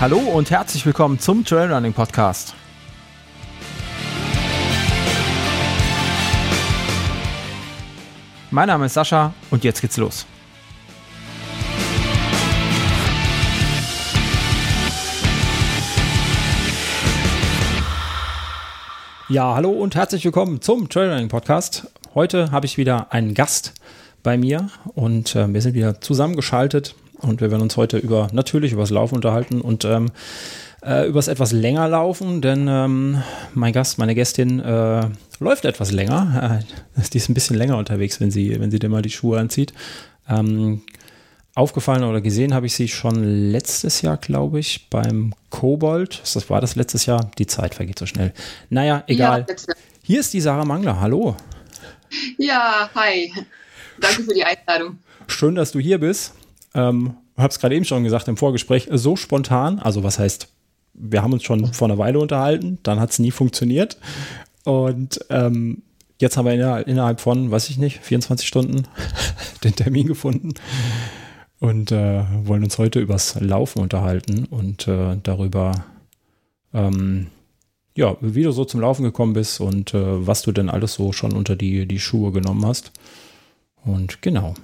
Hallo 0.00 0.16
und 0.16 0.50
herzlich 0.50 0.86
willkommen 0.86 1.18
zum 1.18 1.44
Trailrunning 1.44 1.92
Podcast. 1.92 2.54
Mein 8.50 8.68
Name 8.68 8.86
ist 8.86 8.94
Sascha 8.94 9.34
und 9.50 9.62
jetzt 9.62 9.82
geht's 9.82 9.98
los. 9.98 10.24
Ja, 19.28 19.54
hallo 19.54 19.68
und 19.68 19.94
herzlich 19.96 20.24
willkommen 20.24 20.62
zum 20.62 20.88
Trailrunning 20.88 21.28
Podcast. 21.28 21.92
Heute 22.14 22.50
habe 22.52 22.64
ich 22.64 22.78
wieder 22.78 23.12
einen 23.12 23.34
Gast 23.34 23.74
bei 24.22 24.38
mir 24.38 24.70
und 24.94 25.36
äh, 25.36 25.52
wir 25.52 25.60
sind 25.60 25.74
wieder 25.74 26.00
zusammengeschaltet 26.00 26.94
und 27.22 27.40
wir 27.40 27.50
werden 27.50 27.62
uns 27.62 27.76
heute 27.76 27.98
über 27.98 28.28
natürlich 28.32 28.72
über 28.72 28.82
das 28.82 28.90
Laufen 28.90 29.16
unterhalten 29.16 29.60
und 29.60 29.84
ähm, 29.84 30.10
äh, 30.82 31.06
über 31.06 31.18
das 31.18 31.28
etwas 31.28 31.52
länger 31.52 31.88
laufen, 31.88 32.40
denn 32.40 32.66
ähm, 32.68 33.22
mein 33.54 33.72
Gast, 33.72 33.98
meine 33.98 34.14
Gästin 34.14 34.60
äh, 34.60 35.08
läuft 35.38 35.64
etwas 35.64 35.92
länger. 35.92 36.60
Äh, 36.96 37.02
die 37.12 37.18
ist 37.18 37.28
ein 37.28 37.34
bisschen 37.34 37.56
länger 37.56 37.76
unterwegs, 37.76 38.20
wenn 38.20 38.30
sie, 38.30 38.58
wenn 38.58 38.70
sie 38.70 38.78
denn 38.78 38.90
mal 38.90 39.02
die 39.02 39.10
Schuhe 39.10 39.38
anzieht. 39.38 39.72
Ähm, 40.28 40.82
aufgefallen 41.54 42.04
oder 42.04 42.20
gesehen 42.20 42.54
habe 42.54 42.66
ich 42.66 42.74
sie 42.74 42.88
schon 42.88 43.22
letztes 43.50 44.02
Jahr, 44.02 44.16
glaube 44.16 44.60
ich, 44.60 44.88
beim 44.88 45.34
Kobold. 45.50 46.20
Das 46.22 46.48
war 46.48 46.60
das 46.60 46.76
letztes 46.76 47.06
Jahr. 47.06 47.30
Die 47.38 47.46
Zeit 47.46 47.74
vergeht 47.74 47.98
so 47.98 48.06
schnell. 48.06 48.32
Naja, 48.70 49.04
egal. 49.06 49.46
Ja, 49.48 49.74
Hier 50.02 50.20
ist 50.20 50.32
die 50.32 50.40
Sarah 50.40 50.64
Mangler. 50.64 51.00
Hallo. 51.00 51.36
Ja, 52.38 52.88
hi. 52.94 53.32
Danke 54.00 54.22
für 54.22 54.34
die 54.34 54.44
Einladung. 54.44 54.98
Schön, 55.26 55.54
dass 55.54 55.72
du 55.72 55.78
hier 55.78 55.98
bist. 55.98 56.34
Ähm, 56.74 57.14
habe 57.36 57.50
es 57.50 57.58
gerade 57.58 57.74
eben 57.74 57.84
schon 57.84 58.04
gesagt 58.04 58.28
im 58.28 58.36
Vorgespräch, 58.36 58.88
so 58.92 59.16
spontan, 59.16 59.78
also 59.78 60.02
was 60.02 60.18
heißt, 60.18 60.48
wir 60.94 61.22
haben 61.22 61.32
uns 61.32 61.42
schon 61.42 61.72
vor 61.72 61.88
einer 61.88 61.98
Weile 61.98 62.18
unterhalten, 62.18 62.78
dann 62.82 63.00
hat 63.00 63.10
es 63.10 63.18
nie 63.18 63.30
funktioniert. 63.30 63.96
Und 64.64 65.20
ähm, 65.30 65.82
jetzt 66.18 66.36
haben 66.36 66.44
wir 66.44 66.52
innerhalb, 66.52 66.86
innerhalb 66.86 67.20
von, 67.20 67.50
weiß 67.50 67.70
ich 67.70 67.78
nicht, 67.78 68.00
24 68.00 68.46
Stunden 68.46 68.82
den 69.64 69.74
Termin 69.74 70.06
gefunden 70.06 70.54
und 71.60 71.92
äh, 71.92 72.24
wollen 72.44 72.64
uns 72.64 72.78
heute 72.78 73.00
übers 73.00 73.38
Laufen 73.40 73.80
unterhalten 73.80 74.44
und 74.46 74.88
äh, 74.88 75.16
darüber, 75.22 75.72
ähm, 76.74 77.28
ja, 77.96 78.16
wie 78.20 78.42
du 78.42 78.52
so 78.52 78.64
zum 78.64 78.80
Laufen 78.80 79.02
gekommen 79.02 79.32
bist 79.32 79.60
und 79.60 79.94
äh, 79.94 80.26
was 80.26 80.42
du 80.42 80.52
denn 80.52 80.70
alles 80.70 80.94
so 80.94 81.12
schon 81.12 81.32
unter 81.32 81.56
die, 81.56 81.86
die 81.86 82.00
Schuhe 82.00 82.32
genommen 82.32 82.66
hast. 82.66 82.92
Und 83.84 84.22
genau. 84.22 84.54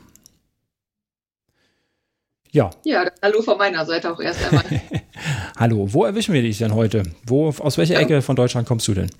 Ja. 2.57 2.71
Ja, 2.85 3.05
hallo 3.21 3.43
von 3.43 3.59
meiner 3.59 3.85
Seite 3.85 4.11
auch 4.11 4.19
erst 4.19 4.43
einmal. 4.47 4.65
hallo, 5.59 5.93
wo 5.93 6.07
erwischen 6.07 6.33
wir 6.33 6.41
dich 6.41 6.57
denn 6.57 6.75
heute? 6.75 7.03
Wo, 7.27 7.49
aus 7.51 7.77
welcher 7.77 8.01
Ecke 8.01 8.23
von 8.23 8.35
Deutschland 8.35 8.67
kommst 8.67 8.89
du 8.89 8.95
denn? 8.95 9.11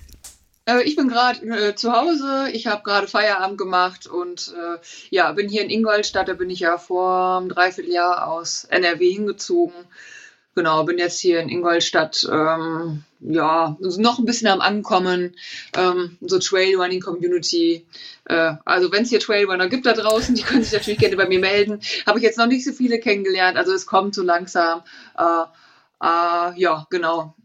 Äh, 0.65 0.81
ich 0.85 0.95
bin 0.95 1.07
gerade 1.07 1.45
äh, 1.45 1.75
zu 1.75 1.91
Hause, 1.91 2.47
ich 2.51 2.65
habe 2.65 2.81
gerade 2.81 3.07
Feierabend 3.07 3.59
gemacht 3.59 4.07
und 4.07 4.55
äh, 4.57 4.79
ja, 5.11 5.31
bin 5.33 5.49
hier 5.49 5.61
in 5.61 5.69
Ingolstadt, 5.69 6.29
da 6.29 6.33
bin 6.33 6.49
ich 6.49 6.61
ja 6.61 6.79
vor 6.79 7.37
einem 7.37 7.49
Dreivierteljahr 7.49 8.27
aus 8.27 8.63
NRW 8.63 9.07
hingezogen 9.07 9.85
genau, 10.57 10.83
bin 10.83 10.97
jetzt 10.97 11.19
hier 11.19 11.39
in 11.39 11.49
Ingolstadt, 11.49 12.27
ähm, 12.29 13.03
ja, 13.19 13.77
noch 13.79 14.17
ein 14.17 14.25
bisschen 14.25 14.47
am 14.47 14.59
Ankommen, 14.59 15.35
ähm, 15.75 16.17
so 16.21 16.39
Trailrunning 16.39 16.99
Community. 16.99 17.85
Äh, 18.27 18.55
also 18.65 18.91
wenn 18.91 19.03
es 19.03 19.09
hier 19.09 19.19
Trailrunner 19.19 19.69
gibt 19.69 19.85
da 19.85 19.93
draußen, 19.93 20.35
die 20.35 20.43
können 20.43 20.63
sich 20.63 20.73
natürlich 20.73 20.99
gerne 20.99 21.15
bei 21.15 21.27
mir 21.27 21.39
melden. 21.39 21.79
Habe 22.05 22.19
ich 22.19 22.23
jetzt 22.23 22.37
noch 22.37 22.47
nicht 22.47 22.65
so 22.65 22.71
viele 22.71 22.99
kennengelernt, 22.99 23.57
also 23.57 23.73
es 23.73 23.85
kommt 23.85 24.15
so 24.15 24.23
langsam. 24.23 24.83
Äh, 25.17 25.43
äh, 26.01 26.59
ja, 26.59 26.85
genau 26.89 27.35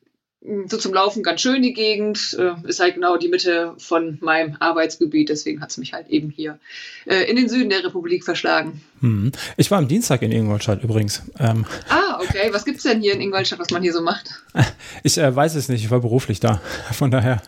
so 0.67 0.77
zum 0.77 0.93
Laufen 0.93 1.23
ganz 1.23 1.41
schön 1.41 1.63
die 1.63 1.73
Gegend. 1.73 2.37
Äh, 2.39 2.69
ist 2.69 2.81
halt 2.81 2.95
genau 2.95 3.17
die 3.17 3.29
Mitte 3.29 3.75
von 3.79 4.19
meinem 4.21 4.57
Arbeitsgebiet. 4.59 5.29
Deswegen 5.29 5.61
hat 5.61 5.71
es 5.71 5.77
mich 5.79 5.93
halt 5.93 6.09
eben 6.09 6.31
hier 6.31 6.59
äh, 7.07 7.31
in 7.31 7.37
den 7.37 7.49
Süden 7.49 7.71
der 7.71 7.85
Republik 7.85 8.25
verschlagen. 8.25 8.81
Hm. 9.01 9.31
Ich 9.57 9.71
war 9.71 9.79
am 9.79 9.87
Dienstag 9.87 10.23
in 10.23 10.33
Ingolstadt 10.33 10.83
übrigens. 10.83 11.23
Ähm. 11.39 11.65
Ah, 11.89 12.19
okay. 12.21 12.49
Was 12.53 12.65
gibt 12.65 12.79
es 12.79 12.83
denn 12.83 13.01
hier 13.01 13.15
in 13.15 13.21
Ingolstadt, 13.21 13.61
was 13.61 13.71
man 13.71 13.83
hier 13.83 13.93
so 13.93 14.03
macht? 14.03 14.31
Ich 15.05 15.19
äh, 15.19 15.35
weiß 15.35 15.55
es 15.55 15.69
nicht. 15.69 15.85
Ich 15.85 15.91
war 15.91 16.01
beruflich 16.01 16.39
da. 16.39 16.61
Von 16.93 17.11
daher. 17.11 17.43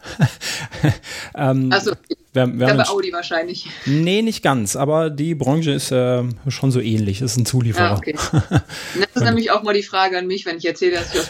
ähm, 1.36 1.70
also, 1.70 1.92
wir, 2.32 2.46
wir 2.46 2.74
bei 2.74 2.88
Audi 2.88 3.12
wahrscheinlich. 3.12 3.68
Nee, 3.86 4.22
nicht 4.22 4.42
ganz. 4.42 4.76
Aber 4.76 5.10
die 5.10 5.34
Branche 5.34 5.72
ist 5.72 5.92
äh, 5.92 6.22
schon 6.48 6.70
so 6.70 6.80
ähnlich. 6.80 7.20
Es 7.20 7.32
ist 7.32 7.38
ein 7.38 7.46
Zulieferer. 7.46 7.90
Ah, 7.90 7.96
okay. 7.96 8.14
Das 8.14 9.08
ist 9.14 9.22
nämlich 9.22 9.50
auch 9.50 9.62
mal 9.62 9.74
die 9.74 9.82
Frage 9.82 10.18
an 10.18 10.26
mich, 10.26 10.46
wenn 10.46 10.56
ich 10.56 10.64
erzähle, 10.64 10.96
dass 10.96 11.14
ich 11.14 11.20
aus 11.20 11.28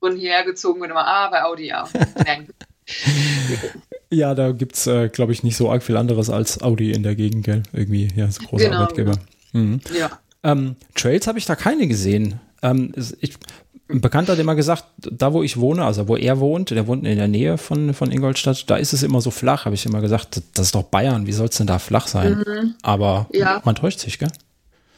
Und 0.00 0.16
hierher 0.16 0.44
gezogen 0.44 0.80
bin, 0.80 0.90
immer, 0.90 1.06
ah, 1.06 1.28
bei 1.28 1.42
Audi, 1.42 1.68
ja. 1.68 1.88
ja, 4.10 4.34
da 4.34 4.52
gibt 4.52 4.76
es, 4.76 4.86
äh, 4.86 5.08
glaube 5.08 5.32
ich, 5.32 5.42
nicht 5.42 5.56
so 5.56 5.70
arg 5.70 5.82
viel 5.82 5.96
anderes 5.96 6.30
als 6.30 6.62
Audi 6.62 6.92
in 6.92 7.02
der 7.02 7.14
Gegend, 7.14 7.44
gell? 7.44 7.62
Irgendwie, 7.72 8.08
ja, 8.14 8.30
so 8.30 8.42
großer 8.44 8.66
genau, 8.66 8.82
Arbeitgeber. 8.82 9.18
Mhm. 9.52 9.80
Ja. 9.98 10.10
Ähm, 10.44 10.76
Trails 10.94 11.26
habe 11.26 11.38
ich 11.38 11.46
da 11.46 11.56
keine 11.56 11.88
gesehen. 11.88 12.40
Ähm, 12.62 12.92
ich, 13.20 13.36
ein 13.88 14.00
Bekannter 14.00 14.32
hat 14.32 14.38
immer 14.38 14.54
gesagt, 14.54 14.84
da 14.98 15.32
wo 15.32 15.42
ich 15.42 15.58
wohne, 15.58 15.84
also 15.84 16.08
wo 16.08 16.16
er 16.16 16.40
wohnt, 16.40 16.70
der 16.70 16.86
wohnt 16.86 17.06
in 17.06 17.16
der 17.16 17.28
Nähe 17.28 17.56
von, 17.56 17.94
von 17.94 18.12
Ingolstadt, 18.12 18.68
da 18.68 18.76
ist 18.76 18.92
es 18.92 19.02
immer 19.02 19.20
so 19.20 19.30
flach, 19.30 19.64
habe 19.64 19.74
ich 19.74 19.86
immer 19.86 20.00
gesagt, 20.00 20.42
das 20.54 20.66
ist 20.66 20.74
doch 20.74 20.82
Bayern, 20.82 21.26
wie 21.26 21.32
soll 21.32 21.48
es 21.48 21.56
denn 21.56 21.66
da 21.66 21.78
flach 21.78 22.06
sein? 22.06 22.44
Mhm. 22.46 22.74
Aber 22.82 23.28
ja. 23.32 23.62
man 23.64 23.74
täuscht 23.74 24.00
sich, 24.00 24.18
gell? 24.18 24.30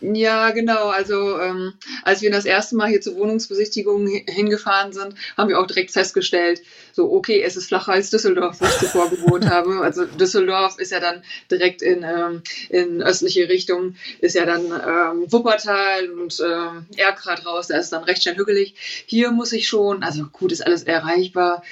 Ja, 0.01 0.51
genau. 0.51 0.89
Also 0.89 1.39
ähm, 1.39 1.75
als 2.05 2.23
wir 2.23 2.31
das 2.31 2.47
erste 2.47 2.75
Mal 2.75 2.89
hier 2.89 3.03
zur 3.03 3.17
Wohnungsbesichtigung 3.17 4.07
hingefahren 4.07 4.93
sind, 4.93 5.15
haben 5.37 5.49
wir 5.49 5.61
auch 5.61 5.67
direkt 5.67 5.91
festgestellt, 5.91 6.63
so 6.93 7.13
okay, 7.13 7.43
es 7.43 7.57
ist 7.57 7.69
flacher 7.69 7.93
als 7.93 8.09
Düsseldorf, 8.09 8.61
wo 8.61 8.65
ich 8.65 8.79
zuvor 8.79 9.11
gewohnt 9.11 9.49
habe. 9.51 9.81
Also 9.83 10.07
Düsseldorf 10.07 10.79
ist 10.79 10.93
ja 10.93 11.01
dann 11.01 11.23
direkt 11.51 11.83
in, 11.83 12.03
ähm, 12.03 12.43
in 12.71 13.03
östliche 13.03 13.49
Richtung, 13.49 13.97
ist 14.21 14.35
ja 14.35 14.47
dann 14.47 14.65
ähm, 14.65 15.31
Wuppertal 15.31 16.11
und 16.11 16.41
ähm, 16.41 16.87
Erkrad 16.97 17.45
raus, 17.45 17.67
da 17.69 17.77
ist 17.77 17.93
dann 17.93 18.05
recht 18.05 18.23
schnell 18.23 18.37
hügelig. 18.37 19.05
Hier 19.07 19.31
muss 19.33 19.53
ich 19.53 19.69
schon, 19.69 20.03
also 20.03 20.25
gut, 20.33 20.51
ist 20.53 20.67
alles 20.67 20.85
erreichbar. 20.85 21.63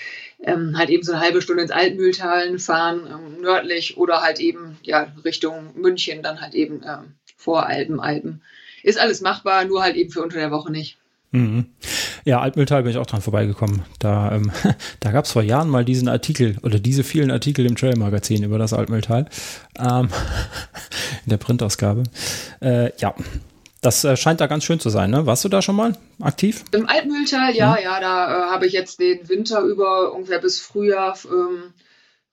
Ähm, 0.41 0.79
halt 0.79 0.89
eben 0.91 1.03
so 1.03 1.13
eine 1.13 1.21
halbe 1.21 1.43
Stunde 1.43 1.63
ins 1.63 1.73
Altmühltal 1.73 2.61
fahren, 2.61 3.09
ähm, 3.11 3.41
nördlich 3.41 3.97
oder 3.97 4.23
halt 4.23 4.39
eben 4.39 4.79
ja 4.83 5.13
Richtung 5.25 5.73
München, 5.75 6.23
dann 6.23 6.41
halt 6.41 6.55
eben 6.55 6.81
ähm, 6.87 7.15
Voralpen, 7.39 8.01
Alpen. 8.01 8.43
Ist 8.83 9.01
alles 9.01 9.23
machbar, 9.23 9.65
nur 9.65 9.83
halt 9.83 9.97
eben 9.97 10.11
für 10.11 10.23
unter 10.23 10.37
der 10.37 10.51
Woche 10.51 10.71
nicht. 10.71 10.99
Mhm. 11.31 11.67
Ja, 12.25 12.41
Altmühltal 12.41 12.83
bin 12.83 12.91
ich 12.91 12.99
auch 12.99 13.07
dran 13.07 13.21
vorbeigekommen. 13.23 13.85
Da, 14.01 14.33
ähm, 14.33 14.51
da 15.01 15.13
gab 15.13 15.25
es 15.25 15.33
vor 15.33 15.43
Jahren 15.43 15.71
mal 15.71 15.85
diesen 15.85 16.09
Artikel 16.09 16.57
oder 16.63 16.79
diese 16.79 17.05
vielen 17.05 17.31
Artikel 17.31 17.65
im 17.65 17.77
Trail-Magazin 17.77 18.43
über 18.43 18.59
das 18.59 18.73
Altmühltal 18.73 19.27
ähm, 19.79 20.09
in 21.25 21.31
der 21.31 21.37
Printausgabe. 21.37 22.03
Äh, 22.61 22.91
ja, 22.99 23.15
das 23.83 24.03
äh, 24.05 24.17
scheint 24.17 24.41
da 24.41 24.47
ganz 24.47 24.65
schön 24.65 24.81
zu 24.81 24.91
sein. 24.91 25.11
Ne? 25.11 25.27
Warst 25.27 25.45
du 25.45 25.49
da 25.49 25.63
schon 25.63 25.77
mal 25.77 25.97
aktiv? 26.21 26.65
Im 26.73 26.89
Altmühltal, 26.89 27.55
ja, 27.55 27.73
mhm. 27.73 27.85
ja, 27.85 28.01
da 28.01 28.49
äh, 28.49 28.51
habe 28.51 28.67
ich 28.67 28.73
jetzt 28.73 28.99
den 28.99 29.29
Winter 29.29 29.61
über 29.61 30.13
ungefähr 30.13 30.41
bis 30.41 30.61
Frühjahr 30.61 31.17
ähm, 31.27 31.73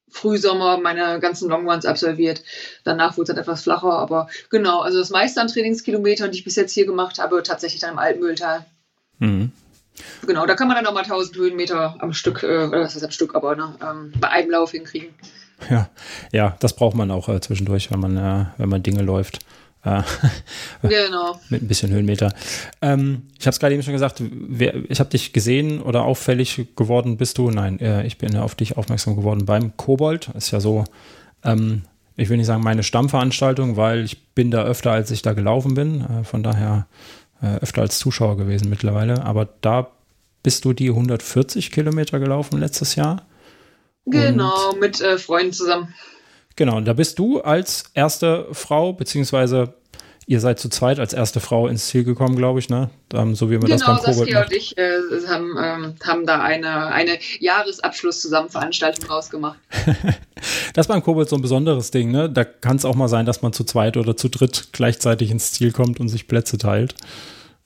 Frühsommer 0.10 0.78
meine 0.78 1.20
ganzen 1.20 1.50
Longruns 1.50 1.86
absolviert. 1.86 2.44
Danach 2.84 3.18
wurde 3.18 3.24
es 3.24 3.36
dann 3.36 3.42
etwas 3.42 3.64
flacher, 3.64 3.92
aber 3.92 4.30
genau, 4.50 4.82
also 4.82 5.00
das 5.00 5.10
meiste 5.10 5.42
an 5.42 5.48
Trainingskilometern, 5.48 6.32
die 6.32 6.40
ich 6.40 6.44
bis 6.44 6.56
jetzt 6.56 6.74
hier 6.74 6.86
gemacht 6.86 7.20
habe, 7.20 7.44
tatsächlich 7.44 7.82
dann 7.82 7.94
im 7.94 8.00
Altmühltal. 8.00 8.66
Mhm. 9.20 9.52
Genau, 10.26 10.46
da 10.46 10.56
kann 10.56 10.68
man 10.68 10.76
dann 10.76 10.86
nochmal 10.86 11.04
1000 11.04 11.38
Höhenmeter 11.38 11.96
am 12.00 12.14
Stück, 12.14 12.44
äh, 12.44 12.72
was 12.72 12.96
heißt 12.96 13.06
am 13.06 13.12
Stück, 13.12 13.36
aber 13.36 13.56
ne, 13.56 13.76
ähm, 13.82 14.14
bei 14.20 14.30
einem 14.30 14.52
Lauf 14.52 14.72
hinkriegen. 14.72 15.14
Ja, 15.70 15.90
ja, 16.32 16.58
das 16.60 16.76
braucht 16.76 16.96
man 16.96 17.12
auch 17.12 17.30
äh, 17.30 17.40
zwischendurch, 17.40 17.92
wenn 17.92 18.00
man, 18.00 18.18
äh, 18.18 18.46
wenn 18.58 18.70
man 18.70 18.84
Dinge 18.84 19.04
läuft. 19.04 19.40
Äh, 19.86 20.02
genau. 20.82 21.40
Mit 21.50 21.62
ein 21.62 21.68
bisschen 21.68 21.92
Höhenmeter. 21.92 22.34
Ähm, 22.82 23.24
ich 23.38 23.46
habe 23.46 23.52
es 23.52 23.60
gerade 23.60 23.74
eben 23.74 23.84
schon 23.84 23.94
gesagt, 23.94 24.22
wer, 24.22 24.76
ich 24.90 25.00
habe 25.00 25.10
dich 25.10 25.32
gesehen 25.32 25.82
oder 25.82 26.04
auffällig 26.04 26.68
geworden 26.76 27.18
bist 27.18 27.38
du. 27.38 27.52
Nein, 27.52 27.80
äh, 27.80 28.06
ich 28.06 28.18
bin 28.18 28.36
auf 28.36 28.56
dich 28.56 28.78
aufmerksam 28.78 29.16
geworden 29.16 29.46
beim 29.46 29.78
Kobold. 29.78 30.30
Ist 30.36 30.52
ja 30.52 30.60
so, 30.60 30.86
ähm, 31.44 31.84
ich 32.18 32.30
will 32.30 32.38
nicht 32.38 32.48
sagen 32.48 32.64
meine 32.64 32.84
Stammveranstaltung, 32.84 33.78
weil 33.78 34.04
ich 34.04 34.28
bin 34.34 34.52
da 34.52 34.64
öfter, 34.64 34.92
als 34.92 35.12
ich 35.12 35.22
da 35.22 35.34
gelaufen 35.34 35.76
bin. 35.76 36.02
Äh, 36.02 36.24
von 36.24 36.42
daher 36.44 36.88
äh, 37.42 37.58
öfter 37.58 37.82
als 37.82 38.00
Zuschauer 38.00 38.38
gewesen 38.38 38.70
mittlerweile. 38.70 39.24
Aber 39.24 39.48
da 39.62 39.92
bist 40.42 40.66
du 40.66 40.74
die 40.74 40.90
140 40.90 41.72
Kilometer 41.72 42.20
gelaufen 42.20 42.60
letztes 42.60 42.96
Jahr. 42.96 43.26
Genau, 44.06 44.72
Und 44.72 44.80
mit 44.80 45.02
äh, 45.02 45.18
Freunden 45.18 45.54
zusammen. 45.54 45.94
Genau, 46.56 46.78
und 46.78 46.86
da 46.86 46.94
bist 46.94 47.20
du 47.20 47.42
als 47.42 47.86
erste 47.94 48.48
Frau, 48.52 48.94
beziehungsweise 48.94 49.74
ihr 50.28 50.40
seid 50.40 50.60
zu 50.60 50.70
zweit 50.70 51.00
als 51.00 51.14
erste 51.14 51.40
Frau 51.40 51.68
ins 51.68 51.88
Ziel 51.88 52.04
gekommen, 52.04 52.36
glaube 52.36 52.60
ich, 52.60 52.70
ne? 52.70 52.90
Um, 53.14 53.36
so 53.36 53.52
wie 53.52 53.58
man 53.58 53.70
genau, 53.70 53.78
das 53.78 53.86
beim 53.86 53.98
Kobold 53.98 54.18
Saskia 54.18 54.44
und 54.44 54.54
ich 54.54 54.78
äh, 54.78 54.98
haben, 55.28 55.56
ähm, 55.62 55.96
haben 56.04 56.26
da 56.26 56.42
eine, 56.42 56.88
eine 56.88 57.20
Jahresabschluss-Zusammenveranstaltung 57.40 59.06
rausgemacht. 59.06 59.60
das 60.74 60.86
ist 60.86 60.88
beim 60.88 61.04
Kobold 61.04 61.30
so 61.30 61.36
ein 61.36 61.42
besonderes 61.42 61.92
Ding, 61.92 62.12
ne? 62.12 62.30
Da 62.30 62.44
kann 62.44 62.78
es 62.78 62.86
auch 62.86 62.96
mal 62.96 63.08
sein, 63.08 63.26
dass 63.26 63.42
man 63.42 63.54
zu 63.54 63.64
zweit 63.64 63.98
oder 63.98 64.18
zu 64.18 64.30
dritt 64.30 64.70
gleichzeitig 64.72 65.30
ins 65.30 65.52
Ziel 65.52 65.72
kommt 65.72 66.00
und 66.00 66.10
sich 66.10 66.28
Plätze 66.28 66.58
teilt. 66.58 66.96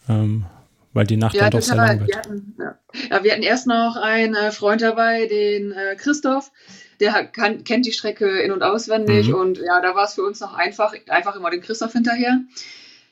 Ähm, 0.09 0.45
weil 0.91 1.05
die 1.05 1.17
Nacht 1.17 1.35
ja, 1.35 1.43
dann 1.43 1.51
doch 1.51 1.61
sehr 1.61 1.75
lang 1.75 1.99
wird. 1.99 2.09
Wir 2.09 2.17
hatten, 2.17 2.55
ja. 2.57 2.75
ja. 3.09 3.23
wir 3.23 3.31
hatten 3.31 3.43
erst 3.43 3.67
noch 3.67 3.95
einen 3.95 4.35
äh, 4.35 4.51
Freund 4.51 4.81
dabei, 4.81 5.27
den 5.27 5.71
äh, 5.71 5.95
Christoph. 5.95 6.51
Der 6.99 7.25
kann, 7.25 7.63
kennt 7.63 7.85
die 7.85 7.91
Strecke 7.91 8.39
in- 8.41 8.51
und 8.51 8.63
auswendig 8.63 9.29
mhm. 9.29 9.35
und 9.35 9.57
ja, 9.57 9.81
da 9.81 9.95
war 9.95 10.05
es 10.05 10.15
für 10.15 10.23
uns 10.23 10.39
noch 10.39 10.53
einfach, 10.53 10.93
einfach 11.07 11.35
immer 11.35 11.49
den 11.49 11.61
Christoph 11.61 11.93
hinterher. 11.93 12.41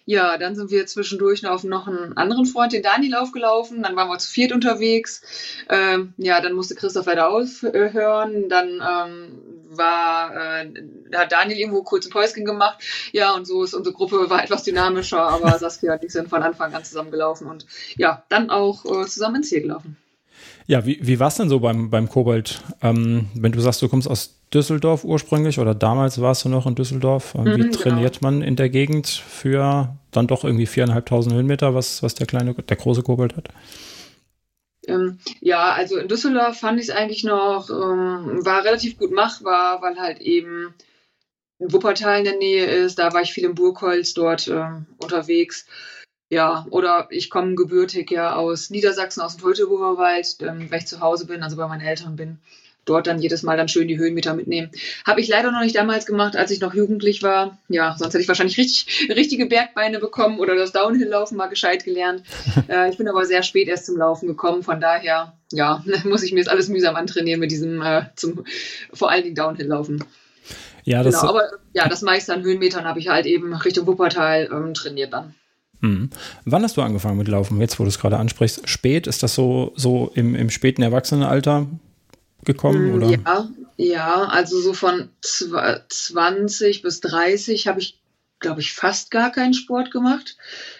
Ja, 0.10 0.38
dann 0.38 0.56
sind 0.56 0.72
wir 0.72 0.86
zwischendurch 0.86 1.42
noch 1.42 1.51
auf 1.51 1.63
noch 1.66 1.86
einen 1.86 2.16
anderen 2.16 2.45
Freund, 2.45 2.72
den 2.72 2.81
Daniel, 2.81 3.16
aufgelaufen. 3.16 3.84
Dann 3.84 3.98
waren 3.98 4.07
wir 4.07 4.18
zu 4.18 4.31
viert 4.31 4.54
unterwegs. 4.54 5.22
Ähm, 5.68 6.13
ja, 6.16 6.39
dann 6.39 6.54
musste 6.54 6.75
Christoph 6.75 7.07
weiter 7.07 7.28
aufhören. 7.30 8.48
Dann 8.48 8.69
ähm, 8.81 9.68
war, 9.69 10.34
äh, 10.34 10.72
hat 11.13 11.34
Daniel 11.34 11.60
irgendwo 11.60 11.84
kurz 11.84 12.06
ein 12.06 12.12
Päuschen 12.12 12.45
gemacht. 12.45 12.81
Ja, 13.12 13.36
und 13.36 13.45
so 13.45 13.66
ist 13.66 13.74
unsere 13.74 13.94
Gruppe 13.94 14.30
war 14.30 14.42
etwas 14.42 14.63
dynamischer, 14.63 15.22
aber 15.22 15.57
Saskia 15.60 15.95
und 15.95 16.04
ich 16.06 16.13
sind 16.13 16.30
von 16.30 16.42
Anfang 16.42 16.74
an 16.74 16.86
zusammengelaufen 16.86 17.48
und 17.48 17.66
ja, 17.98 18.24
dann 18.30 18.50
auch 18.50 18.86
äh, 18.86 19.06
zusammen 19.07 19.38
ins 19.38 19.50
Ziel 19.50 19.63
gelaufen. 19.63 19.98
Ja, 20.68 20.86
wie, 20.86 21.00
wie 21.02 21.19
war 21.19 21.30
es 21.30 21.36
denn 21.36 21.48
so 21.48 21.62
beim, 21.62 21.90
beim 21.90 22.10
Kobold? 22.10 22.62
Ähm, 22.81 23.28
wenn 23.34 23.54
du 23.54 23.62
sagst, 23.62 23.81
du 23.81 23.88
kommst 23.88 24.10
aus 24.10 24.36
Düsseldorf 24.54 25.06
ursprünglich 25.06 25.60
oder 25.60 25.74
damals 25.74 26.22
warst 26.22 26.44
du 26.44 26.50
noch 26.50 26.68
in 26.68 26.75
Düsseldorf. 26.75 27.34
Wie 27.36 27.64
mhm, 27.64 27.72
trainiert 27.72 28.19
genau. 28.19 28.31
man 28.31 28.42
in 28.42 28.58
der 28.58 28.69
Gegend 28.69 29.08
für 29.08 29.96
dann 30.12 30.28
doch 30.28 30.44
irgendwie 30.44 30.66
viereinhalbtausend 30.66 31.34
Höhenmeter, 31.34 31.74
was, 31.74 32.04
was 32.04 32.16
der 32.16 32.28
kleine, 32.28 32.54
der 32.54 32.78
große 32.78 33.02
Kobold 33.02 33.38
hat? 33.38 33.50
Ähm, 34.88 35.19
ja, 35.40 35.72
also 35.72 35.98
in 35.98 36.08
Düsseldorf 36.08 36.60
fand 36.60 36.80
ich 36.80 36.88
es 36.88 36.96
eigentlich 36.96 37.24
noch, 37.24 37.70
ähm, 37.70 38.46
war 38.46 38.63
relativ 38.63 38.98
gut 38.98 39.12
machbar, 39.12 39.81
weil 39.81 39.98
halt 39.98 40.20
eben 40.20 40.74
Wuppertal 41.60 42.20
in 42.20 42.25
der 42.25 42.38
Nähe 42.38 42.66
ist. 42.66 43.00
Da 43.00 43.13
war 43.13 43.22
ich 43.22 43.34
viel 43.34 43.46
im 43.46 43.56
Burgholz 43.56 44.13
dort 44.13 44.48
ähm, 44.48 44.86
unterwegs. 44.98 45.66
Ja, 46.29 46.65
oder 46.71 47.07
ich 47.09 47.29
komme 47.29 47.56
gebürtig 47.56 48.12
ja 48.12 48.35
aus 48.35 48.69
Niedersachsen, 48.69 49.21
aus 49.21 49.38
dem 49.38 49.41
Teutoburger 49.41 49.97
Wald, 49.97 50.35
ähm, 50.41 50.69
weil 50.69 50.79
ich 50.79 50.88
zu 50.88 51.00
Hause 51.00 51.25
bin, 51.25 51.41
also 51.41 51.56
bei 51.56 51.68
meinen 51.68 51.81
Eltern 51.81 52.15
bin 52.15 52.39
dort 52.88 53.07
dann 53.07 53.19
jedes 53.19 53.44
Mal 53.44 53.57
dann 53.57 53.68
schön 53.68 53.88
die 53.88 53.97
Höhenmeter 53.97 54.33
mitnehmen. 54.33 54.71
Habe 55.06 55.21
ich 55.21 55.27
leider 55.27 55.51
noch 55.51 55.62
nicht 55.62 55.75
damals 55.75 56.06
gemacht, 56.06 56.35
als 56.35 56.51
ich 56.51 56.59
noch 56.59 56.74
jugendlich 56.74 57.21
war. 57.21 57.57
Ja, 57.69 57.95
sonst 57.97 58.13
hätte 58.13 58.21
ich 58.21 58.27
wahrscheinlich 58.27 58.57
richtig, 58.57 59.09
richtige 59.15 59.45
Bergbeine 59.45 60.00
bekommen 60.00 60.39
oder 60.39 60.56
das 60.56 60.71
Downhill-Laufen 60.71 61.38
mal 61.38 61.47
gescheit 61.47 61.83
gelernt. 61.83 62.24
äh, 62.69 62.89
ich 62.89 62.97
bin 62.97 63.07
aber 63.07 63.25
sehr 63.25 63.44
spät 63.44 63.68
erst 63.68 63.85
zum 63.85 63.97
Laufen 63.97 64.27
gekommen, 64.27 64.63
von 64.63 64.81
daher, 64.81 65.33
ja, 65.51 65.83
muss 66.06 66.24
ich 66.24 66.31
mir 66.31 66.39
jetzt 66.39 66.50
alles 66.50 66.69
mühsam 66.69 66.95
antrainieren 66.95 67.39
mit 67.39 67.51
diesem, 67.51 67.81
äh, 67.81 68.03
zum, 68.15 68.45
vor 68.94 69.12
allen 69.12 69.24
Dingen 69.24 69.35
Downhill-Laufen. 69.35 70.03
Ja, 70.83 71.03
das 71.03 71.19
genau, 71.19 71.31
aber 71.31 71.50
ja, 71.74 71.89
das 71.89 72.01
meiste 72.01 72.33
an 72.33 72.44
Höhenmetern 72.44 72.85
habe 72.85 73.00
ich 73.00 73.09
halt 73.09 73.25
eben 73.25 73.53
Richtung 73.53 73.85
Wuppertal 73.88 74.50
ähm, 74.51 74.74
trainiert 74.74 75.12
dann. 75.12 75.35
Mhm. 75.81 76.09
Wann 76.45 76.63
hast 76.63 76.77
du 76.77 76.81
angefangen 76.81 77.18
mit 77.18 77.27
Laufen? 77.27 77.62
Jetzt, 77.62 77.79
wo 77.79 77.83
du 77.83 77.89
es 77.89 78.00
gerade 78.00 78.18
ansprichst. 78.18 78.68
Spät, 78.68 79.07
ist 79.07 79.24
das 79.24 79.35
so, 79.35 79.74
so 79.75 80.12
im, 80.15 80.35
im 80.35 80.50
späten 80.50 80.81
Erwachsenenalter? 80.81 81.68
gekommen? 82.47 82.91
Mm, 82.91 82.95
oder? 82.95 83.09
Ja, 83.09 83.50
ja, 83.77 84.24
also 84.25 84.59
so 84.59 84.74
von 84.74 85.09
20 85.21 86.81
bis 86.81 87.01
30 87.01 87.68
habe 87.68 87.79
ich, 87.79 88.00
glaube 88.39 88.62
ich, 88.62 88.74
fast 88.74 89.12
gar 89.12 89.31
keinen 89.31 89.53
Sport 89.53 89.91
gemacht. 89.91 90.38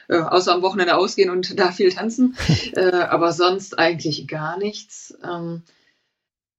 Äh, 0.08 0.18
außer 0.18 0.54
am 0.54 0.64
Wochenende 0.64 0.96
ausgehen 0.96 1.30
und 1.30 1.60
da 1.60 1.72
viel 1.72 1.92
tanzen. 1.92 2.36
äh, 2.74 2.92
aber 2.92 3.32
sonst 3.34 3.78
eigentlich 3.78 4.28
gar 4.28 4.58
nichts. 4.58 5.16
Ähm, 5.24 5.62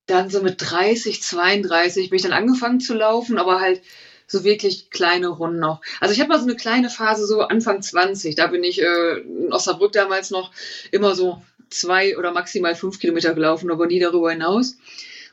dann 0.06 0.30
so 0.30 0.42
mit 0.42 0.56
30, 0.58 1.22
32 1.22 2.10
bin 2.10 2.16
ich 2.16 2.22
dann 2.22 2.32
angefangen 2.32 2.80
zu 2.80 2.94
laufen, 2.94 3.36
aber 3.36 3.60
halt 3.60 3.82
so 4.28 4.44
wirklich 4.44 4.90
kleine 4.90 5.28
Runden 5.28 5.58
noch. 5.58 5.80
Also 6.00 6.14
ich 6.14 6.20
hatte 6.20 6.28
mal 6.28 6.38
so 6.38 6.44
eine 6.44 6.54
kleine 6.54 6.90
Phase, 6.90 7.26
so 7.26 7.40
Anfang 7.40 7.82
20, 7.82 8.36
da 8.36 8.46
bin 8.46 8.62
ich 8.62 8.80
äh, 8.80 9.18
in 9.20 9.52
Osnabrück 9.52 9.92
damals 9.92 10.30
noch 10.30 10.52
immer 10.92 11.14
so 11.14 11.42
zwei 11.70 12.16
oder 12.16 12.30
maximal 12.30 12.74
fünf 12.74 13.00
Kilometer 13.00 13.34
gelaufen, 13.34 13.70
aber 13.70 13.86
nie 13.86 13.98
darüber 13.98 14.30
hinaus. 14.30 14.76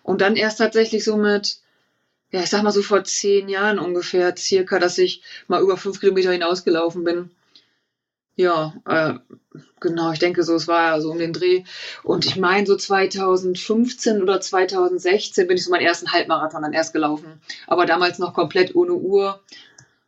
Und 0.02 0.22
dann 0.22 0.36
erst 0.36 0.60
tatsächlich 0.60 1.04
so 1.04 1.18
mit, 1.18 1.58
ja, 2.32 2.42
ich 2.42 2.50
sag 2.50 2.64
mal 2.64 2.72
so 2.72 2.82
vor 2.82 3.04
zehn 3.04 3.50
Jahren 3.50 3.80
ungefähr, 3.80 4.36
circa, 4.36 4.80
dass 4.80 4.98
ich 4.98 5.22
mal 5.48 5.62
über 5.62 5.78
fünf 5.78 6.00
Kilometer 6.00 6.32
hinausgelaufen 6.32 7.04
bin. 7.04 7.32
Ja, 8.38 8.74
äh, 8.86 9.14
genau, 9.80 10.12
ich 10.12 10.20
denke 10.20 10.44
so, 10.44 10.56
es 10.56 10.68
war 10.68 10.92
ja 10.92 11.02
so 11.02 11.12
um 11.12 11.20
den 11.20 11.32
Dreh. 11.32 11.64
Und 12.04 12.26
ich 12.26 12.36
meine, 12.36 12.68
so 12.68 12.76
2015 12.76 14.22
oder 14.22 14.42
2016 14.42 15.48
bin 15.48 15.56
ich 15.56 15.64
so 15.64 15.72
meinen 15.72 15.86
ersten 15.86 16.12
Halbmarathon 16.12 16.62
dann 16.62 16.74
erst 16.74 16.94
gelaufen. 16.94 17.40
Aber 17.66 17.86
damals 17.86 18.20
noch 18.20 18.34
komplett 18.34 18.76
ohne 18.76 18.94
Uhr 18.94 19.42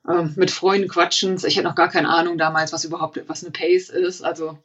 ähm, 0.08 0.34
mit 0.36 0.52
Freunden 0.52 0.90
quatschend. 0.90 1.44
Ich 1.46 1.58
hatte 1.58 1.68
noch 1.68 1.76
gar 1.76 1.90
keine 1.90 2.10
Ahnung 2.10 2.38
damals, 2.38 2.74
was 2.74 2.84
überhaupt, 2.84 3.22
was 3.28 3.44
eine 3.44 3.52
Pace 3.52 3.90
ist. 3.90 4.22
Also 4.24 4.58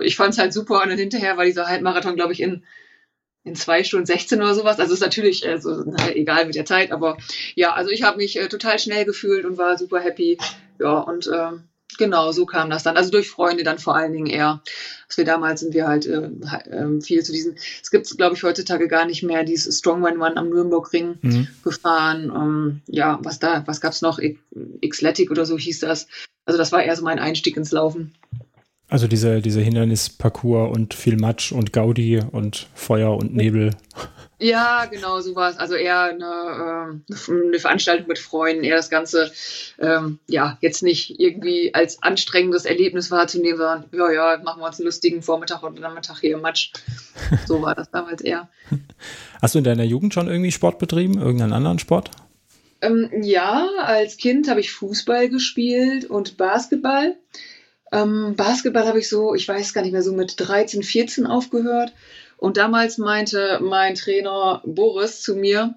ich 0.00 0.16
fand 0.16 0.34
es 0.34 0.38
halt 0.38 0.52
super 0.52 0.82
und 0.82 0.88
dann 0.88 0.98
hinterher 0.98 1.36
war 1.36 1.44
dieser 1.44 1.68
Halbmarathon, 1.68 2.16
glaube 2.16 2.32
ich, 2.32 2.40
in, 2.40 2.64
in 3.44 3.54
zwei 3.54 3.84
Stunden 3.84 4.06
16 4.06 4.40
oder 4.40 4.56
sowas. 4.56 4.80
Also 4.80 4.92
ist 4.92 5.00
natürlich 5.00 5.46
also, 5.46 5.84
na, 5.86 6.10
egal 6.10 6.46
mit 6.46 6.56
der 6.56 6.64
Zeit, 6.64 6.90
aber 6.90 7.16
ja, 7.54 7.74
also 7.74 7.90
ich 7.90 8.02
habe 8.02 8.16
mich 8.16 8.36
äh, 8.38 8.48
total 8.48 8.80
schnell 8.80 9.04
gefühlt 9.04 9.44
und 9.44 9.56
war 9.56 9.78
super 9.78 10.00
happy. 10.00 10.36
Ja, 10.80 10.98
und 10.98 11.30
ähm, 11.32 11.68
Genau, 11.98 12.32
so 12.32 12.44
kam 12.44 12.70
das 12.70 12.82
dann. 12.82 12.96
Also 12.96 13.10
durch 13.10 13.30
Freunde 13.30 13.62
dann 13.62 13.78
vor 13.78 13.94
allen 13.94 14.12
Dingen 14.12 14.26
eher. 14.26 14.62
Dass 15.06 15.16
wir 15.16 15.24
damals 15.24 15.60
sind 15.60 15.74
wir 15.74 15.86
halt 15.86 16.06
äh, 16.06 16.30
viel 17.00 17.22
zu 17.22 17.32
diesen, 17.32 17.56
es 17.82 17.90
gibt 17.90 18.16
glaube 18.16 18.34
ich 18.34 18.42
heutzutage 18.42 18.88
gar 18.88 19.06
nicht 19.06 19.22
mehr, 19.22 19.44
dieses 19.44 19.78
Strongman 19.78 20.20
One 20.20 20.36
am 20.36 20.48
Nürnbergring 20.48 21.18
mhm. 21.22 21.48
gefahren. 21.62 22.32
Ähm, 22.34 22.80
ja, 22.88 23.18
was 23.22 23.38
da, 23.38 23.62
was 23.66 23.80
gab's 23.80 24.02
noch? 24.02 24.18
Xletic 24.88 25.30
oder 25.30 25.46
so 25.46 25.56
hieß 25.56 25.80
das. 25.80 26.08
Also 26.46 26.58
das 26.58 26.72
war 26.72 26.82
eher 26.82 26.96
so 26.96 27.04
mein 27.04 27.18
Einstieg 27.18 27.56
ins 27.56 27.70
Laufen. 27.70 28.12
Also 28.88 29.08
diese, 29.08 29.40
diese 29.40 29.60
Hindernisparcours 29.60 30.74
und 30.74 30.94
viel 30.94 31.16
Matsch 31.16 31.52
und 31.52 31.72
Gaudi 31.72 32.20
und 32.30 32.68
Feuer 32.74 33.16
und 33.16 33.34
Nebel. 33.34 33.70
Ja, 34.38 34.86
genau, 34.86 35.20
sowas. 35.20 35.58
Also 35.58 35.74
eher 35.74 36.02
eine, 36.02 36.98
äh, 37.08 37.30
eine 37.30 37.58
Veranstaltung 37.58 38.08
mit 38.08 38.18
Freunden, 38.18 38.64
eher 38.64 38.76
das 38.76 38.90
Ganze, 38.90 39.30
ähm, 39.78 40.18
ja, 40.26 40.58
jetzt 40.60 40.82
nicht 40.82 41.20
irgendwie 41.20 41.72
als 41.74 42.02
anstrengendes 42.02 42.64
Erlebnis 42.64 43.10
wahrzunehmen, 43.10 43.58
sondern 43.58 43.84
ja, 43.92 44.10
ja, 44.10 44.42
machen 44.42 44.60
wir 44.60 44.66
uns 44.66 44.78
einen 44.78 44.86
lustigen 44.86 45.22
Vormittag 45.22 45.62
oder 45.62 45.80
Nachmittag 45.80 46.20
hier 46.20 46.34
im 46.34 46.42
Matsch. 46.42 46.72
So 47.46 47.62
war 47.62 47.74
das 47.74 47.90
damals 47.90 48.22
eher. 48.22 48.48
Hast 49.40 49.54
du 49.54 49.58
in 49.58 49.64
deiner 49.64 49.84
Jugend 49.84 50.14
schon 50.14 50.28
irgendwie 50.28 50.50
Sport 50.50 50.78
betrieben, 50.78 51.18
irgendeinen 51.18 51.52
anderen 51.52 51.78
Sport? 51.78 52.10
Ähm, 52.80 53.08
ja, 53.22 53.68
als 53.82 54.16
Kind 54.16 54.48
habe 54.48 54.60
ich 54.60 54.72
Fußball 54.72 55.28
gespielt 55.28 56.04
und 56.06 56.36
Basketball. 56.36 57.16
Ähm, 57.92 58.34
Basketball 58.36 58.86
habe 58.86 58.98
ich 58.98 59.08
so, 59.08 59.34
ich 59.34 59.46
weiß 59.46 59.72
gar 59.72 59.82
nicht 59.82 59.92
mehr, 59.92 60.02
so 60.02 60.12
mit 60.12 60.34
13, 60.36 60.82
14 60.82 61.26
aufgehört. 61.26 61.92
Und 62.36 62.56
damals 62.56 62.98
meinte 62.98 63.58
mein 63.62 63.94
Trainer 63.94 64.62
Boris 64.64 65.22
zu 65.22 65.34
mir, 65.34 65.74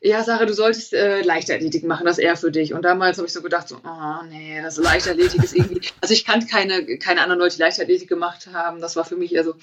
ja, 0.00 0.22
Sarah, 0.22 0.46
du 0.46 0.54
solltest 0.54 0.94
äh, 0.94 1.22
Leichtathletik 1.22 1.84
machen, 1.84 2.06
das 2.06 2.18
ist 2.18 2.24
eher 2.24 2.36
für 2.36 2.50
dich. 2.50 2.72
Und 2.72 2.82
damals 2.82 3.18
habe 3.18 3.26
ich 3.26 3.32
so 3.32 3.42
gedacht, 3.42 3.68
so, 3.68 3.76
oh 3.84 4.24
nee, 4.28 4.60
das 4.62 4.76
Leichtathletik 4.76 5.42
ist 5.42 5.54
irgendwie, 5.54 5.80
also 6.00 6.14
ich 6.14 6.24
kannte 6.24 6.46
keine, 6.46 6.98
keine 6.98 7.22
anderen 7.22 7.40
Leute, 7.40 7.56
die 7.56 7.62
Leichtathletik 7.62 8.08
gemacht 8.08 8.48
haben. 8.52 8.80
Das 8.80 8.96
war 8.96 9.04
für 9.04 9.16
mich 9.16 9.34
eher 9.34 9.44
so, 9.44 9.54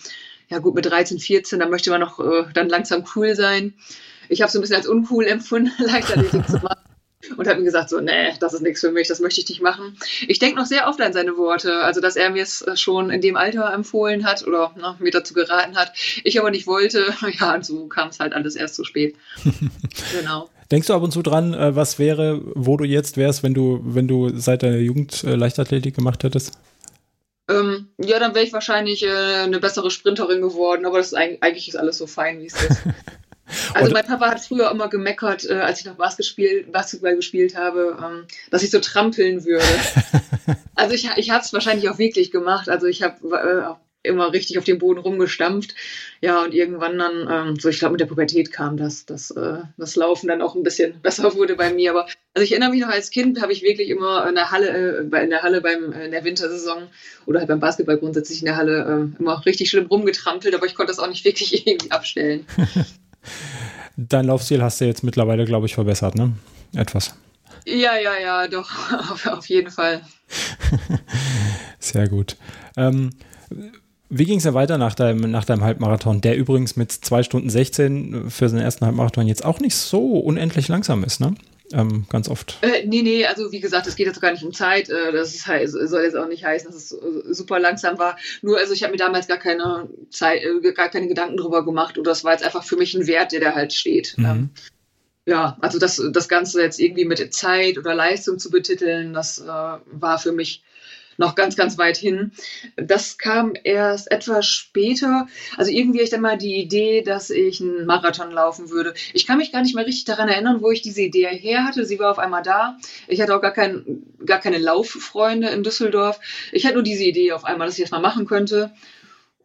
ja 0.49 0.59
gut, 0.59 0.75
mit 0.75 0.85
13, 0.85 1.19
14, 1.19 1.59
da 1.59 1.67
möchte 1.67 1.89
man 1.89 2.01
noch 2.01 2.19
äh, 2.19 2.45
dann 2.53 2.69
langsam 2.69 3.05
cool 3.15 3.35
sein. 3.35 3.73
Ich 4.27 4.41
habe 4.41 4.51
so 4.51 4.59
ein 4.59 4.61
bisschen 4.61 4.77
als 4.77 4.87
uncool 4.87 5.25
empfunden, 5.25 5.71
Leichtathletik 5.83 6.47
zu 6.47 6.57
machen 6.57 6.85
und 7.37 7.47
habe 7.47 7.59
ihm 7.59 7.65
gesagt, 7.65 7.89
so, 7.89 7.99
nee, 7.99 8.33
das 8.39 8.53
ist 8.53 8.61
nichts 8.61 8.81
für 8.81 8.91
mich, 8.91 9.07
das 9.07 9.19
möchte 9.19 9.41
ich 9.41 9.49
nicht 9.49 9.61
machen. 9.61 9.97
Ich 10.27 10.39
denke 10.39 10.59
noch 10.59 10.65
sehr 10.65 10.87
oft 10.87 11.01
an 11.01 11.13
seine 11.13 11.37
Worte, 11.37 11.79
also 11.79 12.01
dass 12.01 12.15
er 12.15 12.29
mir 12.29 12.43
es 12.43 12.63
schon 12.75 13.09
in 13.09 13.21
dem 13.21 13.35
Alter 13.35 13.73
empfohlen 13.73 14.25
hat 14.25 14.45
oder 14.45 14.71
ne, 14.75 14.95
mir 14.99 15.11
dazu 15.11 15.33
geraten 15.33 15.75
hat, 15.75 15.93
ich 16.23 16.39
aber 16.39 16.51
nicht 16.51 16.67
wollte. 16.67 17.13
Ja, 17.39 17.55
und 17.55 17.65
so 17.65 17.87
kam 17.87 18.09
es 18.09 18.19
halt 18.19 18.33
alles 18.33 18.55
erst 18.55 18.75
zu 18.75 18.83
spät. 18.83 19.15
genau. 20.17 20.49
Denkst 20.71 20.87
du 20.87 20.93
ab 20.93 21.01
und 21.01 21.11
zu 21.11 21.21
dran, 21.21 21.53
äh, 21.53 21.75
was 21.75 21.99
wäre, 21.99 22.41
wo 22.55 22.77
du 22.77 22.85
jetzt 22.85 23.17
wärst, 23.17 23.43
wenn 23.43 23.53
du, 23.53 23.81
wenn 23.83 24.07
du 24.07 24.29
seit 24.37 24.63
deiner 24.63 24.77
Jugend 24.77 25.23
äh, 25.23 25.35
Leichtathletik 25.35 25.95
gemacht 25.95 26.23
hättest? 26.23 26.53
Ähm, 27.49 27.89
ja, 27.97 28.19
dann 28.19 28.33
wäre 28.33 28.45
ich 28.45 28.53
wahrscheinlich 28.53 29.03
äh, 29.03 29.09
eine 29.09 29.59
bessere 29.59 29.91
Sprinterin 29.91 30.41
geworden, 30.41 30.85
aber 30.85 30.97
das 30.97 31.07
ist 31.07 31.13
eigentlich, 31.13 31.43
eigentlich 31.43 31.67
ist 31.67 31.75
alles 31.75 31.97
so 31.97 32.07
fein, 32.07 32.39
wie 32.39 32.47
es 32.47 32.53
ist. 32.53 32.83
Also 33.73 33.91
mein 33.91 34.05
Papa 34.05 34.31
hat 34.31 34.41
früher 34.41 34.71
immer 34.71 34.89
gemeckert, 34.89 35.47
äh, 35.49 35.53
als 35.55 35.79
ich 35.79 35.85
noch 35.85 35.95
Basketball, 35.95 36.63
Basketball 36.71 37.15
gespielt 37.15 37.55
habe, 37.55 37.97
ähm, 38.03 38.25
dass 38.49 38.63
ich 38.63 38.71
so 38.71 38.79
trampeln 38.79 39.45
würde. 39.45 39.65
also 40.75 40.93
ich, 40.95 41.09
ich 41.17 41.29
habe 41.29 41.43
es 41.43 41.53
wahrscheinlich 41.53 41.89
auch 41.89 41.99
wirklich 41.99 42.31
gemacht. 42.31 42.69
Also 42.69 42.87
ich 42.87 43.03
habe 43.03 43.15
äh, 43.35 43.75
immer 44.05 44.31
richtig 44.31 44.57
auf 44.57 44.63
dem 44.63 44.79
Boden 44.79 44.99
rumgestampft. 44.99 45.75
Ja, 46.21 46.43
und 46.43 46.53
irgendwann 46.53 46.97
dann, 46.97 47.27
ähm, 47.29 47.59
so 47.59 47.69
ich 47.69 47.79
glaube 47.79 47.93
mit 47.93 48.01
der 48.01 48.05
Pubertät 48.05 48.51
kam 48.51 48.77
das, 48.77 49.05
dass 49.05 49.31
äh, 49.31 49.59
das 49.77 49.95
Laufen 49.95 50.27
dann 50.27 50.41
auch 50.41 50.55
ein 50.55 50.63
bisschen 50.63 50.99
besser 51.01 51.35
wurde 51.35 51.55
bei 51.55 51.73
mir. 51.73 51.91
Aber 51.91 52.07
also 52.33 52.43
ich 52.43 52.51
erinnere 52.51 52.71
mich 52.71 52.81
noch 52.81 52.89
als 52.89 53.09
Kind 53.09 53.41
habe 53.41 53.53
ich 53.53 53.63
wirklich 53.63 53.89
immer 53.89 54.27
in 54.27 54.35
der 54.35 54.51
Halle, 54.51 55.07
äh, 55.11 55.23
in 55.23 55.29
der 55.29 55.43
Halle 55.43 55.61
beim 55.61 55.91
in 55.91 56.11
der 56.11 56.23
Wintersaison 56.23 56.87
oder 57.25 57.39
halt 57.39 57.49
beim 57.49 57.59
Basketball 57.59 57.97
grundsätzlich 57.97 58.39
in 58.39 58.45
der 58.45 58.57
Halle 58.57 59.11
äh, 59.17 59.21
immer 59.21 59.45
richtig 59.45 59.69
schlimm 59.69 59.87
rumgetrampelt, 59.87 60.55
aber 60.55 60.65
ich 60.65 60.75
konnte 60.75 60.91
das 60.91 60.99
auch 60.99 61.09
nicht 61.09 61.25
wirklich 61.25 61.67
irgendwie 61.67 61.91
abstellen. 61.91 62.45
Dein 63.97 64.25
Laufstil 64.25 64.61
hast 64.61 64.81
du 64.81 64.85
jetzt 64.85 65.03
mittlerweile, 65.03 65.45
glaube 65.45 65.65
ich, 65.65 65.75
verbessert, 65.75 66.15
ne? 66.15 66.33
Etwas. 66.75 67.15
Ja, 67.65 67.97
ja, 67.97 68.17
ja, 68.21 68.47
doch, 68.47 68.69
auf, 69.11 69.25
auf 69.25 69.45
jeden 69.47 69.71
Fall. 69.71 70.01
Sehr 71.79 72.07
gut. 72.07 72.37
Ähm, 72.77 73.11
Wie 74.09 74.25
ging 74.25 74.37
es 74.37 74.43
denn 74.43 74.53
weiter 74.53 74.77
nach 74.77 74.95
deinem, 74.95 75.31
nach 75.31 75.45
deinem 75.45 75.63
Halbmarathon, 75.63 76.21
der 76.21 76.35
übrigens 76.37 76.75
mit 76.75 76.91
2 76.91 77.23
Stunden 77.23 77.49
16 77.49 78.29
für 78.29 78.49
seinen 78.49 78.61
ersten 78.61 78.85
Halbmarathon 78.85 79.27
jetzt 79.27 79.45
auch 79.45 79.59
nicht 79.59 79.75
so 79.75 80.19
unendlich 80.19 80.67
langsam 80.67 81.03
ist, 81.03 81.19
ne? 81.19 81.33
Ähm, 81.73 82.05
ganz 82.09 82.29
oft. 82.29 82.57
Äh, 82.61 82.85
nee, 82.85 83.01
nee, 83.01 83.25
also 83.25 83.51
wie 83.51 83.59
gesagt, 83.59 83.87
es 83.87 83.95
geht 83.95 84.07
jetzt 84.07 84.21
gar 84.21 84.31
nicht 84.31 84.43
um 84.43 84.53
Zeit. 84.53 84.89
Äh, 84.89 85.11
das 85.11 85.33
ist, 85.33 85.45
soll 85.45 86.03
jetzt 86.03 86.15
auch 86.15 86.27
nicht 86.27 86.45
heißen, 86.45 86.69
dass 86.71 86.75
es 86.75 86.91
äh, 86.91 87.33
super 87.33 87.59
langsam 87.59 87.97
war. 87.97 88.17
Nur, 88.41 88.57
also 88.57 88.73
ich 88.73 88.83
habe 88.83 88.91
mir 88.91 88.97
damals 88.97 89.27
gar 89.27 89.37
keine 89.37 89.89
Zeit, 90.11 90.43
äh, 90.43 90.71
gar 90.73 90.89
keine 90.89 91.07
Gedanken 91.07 91.37
drüber 91.37 91.65
gemacht. 91.65 91.97
Oder 91.97 92.11
das 92.11 92.23
war 92.23 92.33
jetzt 92.33 92.43
einfach 92.43 92.63
für 92.63 92.77
mich 92.77 92.93
ein 92.93 93.07
Wert, 93.07 93.31
der 93.31 93.39
da 93.39 93.55
halt 93.55 93.73
steht. 93.73 94.15
Mhm. 94.17 94.25
Ähm, 94.25 94.49
ja, 95.25 95.57
also 95.59 95.79
das, 95.79 96.01
das 96.11 96.29
Ganze 96.29 96.61
jetzt 96.61 96.79
irgendwie 96.79 97.05
mit 97.05 97.33
Zeit 97.33 97.79
oder 97.79 97.95
Leistung 97.95 98.37
zu 98.37 98.51
betiteln, 98.51 99.11
das 99.11 99.43
war 99.47 100.19
für 100.19 100.31
mich 100.31 100.63
noch 101.17 101.35
ganz, 101.35 101.55
ganz 101.55 101.77
weit 101.77 101.97
hin. 101.97 102.31
Das 102.75 103.17
kam 103.17 103.53
erst 103.63 104.11
etwas 104.11 104.45
später. 104.45 105.27
Also 105.57 105.71
irgendwie 105.71 106.01
ich 106.01 106.09
dann 106.09 106.21
mal 106.21 106.37
die 106.37 106.55
Idee, 106.55 107.01
dass 107.01 107.29
ich 107.29 107.61
einen 107.61 107.85
Marathon 107.85 108.31
laufen 108.31 108.69
würde. 108.69 108.93
Ich 109.13 109.25
kann 109.25 109.37
mich 109.37 109.51
gar 109.51 109.61
nicht 109.61 109.75
mehr 109.75 109.85
richtig 109.85 110.05
daran 110.05 110.29
erinnern, 110.29 110.61
wo 110.61 110.71
ich 110.71 110.81
diese 110.81 111.01
Idee 111.01 111.27
her 111.27 111.65
hatte. 111.65 111.85
Sie 111.85 111.99
war 111.99 112.11
auf 112.11 112.19
einmal 112.19 112.43
da. 112.43 112.77
Ich 113.07 113.21
hatte 113.21 113.35
auch 113.35 113.41
gar, 113.41 113.53
kein, 113.53 114.03
gar 114.25 114.39
keine 114.39 114.57
Lauffreunde 114.57 115.49
in 115.49 115.63
Düsseldorf. 115.63 116.19
Ich 116.51 116.65
hatte 116.65 116.75
nur 116.75 116.83
diese 116.83 117.03
Idee 117.03 117.31
auf 117.31 117.45
einmal, 117.45 117.67
dass 117.67 117.77
ich 117.77 117.83
das 117.83 117.91
mal 117.91 117.99
machen 117.99 118.25
könnte. 118.25 118.71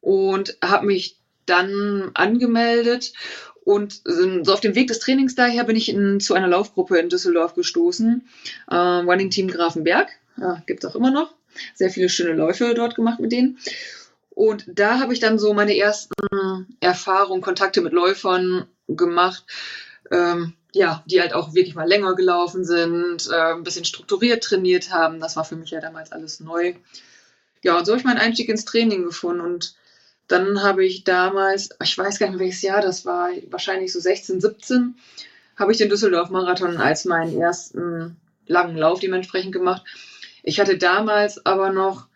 Und 0.00 0.56
habe 0.62 0.86
mich 0.86 1.18
dann 1.46 2.10
angemeldet 2.14 3.12
und 3.64 4.02
so 4.04 4.52
auf 4.52 4.60
dem 4.60 4.74
Weg 4.74 4.88
des 4.88 5.00
Trainings 5.00 5.34
daher 5.34 5.64
bin 5.64 5.76
ich 5.76 5.88
in, 5.90 6.18
zu 6.20 6.34
einer 6.34 6.48
Laufgruppe 6.48 6.98
in 6.98 7.08
Düsseldorf 7.08 7.54
gestoßen. 7.54 8.26
Äh, 8.70 8.74
Running 8.74 9.30
Team 9.30 9.48
Grafenberg, 9.48 10.08
ja, 10.38 10.62
gibt 10.66 10.82
es 10.82 10.90
auch 10.90 10.96
immer 10.96 11.10
noch 11.10 11.34
sehr 11.74 11.90
viele 11.90 12.08
schöne 12.08 12.32
Läufe 12.32 12.74
dort 12.74 12.94
gemacht 12.94 13.20
mit 13.20 13.32
denen. 13.32 13.58
Und 14.30 14.64
da 14.66 15.00
habe 15.00 15.12
ich 15.12 15.20
dann 15.20 15.38
so 15.38 15.52
meine 15.52 15.76
ersten 15.76 16.14
Erfahrungen, 16.80 17.42
Kontakte 17.42 17.80
mit 17.80 17.92
Läufern 17.92 18.66
gemacht, 18.88 19.44
ähm, 20.10 20.54
ja, 20.72 21.02
die 21.06 21.20
halt 21.20 21.34
auch 21.34 21.54
wirklich 21.54 21.74
mal 21.74 21.88
länger 21.88 22.14
gelaufen 22.14 22.64
sind, 22.64 23.28
äh, 23.30 23.54
ein 23.54 23.64
bisschen 23.64 23.84
strukturiert 23.84 24.44
trainiert 24.44 24.90
haben. 24.90 25.20
Das 25.20 25.36
war 25.36 25.44
für 25.44 25.56
mich 25.56 25.70
ja 25.70 25.80
damals 25.80 26.12
alles 26.12 26.40
neu. 26.40 26.74
Ja, 27.62 27.76
und 27.78 27.84
so 27.84 27.92
habe 27.92 28.00
ich 28.00 28.04
meinen 28.04 28.18
Einstieg 28.18 28.48
ins 28.48 28.64
Training 28.64 29.04
gefunden. 29.04 29.40
Und 29.40 29.74
dann 30.28 30.62
habe 30.62 30.84
ich 30.84 31.04
damals, 31.04 31.70
ich 31.82 31.98
weiß 31.98 32.18
gar 32.18 32.30
nicht 32.30 32.38
welches 32.38 32.62
Jahr, 32.62 32.80
das 32.80 33.04
war 33.04 33.30
wahrscheinlich 33.50 33.92
so 33.92 34.00
16, 34.00 34.40
17, 34.40 34.94
habe 35.56 35.72
ich 35.72 35.78
den 35.78 35.88
Düsseldorf-Marathon 35.88 36.76
als 36.76 37.04
meinen 37.04 37.38
ersten 37.38 38.16
langen 38.46 38.76
Lauf 38.76 39.00
dementsprechend 39.00 39.52
gemacht. 39.52 39.82
Ich 40.42 40.60
hatte 40.60 40.78
damals 40.78 41.44
aber 41.44 41.70
noch, 41.72 42.06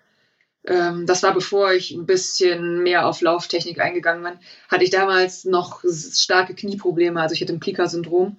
ähm, 0.67 1.07
das 1.07 1.23
war 1.23 1.35
bevor 1.35 1.73
ich 1.73 1.93
ein 1.93 2.07
bisschen 2.07 2.83
mehr 2.83 3.07
auf 3.07 3.21
Lauftechnik 3.21 3.81
eingegangen 3.81 4.23
bin, 4.23 4.39
hatte 4.69 4.85
ich 4.85 4.91
damals 4.91 5.45
noch 5.45 5.83
starke 5.85 6.55
Knieprobleme. 6.55 7.21
Also 7.21 7.35
ich 7.35 7.41
hatte 7.41 7.53
ein 7.53 7.61
Plika-Syndrom, 7.61 8.37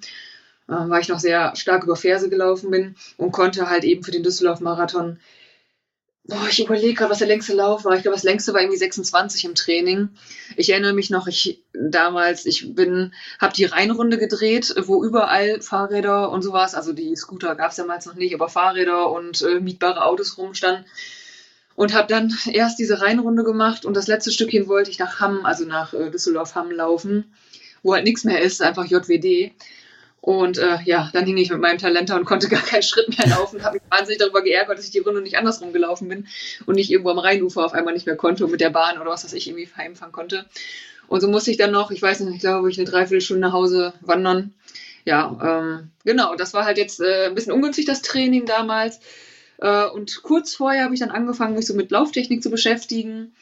äh, 0.67 0.73
weil 0.73 1.01
ich 1.01 1.09
noch 1.09 1.19
sehr 1.19 1.55
stark 1.55 1.83
über 1.83 1.95
Ferse 1.95 2.29
gelaufen 2.29 2.71
bin 2.71 2.95
und 3.17 3.31
konnte 3.31 3.69
halt 3.69 3.83
eben 3.83 4.03
für 4.03 4.11
den 4.11 4.23
Düsseldorf-Marathon 4.23 5.19
Boah, 6.27 6.47
ich 6.49 6.63
überlege 6.63 6.95
gerade, 6.95 7.11
was 7.11 7.19
der 7.19 7.27
längste 7.27 7.53
Lauf 7.53 7.85
war. 7.85 7.95
Ich 7.95 8.01
glaube, 8.01 8.15
das 8.15 8.23
längste 8.23 8.51
war 8.53 8.61
irgendwie 8.61 8.79
26 8.79 9.45
im 9.45 9.53
Training. 9.53 10.09
Ich 10.55 10.71
erinnere 10.71 10.93
mich 10.93 11.11
noch, 11.11 11.27
ich 11.27 11.63
damals, 11.71 12.47
ich 12.47 12.73
bin, 12.73 13.13
habe 13.39 13.53
die 13.53 13.65
Rheinrunde 13.65 14.17
gedreht, 14.17 14.73
wo 14.85 15.03
überall 15.03 15.61
Fahrräder 15.61 16.31
und 16.31 16.41
sowas, 16.41 16.73
also 16.73 16.93
die 16.93 17.15
Scooter 17.15 17.55
gab 17.55 17.69
es 17.69 17.77
damals 17.77 18.07
noch 18.07 18.15
nicht, 18.15 18.33
aber 18.33 18.49
Fahrräder 18.49 19.11
und 19.11 19.43
äh, 19.43 19.59
mietbare 19.59 20.03
Autos 20.03 20.39
rumstanden. 20.39 20.85
Und 21.75 21.93
habe 21.93 22.07
dann 22.07 22.33
erst 22.51 22.79
diese 22.79 23.01
Rheinrunde 23.01 23.43
gemacht 23.43 23.85
und 23.85 23.95
das 23.95 24.07
letzte 24.07 24.31
Stückchen 24.31 24.67
wollte 24.67 24.89
ich 24.89 24.97
nach 24.97 25.19
Hamm, 25.19 25.45
also 25.45 25.65
nach 25.65 25.93
äh, 25.93 26.09
Düsseldorf-Hamm 26.09 26.71
laufen, 26.71 27.35
wo 27.83 27.93
halt 27.93 28.05
nichts 28.05 28.23
mehr 28.23 28.41
ist, 28.41 28.63
einfach 28.63 28.85
JWD. 28.85 29.51
Und 30.25 30.57
äh, 30.57 30.79
ja, 30.85 31.11
dann 31.13 31.27
hing 31.27 31.37
ich 31.37 31.51
mit 31.51 31.61
meinem 31.61 31.77
Talent 31.77 32.09
und 32.09 32.25
konnte 32.25 32.49
gar 32.49 32.63
keinen 32.63 32.81
Schritt 32.81 33.15
mehr 33.15 33.27
laufen. 33.27 33.63
Habe 33.63 33.75
mich 33.75 33.83
wahnsinnig 33.91 34.17
darüber 34.17 34.41
geärgert, 34.41 34.79
dass 34.79 34.85
ich 34.85 34.91
die 34.91 34.97
Runde 34.97 35.21
nicht 35.21 35.37
andersrum 35.37 35.71
gelaufen 35.71 36.09
bin 36.09 36.25
und 36.65 36.73
nicht 36.73 36.89
irgendwo 36.89 37.11
am 37.11 37.19
Rheinufer 37.19 37.63
auf 37.63 37.73
einmal 37.73 37.93
nicht 37.93 38.07
mehr 38.07 38.15
konnte 38.15 38.43
und 38.43 38.49
mit 38.49 38.59
der 38.59 38.71
Bahn 38.71 38.99
oder 38.99 39.11
was 39.11 39.23
weiß 39.23 39.33
ich 39.33 39.47
irgendwie 39.47 39.69
heimfahren 39.77 40.11
konnte. 40.11 40.47
Und 41.07 41.21
so 41.21 41.27
musste 41.27 41.51
ich 41.51 41.57
dann 41.57 41.69
noch, 41.69 41.91
ich 41.91 42.01
weiß 42.01 42.21
nicht, 42.21 42.37
ich 42.37 42.41
glaube, 42.41 42.71
ich 42.71 42.79
eine 42.79 42.89
Dreiviertelstunde 42.89 43.39
nach 43.39 43.53
Hause 43.53 43.93
wandern. 44.01 44.55
Ja, 45.05 45.61
ähm, 45.61 45.91
genau, 46.03 46.33
das 46.35 46.55
war 46.55 46.65
halt 46.65 46.79
jetzt 46.79 47.01
äh, 47.01 47.27
ein 47.27 47.35
bisschen 47.35 47.53
ungünstig, 47.53 47.85
das 47.85 48.01
Training 48.01 48.47
damals. 48.47 49.01
Äh, 49.59 49.85
und 49.85 50.23
kurz 50.23 50.55
vorher 50.55 50.85
habe 50.85 50.95
ich 50.95 51.01
dann 51.01 51.11
angefangen, 51.11 51.53
mich 51.53 51.67
so 51.67 51.75
mit 51.75 51.91
Lauftechnik 51.91 52.41
zu 52.41 52.49
beschäftigen. 52.49 53.35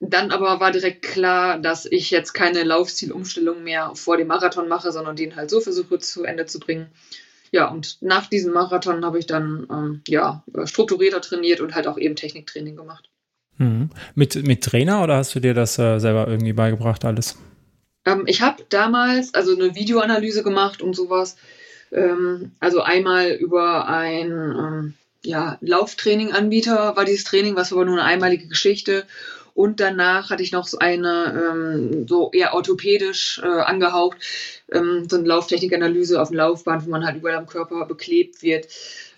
Dann 0.00 0.30
aber 0.30 0.60
war 0.60 0.72
direkt 0.72 1.02
klar, 1.02 1.58
dass 1.58 1.86
ich 1.86 2.10
jetzt 2.10 2.34
keine 2.34 2.62
Laufstilumstellung 2.64 3.62
mehr 3.62 3.92
vor 3.94 4.16
dem 4.18 4.26
Marathon 4.26 4.68
mache, 4.68 4.92
sondern 4.92 5.16
den 5.16 5.36
halt 5.36 5.48
so 5.48 5.60
versuche 5.60 5.98
zu 5.98 6.24
Ende 6.24 6.46
zu 6.46 6.60
bringen. 6.60 6.88
Ja, 7.50 7.70
und 7.70 8.02
nach 8.02 8.26
diesem 8.26 8.52
Marathon 8.52 9.04
habe 9.04 9.18
ich 9.18 9.26
dann 9.26 9.66
ähm, 9.70 10.02
ja, 10.06 10.44
strukturierter 10.64 11.20
trainiert 11.20 11.60
und 11.60 11.74
halt 11.74 11.86
auch 11.86 11.96
eben 11.96 12.16
Techniktraining 12.16 12.76
gemacht. 12.76 13.08
Mhm. 13.58 13.90
Mit, 14.14 14.34
mit 14.46 14.62
Trainer 14.62 15.02
oder 15.02 15.16
hast 15.16 15.34
du 15.34 15.40
dir 15.40 15.54
das 15.54 15.78
äh, 15.78 15.98
selber 15.98 16.28
irgendwie 16.28 16.52
beigebracht, 16.52 17.04
alles? 17.04 17.36
Ähm, 18.04 18.24
ich 18.26 18.42
habe 18.42 18.64
damals 18.68 19.32
also 19.32 19.54
eine 19.54 19.74
Videoanalyse 19.74 20.42
gemacht 20.42 20.82
und 20.82 20.94
sowas. 20.94 21.36
Ähm, 21.92 22.52
also 22.60 22.82
einmal 22.82 23.30
über 23.30 23.88
ein 23.88 24.30
ähm, 24.30 24.94
ja, 25.22 25.58
Lauftraining-Anbieter 25.60 26.96
war 26.96 27.04
dieses 27.04 27.24
Training, 27.24 27.56
was 27.56 27.72
aber 27.72 27.84
nur 27.84 27.94
eine 27.94 28.04
einmalige 28.04 28.46
Geschichte. 28.48 29.06
Und 29.56 29.80
danach 29.80 30.28
hatte 30.28 30.42
ich 30.42 30.52
noch 30.52 30.68
so 30.68 30.78
eine, 30.80 31.50
ähm, 31.50 32.06
so 32.06 32.30
eher 32.30 32.52
orthopädisch 32.52 33.40
äh, 33.42 33.46
angehaucht, 33.46 34.18
ähm, 34.70 35.08
so 35.08 35.16
eine 35.16 35.26
Lauftechnikanalyse 35.26 36.20
auf 36.20 36.28
dem 36.28 36.36
Laufband, 36.36 36.84
wo 36.84 36.90
man 36.90 37.06
halt 37.06 37.16
überall 37.16 37.36
am 37.36 37.46
Körper 37.46 37.86
beklebt 37.86 38.42
wird. 38.42 38.68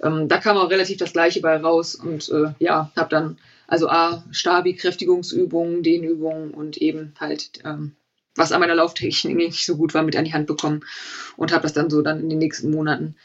Ähm, 0.01 0.29
da 0.29 0.39
kam 0.39 0.57
auch 0.57 0.71
relativ 0.71 0.99
das 0.99 1.13
Gleiche 1.13 1.41
bei 1.41 1.57
raus 1.57 1.97
und 1.97 2.29
äh, 2.29 2.53
ja, 2.61 2.93
habe 2.95 3.09
dann 3.11 3.39
also 3.67 3.89
A, 3.89 4.25
Stabi, 4.31 4.77
Kräftigungsübungen, 4.77 5.83
Dehnübungen 5.83 6.53
und 6.53 6.77
eben 6.77 7.15
halt 7.19 7.59
ähm, 7.65 7.97
was 8.37 8.53
an 8.53 8.61
meiner 8.61 8.77
Lauftechnik 8.77 9.37
nicht 9.37 9.67
so 9.67 9.77
gut 9.77 9.93
war, 9.93 10.05
mit 10.05 10.15
an 10.15 10.25
die 10.25 10.33
Hand 10.33 10.47
bekommen 10.47 10.85
und 11.37 11.51
habe 11.51 11.63
das 11.63 11.73
dann 11.73 11.91
so 11.91 12.01
dann 12.01 12.21
in 12.21 12.29
den 12.29 12.39
nächsten 12.39 12.71
Monaten 12.71 13.17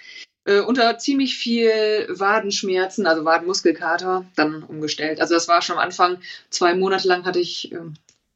äh, 0.45 0.59
unter 0.59 0.97
ziemlich 0.97 1.37
viel 1.37 2.07
Wadenschmerzen, 2.09 3.07
also 3.07 3.25
Wadenmuskelkater, 3.25 4.25
dann 4.35 4.63
umgestellt. 4.63 5.21
Also 5.21 5.33
das 5.33 5.47
war 5.47 5.61
schon 5.61 5.77
am 5.77 5.83
Anfang, 5.83 6.17
zwei 6.49 6.75
Monate 6.75 7.07
lang 7.07 7.25
hatte 7.25 7.39
ich 7.39 7.71
äh, 7.71 7.79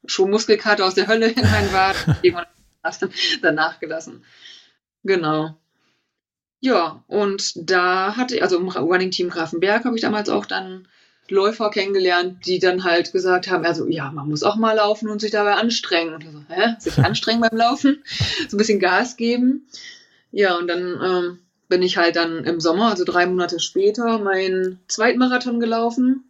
schon 0.05 0.29
Muskelkater 0.29 0.85
aus 0.85 0.95
der 0.95 1.07
Hölle 1.07 1.27
in 1.27 1.41
meinen 1.41 1.73
Waden. 1.73 2.15
Irgendwann 2.21 2.45
dann, 2.81 3.11
dann 3.41 3.55
nachgelassen. 3.55 4.23
Genau. 5.03 5.57
Ja, 6.59 7.03
und 7.07 7.69
da 7.69 8.15
hatte 8.15 8.35
ich, 8.35 8.41
also 8.41 8.57
im 8.57 8.69
Running 8.69 9.11
Team 9.11 9.29
Grafenberg 9.29 9.85
habe 9.85 9.95
ich 9.95 10.01
damals 10.01 10.29
auch 10.29 10.45
dann 10.45 10.87
Läufer 11.29 11.69
kennengelernt, 11.69 12.45
die 12.45 12.59
dann 12.59 12.83
halt 12.83 13.11
gesagt 13.11 13.49
haben, 13.49 13.65
also 13.65 13.87
ja, 13.87 14.11
man 14.11 14.29
muss 14.29 14.43
auch 14.43 14.55
mal 14.55 14.75
laufen 14.75 15.09
und 15.09 15.19
sich 15.19 15.31
dabei 15.31 15.55
anstrengen. 15.55 16.15
Und 16.15 16.23
so, 16.23 16.43
hä? 16.47 16.75
Sich 16.79 16.97
anstrengen 16.97 17.41
beim 17.41 17.57
Laufen? 17.57 18.03
So 18.47 18.55
ein 18.55 18.57
bisschen 18.57 18.79
Gas 18.79 19.17
geben. 19.17 19.67
Ja, 20.31 20.57
und 20.57 20.67
dann 20.67 20.99
ähm, 21.03 21.39
bin 21.67 21.81
ich 21.81 21.97
halt 21.97 22.15
dann 22.15 22.43
im 22.45 22.59
Sommer, 22.59 22.89
also 22.89 23.03
drei 23.03 23.25
Monate 23.25 23.59
später, 23.59 24.19
meinen 24.19 24.79
Zweitmarathon 24.87 25.59
gelaufen. 25.59 26.23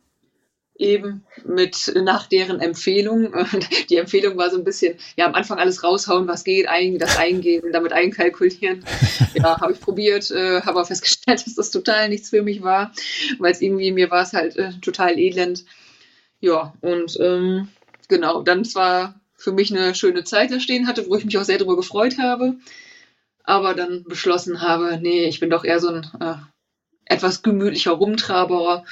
Eben 0.80 1.24
mit 1.44 1.92
nach 1.96 2.28
deren 2.28 2.60
Empfehlung. 2.60 3.34
Und 3.34 3.90
die 3.90 3.96
Empfehlung 3.96 4.38
war 4.38 4.52
so 4.52 4.58
ein 4.58 4.64
bisschen, 4.64 4.98
ja, 5.16 5.26
am 5.26 5.34
Anfang 5.34 5.58
alles 5.58 5.84
raushauen, 5.84 6.28
was 6.28 6.44
geht, 6.44 6.68
ein, 6.68 7.00
das 7.00 7.18
eingeben, 7.18 7.72
damit 7.72 7.94
einkalkulieren. 7.94 8.84
Ja, 9.34 9.62
habe 9.62 9.74
ich 9.74 9.80
probiert, 9.80 10.32
äh, 10.32 10.62
habe 10.62 10.80
aber 10.80 10.86
festgestellt, 10.86 11.42
dass 11.46 11.54
das 11.54 11.70
total 11.70 12.10
nichts 12.10 12.30
für 12.30 12.42
mich 12.42 12.64
war, 12.64 12.92
weil 13.38 13.52
es 13.52 13.62
irgendwie, 13.62 13.92
mir 13.92 14.10
war 14.10 14.24
es 14.24 14.34
halt 14.34 14.56
äh, 14.56 14.72
total 14.82 15.20
elend. 15.20 15.64
Ja, 16.40 16.74
und 16.82 17.20
ähm, 17.20 17.68
genau, 18.08 18.42
dann 18.42 18.66
zwar 18.66 19.20
für 19.36 19.52
mich 19.52 19.72
eine 19.72 19.94
schöne 19.94 20.24
Zeit 20.24 20.52
da 20.52 20.60
stehen 20.60 20.88
hatte, 20.88 21.08
wo 21.08 21.16
ich 21.16 21.26
mich 21.26 21.38
auch 21.38 21.44
sehr 21.44 21.60
darüber 21.60 21.76
gefreut 21.76 22.18
habe 22.18 22.56
aber 23.48 23.74
dann 23.74 24.04
beschlossen 24.04 24.62
habe, 24.62 25.00
nee, 25.02 25.26
ich 25.26 25.40
bin 25.40 25.50
doch 25.50 25.64
eher 25.64 25.80
so 25.80 25.90
ein 25.90 26.04
äh, 26.20 26.36
etwas 27.06 27.42
gemütlicher 27.42 27.94
Rumtraber 27.94 28.84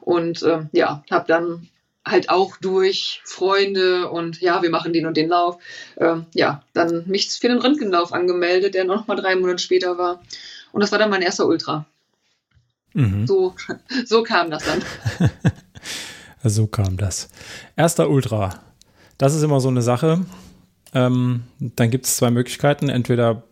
und 0.00 0.42
äh, 0.42 0.60
ja, 0.72 1.02
habe 1.10 1.24
dann 1.26 1.68
halt 2.06 2.30
auch 2.30 2.56
durch 2.58 3.20
Freunde 3.24 4.08
und 4.10 4.40
ja, 4.40 4.62
wir 4.62 4.70
machen 4.70 4.92
den 4.92 5.06
und 5.06 5.16
den 5.16 5.28
Lauf, 5.28 5.58
äh, 5.96 6.16
ja, 6.32 6.62
dann 6.74 7.04
mich 7.06 7.28
für 7.30 7.48
den 7.48 7.58
Röntgenlauf 7.58 8.12
angemeldet, 8.12 8.74
der 8.74 8.84
noch 8.84 9.08
mal 9.08 9.16
drei 9.16 9.34
Monate 9.34 9.62
später 9.62 9.98
war. 9.98 10.22
Und 10.70 10.80
das 10.80 10.92
war 10.92 10.98
dann 10.98 11.10
mein 11.10 11.22
erster 11.22 11.46
Ultra. 11.46 11.84
Mhm. 12.92 13.26
So, 13.26 13.56
so 14.06 14.22
kam 14.22 14.50
das 14.50 14.64
dann. 14.64 14.82
so 16.44 16.68
kam 16.68 16.96
das. 16.96 17.28
Erster 17.74 18.08
Ultra. 18.08 18.60
Das 19.18 19.34
ist 19.34 19.42
immer 19.42 19.60
so 19.60 19.68
eine 19.68 19.82
Sache. 19.82 20.24
Ähm, 20.92 21.42
dann 21.58 21.90
gibt 21.90 22.06
es 22.06 22.16
zwei 22.16 22.30
Möglichkeiten. 22.30 22.88
Entweder 22.88 23.42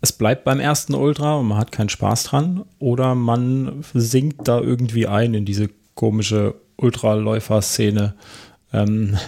es 0.00 0.12
bleibt 0.12 0.44
beim 0.44 0.60
ersten 0.60 0.94
Ultra 0.94 1.36
und 1.36 1.48
man 1.48 1.58
hat 1.58 1.72
keinen 1.72 1.88
Spaß 1.88 2.24
dran, 2.24 2.64
oder 2.78 3.14
man 3.14 3.84
sinkt 3.94 4.48
da 4.48 4.60
irgendwie 4.60 5.06
ein 5.06 5.34
in 5.34 5.44
diese 5.44 5.68
komische 5.94 6.54
Ultraläufer-Szene. 6.76 8.14
Ähm, 8.72 9.18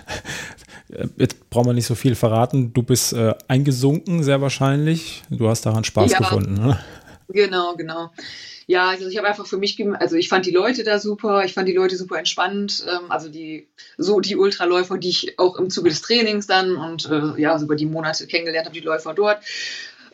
jetzt 1.17 1.51
brauchen 1.51 1.67
wir 1.67 1.75
nicht 1.75 1.87
so 1.87 1.95
viel 1.95 2.15
verraten. 2.15 2.73
Du 2.73 2.83
bist 2.83 3.13
äh, 3.13 3.35
eingesunken, 3.49 4.23
sehr 4.23 4.41
wahrscheinlich. 4.41 5.23
Du 5.29 5.49
hast 5.49 5.67
daran 5.67 5.85
Spaß 5.85 6.13
ja, 6.13 6.19
gefunden, 6.19 6.55
ne? 6.55 6.79
Genau, 7.29 7.75
genau. 7.77 8.11
Ja, 8.67 8.91
also 8.91 9.09
ich 9.09 9.19
habe 9.19 9.29
einfach 9.29 9.47
für 9.47 9.59
mich, 9.59 9.83
also 9.99 10.17
ich 10.17 10.29
fand 10.29 10.47
die 10.47 10.51
Leute 10.51 10.85
da 10.85 10.99
super, 10.99 11.45
ich 11.45 11.55
fand 11.55 11.69
die 11.69 11.75
Leute 11.75 11.97
super 11.97 12.19
entspannt, 12.19 12.85
ähm, 12.89 13.11
also 13.11 13.29
die 13.29 13.69
so 13.99 14.21
die 14.21 14.37
Ultraläufer, 14.37 14.99
die 14.99 15.09
ich 15.09 15.39
auch 15.39 15.57
im 15.57 15.69
Zuge 15.69 15.89
des 15.89 16.01
Trainings 16.01 16.47
dann 16.47 16.77
und 16.77 17.11
äh, 17.11 17.41
ja, 17.41 17.59
so 17.59 17.67
über 17.67 17.77
die 17.77 17.87
Monate 17.87 18.27
kennengelernt 18.27 18.67
habe, 18.67 18.79
die 18.79 18.85
Läufer 18.85 19.15
dort, 19.15 19.43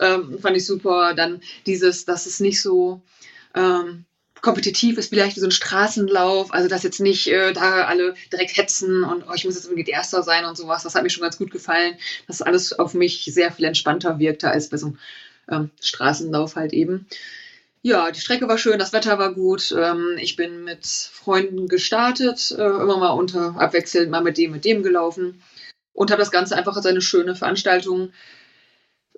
ähm, 0.01 0.39
fand 0.39 0.57
ich 0.57 0.67
super. 0.67 1.15
Dann 1.15 1.41
dieses, 1.67 2.05
dass 2.05 2.27
es 2.27 2.41
nicht 2.41 2.63
so 2.63 3.03
ähm, 3.55 4.05
kompetitiv 4.41 4.99
ist, 4.99 5.11
vielleicht 5.11 5.37
wie 5.37 5.41
so 5.41 5.47
ein 5.47 5.53
Straßenlauf, 5.53 6.53
also 6.53 6.69
dass 6.69 6.83
jetzt 6.83 7.01
nicht 7.01 7.27
äh, 7.29 7.53
da 7.53 7.85
alle 7.85 8.15
direkt 8.33 8.57
hetzen 8.57 9.05
und 9.05 9.25
oh, 9.29 9.33
ich 9.35 9.45
muss 9.45 9.55
jetzt 9.55 9.67
unbedingt 9.67 9.89
Erster 9.89 10.23
sein 10.23 10.45
und 10.45 10.57
sowas, 10.57 10.83
das 10.83 10.95
hat 10.95 11.03
mir 11.03 11.11
schon 11.11 11.23
ganz 11.23 11.39
gut 11.39 11.51
gefallen, 11.51 11.97
dass 12.27 12.43
alles 12.43 12.73
auf 12.73 12.95
mich 12.95 13.25
sehr 13.25 13.51
viel 13.53 13.65
entspannter 13.65 14.19
wirkte 14.19 14.51
als 14.51 14.69
bei 14.69 14.77
so 14.77 14.87
einem 14.87 14.99
ähm, 15.51 15.71
Straßenlauf 15.81 16.57
halt 16.57 16.73
eben. 16.73 17.07
Ja, 17.83 18.11
die 18.11 18.21
Strecke 18.21 18.49
war 18.49 18.59
schön, 18.59 18.79
das 18.79 18.93
Wetter 18.93 19.19
war 19.19 19.33
gut. 19.33 19.75
Ähm, 19.77 20.17
ich 20.21 20.37
bin 20.37 20.65
mit 20.65 20.87
Freunden 20.87 21.69
gestartet, 21.69 22.51
äh, 22.51 22.63
immer 22.63 22.99
mal 22.99 23.11
unter 23.11 23.55
abwechselnd 23.59 24.11
mal 24.11 24.21
mit 24.21 24.37
dem, 24.37 24.51
mit 24.51 24.65
dem 24.65 24.83
gelaufen 24.83 25.43
und 25.93 26.11
habe 26.11 26.21
das 26.21 26.31
Ganze 26.31 26.57
einfach 26.57 26.77
als 26.77 26.87
eine 26.87 27.01
schöne 27.01 27.35
Veranstaltung 27.35 28.13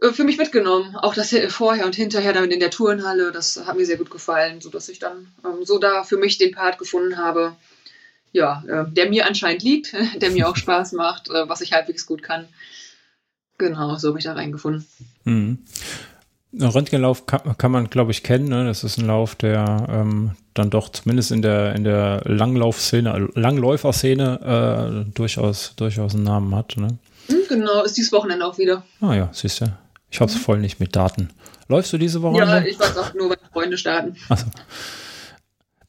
für 0.01 0.25
mich 0.25 0.39
mitgenommen. 0.39 0.97
Auch 0.97 1.15
das 1.15 1.35
vorher 1.49 1.87
und 1.87 1.95
hinterher 1.95 2.33
dann 2.33 2.51
in 2.51 2.61
der 2.61 2.71
Tourenhalle, 2.71 3.33
das 3.33 3.65
hat 3.67 3.77
mir 3.77 3.87
sehr 3.87 3.99
gut 3.99 4.11
gefallen, 4.11 4.61
sodass 4.61 4.89
ich 4.89 4.99
dann 4.99 5.29
ähm, 5.45 5.65
so 5.65 5.79
da 5.79 6.05
für 6.05 6.17
mich 6.17 6.39
den 6.39 6.53
Part 6.53 6.79
gefunden 6.79 7.19
habe, 7.19 7.57
ja, 8.33 8.63
äh, 8.67 8.91
der 8.91 9.09
mir 9.09 9.27
anscheinend 9.27 9.63
liegt, 9.63 9.95
der 10.17 10.31
mir 10.31 10.49
auch 10.49 10.57
Spaß 10.57 10.93
macht, 10.93 11.29
äh, 11.29 11.49
was 11.49 11.61
ich 11.61 11.73
halbwegs 11.73 12.07
gut 12.07 12.23
kann. 12.23 12.49
Genau, 13.59 13.97
so 13.97 14.09
habe 14.09 14.19
ich 14.19 14.25
da 14.25 14.33
reingefunden. 14.33 14.87
Mhm. 15.25 15.59
Röntgenlauf 16.59 17.27
kann, 17.27 17.57
kann 17.59 17.71
man, 17.71 17.91
glaube 17.91 18.11
ich, 18.11 18.23
kennen. 18.23 18.49
Ne? 18.49 18.65
Das 18.65 18.83
ist 18.83 18.99
ein 18.99 19.07
Lauf, 19.07 19.37
der 19.37 19.87
ähm, 19.89 20.33
dann 20.55 20.71
doch 20.71 20.89
zumindest 20.89 21.31
in 21.31 21.43
der, 21.43 21.75
in 21.75 21.85
der 21.85 22.23
Langlaufszene, 22.25 23.29
Langläuferszene 23.35 25.07
äh, 25.07 25.13
durchaus, 25.15 25.75
durchaus 25.77 26.15
einen 26.15 26.25
Namen 26.25 26.55
hat. 26.57 26.77
Ne? 26.77 26.99
Hm, 27.29 27.43
genau, 27.49 27.85
ist 27.85 27.97
dieses 27.97 28.13
Wochenende 28.13 28.45
auch 28.47 28.59
wieder. 28.59 28.83
Ah 29.01 29.15
ja, 29.15 29.29
siehst 29.33 29.61
du. 29.61 29.67
Ich 30.11 30.21
hab's 30.21 30.35
mhm. 30.35 30.41
voll 30.41 30.59
nicht 30.59 30.81
mit 30.81 30.97
Daten. 30.97 31.31
Läufst 31.69 31.93
du 31.93 31.99
diese 31.99 32.21
Woche? 32.23 32.39
Ja, 32.39 32.63
ich 32.63 32.79
weiß 32.79 32.97
auch 32.97 33.15
nur, 33.15 33.31
wenn 33.31 33.39
Freunde 33.53 33.79
starten. 33.79 34.17
Achso. 34.29 34.47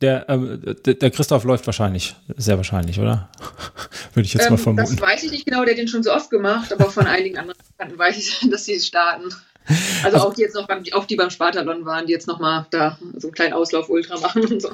Der, 0.01 0.27
äh, 0.29 0.75
der, 0.95 1.11
Christoph 1.11 1.43
läuft 1.43 1.67
wahrscheinlich, 1.67 2.15
sehr 2.35 2.57
wahrscheinlich, 2.57 2.99
oder? 2.99 3.29
Würde 4.13 4.25
ich 4.25 4.33
jetzt 4.33 4.45
ähm, 4.45 4.53
mal 4.53 4.57
vermuten. 4.57 4.95
Das 4.95 5.01
weiß 5.01 5.23
ich 5.23 5.31
nicht 5.31 5.45
genau, 5.45 5.63
der 5.63 5.73
hat 5.73 5.79
den 5.79 5.87
schon 5.87 6.01
so 6.01 6.11
oft 6.11 6.31
gemacht, 6.31 6.73
aber 6.73 6.89
von 6.89 7.05
einigen 7.05 7.37
anderen 7.37 7.59
Bekannten 7.77 7.99
weiß 7.99 8.17
ich, 8.17 8.49
dass 8.51 8.65
sie 8.65 8.79
starten. 8.79 9.25
Also, 10.03 10.17
also, 10.17 10.27
auch 10.27 10.33
die 10.33 10.41
jetzt 10.41 10.55
noch 10.55 10.67
beim, 10.67 10.83
auch 10.93 11.05
die 11.05 11.15
beim 11.15 11.29
Spartalon 11.29 11.85
waren, 11.85 12.07
die 12.07 12.13
jetzt 12.13 12.27
noch 12.27 12.39
mal 12.39 12.65
da 12.71 12.97
so 13.17 13.27
einen 13.27 13.33
kleinen 13.33 13.53
Auslauf 13.53 13.89
Ultra 13.89 14.19
machen 14.19 14.43
und 14.45 14.61
so. 14.61 14.71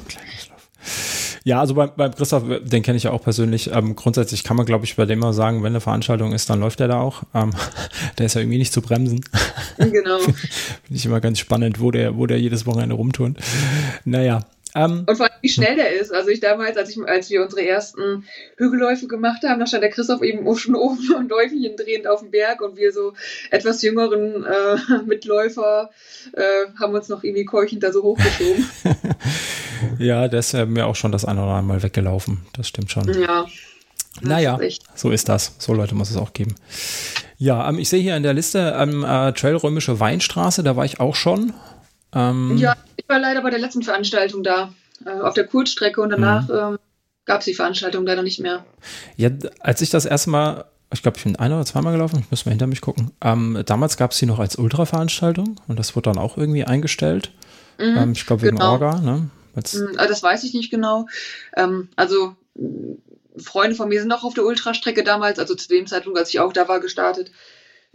Ja, 1.44 1.60
also 1.60 1.76
beim, 1.76 1.92
beim 1.96 2.14
Christoph, 2.14 2.44
den 2.62 2.84
kenne 2.84 2.98
ich 2.98 3.04
ja 3.04 3.12
auch 3.12 3.22
persönlich. 3.22 3.72
Ähm, 3.72 3.96
grundsätzlich 3.96 4.44
kann 4.44 4.58
man, 4.58 4.66
glaube 4.66 4.86
ich, 4.86 4.96
bei 4.96 5.06
dem 5.06 5.20
mal 5.20 5.34
sagen, 5.34 5.64
wenn 5.64 5.72
eine 5.72 5.80
Veranstaltung 5.80 6.34
ist, 6.34 6.50
dann 6.50 6.60
läuft 6.60 6.82
er 6.82 6.88
da 6.88 7.00
auch. 7.00 7.24
Ähm, 7.34 7.52
der 8.18 8.26
ist 8.26 8.34
ja 8.34 8.42
irgendwie 8.42 8.58
nicht 8.58 8.74
zu 8.74 8.82
bremsen. 8.82 9.22
Genau. 9.78 10.20
Finde 10.20 10.36
ich 10.92 11.06
immer 11.06 11.22
ganz 11.22 11.40
spannend, 11.40 11.80
wo 11.80 11.92
der, 11.92 12.18
wo 12.18 12.26
der 12.26 12.40
jedes 12.40 12.66
Wochenende 12.66 12.96
rumturnt. 12.96 13.40
Naja, 14.04 14.42
um, 14.86 15.06
und 15.08 15.16
vor 15.16 15.26
allem, 15.26 15.36
wie 15.42 15.50
schnell 15.50 15.76
der 15.76 15.92
ist. 16.00 16.13
Also 16.13 16.30
ich 16.30 16.40
damals, 16.40 16.78
als, 16.78 16.90
ich, 16.90 17.04
als 17.08 17.30
wir 17.30 17.42
unsere 17.42 17.66
ersten 17.66 18.26
Hügelläufe 18.58 19.08
gemacht 19.08 19.44
haben, 19.44 19.60
da 19.60 19.66
stand 19.66 19.84
der 19.84 19.90
Christoph 19.90 20.22
eben 20.22 20.56
schon 20.58 20.76
oben 20.76 21.16
und 21.16 21.30
Läufchen 21.30 21.76
drehend 21.76 22.08
auf 22.08 22.22
dem 22.22 22.32
Berg 22.32 22.62
und 22.62 22.78
wir 22.78 22.92
so 22.92 23.13
etwas 23.50 23.82
jüngeren 23.82 24.46
äh, 24.46 24.78
Mitläufer 25.06 25.90
äh, 26.34 26.72
haben 26.80 26.94
uns 26.94 27.10
noch 27.10 27.24
irgendwie 27.24 27.46
keuchend 27.46 27.84
da 27.84 27.92
so 27.92 28.04
hochgeschoben. 28.04 28.70
ja, 30.00 30.28
der 30.28 30.40
ist 30.40 30.54
ja 30.54 30.66
mir 30.66 30.86
auch 30.86 30.96
schon 30.96 31.12
das 31.12 31.26
eine 31.26 31.42
oder 31.42 31.52
andere 31.52 31.76
Mal 31.76 31.84
weggelaufen. 31.84 32.46
Das 32.54 32.68
stimmt 32.68 32.92
schon. 32.92 33.08
Ja. 33.22 33.46
Naja, 34.22 34.60
so 34.96 35.12
ist 35.12 35.30
das. 35.30 35.56
So 35.60 35.74
Leute 35.74 35.96
muss 35.96 36.10
es 36.10 36.18
auch 36.18 36.34
geben. 36.34 36.56
Ja, 37.38 37.70
ähm, 37.70 37.78
ich 37.78 37.90
sehe 37.90 38.02
hier 38.02 38.18
in 38.18 38.24
der 38.24 38.34
Liste 38.34 38.76
ähm, 38.78 39.04
äh, 39.04 39.32
Trail 39.34 39.56
Römische 39.56 40.00
Weinstraße, 40.00 40.63
da 40.63 40.76
war 40.76 40.86
ich 40.86 41.00
auch 41.00 41.16
schon. 41.16 41.54
Ähm, 42.17 42.58
ja, 42.58 42.75
ich 42.95 43.08
war 43.08 43.19
leider 43.19 43.41
bei 43.41 43.51
der 43.51 43.60
letzten 43.60 43.84
Veranstaltung 43.84 44.41
da, 44.43 44.73
äh, 45.06 45.10
auf 45.10 45.36
der 45.36 45.45
Kurzstrecke 45.45 46.01
und 46.01 46.10
danach 46.10 46.47
mhm. 46.47 46.56
ähm, 46.56 46.80
gab 47.25 47.41
es 47.41 47.45
die 47.45 47.53
Veranstaltung 47.53 48.06
leider 48.06 48.23
nicht 48.23 48.39
mehr. 48.39 48.65
Ja, 49.17 49.30
als 49.60 49.82
ich 49.82 49.91
das 49.91 50.06
erste 50.06 50.32
Mal, 50.32 50.65
ich 50.91 51.03
glaube, 51.03 51.17
ich 51.17 51.23
bin 51.23 51.36
ein 51.36 51.53
oder 51.53 51.65
zweimal 51.65 51.93
gelaufen, 51.93 52.19
ich 52.19 52.32
muss 52.32 52.45
mal 52.45 52.51
hinter 52.51 52.67
mich 52.67 52.82
gucken. 52.82 53.12
Ähm, 53.21 53.62
damals 53.65 53.97
gab 53.97 54.12
es 54.12 54.17
sie 54.17 54.25
noch 54.25 54.39
als 54.39 54.56
Ultra-Veranstaltung 54.56 55.60
und 55.67 55.77
das 55.77 55.95
wurde 55.95 56.10
dann 56.10 56.17
auch 56.17 56.38
irgendwie 56.38 56.63
eingestellt. 56.63 57.32
Mhm, 57.77 57.97
ähm, 57.97 58.12
ich 58.13 58.25
glaube, 58.25 58.41
wegen 58.41 58.58
genau. 58.58 58.71
Orga, 58.71 58.99
ne? 58.99 59.30
Jetzt 59.56 59.75
mhm, 59.75 59.97
äh, 59.97 60.08
das 60.08 60.23
weiß 60.23 60.43
ich 60.43 60.53
nicht 60.53 60.71
genau. 60.71 61.08
Ähm, 61.56 61.89
also 61.95 62.36
Freunde 63.38 63.75
von 63.75 63.89
mir 63.89 64.01
sind 64.01 64.12
auch 64.12 64.23
auf 64.23 64.34
der 64.34 64.45
Ultrastrecke 64.45 65.03
damals, 65.03 65.38
also 65.38 65.53
zu 65.53 65.67
dem 65.67 65.86
Zeitpunkt, 65.86 66.17
als 66.17 66.30
ich 66.30 66.39
auch 66.39 66.53
da 66.53 66.67
war, 66.67 66.80
gestartet. 66.80 67.32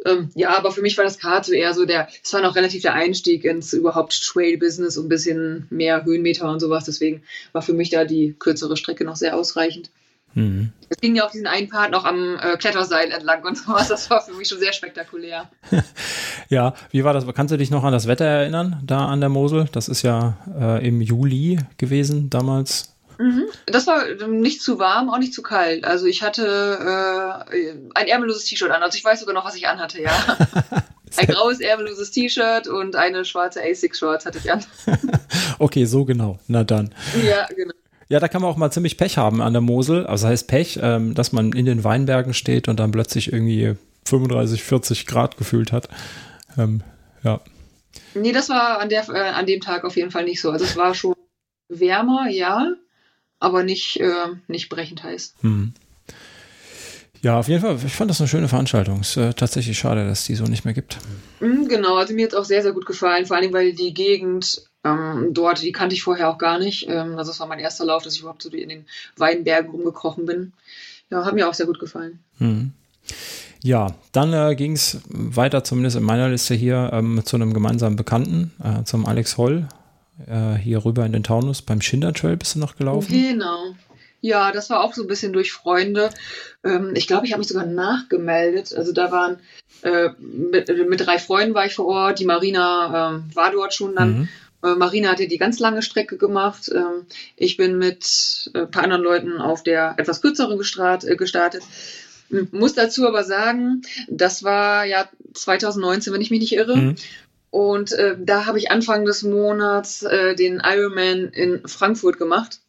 Ähm, 0.04 0.30
ja, 0.34 0.56
aber 0.56 0.72
für 0.72 0.82
mich 0.82 0.96
war 0.98 1.04
das 1.04 1.18
so 1.44 1.52
eher 1.52 1.74
so 1.74 1.84
der, 1.84 2.08
es 2.22 2.32
war 2.32 2.40
noch 2.40 2.56
relativ 2.56 2.82
der 2.82 2.94
Einstieg 2.94 3.44
ins 3.44 3.72
überhaupt 3.72 4.20
Trail-Business 4.22 4.96
und 4.96 5.06
ein 5.06 5.08
bisschen 5.08 5.66
mehr 5.70 6.04
Höhenmeter 6.04 6.50
und 6.50 6.60
sowas. 6.60 6.84
Deswegen 6.84 7.22
war 7.52 7.62
für 7.62 7.72
mich 7.72 7.90
da 7.90 8.04
die 8.04 8.34
kürzere 8.38 8.76
Strecke 8.76 9.04
noch 9.04 9.16
sehr 9.16 9.36
ausreichend. 9.36 9.90
Mhm. 10.34 10.72
Es 10.88 10.96
ging 10.98 11.14
ja 11.14 11.24
auf 11.24 11.32
diesen 11.32 11.46
einen 11.46 11.68
Part 11.68 11.90
noch 11.90 12.04
am 12.04 12.38
äh, 12.38 12.56
Kletterseil 12.56 13.10
entlang 13.10 13.44
und 13.44 13.56
sowas. 13.58 13.88
Das 13.88 14.08
war 14.10 14.22
für 14.22 14.32
mich 14.32 14.48
schon 14.48 14.58
sehr 14.58 14.72
spektakulär. 14.72 15.50
ja, 16.48 16.74
wie 16.90 17.04
war 17.04 17.12
das? 17.12 17.26
Kannst 17.34 17.52
du 17.52 17.58
dich 17.58 17.70
noch 17.70 17.84
an 17.84 17.92
das 17.92 18.06
Wetter 18.06 18.24
erinnern, 18.24 18.80
da 18.84 19.06
an 19.06 19.20
der 19.20 19.28
Mosel? 19.28 19.66
Das 19.72 19.88
ist 19.88 20.02
ja 20.02 20.38
äh, 20.58 20.86
im 20.86 21.00
Juli 21.00 21.58
gewesen 21.76 22.30
damals. 22.30 22.91
Mhm. 23.22 23.44
Das 23.66 23.86
war 23.86 24.04
nicht 24.26 24.62
zu 24.62 24.80
warm, 24.80 25.08
auch 25.08 25.18
nicht 25.18 25.32
zu 25.32 25.42
kalt. 25.42 25.84
Also 25.84 26.06
ich 26.06 26.22
hatte 26.22 27.46
äh, 27.52 27.74
ein 27.94 28.08
ärmelloses 28.08 28.46
T-Shirt 28.46 28.70
an. 28.72 28.82
Also 28.82 28.98
ich 28.98 29.04
weiß 29.04 29.20
sogar 29.20 29.32
noch, 29.32 29.44
was 29.44 29.54
ich 29.54 29.68
anhatte, 29.68 30.02
ja. 30.02 30.10
ein 31.16 31.26
graues 31.28 31.60
ärmelloses 31.60 32.10
T-Shirt 32.10 32.66
und 32.66 32.96
eine 32.96 33.24
schwarze 33.24 33.62
Asics-Shorts 33.62 34.26
hatte 34.26 34.38
ich 34.38 34.50
an. 34.50 34.64
okay, 35.60 35.84
so 35.84 36.04
genau. 36.04 36.40
Na 36.48 36.64
dann. 36.64 36.92
Ja, 37.24 37.46
genau. 37.54 37.74
Ja, 38.08 38.18
da 38.18 38.26
kann 38.26 38.42
man 38.42 38.50
auch 38.50 38.56
mal 38.56 38.72
ziemlich 38.72 38.96
Pech 38.96 39.18
haben 39.18 39.40
an 39.40 39.52
der 39.52 39.62
Mosel. 39.62 40.04
Also 40.04 40.24
das 40.24 40.32
heißt 40.32 40.48
Pech, 40.48 40.80
ähm, 40.82 41.14
dass 41.14 41.30
man 41.30 41.52
in 41.52 41.64
den 41.64 41.84
Weinbergen 41.84 42.34
steht 42.34 42.66
und 42.66 42.80
dann 42.80 42.90
plötzlich 42.90 43.32
irgendwie 43.32 43.76
35, 44.06 44.64
40 44.64 45.06
Grad 45.06 45.36
gefühlt 45.36 45.70
hat. 45.70 45.88
Ähm, 46.58 46.82
ja. 47.22 47.40
Nee, 48.14 48.32
das 48.32 48.48
war 48.48 48.80
an, 48.80 48.88
der, 48.88 49.08
äh, 49.10 49.30
an 49.30 49.46
dem 49.46 49.60
Tag 49.60 49.84
auf 49.84 49.96
jeden 49.96 50.10
Fall 50.10 50.24
nicht 50.24 50.40
so. 50.40 50.50
Also 50.50 50.64
es 50.64 50.76
war 50.76 50.92
schon 50.94 51.14
wärmer, 51.68 52.28
ja 52.28 52.74
aber 53.42 53.64
nicht, 53.64 53.98
äh, 54.00 54.28
nicht 54.46 54.68
brechend 54.68 55.02
heiß. 55.02 55.34
Hm. 55.40 55.74
Ja, 57.22 57.38
auf 57.38 57.48
jeden 57.48 57.60
Fall. 57.60 57.76
Ich 57.84 57.92
fand 57.92 58.10
das 58.10 58.20
eine 58.20 58.28
schöne 58.28 58.48
Veranstaltung. 58.48 59.00
Es 59.00 59.10
Ist 59.10 59.16
äh, 59.16 59.34
tatsächlich 59.34 59.78
schade, 59.78 60.06
dass 60.06 60.24
die 60.24 60.34
so 60.34 60.44
nicht 60.44 60.64
mehr 60.64 60.74
gibt. 60.74 60.98
Mhm, 61.40 61.68
genau, 61.68 61.96
also 61.96 62.14
mir 62.14 62.26
hat 62.26 62.34
auch 62.34 62.44
sehr, 62.44 62.62
sehr 62.62 62.72
gut 62.72 62.86
gefallen. 62.86 63.26
Vor 63.26 63.36
allem, 63.36 63.52
weil 63.52 63.72
die 63.74 63.94
Gegend 63.94 64.62
ähm, 64.84 65.28
dort, 65.32 65.62
die 65.62 65.72
kannte 65.72 65.94
ich 65.94 66.02
vorher 66.02 66.28
auch 66.28 66.38
gar 66.38 66.58
nicht. 66.58 66.88
Ähm, 66.88 67.18
also 67.18 67.30
es 67.30 67.40
war 67.40 67.46
mein 67.46 67.60
erster 67.60 67.84
Lauf, 67.84 68.02
dass 68.02 68.14
ich 68.14 68.20
überhaupt 68.20 68.42
so 68.42 68.48
in 68.50 68.68
den 68.68 68.86
Weinbergen 69.16 69.70
rumgekrochen 69.70 70.26
bin. 70.26 70.52
Ja, 71.10 71.24
hat 71.24 71.34
mir 71.34 71.48
auch 71.48 71.54
sehr 71.54 71.66
gut 71.66 71.78
gefallen. 71.78 72.20
Mhm. 72.38 72.72
Ja, 73.62 73.94
dann 74.10 74.32
äh, 74.32 74.56
ging 74.56 74.72
es 74.72 74.98
weiter, 75.06 75.62
zumindest 75.62 75.96
in 75.96 76.02
meiner 76.02 76.28
Liste 76.28 76.54
hier, 76.54 76.90
ähm, 76.92 77.22
zu 77.24 77.36
einem 77.36 77.54
gemeinsamen 77.54 77.94
Bekannten, 77.94 78.52
äh, 78.62 78.82
zum 78.82 79.06
Alex 79.06 79.36
Holl 79.36 79.68
äh, 80.26 80.54
hier 80.54 80.84
rüber 80.84 81.04
in 81.06 81.12
den 81.12 81.22
Taunus. 81.22 81.62
Beim 81.62 81.80
Schinder 81.80 82.12
Trail 82.12 82.36
bist 82.36 82.54
du 82.54 82.58
noch 82.58 82.76
gelaufen? 82.76 83.12
Genau. 83.12 83.74
Ja, 84.20 84.52
das 84.52 84.70
war 84.70 84.84
auch 84.84 84.94
so 84.94 85.02
ein 85.02 85.08
bisschen 85.08 85.32
durch 85.32 85.52
Freunde. 85.52 86.10
Ähm, 86.62 86.92
ich 86.94 87.08
glaube, 87.08 87.26
ich 87.26 87.32
habe 87.32 87.40
mich 87.40 87.48
sogar 87.48 87.66
nachgemeldet. 87.66 88.72
Also 88.72 88.92
da 88.92 89.10
waren 89.10 89.40
äh, 89.82 90.10
mit, 90.20 90.68
mit, 90.88 91.04
drei 91.04 91.18
Freunden 91.18 91.54
war 91.54 91.66
ich 91.66 91.74
vor 91.74 91.86
Ort. 91.86 92.20
Die 92.20 92.24
Marina 92.24 93.16
äh, 93.16 93.36
war 93.36 93.50
dort 93.50 93.74
schon 93.74 93.96
dann. 93.96 94.18
Mhm. 94.18 94.28
Äh, 94.62 94.74
Marina 94.76 95.10
hat 95.10 95.20
ja 95.20 95.26
die 95.26 95.38
ganz 95.38 95.58
lange 95.58 95.82
Strecke 95.82 96.16
gemacht. 96.18 96.70
Ähm, 96.72 97.06
ich 97.36 97.56
bin 97.56 97.78
mit 97.78 98.50
ein 98.54 98.70
paar 98.70 98.84
anderen 98.84 99.02
Leuten 99.02 99.38
auf 99.38 99.64
der 99.64 99.94
etwas 99.98 100.22
kürzeren 100.22 100.58
äh, 100.60 101.16
gestartet. 101.16 101.62
Muss 102.50 102.74
dazu 102.74 103.06
aber 103.06 103.24
sagen, 103.24 103.82
das 104.08 104.42
war 104.42 104.86
ja 104.86 105.08
2019, 105.34 106.12
wenn 106.12 106.20
ich 106.22 106.30
mich 106.30 106.40
nicht 106.40 106.54
irre. 106.54 106.76
Mhm. 106.76 106.94
Und 107.52 107.92
äh, 107.92 108.16
da 108.18 108.46
habe 108.46 108.56
ich 108.58 108.70
Anfang 108.70 109.04
des 109.04 109.22
Monats 109.22 110.02
äh, 110.02 110.34
den 110.34 110.62
Ironman 110.64 111.28
in 111.28 111.68
Frankfurt 111.68 112.16
gemacht 112.16 112.60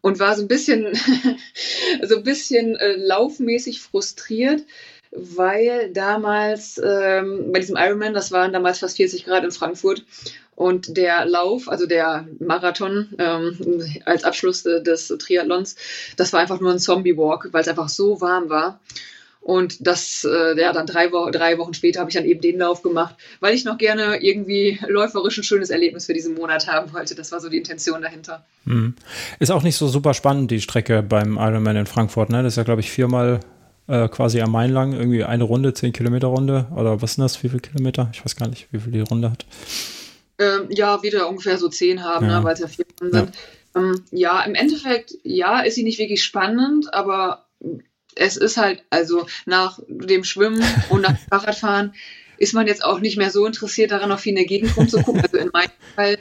und 0.00 0.18
war 0.18 0.34
so 0.34 0.42
ein 0.42 0.48
bisschen, 0.48 0.92
so 2.02 2.16
ein 2.16 2.24
bisschen 2.24 2.74
äh, 2.74 2.96
laufmäßig 2.96 3.80
frustriert, 3.80 4.64
weil 5.12 5.92
damals 5.92 6.80
ähm, 6.84 7.52
bei 7.52 7.60
diesem 7.60 7.76
Ironman, 7.76 8.12
das 8.12 8.32
waren 8.32 8.52
damals 8.52 8.80
fast 8.80 8.96
40 8.96 9.24
Grad 9.24 9.44
in 9.44 9.52
Frankfurt 9.52 10.04
Und 10.56 10.96
der 10.96 11.24
Lauf, 11.24 11.68
also 11.68 11.86
der 11.86 12.26
Marathon 12.40 13.14
ähm, 13.18 13.86
als 14.04 14.24
Abschluss 14.24 14.64
des 14.64 15.06
Triathlons, 15.06 15.76
das 16.16 16.32
war 16.32 16.40
einfach 16.40 16.58
nur 16.58 16.72
ein 16.72 16.80
Zombie-Walk, 16.80 17.50
weil 17.52 17.62
es 17.62 17.68
einfach 17.68 17.88
so 17.88 18.20
warm 18.20 18.48
war. 18.48 18.80
Und 19.48 19.86
das, 19.86 20.28
äh, 20.30 20.60
ja, 20.60 20.74
dann 20.74 20.86
drei, 20.86 21.10
Wo 21.10 21.30
drei 21.30 21.56
Wochen 21.56 21.72
später 21.72 22.00
habe 22.00 22.10
ich 22.10 22.16
dann 22.16 22.26
eben 22.26 22.42
den 22.42 22.58
Lauf 22.58 22.82
gemacht, 22.82 23.14
weil 23.40 23.54
ich 23.54 23.64
noch 23.64 23.78
gerne 23.78 24.22
irgendwie 24.22 24.78
läuferisch 24.86 25.38
ein 25.38 25.42
schönes 25.42 25.70
Erlebnis 25.70 26.04
für 26.04 26.12
diesen 26.12 26.34
Monat 26.34 26.66
haben 26.66 26.92
wollte. 26.92 27.14
Das 27.14 27.32
war 27.32 27.40
so 27.40 27.48
die 27.48 27.56
Intention 27.56 28.02
dahinter. 28.02 28.44
Mhm. 28.66 28.94
Ist 29.38 29.50
auch 29.50 29.62
nicht 29.62 29.76
so 29.76 29.88
super 29.88 30.12
spannend, 30.12 30.50
die 30.50 30.60
Strecke 30.60 31.02
beim 31.02 31.38
Ironman 31.38 31.76
in 31.76 31.86
Frankfurt, 31.86 32.28
ne? 32.28 32.42
Das 32.42 32.52
ist 32.52 32.56
ja, 32.58 32.62
glaube 32.62 32.82
ich, 32.82 32.90
viermal 32.90 33.40
äh, 33.86 34.06
quasi 34.08 34.42
am 34.42 34.52
Main 34.52 34.70
lang, 34.70 34.92
irgendwie 34.92 35.24
eine 35.24 35.44
Runde, 35.44 35.72
zehn 35.72 35.94
Kilometer 35.94 36.26
Runde. 36.26 36.66
Oder 36.76 37.00
was 37.00 37.14
sind 37.14 37.22
das? 37.22 37.42
Wie 37.42 37.48
viele 37.48 37.62
Kilometer? 37.62 38.10
Ich 38.12 38.22
weiß 38.22 38.36
gar 38.36 38.48
nicht, 38.48 38.68
wie 38.70 38.80
viel 38.80 38.92
die 38.92 39.00
Runde 39.00 39.30
hat. 39.30 39.46
Ähm, 40.38 40.66
ja, 40.68 41.02
wieder 41.02 41.26
ungefähr 41.26 41.56
so 41.56 41.70
zehn 41.70 42.04
haben, 42.04 42.26
ne, 42.26 42.32
ja. 42.32 42.40
ne, 42.40 42.44
weil 42.44 42.52
es 42.52 42.60
ja 42.60 42.68
vier 42.68 42.84
Runden 43.00 43.16
sind. 43.16 43.34
Ja. 43.74 43.80
Ähm, 43.80 44.04
ja, 44.10 44.42
im 44.42 44.54
Endeffekt, 44.54 45.14
ja, 45.22 45.60
ist 45.60 45.76
sie 45.76 45.84
nicht 45.84 45.98
wirklich 45.98 46.22
spannend, 46.22 46.92
aber 46.92 47.46
es 48.18 48.36
ist 48.36 48.56
halt, 48.56 48.82
also 48.90 49.26
nach 49.46 49.78
dem 49.88 50.24
Schwimmen 50.24 50.64
und 50.90 51.02
nach 51.02 51.16
dem 51.16 51.18
Fahrradfahren 51.30 51.94
ist 52.36 52.54
man 52.54 52.66
jetzt 52.66 52.84
auch 52.84 53.00
nicht 53.00 53.16
mehr 53.16 53.30
so 53.30 53.46
interessiert 53.46 53.90
daran, 53.90 54.12
auf 54.12 54.20
viel 54.20 54.30
in 54.30 54.36
der 54.36 54.44
Gegend 54.44 54.76
rumzugucken. 54.76 55.22
Also 55.22 55.38
in 55.38 55.50
meinem 55.52 55.70
Fall. 55.94 56.18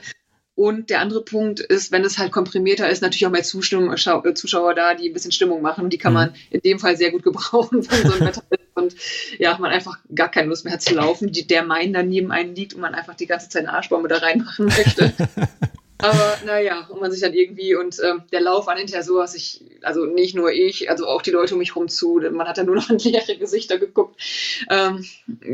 Und 0.55 0.89
der 0.89 1.01
andere 1.01 1.23
Punkt 1.23 1.59
ist, 1.59 1.91
wenn 1.91 2.03
es 2.03 2.17
halt 2.17 2.31
komprimierter 2.31 2.89
ist, 2.89 3.03
natürlich 3.03 3.27
auch 3.27 3.31
mehr 3.31 3.43
Zustimmung, 3.43 3.93
äh, 3.93 4.33
Zuschauer 4.33 4.73
da, 4.73 4.95
die 4.95 5.09
ein 5.09 5.13
bisschen 5.13 5.31
Stimmung 5.31 5.61
machen. 5.61 5.91
Die 5.91 5.99
kann 5.99 6.13
mhm. 6.13 6.19
man 6.19 6.35
in 6.49 6.61
dem 6.61 6.79
Fall 6.79 6.97
sehr 6.97 7.11
gut 7.11 7.21
gebrauchen, 7.21 7.87
wenn 7.91 8.09
so 8.09 8.13
ein 8.15 8.21
Wetter 8.21 8.43
ist 8.49 8.61
und 8.73 8.95
ja, 9.37 9.57
man 9.59 9.71
einfach 9.71 9.99
gar 10.13 10.29
keine 10.29 10.49
Lust 10.49 10.65
mehr 10.65 10.73
hat 10.73 10.81
zu 10.81 10.95
laufen, 10.95 11.31
die, 11.31 11.45
der 11.45 11.63
Main 11.63 11.93
dann 11.93 12.09
neben 12.09 12.31
einem 12.31 12.53
liegt 12.53 12.73
und 12.73 12.81
man 12.81 12.95
einfach 12.95 13.15
die 13.15 13.27
ganze 13.27 13.49
Zeit 13.49 13.65
eine 13.65 13.73
Arschbombe 13.73 14.07
da 14.07 14.17
reinmachen 14.17 14.65
möchte. 14.65 15.13
Aber 15.99 16.37
naja, 16.45 16.85
und 16.89 17.01
man 17.01 17.11
sich 17.11 17.21
dann 17.21 17.33
irgendwie 17.33 17.75
und 17.75 17.99
ähm, 18.03 18.21
der 18.31 18.41
Lauf 18.41 18.67
war 18.67 18.77
hinterher 18.77 19.03
so, 19.03 19.17
dass 19.17 19.33
ich, 19.35 19.63
also 19.81 20.05
nicht 20.05 20.35
nur 20.35 20.51
ich, 20.51 20.89
also 20.89 21.07
auch 21.07 21.23
die 21.23 21.31
Leute 21.31 21.55
um 21.55 21.59
mich 21.59 21.75
rum 21.75 21.87
zu, 21.87 22.19
man 22.31 22.47
hat 22.47 22.57
dann 22.57 22.67
nur 22.67 22.75
noch 22.75 22.89
in 22.89 22.99
leere 22.99 23.37
Gesichter 23.37 23.79
geguckt, 23.79 24.21
ähm, 24.69 25.03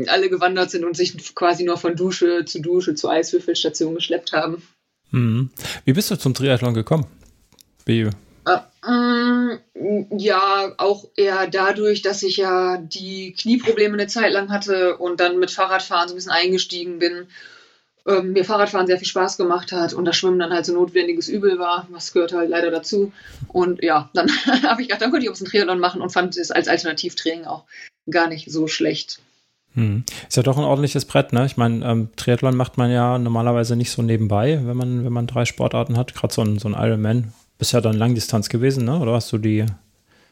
alle 0.08 0.28
gewandert 0.28 0.70
sind 0.70 0.84
und 0.84 0.96
sich 0.96 1.34
quasi 1.34 1.64
nur 1.64 1.78
von 1.78 1.96
Dusche 1.96 2.44
zu 2.44 2.60
Dusche 2.60 2.94
zu 2.94 3.08
Eiswürfelstation 3.08 3.94
geschleppt 3.94 4.32
haben. 4.32 4.62
Mhm. 5.10 5.50
Wie 5.84 5.92
bist 5.92 6.10
du 6.10 6.16
zum 6.16 6.34
Triathlon 6.34 6.74
gekommen? 6.74 7.06
Wie? 7.86 8.10
Äh, 8.46 8.90
mm, 8.90 9.60
ja, 10.18 10.74
auch 10.76 11.06
eher 11.16 11.46
dadurch, 11.46 12.02
dass 12.02 12.22
ich 12.22 12.36
ja 12.36 12.76
die 12.76 13.32
Knieprobleme 13.32 13.94
eine 13.94 14.08
Zeit 14.08 14.32
lang 14.32 14.50
hatte 14.50 14.98
und 14.98 15.20
dann 15.20 15.38
mit 15.38 15.50
Fahrradfahren 15.50 16.08
so 16.08 16.14
ein 16.14 16.16
bisschen 16.16 16.32
eingestiegen 16.32 16.98
bin 16.98 17.28
ähm, 18.06 18.32
mir 18.32 18.44
Fahrradfahren 18.44 18.86
sehr 18.86 18.98
viel 18.98 19.06
Spaß 19.06 19.36
gemacht 19.36 19.72
hat 19.72 19.94
und 19.94 20.04
das 20.04 20.16
Schwimmen 20.16 20.38
dann 20.38 20.52
halt 20.52 20.66
so 20.66 20.74
notwendiges 20.74 21.28
Übel 21.28 21.58
war, 21.58 21.86
was 21.90 22.12
gehört 22.12 22.32
halt 22.32 22.50
leider 22.50 22.70
dazu. 22.70 23.12
Und 23.48 23.82
ja, 23.82 24.10
dann 24.14 24.28
habe 24.62 24.82
ich 24.82 24.88
gedacht, 24.88 25.02
dann 25.02 25.10
könnte 25.10 25.26
ich 25.26 25.30
auch 25.30 25.40
ein 25.40 25.46
Triathlon 25.46 25.80
machen 25.80 26.02
und 26.02 26.10
fand 26.10 26.36
es 26.36 26.50
als 26.50 26.68
Alternativtraining 26.68 27.44
auch 27.44 27.64
gar 28.10 28.28
nicht 28.28 28.50
so 28.50 28.68
schlecht. 28.68 29.20
Hm. 29.74 30.04
Ist 30.28 30.36
ja 30.36 30.42
doch 30.42 30.56
ein 30.56 30.64
ordentliches 30.64 31.04
Brett, 31.04 31.32
ne? 31.32 31.46
Ich 31.46 31.56
meine, 31.56 31.84
ähm, 31.84 32.08
Triathlon 32.16 32.56
macht 32.56 32.78
man 32.78 32.90
ja 32.90 33.18
normalerweise 33.18 33.74
nicht 33.74 33.90
so 33.90 34.02
nebenbei, 34.02 34.60
wenn 34.64 34.76
man, 34.76 35.04
wenn 35.04 35.12
man 35.12 35.26
drei 35.26 35.44
Sportarten 35.44 35.96
hat. 35.96 36.14
Gerade 36.14 36.32
so 36.32 36.42
ein, 36.42 36.58
so 36.58 36.68
ein 36.68 36.74
Ironman. 36.74 37.32
Bist 37.58 37.72
ja 37.72 37.80
dann 37.80 37.96
Langdistanz 37.96 38.48
gewesen, 38.48 38.84
ne? 38.84 38.98
Oder 38.98 39.14
hast 39.14 39.32
du 39.32 39.38
die 39.38 39.66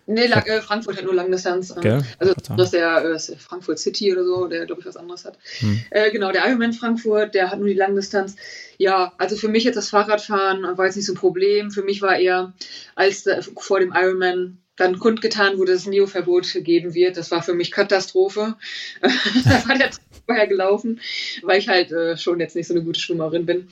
Nee, 0.06 0.26
Lang, 0.26 0.44
äh, 0.46 0.60
Frankfurt 0.60 0.96
hat 0.96 1.04
nur 1.04 1.14
Langdistanz. 1.14 1.74
Ähm, 1.82 2.02
also 2.18 2.34
das 2.56 2.66
ist 2.66 2.74
der, 2.74 3.04
äh, 3.04 3.18
Frankfurt 3.36 3.78
City 3.78 4.12
oder 4.12 4.24
so, 4.24 4.46
der 4.46 4.66
glaube 4.66 4.80
ich 4.80 4.86
was 4.86 4.96
anderes 4.96 5.24
hat. 5.24 5.38
Hm. 5.58 5.80
Äh, 5.90 6.10
genau, 6.10 6.32
der 6.32 6.46
Ironman 6.46 6.72
Frankfurt, 6.72 7.34
der 7.34 7.50
hat 7.50 7.58
nur 7.58 7.68
die 7.68 7.74
Langdistanz. 7.74 8.36
Ja, 8.78 9.12
also 9.18 9.36
für 9.36 9.48
mich 9.48 9.64
jetzt 9.64 9.76
das 9.76 9.90
Fahrradfahren 9.90 10.76
war 10.76 10.86
jetzt 10.86 10.96
nicht 10.96 11.06
so 11.06 11.12
ein 11.12 11.18
Problem. 11.18 11.70
Für 11.70 11.82
mich 11.82 12.02
war 12.02 12.16
eher, 12.18 12.52
als 12.94 13.24
der, 13.24 13.42
vor 13.42 13.78
dem 13.78 13.92
Ironman 13.94 14.58
dann 14.76 14.98
kundgetan 14.98 15.58
wurde, 15.58 15.72
dass 15.72 15.82
es 15.82 15.86
Neo-Verbot 15.86 16.46
geben 16.64 16.94
wird. 16.94 17.16
Das 17.16 17.30
war 17.30 17.42
für 17.42 17.54
mich 17.54 17.70
Katastrophe. 17.70 18.56
da 19.00 19.68
war 19.68 19.76
der 19.76 19.90
vorher 20.26 20.46
gelaufen, 20.46 21.00
weil 21.42 21.58
ich 21.58 21.68
halt 21.68 21.92
äh, 21.92 22.16
schon 22.16 22.40
jetzt 22.40 22.56
nicht 22.56 22.66
so 22.66 22.74
eine 22.74 22.82
gute 22.82 23.00
Schwimmerin 23.00 23.46
bin. 23.46 23.68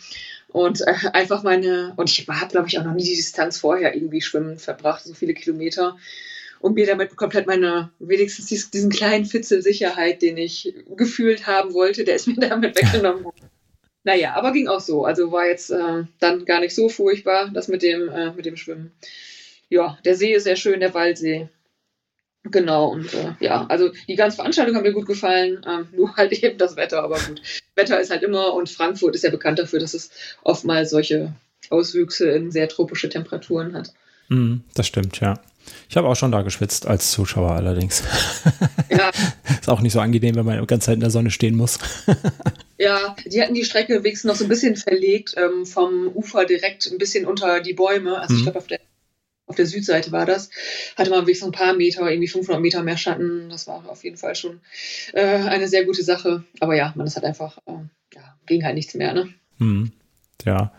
Und 0.52 0.80
äh, 0.80 0.94
einfach 1.12 1.42
meine, 1.42 1.92
und 1.96 2.10
ich 2.10 2.26
habe, 2.28 2.50
glaube 2.50 2.68
ich, 2.68 2.78
auch 2.78 2.84
noch 2.84 2.94
nie 2.94 3.04
die 3.04 3.16
Distanz 3.16 3.58
vorher 3.58 3.94
irgendwie 3.94 4.20
schwimmen 4.20 4.58
verbracht, 4.58 5.04
so 5.04 5.14
viele 5.14 5.34
Kilometer. 5.34 5.96
Und 6.60 6.74
mir 6.74 6.86
damit 6.86 7.16
komplett 7.16 7.46
meine, 7.46 7.90
wenigstens 7.98 8.70
diesen 8.70 8.90
kleinen 8.90 9.24
Fitzel 9.24 9.62
Sicherheit, 9.62 10.22
den 10.22 10.36
ich 10.36 10.74
gefühlt 10.96 11.46
haben 11.46 11.72
wollte, 11.72 12.04
der 12.04 12.16
ist 12.16 12.26
mir 12.26 12.34
damit 12.48 12.76
weggenommen 12.76 13.24
worden. 13.24 13.36
Naja, 14.02 14.32
aber 14.32 14.52
ging 14.52 14.66
auch 14.66 14.80
so. 14.80 15.04
Also 15.04 15.30
war 15.30 15.46
jetzt 15.46 15.70
äh, 15.70 16.04
dann 16.20 16.46
gar 16.46 16.60
nicht 16.60 16.74
so 16.74 16.88
furchtbar, 16.88 17.50
das 17.52 17.68
mit 17.68 17.82
dem, 17.82 18.08
äh, 18.08 18.32
mit 18.32 18.46
dem 18.46 18.56
Schwimmen. 18.56 18.92
Ja, 19.68 19.98
der 20.06 20.14
See 20.14 20.32
ist 20.32 20.44
sehr 20.44 20.56
schön, 20.56 20.80
der 20.80 20.94
Waldsee. 20.94 21.50
Genau, 22.44 22.88
und 22.88 23.12
äh, 23.12 23.35
ja, 23.40 23.66
also 23.66 23.90
die 24.09 24.16
ganze 24.16 24.37
Veranstaltung 24.37 24.74
hat 24.74 24.83
mir 24.83 24.92
gut 24.92 25.07
gefallen, 25.07 25.64
ähm, 25.68 25.88
nur 25.96 26.16
halt 26.16 26.33
eben 26.33 26.57
das 26.59 26.76
Wetter, 26.76 27.03
aber 27.03 27.18
gut. 27.18 27.42
Wetter 27.74 28.00
ist 28.00 28.11
halt 28.11 28.22
immer 28.22 28.55
und 28.55 28.70
Frankfurt 28.70 29.14
ist 29.14 29.24
ja 29.24 29.31
bekannt 29.31 29.59
dafür, 29.59 29.79
dass 29.79 29.94
es 29.94 30.11
oftmals 30.42 30.90
solche 30.90 31.35
Auswüchse 31.68 32.31
in 32.31 32.50
sehr 32.50 32.68
tropische 32.68 33.09
Temperaturen 33.09 33.74
hat. 33.74 33.92
Mm, 34.29 34.59
das 34.74 34.87
stimmt, 34.87 35.20
ja. 35.20 35.38
Ich 35.88 35.96
habe 35.96 36.09
auch 36.09 36.16
schon 36.16 36.33
da 36.33 36.42
geschwitzt 36.42 36.87
als 36.87 37.11
Zuschauer 37.11 37.53
allerdings. 37.53 38.03
Ja. 38.90 39.12
ist 39.48 39.68
auch 39.68 39.83
nicht 39.83 39.92
so 39.92 40.00
angenehm, 40.00 40.35
wenn 40.35 40.44
man 40.44 40.61
die 40.61 40.66
ganze 40.66 40.87
Zeit 40.87 40.94
in 40.94 41.00
der 41.00 41.11
Sonne 41.11 41.31
stehen 41.31 41.57
muss. 41.57 41.79
ja, 42.79 43.14
die 43.24 43.40
hatten 43.40 43.55
die 43.55 43.64
Strecke 43.64 44.03
wenigstens 44.03 44.29
noch 44.29 44.35
so 44.35 44.44
ein 44.44 44.48
bisschen 44.48 44.74
verlegt, 44.74 45.37
ähm, 45.37 45.64
vom 45.64 46.09
Ufer 46.09 46.44
direkt 46.44 46.90
ein 46.90 46.98
bisschen 46.98 47.24
unter 47.24 47.61
die 47.61 47.72
Bäume. 47.72 48.18
Also 48.18 48.33
mhm. 48.33 48.38
ich 48.38 48.44
glaube, 48.44 48.59
auf 48.59 48.66
der 48.66 48.81
auf 49.50 49.56
der 49.56 49.66
Südseite 49.66 50.12
war 50.12 50.26
das, 50.26 50.48
hatte 50.96 51.10
man 51.10 51.22
wirklich 51.22 51.40
so 51.40 51.46
ein 51.46 51.52
paar 51.52 51.74
Meter, 51.74 52.08
irgendwie 52.08 52.28
500 52.28 52.62
Meter 52.62 52.84
mehr 52.84 52.96
Schatten. 52.96 53.48
Das 53.50 53.66
war 53.66 53.84
auf 53.88 54.04
jeden 54.04 54.16
Fall 54.16 54.36
schon 54.36 54.60
äh, 55.12 55.24
eine 55.24 55.66
sehr 55.66 55.84
gute 55.84 56.04
Sache. 56.04 56.44
Aber 56.60 56.76
ja, 56.76 56.92
man 56.94 57.08
ist 57.08 57.16
halt 57.16 57.26
einfach, 57.26 57.58
äh, 57.66 57.72
ja, 58.14 58.36
ging 58.46 58.64
halt 58.64 58.76
nichts 58.76 58.94
mehr, 58.94 59.12
ne? 59.12 59.28
Hm. 59.58 59.90
Ja. 60.44 60.72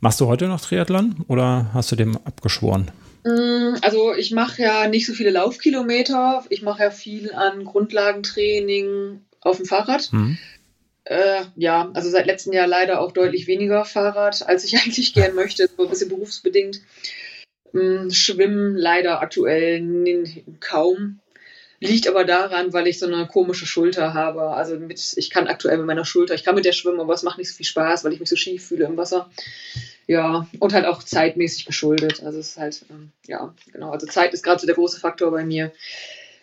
Machst 0.00 0.20
du 0.20 0.26
heute 0.26 0.46
noch 0.46 0.60
Triathlon 0.60 1.24
oder 1.26 1.70
hast 1.72 1.90
du 1.90 1.96
dem 1.96 2.18
abgeschworen? 2.18 2.90
Mm, 3.24 3.76
also 3.80 4.14
ich 4.14 4.30
mache 4.32 4.60
ja 4.60 4.88
nicht 4.88 5.06
so 5.06 5.14
viele 5.14 5.30
Laufkilometer. 5.30 6.44
Ich 6.50 6.60
mache 6.60 6.82
ja 6.82 6.90
viel 6.90 7.32
an 7.32 7.64
Grundlagentraining 7.64 9.22
auf 9.40 9.56
dem 9.56 9.64
Fahrrad. 9.64 10.10
Hm. 10.12 10.36
Äh, 11.04 11.42
ja, 11.56 11.90
also 11.94 12.10
seit 12.10 12.26
letztem 12.26 12.52
Jahr 12.52 12.66
leider 12.66 13.00
auch 13.00 13.12
deutlich 13.12 13.46
weniger 13.46 13.86
Fahrrad, 13.86 14.46
als 14.46 14.64
ich 14.64 14.76
eigentlich 14.82 15.14
gern 15.14 15.34
möchte, 15.34 15.66
so 15.74 15.84
ein 15.84 15.88
bisschen 15.88 16.10
berufsbedingt. 16.10 16.82
Hm, 17.72 18.10
schwimmen 18.10 18.76
leider 18.76 19.20
aktuell 19.20 20.24
kaum. 20.60 21.20
Liegt 21.80 22.06
aber 22.06 22.24
daran, 22.24 22.72
weil 22.72 22.86
ich 22.86 23.00
so 23.00 23.06
eine 23.06 23.26
komische 23.26 23.66
Schulter 23.66 24.14
habe. 24.14 24.42
Also 24.50 24.78
mit, 24.78 25.14
ich 25.16 25.30
kann 25.30 25.48
aktuell 25.48 25.78
mit 25.78 25.86
meiner 25.86 26.04
Schulter, 26.04 26.34
ich 26.34 26.44
kann 26.44 26.54
mit 26.54 26.64
der 26.64 26.72
schwimmen, 26.72 27.00
aber 27.00 27.14
es 27.14 27.24
macht 27.24 27.38
nicht 27.38 27.48
so 27.48 27.56
viel 27.56 27.66
Spaß, 27.66 28.04
weil 28.04 28.12
ich 28.12 28.20
mich 28.20 28.28
so 28.28 28.36
schief 28.36 28.68
fühle 28.68 28.84
im 28.84 28.96
Wasser. 28.96 29.30
Ja, 30.06 30.46
und 30.60 30.72
halt 30.74 30.86
auch 30.86 31.02
zeitmäßig 31.02 31.64
geschuldet. 31.64 32.22
Also 32.22 32.38
es 32.38 32.50
ist 32.50 32.58
halt, 32.58 32.84
ähm, 32.90 33.10
ja, 33.26 33.52
genau. 33.72 33.90
Also 33.90 34.06
Zeit 34.06 34.32
ist 34.32 34.44
gerade 34.44 34.60
so 34.60 34.66
der 34.66 34.76
große 34.76 35.00
Faktor 35.00 35.30
bei 35.32 35.44
mir. 35.44 35.72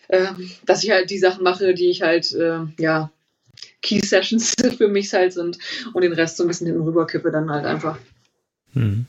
Ähm, 0.09 0.51
dass 0.65 0.83
ich 0.83 0.89
halt 0.89 1.09
die 1.09 1.19
Sachen 1.19 1.43
mache, 1.43 1.73
die 1.73 1.89
ich 1.89 2.01
halt, 2.01 2.33
äh, 2.33 2.59
ja, 2.77 3.11
Key 3.81 3.99
Sessions 3.99 4.55
für 4.77 4.87
mich 4.87 5.13
halt 5.13 5.33
sind 5.33 5.57
und 5.93 6.01
den 6.01 6.13
Rest 6.13 6.37
so 6.37 6.43
ein 6.43 6.47
bisschen 6.47 6.67
hinten 6.67 6.81
rüber 6.81 7.07
kippe 7.07 7.31
dann 7.31 7.49
halt 7.49 7.65
einfach. 7.65 7.97
Mhm. 8.73 9.05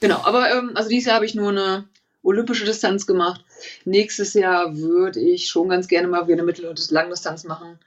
Genau, 0.00 0.20
aber 0.24 0.50
ähm, 0.50 0.72
also 0.74 0.88
dieses 0.88 1.06
Jahr 1.06 1.16
habe 1.16 1.26
ich 1.26 1.34
nur 1.34 1.50
eine 1.50 1.84
olympische 2.22 2.64
Distanz 2.64 3.06
gemacht. 3.06 3.44
Nächstes 3.84 4.34
Jahr 4.34 4.76
würde 4.76 5.20
ich 5.20 5.48
schon 5.48 5.68
ganz 5.68 5.88
gerne 5.88 6.08
mal 6.08 6.26
wieder 6.26 6.34
eine 6.34 6.42
Mittel- 6.42 6.66
und 6.66 6.90
Langdistanz 6.90 7.44
machen. 7.44 7.78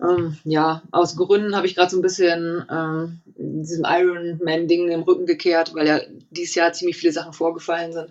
Ähm, 0.00 0.36
ja, 0.44 0.82
aus 0.90 1.16
Gründen 1.16 1.54
habe 1.54 1.66
ich 1.66 1.74
gerade 1.74 1.90
so 1.90 1.98
ein 1.98 2.02
bisschen 2.02 2.64
ähm, 2.70 3.20
diesem 3.36 3.84
Ironman-Ding 3.86 4.88
im 4.88 5.02
Rücken 5.02 5.26
gekehrt, 5.26 5.74
weil 5.74 5.86
ja 5.86 6.00
dieses 6.30 6.54
Jahr 6.54 6.72
ziemlich 6.72 6.96
viele 6.96 7.12
Sachen 7.12 7.32
vorgefallen 7.32 7.92
sind, 7.92 8.10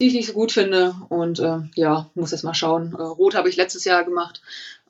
die 0.00 0.06
ich 0.06 0.14
nicht 0.14 0.28
so 0.28 0.32
gut 0.32 0.52
finde. 0.52 0.94
Und 1.08 1.40
äh, 1.40 1.58
ja, 1.74 2.10
muss 2.14 2.30
jetzt 2.30 2.44
mal 2.44 2.54
schauen. 2.54 2.94
Äh, 2.98 3.02
Rot 3.02 3.34
habe 3.34 3.48
ich 3.48 3.56
letztes 3.56 3.84
Jahr 3.84 4.04
gemacht. 4.04 4.40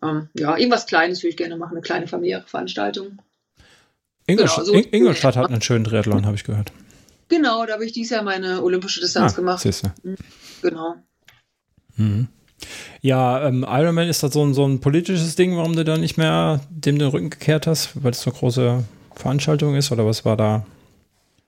Ähm, 0.02 0.28
ja, 0.34 0.56
irgendwas 0.56 0.86
Kleines 0.86 1.22
würde 1.22 1.30
ich 1.30 1.36
gerne 1.36 1.56
machen, 1.56 1.72
eine 1.72 1.80
kleine 1.80 2.06
familiäre 2.06 2.44
Veranstaltung. 2.46 3.18
Ingolstadt, 4.26 4.66
genau, 4.66 4.82
so, 4.82 4.88
Ingolstadt 4.90 5.36
hat 5.36 5.50
einen 5.50 5.62
schönen 5.62 5.84
Triathlon, 5.84 6.26
habe 6.26 6.36
ich 6.36 6.44
gehört. 6.44 6.72
Genau, 7.28 7.66
da 7.66 7.74
habe 7.74 7.84
ich 7.84 7.92
dieses 7.92 8.10
Jahr 8.10 8.22
meine 8.22 8.62
olympische 8.62 9.00
Distanz 9.00 9.32
ah, 9.32 9.36
gemacht. 9.36 9.60
Siehste. 9.60 9.92
Mhm, 10.02 10.16
genau. 10.62 10.94
Mhm. 11.96 12.28
Ja, 13.00 13.46
ähm, 13.46 13.66
Ironman 13.68 14.08
ist 14.08 14.22
das 14.22 14.32
so 14.32 14.44
ein, 14.44 14.54
so 14.54 14.64
ein 14.64 14.80
politisches 14.80 15.36
Ding, 15.36 15.56
warum 15.56 15.76
du 15.76 15.84
da 15.84 15.96
nicht 15.96 16.16
mehr 16.16 16.60
dem 16.70 16.98
den 16.98 17.08
Rücken 17.08 17.30
gekehrt 17.30 17.66
hast, 17.66 18.02
weil 18.02 18.12
es 18.12 18.22
so 18.22 18.30
eine 18.30 18.38
große 18.38 18.84
Veranstaltung 19.14 19.74
ist 19.76 19.92
oder 19.92 20.06
was 20.06 20.24
war 20.24 20.36
da? 20.36 20.66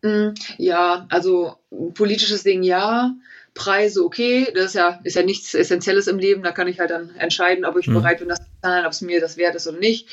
Mhm, 0.03 0.35
ja, 0.59 1.07
also 1.11 1.57
politisches 1.95 2.43
Ding 2.43 2.63
ja, 2.63 3.15
Preise 3.55 4.05
okay, 4.05 4.49
das 4.55 4.67
ist 4.67 4.75
ja, 4.75 5.01
ist 5.03 5.17
ja 5.17 5.23
nichts 5.23 5.55
Essentielles 5.55 6.07
im 6.07 6.19
Leben, 6.19 6.43
da 6.43 6.53
kann 6.53 6.69
ich 6.69 6.79
halt 6.79 6.91
dann 6.91 7.11
entscheiden, 7.17 7.65
ob 7.65 7.77
ich 7.77 7.89
mhm. 7.89 7.95
bereit 7.95 8.21
bin, 8.21 8.29
das 8.29 8.39
zu 8.39 8.47
zahlen, 8.63 8.87
ob 8.87 8.93
es 8.93 9.01
mir 9.01 9.21
das 9.21 9.37
wert 9.37 9.57
ist 9.57 9.67
oder 9.67 9.79
nicht. 9.79 10.09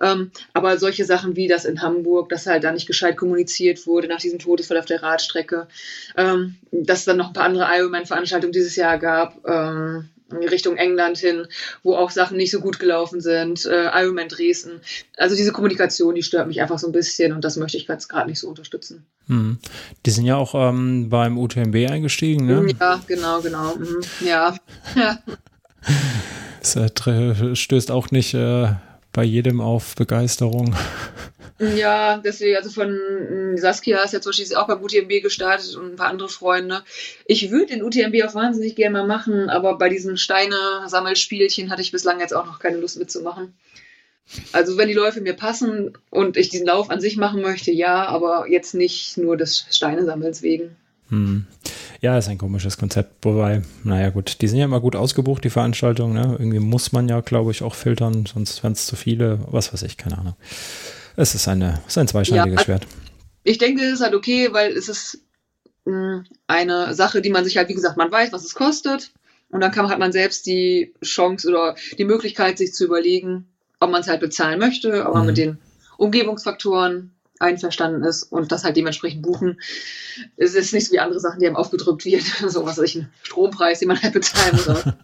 Ähm, 0.00 0.30
aber 0.52 0.78
solche 0.78 1.04
Sachen 1.04 1.36
wie 1.36 1.48
das 1.48 1.64
in 1.64 1.82
Hamburg, 1.82 2.28
dass 2.28 2.46
halt 2.46 2.64
da 2.64 2.72
nicht 2.72 2.86
gescheit 2.86 3.16
kommuniziert 3.16 3.86
wurde 3.86 4.08
nach 4.08 4.20
diesem 4.20 4.38
Todesfall 4.38 4.78
auf 4.78 4.86
der 4.86 5.02
Radstrecke, 5.02 5.66
ähm, 6.16 6.56
dass 6.70 7.00
es 7.00 7.04
dann 7.04 7.16
noch 7.16 7.28
ein 7.28 7.32
paar 7.32 7.44
andere 7.44 7.66
Ironman-Veranstaltungen 7.76 8.52
dieses 8.52 8.76
Jahr 8.76 8.98
gab, 8.98 9.46
ähm, 9.46 10.08
Richtung 10.32 10.76
England 10.76 11.18
hin, 11.18 11.46
wo 11.82 11.94
auch 11.94 12.10
Sachen 12.10 12.36
nicht 12.36 12.50
so 12.50 12.60
gut 12.60 12.78
gelaufen 12.78 13.20
sind, 13.20 13.66
äh, 13.66 13.90
Ironman 13.94 14.28
Dresden. 14.28 14.80
Also 15.16 15.36
diese 15.36 15.52
Kommunikation, 15.52 16.14
die 16.14 16.22
stört 16.22 16.48
mich 16.48 16.60
einfach 16.60 16.78
so 16.78 16.86
ein 16.88 16.92
bisschen 16.92 17.32
und 17.32 17.44
das 17.44 17.56
möchte 17.56 17.76
ich 17.76 17.86
jetzt 17.86 18.08
gerade 18.08 18.28
nicht 18.28 18.40
so 18.40 18.48
unterstützen. 18.48 19.04
Hm. 19.26 19.58
Die 20.04 20.10
sind 20.10 20.24
ja 20.24 20.36
auch 20.36 20.54
ähm, 20.54 21.08
beim 21.08 21.38
UTMB 21.38 21.76
eingestiegen, 21.90 22.46
ne? 22.46 22.66
Ja, 22.80 23.00
genau, 23.06 23.40
genau. 23.40 23.76
Mhm. 23.76 24.00
Ja. 24.20 24.56
ja. 24.96 25.18
Das 26.60 26.76
äh, 26.76 27.54
stößt 27.54 27.90
auch 27.90 28.10
nicht 28.10 28.32
äh, 28.32 28.72
bei 29.14 29.24
jedem 29.24 29.62
auf 29.62 29.94
Begeisterung. 29.94 30.76
Ja, 31.60 32.18
deswegen, 32.18 32.56
also 32.56 32.68
von 32.68 32.92
mm, 32.92 33.56
Saskia 33.56 34.02
ist 34.02 34.12
ja 34.12 34.20
zum 34.20 34.30
Beispiel 34.30 34.56
auch 34.56 34.66
beim 34.66 34.82
UTMB 34.82 35.22
gestartet 35.22 35.76
und 35.76 35.92
ein 35.92 35.96
paar 35.96 36.08
andere 36.08 36.28
Freunde. 36.28 36.82
Ich 37.26 37.50
würde 37.52 37.66
den 37.66 37.82
UTMB 37.82 38.24
auch 38.24 38.34
wahnsinnig 38.34 38.74
gerne 38.74 38.98
mal 38.98 39.06
machen, 39.06 39.48
aber 39.48 39.78
bei 39.78 39.88
diesen 39.88 40.16
Steine-Sammelspielchen 40.16 41.70
hatte 41.70 41.80
ich 41.80 41.92
bislang 41.92 42.18
jetzt 42.18 42.34
auch 42.34 42.44
noch 42.44 42.58
keine 42.58 42.78
Lust 42.78 42.98
mitzumachen. 42.98 43.54
Also 44.52 44.76
wenn 44.76 44.88
die 44.88 44.94
Läufe 44.94 45.20
mir 45.20 45.34
passen 45.34 45.96
und 46.10 46.36
ich 46.36 46.48
diesen 46.48 46.66
Lauf 46.66 46.90
an 46.90 47.00
sich 47.00 47.16
machen 47.16 47.40
möchte, 47.40 47.70
ja, 47.70 48.06
aber 48.06 48.46
jetzt 48.48 48.74
nicht 48.74 49.16
nur 49.16 49.36
des 49.36 49.66
Steinesammels 49.70 50.42
wegen. 50.42 50.76
Hm. 51.14 51.46
Ja, 52.00 52.18
ist 52.18 52.28
ein 52.28 52.38
komisches 52.38 52.76
Konzept, 52.76 53.24
wobei, 53.24 53.62
naja 53.84 54.10
gut, 54.10 54.40
die 54.40 54.48
sind 54.48 54.58
ja 54.58 54.64
immer 54.64 54.80
gut 54.80 54.96
ausgebucht, 54.96 55.44
die 55.44 55.50
Veranstaltungen. 55.50 56.14
Ne? 56.14 56.36
Irgendwie 56.38 56.58
muss 56.58 56.92
man 56.92 57.08
ja, 57.08 57.20
glaube 57.20 57.52
ich, 57.52 57.62
auch 57.62 57.74
filtern, 57.74 58.26
sonst 58.26 58.62
wären 58.62 58.72
es 58.72 58.86
zu 58.86 58.96
viele, 58.96 59.40
was 59.46 59.72
weiß 59.72 59.82
ich, 59.82 59.96
keine 59.96 60.18
Ahnung. 60.18 60.34
Es 61.16 61.34
ist, 61.34 61.46
eine, 61.46 61.80
es 61.86 61.92
ist 61.92 61.98
ein 61.98 62.08
zweischneidiges 62.08 62.60
ja, 62.60 62.64
Schwert. 62.64 62.86
Ich 63.44 63.58
denke, 63.58 63.82
es 63.84 63.92
ist 63.92 64.00
halt 64.00 64.14
okay, 64.14 64.52
weil 64.52 64.72
es 64.72 64.88
ist 64.88 65.20
mh, 65.84 65.92
hm, 65.92 66.24
eine 66.48 66.94
Sache, 66.94 67.22
die 67.22 67.30
man 67.30 67.44
sich 67.44 67.56
halt, 67.56 67.68
wie 67.68 67.74
gesagt, 67.74 67.96
man 67.96 68.10
weiß, 68.10 68.32
was 68.32 68.44
es 68.44 68.54
kostet. 68.54 69.12
Und 69.50 69.60
dann 69.60 69.70
kann, 69.70 69.88
hat 69.88 70.00
man 70.00 70.10
selbst 70.10 70.46
die 70.46 70.92
Chance 71.02 71.48
oder 71.48 71.76
die 71.96 72.04
Möglichkeit, 72.04 72.58
sich 72.58 72.74
zu 72.74 72.84
überlegen, 72.84 73.46
ob 73.78 73.90
man 73.90 74.00
es 74.00 74.08
halt 74.08 74.20
bezahlen 74.20 74.58
möchte, 74.58 75.06
ob 75.06 75.14
man 75.14 75.22
mhm. 75.22 75.26
mit 75.28 75.38
den 75.38 75.58
Umgebungsfaktoren 75.96 77.13
einverstanden 77.44 78.02
ist 78.02 78.24
und 78.24 78.50
das 78.52 78.64
halt 78.64 78.76
dementsprechend 78.76 79.22
buchen. 79.22 79.60
Es 80.36 80.54
ist 80.54 80.72
nicht 80.72 80.86
so 80.86 80.92
wie 80.92 80.98
andere 80.98 81.20
Sachen, 81.20 81.40
die 81.40 81.46
einem 81.46 81.56
aufgedrückt 81.56 82.04
wird, 82.04 82.24
so 82.48 82.64
was 82.64 82.78
weiß 82.78 82.84
ich, 82.84 82.96
ein 82.96 83.12
Strompreis, 83.22 83.78
den 83.78 83.88
man 83.88 84.02
halt 84.02 84.14
bezahlen 84.14 84.60
muss. 84.66 84.84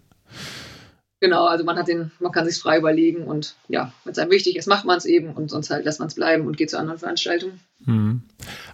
Genau, 1.23 1.45
also 1.45 1.65
man 1.65 1.77
hat 1.77 1.87
den, 1.87 2.11
man 2.19 2.33
kann 2.33 2.47
sich 2.47 2.59
frei 2.59 2.79
überlegen 2.79 3.25
und 3.25 3.55
ja, 3.69 3.93
wenn 4.05 4.13
es 4.13 4.19
einem 4.19 4.31
wichtig 4.31 4.57
ist, 4.57 4.67
macht 4.67 4.87
man 4.87 4.97
es 4.97 5.05
eben 5.05 5.35
und 5.35 5.51
sonst 5.51 5.69
halt 5.69 5.85
lässt 5.85 5.99
man 5.99 6.09
es 6.09 6.15
bleiben 6.15 6.47
und 6.47 6.57
geht 6.57 6.71
zu 6.71 6.79
anderen 6.79 6.99
Veranstaltungen. 6.99 7.61
Hm. 7.85 8.23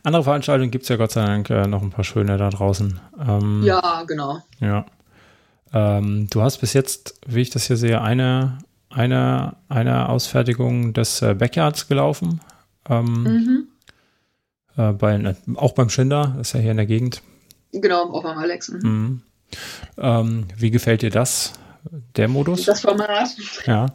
Andere 0.04 0.22
Veranstaltungen 0.22 0.70
gibt 0.70 0.84
es 0.84 0.88
ja 0.88 0.94
Gott 0.94 1.10
sei 1.10 1.24
Dank 1.26 1.50
äh, 1.50 1.66
noch 1.66 1.82
ein 1.82 1.90
paar 1.90 2.04
schöne 2.04 2.36
da 2.36 2.48
draußen. 2.50 3.00
Ähm, 3.18 3.64
ja, 3.64 4.04
genau. 4.04 4.44
Ja. 4.60 4.86
Ähm, 5.72 6.28
du 6.30 6.40
hast 6.40 6.58
bis 6.58 6.72
jetzt, 6.72 7.18
wie 7.26 7.40
ich 7.40 7.50
das 7.50 7.66
hier 7.66 7.76
sehe, 7.76 8.00
eine, 8.00 8.58
eine, 8.90 9.56
eine 9.68 10.08
Ausfertigung 10.08 10.92
des 10.92 11.22
äh, 11.22 11.34
Backyards 11.34 11.88
gelaufen. 11.88 12.40
Ähm, 12.88 13.22
mhm. 13.22 13.68
äh, 14.76 14.92
bei, 14.92 15.14
äh, 15.14 15.34
auch 15.54 15.72
beim 15.72 15.90
Schinder, 15.90 16.34
das 16.36 16.48
ist 16.48 16.54
ja 16.54 16.60
hier 16.60 16.70
in 16.72 16.76
der 16.76 16.86
Gegend. 16.86 17.22
Genau, 17.72 18.10
auch 18.12 18.22
beim 18.22 18.38
Alex. 18.38 18.68
Mhm. 18.68 18.80
Mhm. 18.82 19.22
Ähm, 19.98 20.46
wie 20.56 20.70
gefällt 20.70 21.02
dir 21.02 21.10
das? 21.10 21.52
der 22.16 22.28
Modus? 22.28 22.64
Das 22.64 22.80
Format. 22.80 23.28
Ja. 23.66 23.86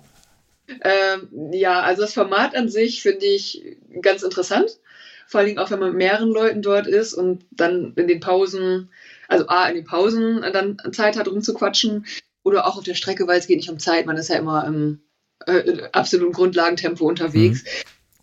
Ähm, 0.68 1.52
ja, 1.52 1.82
also 1.82 2.04
das 2.04 2.14
Format 2.14 2.56
an 2.56 2.70
sich 2.70 3.02
finde 3.02 3.26
ich 3.26 3.78
ganz 4.02 4.24
interessant. 4.24 4.80
Vor 5.28 5.40
allen 5.40 5.48
Dingen 5.48 5.60
auch, 5.60 5.72
wenn 5.72 5.80
man 5.80 5.90
mit 5.90 5.98
mehreren 5.98 6.30
Leuten 6.30 6.62
dort 6.62 6.88
ist 6.88 7.14
und 7.14 7.46
dann 7.52 7.94
in 7.96 8.08
den 8.08 8.20
Pausen, 8.20 8.90
also 9.28 9.48
A, 9.48 9.68
in 9.68 9.76
den 9.76 9.86
Pausen 9.86 10.42
dann 10.42 10.78
Zeit 10.92 11.18
hat, 11.18 11.28
rumzuquatschen 11.28 12.06
oder 12.44 12.66
auch 12.68 12.78
auf 12.78 12.84
der 12.84 12.96
Strecke, 12.96 13.28
weil 13.28 13.40
es 13.40 13.48
geht 13.48 13.58
nicht 13.58 13.70
um 13.70 13.80
Zeit, 13.80 14.06
man 14.06 14.18
ist 14.18 14.30
ja 14.30 14.38
immer 14.38 14.66
im 14.66 15.02
äh, 15.46 15.84
absoluten 15.92 16.34
Grundlagentempo 16.34 17.06
unterwegs. 17.06 17.64
Mhm. 17.64 17.68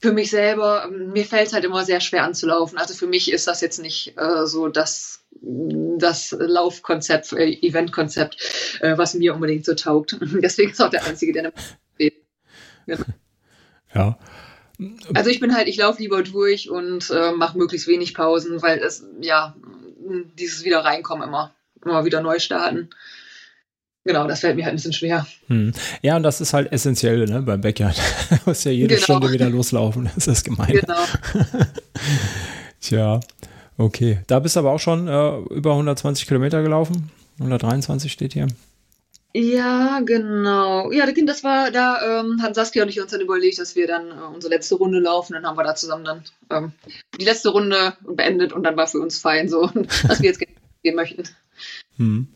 Für 0.00 0.12
mich 0.12 0.30
selber, 0.30 0.88
mir 0.88 1.24
fällt 1.24 1.48
es 1.48 1.52
halt 1.52 1.64
immer 1.64 1.84
sehr 1.84 2.00
schwer 2.00 2.24
anzulaufen. 2.24 2.78
Also 2.78 2.94
für 2.94 3.06
mich 3.06 3.32
ist 3.32 3.48
das 3.48 3.61
jetzt 3.61 3.80
nicht 3.80 4.14
äh, 4.16 4.46
so 4.46 4.68
das 4.68 5.18
das 5.40 6.34
Laufkonzept, 6.38 7.32
äh, 7.32 7.50
Eventkonzept, 7.61 8.80
äh, 8.80 8.96
was 8.96 9.14
mir 9.14 9.34
unbedingt 9.34 9.64
so 9.64 9.74
taugt. 9.74 10.16
Deswegen 10.20 10.70
ist 10.70 10.80
auch 10.80 10.90
der 10.90 11.04
Einzige, 11.04 11.32
der 11.32 11.52
steht. 11.94 12.24
Genau. 12.87 13.04
Ja. 13.94 14.18
Also 15.14 15.30
ich 15.30 15.40
bin 15.40 15.56
halt, 15.56 15.66
ich 15.66 15.78
laufe 15.78 16.02
lieber 16.02 16.22
durch 16.22 16.68
und 16.68 17.08
äh, 17.11 17.32
mache 17.32 17.56
möglichst 17.56 17.88
wenig 17.88 18.12
Pausen, 18.12 18.61
weil 18.61 18.78
es, 18.80 19.02
ja, 19.22 19.56
dieses 20.38 20.62
wieder 20.62 20.84
reinkommen 20.84 21.26
immer, 21.26 21.54
immer 21.82 22.04
wieder 22.04 22.20
neu 22.20 22.38
starten. 22.38 22.90
Genau, 24.04 24.26
das 24.26 24.40
fällt 24.40 24.56
mir 24.56 24.64
halt 24.64 24.72
ein 24.72 24.76
bisschen 24.76 24.92
schwer. 24.92 25.26
Hm. 25.48 25.72
Ja, 26.02 26.16
und 26.16 26.22
das 26.22 26.40
ist 26.40 26.54
halt 26.54 26.72
essentiell 26.72 27.26
ne, 27.26 27.42
beim 27.42 27.61
Backyard. 27.61 27.96
du 28.30 28.37
musst 28.46 28.64
ja 28.64 28.70
jede 28.70 28.94
genau. 28.94 29.02
Stunde 29.02 29.32
wieder 29.32 29.50
loslaufen. 29.50 30.08
Das 30.14 30.26
ist 30.26 30.44
gemein. 30.44 30.68
Genau. 30.68 31.04
Tja. 32.80 33.20
Okay, 33.76 34.20
da 34.26 34.40
bist 34.40 34.56
du 34.56 34.61
aber 34.61 34.72
auch 34.72 34.80
schon 34.80 35.06
äh, 35.08 35.37
über 35.54 35.72
120 35.72 36.26
Kilometer 36.26 36.62
gelaufen. 36.62 37.11
123 37.38 38.11
steht 38.11 38.32
hier. 38.32 38.48
Ja, 39.34 40.00
genau. 40.04 40.90
Ja, 40.90 41.06
das 41.06 41.44
war, 41.44 41.70
da 41.70 42.20
ähm, 42.20 42.42
haben 42.42 42.54
Saskia 42.54 42.82
und 42.82 42.88
ich 42.88 43.00
uns 43.00 43.12
dann 43.12 43.20
überlegt, 43.20 43.58
dass 43.58 43.76
wir 43.76 43.87
dann 43.87 44.08
äh, 44.08 44.34
unsere 44.34 44.54
letzte 44.54 44.76
Runde 44.76 44.98
laufen. 45.00 45.34
Dann 45.34 45.46
haben 45.46 45.56
wir 45.56 45.64
da 45.64 45.74
zusammen 45.74 46.04
dann 46.04 46.24
ähm, 46.50 46.72
die 47.20 47.24
letzte 47.24 47.50
Runde 47.50 47.94
beendet 48.00 48.52
und 48.52 48.62
dann 48.64 48.76
war 48.76 48.87
für 48.87 48.98
uns 48.98 49.18
fein 49.18 49.48
so, 49.48 49.66
dass 50.08 50.20
wir 50.20 50.30
jetzt 50.30 50.40
gehen 50.82 50.96
möchten. 50.96 51.24
Hm. 51.98 52.28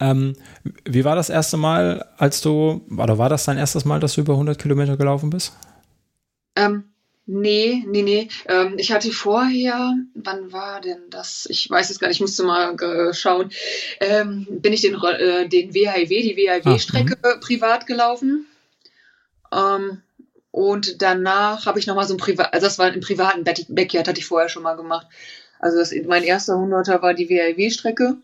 Ähm, 0.00 0.34
wie 0.84 1.04
war 1.04 1.16
das 1.16 1.30
erste 1.30 1.56
Mal, 1.56 2.06
als 2.16 2.40
du, 2.40 2.86
oder 2.96 3.18
war 3.18 3.28
das 3.28 3.44
dein 3.44 3.58
erstes 3.58 3.84
Mal, 3.84 4.00
dass 4.00 4.14
du 4.14 4.20
über 4.20 4.34
100 4.34 4.58
Kilometer 4.58 4.96
gelaufen 4.96 5.30
bist? 5.30 5.52
Ähm, 6.56 6.84
Nee, 7.30 7.84
nee, 7.86 8.00
nee. 8.00 8.28
Ähm, 8.46 8.76
ich 8.78 8.90
hatte 8.90 9.12
vorher, 9.12 9.92
wann 10.14 10.50
war 10.50 10.80
denn 10.80 11.10
das? 11.10 11.46
Ich 11.50 11.68
weiß 11.68 11.90
es 11.90 11.98
gar 11.98 12.08
nicht, 12.08 12.16
ich 12.16 12.20
musste 12.22 12.42
mal 12.42 12.74
äh, 12.80 13.12
schauen. 13.12 13.50
Ähm, 14.00 14.46
bin 14.48 14.72
ich 14.72 14.80
den, 14.80 14.94
äh, 14.94 15.46
den 15.46 15.74
WHIW, 15.74 16.22
die 16.22 16.36
WHIW-Strecke 16.38 17.18
ah, 17.20 17.36
privat 17.38 17.86
gelaufen. 17.86 18.46
Ähm, 19.52 20.00
und 20.52 21.02
danach 21.02 21.66
habe 21.66 21.78
ich 21.78 21.86
nochmal 21.86 22.06
so 22.06 22.14
ein 22.14 22.16
Privat, 22.16 22.54
also 22.54 22.66
das 22.66 22.78
war 22.78 22.90
im 22.90 23.00
privaten 23.00 23.44
Backyard, 23.44 24.08
hatte 24.08 24.20
ich 24.20 24.26
vorher 24.26 24.48
schon 24.48 24.62
mal 24.62 24.76
gemacht. 24.76 25.06
Also 25.58 25.76
das, 25.76 25.92
mein 26.06 26.22
erster 26.22 26.56
Hunderter 26.56 27.02
war 27.02 27.12
die 27.12 27.28
WHIW-Strecke. 27.28 28.16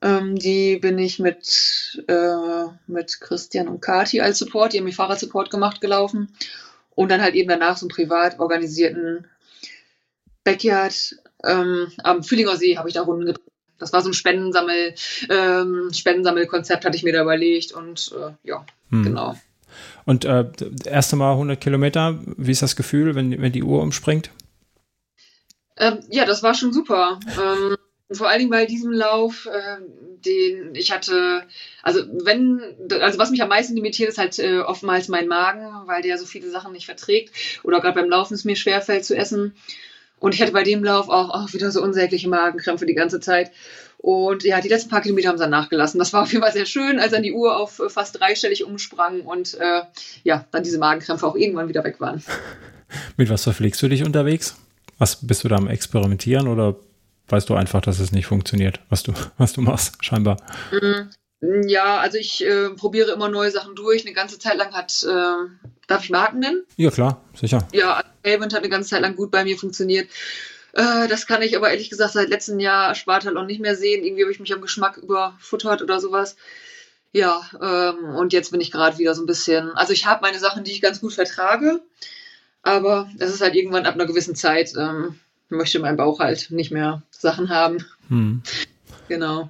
Ähm, 0.00 0.36
die 0.36 0.76
bin 0.76 0.98
ich 0.98 1.18
mit, 1.18 2.02
äh, 2.06 2.66
mit 2.86 3.20
Christian 3.20 3.68
und 3.68 3.80
Kati 3.80 4.20
als 4.20 4.38
Support, 4.38 4.72
die 4.72 4.78
haben 4.78 4.84
mir 4.84 4.92
Fahrradsupport 4.92 5.50
gemacht, 5.50 5.80
gelaufen 5.80 6.32
und 6.94 7.10
dann 7.10 7.20
halt 7.20 7.34
eben 7.34 7.48
danach 7.48 7.76
so 7.76 7.86
einen 7.86 7.90
privat 7.90 8.38
organisierten 8.38 9.26
Backyard 10.44 11.16
ähm, 11.44 11.88
am 12.02 12.22
Fühlinger 12.22 12.56
See 12.56 12.76
habe 12.76 12.88
ich 12.88 12.94
da 12.94 13.02
Runden 13.02 13.26
gedreht. 13.26 13.44
Das 13.78 13.92
war 13.92 14.02
so 14.02 14.10
ein 14.10 14.14
Spendensammel, 14.14 14.94
ähm, 15.30 15.90
Spendensammelkonzept, 15.92 16.84
hatte 16.84 16.96
ich 16.96 17.04
mir 17.04 17.12
da 17.12 17.22
überlegt 17.22 17.72
und 17.72 18.12
äh, 18.16 18.32
ja, 18.42 18.66
hm. 18.90 19.04
genau. 19.04 19.36
Und 20.04 20.24
äh, 20.24 20.50
erste 20.84 21.16
Mal 21.16 21.32
100 21.32 21.60
Kilometer, 21.60 22.18
wie 22.36 22.50
ist 22.50 22.62
das 22.62 22.74
Gefühl, 22.74 23.14
wenn, 23.14 23.40
wenn 23.40 23.52
die 23.52 23.62
Uhr 23.62 23.82
umspringt? 23.82 24.30
Ähm, 25.76 26.00
ja, 26.10 26.24
das 26.24 26.42
war 26.42 26.54
schon 26.54 26.72
super. 26.72 27.20
Ähm, 27.40 27.76
vor 28.10 28.28
allen 28.28 28.38
Dingen 28.38 28.50
bei 28.50 28.64
diesem 28.64 28.92
Lauf, 28.92 29.46
äh, 29.46 29.82
den 30.24 30.74
ich 30.74 30.90
hatte, 30.90 31.42
also 31.82 32.00
wenn, 32.24 32.60
also 33.00 33.18
was 33.18 33.30
mich 33.30 33.42
am 33.42 33.48
meisten 33.48 33.74
limitiert, 33.74 34.08
ist 34.08 34.18
halt 34.18 34.38
äh, 34.38 34.60
oftmals 34.60 35.08
mein 35.08 35.28
Magen, 35.28 35.86
weil 35.86 36.02
der 36.02 36.18
so 36.18 36.24
viele 36.24 36.50
Sachen 36.50 36.72
nicht 36.72 36.86
verträgt. 36.86 37.34
Oder 37.64 37.80
gerade 37.80 38.00
beim 38.00 38.10
Laufen 38.10 38.34
es 38.34 38.44
mir 38.44 38.56
schwerfällt 38.56 39.04
zu 39.04 39.16
essen. 39.16 39.54
Und 40.20 40.34
ich 40.34 40.42
hatte 40.42 40.52
bei 40.52 40.64
dem 40.64 40.82
Lauf 40.82 41.08
auch, 41.08 41.30
auch 41.30 41.52
wieder 41.52 41.70
so 41.70 41.82
unsägliche 41.82 42.28
Magenkrämpfe 42.28 42.86
die 42.86 42.94
ganze 42.94 43.20
Zeit. 43.20 43.52
Und 43.98 44.44
ja, 44.44 44.60
die 44.60 44.68
letzten 44.68 44.90
paar 44.90 45.02
Kilometer 45.02 45.28
haben 45.28 45.38
sie 45.38 45.42
dann 45.42 45.50
nachgelassen. 45.50 45.98
Das 45.98 46.12
war 46.12 46.22
auf 46.22 46.32
jeden 46.32 46.42
Fall 46.42 46.52
sehr 46.52 46.66
schön, 46.66 46.98
als 46.98 47.12
dann 47.12 47.22
die 47.22 47.32
Uhr 47.32 47.56
auf 47.56 47.78
äh, 47.78 47.88
fast 47.88 48.18
dreistellig 48.18 48.64
umsprang 48.64 49.22
und 49.22 49.54
äh, 49.54 49.82
ja, 50.24 50.46
dann 50.50 50.62
diese 50.62 50.78
Magenkrämpfe 50.78 51.26
auch 51.26 51.36
irgendwann 51.36 51.68
wieder 51.68 51.84
weg 51.84 52.00
waren. 52.00 52.22
Mit 53.16 53.28
was 53.28 53.42
verpflegst 53.42 53.82
du 53.82 53.88
dich 53.88 54.04
unterwegs? 54.04 54.56
Was 54.98 55.26
bist 55.26 55.44
du 55.44 55.48
da 55.48 55.56
am 55.56 55.68
Experimentieren 55.68 56.48
oder 56.48 56.76
weißt 57.28 57.48
du 57.48 57.54
einfach, 57.54 57.80
dass 57.80 58.00
es 58.00 58.12
nicht 58.12 58.26
funktioniert, 58.26 58.80
was 58.88 59.02
du, 59.02 59.12
was 59.38 59.52
du 59.52 59.60
machst, 59.60 60.04
scheinbar. 60.04 60.36
Mm, 60.70 61.68
ja, 61.68 61.98
also 61.98 62.18
ich 62.18 62.44
äh, 62.44 62.70
probiere 62.70 63.12
immer 63.12 63.28
neue 63.28 63.50
Sachen 63.50 63.74
durch. 63.74 64.04
Eine 64.04 64.14
ganze 64.14 64.38
Zeit 64.38 64.56
lang 64.56 64.72
hat, 64.72 65.04
äh, 65.04 65.68
darf 65.86 66.04
ich 66.04 66.10
Marken 66.10 66.40
nennen? 66.40 66.64
Ja, 66.76 66.90
klar, 66.90 67.22
sicher. 67.34 67.66
Ja, 67.72 68.02
Elbent 68.22 68.52
hat 68.52 68.60
eine 68.60 68.70
ganze 68.70 68.90
Zeit 68.90 69.02
lang 69.02 69.16
gut 69.16 69.30
bei 69.30 69.44
mir 69.44 69.56
funktioniert. 69.56 70.08
Äh, 70.72 71.08
das 71.08 71.26
kann 71.26 71.42
ich 71.42 71.56
aber 71.56 71.70
ehrlich 71.70 71.90
gesagt 71.90 72.12
seit 72.12 72.28
letztem 72.28 72.60
Jahr 72.60 72.94
Spartal 72.94 73.36
auch 73.36 73.46
nicht 73.46 73.60
mehr 73.60 73.76
sehen. 73.76 74.04
Irgendwie 74.04 74.22
habe 74.22 74.32
ich 74.32 74.40
mich 74.40 74.52
am 74.52 74.60
Geschmack 74.60 74.96
überfuttert 74.98 75.82
oder 75.82 76.00
sowas. 76.00 76.36
Ja, 77.12 77.42
ähm, 77.60 78.16
und 78.16 78.32
jetzt 78.32 78.50
bin 78.50 78.60
ich 78.60 78.70
gerade 78.70 78.98
wieder 78.98 79.14
so 79.14 79.22
ein 79.22 79.26
bisschen, 79.26 79.70
also 79.72 79.92
ich 79.92 80.06
habe 80.06 80.22
meine 80.22 80.38
Sachen, 80.38 80.64
die 80.64 80.72
ich 80.72 80.82
ganz 80.82 81.00
gut 81.00 81.14
vertrage, 81.14 81.80
aber 82.62 83.10
es 83.18 83.32
ist 83.32 83.40
halt 83.40 83.54
irgendwann 83.54 83.86
ab 83.86 83.94
einer 83.94 84.06
gewissen 84.06 84.34
Zeit, 84.34 84.74
ähm, 84.76 85.18
möchte 85.48 85.78
mein 85.78 85.96
Bauch 85.96 86.20
halt 86.20 86.50
nicht 86.50 86.70
mehr 86.70 87.02
Sachen 87.10 87.48
haben. 87.48 87.84
Hm. 88.08 88.42
Genau. 89.08 89.48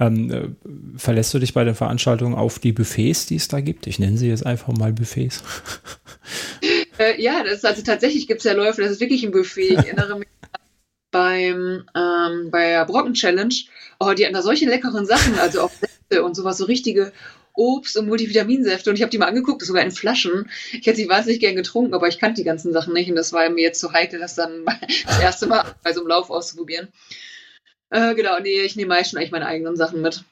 Ähm, 0.00 0.30
äh, 0.30 0.98
verlässt 0.98 1.32
du 1.34 1.38
dich 1.38 1.54
bei 1.54 1.64
den 1.64 1.74
Veranstaltungen 1.74 2.34
auf 2.34 2.58
die 2.58 2.72
Buffets, 2.72 3.26
die 3.26 3.36
es 3.36 3.48
da 3.48 3.60
gibt? 3.60 3.86
Ich 3.86 3.98
nenne 3.98 4.18
sie 4.18 4.28
jetzt 4.28 4.44
einfach 4.44 4.72
mal 4.72 4.92
Buffets. 4.92 5.42
Äh, 6.96 7.20
ja, 7.20 7.42
das 7.42 7.54
ist, 7.54 7.66
also 7.66 7.82
tatsächlich 7.82 8.28
gibt 8.28 8.38
es 8.38 8.44
ja 8.44 8.52
Läufe, 8.52 8.80
das 8.80 8.92
ist 8.92 9.00
wirklich 9.00 9.24
ein 9.24 9.32
Buffet. 9.32 9.72
Ich 9.72 9.78
erinnere 9.78 10.16
mich 10.16 10.28
beim, 11.10 11.84
ähm, 11.94 12.50
bei 12.52 12.68
der 12.68 12.86
Brocken 12.86 13.14
Challenge. 13.14 13.54
Oh, 13.98 14.12
die 14.12 14.24
hatten 14.24 14.34
da 14.34 14.42
solche 14.42 14.66
leckeren 14.66 15.04
Sachen, 15.04 15.36
also 15.40 15.62
auch 15.62 15.70
Säfte 15.70 16.24
und 16.24 16.36
sowas, 16.36 16.58
so 16.58 16.66
richtige 16.66 17.12
Obst- 17.54 17.96
und 17.96 18.08
Multivitaminsäfte. 18.08 18.90
Und 18.90 18.96
ich 18.96 19.02
habe 19.02 19.10
die 19.10 19.18
mal 19.18 19.28
angeguckt, 19.28 19.62
sogar 19.62 19.82
in 19.82 19.90
Flaschen. 19.90 20.50
Ich 20.72 20.86
hätte 20.86 20.96
sie 20.96 21.08
wahnsinnig 21.08 21.40
gern 21.40 21.56
getrunken, 21.56 21.94
aber 21.94 22.08
ich 22.08 22.18
kannte 22.18 22.40
die 22.40 22.46
ganzen 22.46 22.72
Sachen 22.72 22.92
nicht. 22.92 23.08
Und 23.08 23.16
das 23.16 23.32
war 23.32 23.48
mir 23.48 23.62
jetzt 23.62 23.80
zu 23.80 23.88
so 23.88 23.92
heikel, 23.92 24.20
das 24.20 24.34
dann 24.34 24.64
das 25.06 25.20
erste 25.20 25.46
Mal 25.46 25.64
bei 25.82 25.92
so 25.92 26.00
einem 26.00 26.08
Lauf 26.08 26.30
auszuprobieren. 26.30 26.88
Äh, 27.90 28.14
genau, 28.14 28.38
nee, 28.40 28.60
ich 28.62 28.76
nehme 28.76 28.88
meist 28.88 29.10
schon 29.10 29.18
eigentlich 29.18 29.30
meine 29.30 29.46
eigenen 29.46 29.76
Sachen 29.76 30.00
mit. 30.00 30.24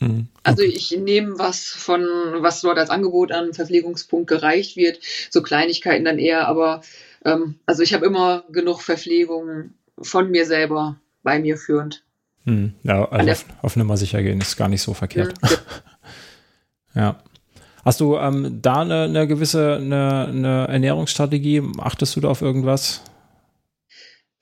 Mhm. 0.00 0.28
Also 0.42 0.62
ich 0.62 0.90
nehme 0.90 1.38
was 1.38 1.66
von, 1.66 2.02
was 2.38 2.60
dort 2.60 2.78
als 2.78 2.90
Angebot 2.90 3.32
an 3.32 3.54
Verpflegungspunkt 3.54 4.28
gereicht 4.28 4.76
wird, 4.76 5.00
so 5.30 5.42
Kleinigkeiten 5.42 6.04
dann 6.04 6.18
eher, 6.18 6.48
aber 6.48 6.82
ähm, 7.24 7.56
also 7.66 7.82
ich 7.82 7.94
habe 7.94 8.06
immer 8.06 8.44
genug 8.50 8.80
Verpflegung 8.82 9.70
von 10.00 10.30
mir 10.30 10.46
selber 10.46 10.96
bei 11.22 11.38
mir 11.38 11.56
führend. 11.56 12.02
Hm, 12.44 12.74
ja, 12.82 13.08
also 13.08 13.30
auf, 13.30 13.44
auf 13.62 13.76
Nummer 13.76 13.96
sicher 13.96 14.22
gehen 14.22 14.40
ist 14.40 14.56
gar 14.56 14.68
nicht 14.68 14.82
so 14.82 14.94
verkehrt. 14.94 15.34
Ja. 15.42 15.48
ja. 16.94 17.22
Hast 17.84 18.00
du 18.00 18.16
ähm, 18.16 18.60
da 18.62 18.80
eine, 18.80 19.02
eine 19.02 19.26
gewisse 19.26 19.76
eine, 19.76 20.26
eine 20.28 20.66
Ernährungsstrategie? 20.68 21.62
Achtest 21.78 22.16
du 22.16 22.20
da 22.20 22.28
auf 22.28 22.40
irgendwas? 22.40 23.02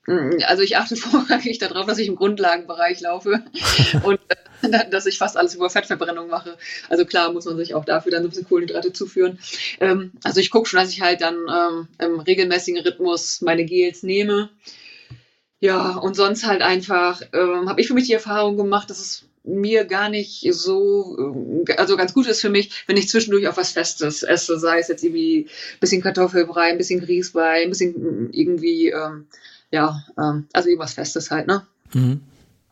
Hm, 0.05 0.39
also 0.47 0.63
ich 0.63 0.77
achte 0.77 0.95
vorrangig 0.95 1.59
darauf, 1.59 1.85
dass 1.85 1.97
ich 1.97 2.07
im 2.07 2.15
Grundlagenbereich 2.15 3.01
laufe 3.01 3.43
und 4.03 4.19
äh, 4.61 4.89
dass 4.89 5.05
ich 5.05 5.17
fast 5.17 5.35
alles 5.35 5.55
über 5.55 5.69
Fettverbrennung 5.69 6.29
mache. 6.29 6.57
Also 6.89 7.05
klar 7.05 7.33
muss 7.33 7.45
man 7.45 7.57
sich 7.57 7.73
auch 7.73 7.85
dafür 7.85 8.11
dann 8.11 8.23
so 8.23 8.27
ein 8.27 8.29
bisschen 8.29 8.47
Kohlenhydrate 8.47 8.93
zuführen. 8.93 9.39
Ähm, 9.79 10.11
also 10.23 10.39
ich 10.39 10.49
gucke 10.49 10.67
schon, 10.67 10.79
dass 10.79 10.91
ich 10.91 11.01
halt 11.01 11.21
dann 11.21 11.35
ähm, 11.35 11.87
im 11.99 12.19
regelmäßigen 12.19 12.81
Rhythmus 12.81 13.41
meine 13.41 13.65
Gels 13.65 14.03
nehme. 14.03 14.49
Ja, 15.59 15.95
und 15.95 16.15
sonst 16.15 16.45
halt 16.45 16.61
einfach, 16.61 17.21
ähm, 17.31 17.69
habe 17.69 17.79
ich 17.79 17.87
für 17.87 17.93
mich 17.93 18.07
die 18.07 18.13
Erfahrung 18.13 18.57
gemacht, 18.57 18.89
dass 18.89 18.99
es 18.99 19.25
mir 19.43 19.85
gar 19.85 20.09
nicht 20.09 20.47
so, 20.53 21.63
äh, 21.67 21.73
also 21.73 21.97
ganz 21.97 22.13
gut 22.13 22.27
ist 22.27 22.41
für 22.41 22.49
mich, 22.49 22.83
wenn 22.87 22.97
ich 22.97 23.09
zwischendurch 23.09 23.47
auch 23.47 23.57
was 23.57 23.71
Festes 23.71 24.23
esse, 24.23 24.59
sei 24.59 24.79
es 24.79 24.87
jetzt 24.87 25.03
irgendwie 25.03 25.47
ein 25.73 25.79
bisschen 25.79 26.01
Kartoffelbrei, 26.01 26.71
ein 26.71 26.77
bisschen 26.77 27.01
Grießbrei, 27.01 27.63
ein 27.63 27.69
bisschen 27.69 28.31
irgendwie, 28.31 28.89
ähm, 28.89 29.27
ja, 29.71 30.03
ähm, 30.17 30.47
also 30.53 30.69
irgendwas 30.69 30.93
Festes 30.93 31.29
halt, 31.31 31.47
ne? 31.47 31.65
Mhm. 31.93 32.21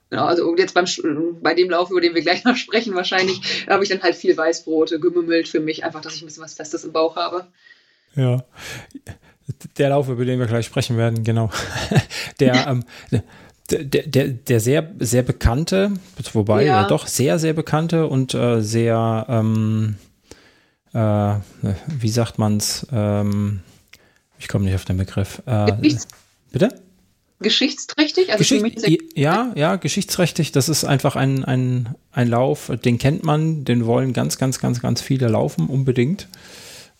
Genau, 0.09 0.25
also 0.25 0.55
jetzt 0.57 0.73
beim, 0.73 0.85
bei 1.41 1.53
dem 1.53 1.69
Lauf, 1.69 1.89
über 1.89 2.01
den 2.01 2.13
wir 2.13 2.21
gleich 2.21 2.43
noch 2.43 2.55
sprechen, 2.57 2.95
wahrscheinlich, 2.95 3.65
habe 3.67 3.83
ich 3.83 3.89
dann 3.89 4.03
halt 4.03 4.15
viel 4.15 4.35
Weißbrote 4.35 4.99
gemümmelt 4.99 5.47
für 5.47 5.59
mich, 5.59 5.83
einfach, 5.83 6.01
dass 6.01 6.15
ich 6.15 6.21
ein 6.21 6.25
bisschen 6.25 6.43
was 6.43 6.53
Festes 6.53 6.83
im 6.83 6.91
Bauch 6.91 7.15
habe. 7.15 7.47
Ja. 8.15 8.43
Der 9.77 9.89
Lauf, 9.89 10.09
über 10.09 10.25
den 10.25 10.39
wir 10.39 10.47
gleich 10.47 10.65
sprechen 10.65 10.97
werden, 10.97 11.23
genau. 11.23 11.49
Der, 12.39 12.67
ähm, 12.67 12.83
der, 13.71 14.03
der, 14.07 14.27
der 14.27 14.59
sehr, 14.59 14.91
sehr 14.99 15.23
bekannte, 15.23 15.91
wobei 16.33 16.65
ja. 16.65 16.87
doch 16.87 17.07
sehr, 17.07 17.39
sehr 17.39 17.53
bekannte 17.53 18.07
und 18.07 18.33
äh, 18.33 18.61
sehr, 18.61 19.25
ähm, 19.29 19.95
äh, 20.93 21.35
wie 21.87 22.09
sagt 22.09 22.37
man's, 22.37 22.85
ähm, 22.91 23.61
ich 24.39 24.47
komme 24.47 24.65
nicht 24.65 24.75
auf 24.75 24.85
den 24.85 24.97
Begriff. 24.97 25.41
Äh, 25.45 25.73
bitte? 26.51 26.69
Geschichtsträchtig? 27.39 28.31
Also 28.31 28.37
Geschicht, 28.37 29.17
ja, 29.17 29.51
ja, 29.55 29.75
geschichtsträchtig. 29.75 30.51
Das 30.51 30.69
ist 30.69 30.83
einfach 30.83 31.15
ein, 31.15 31.43
ein, 31.43 31.95
ein 32.11 32.27
Lauf, 32.27 32.71
den 32.85 32.99
kennt 32.99 33.23
man, 33.23 33.65
den 33.65 33.87
wollen 33.87 34.13
ganz, 34.13 34.37
ganz, 34.37 34.59
ganz, 34.59 34.79
ganz 34.79 35.01
viele 35.01 35.27
laufen, 35.27 35.67
unbedingt 35.67 36.27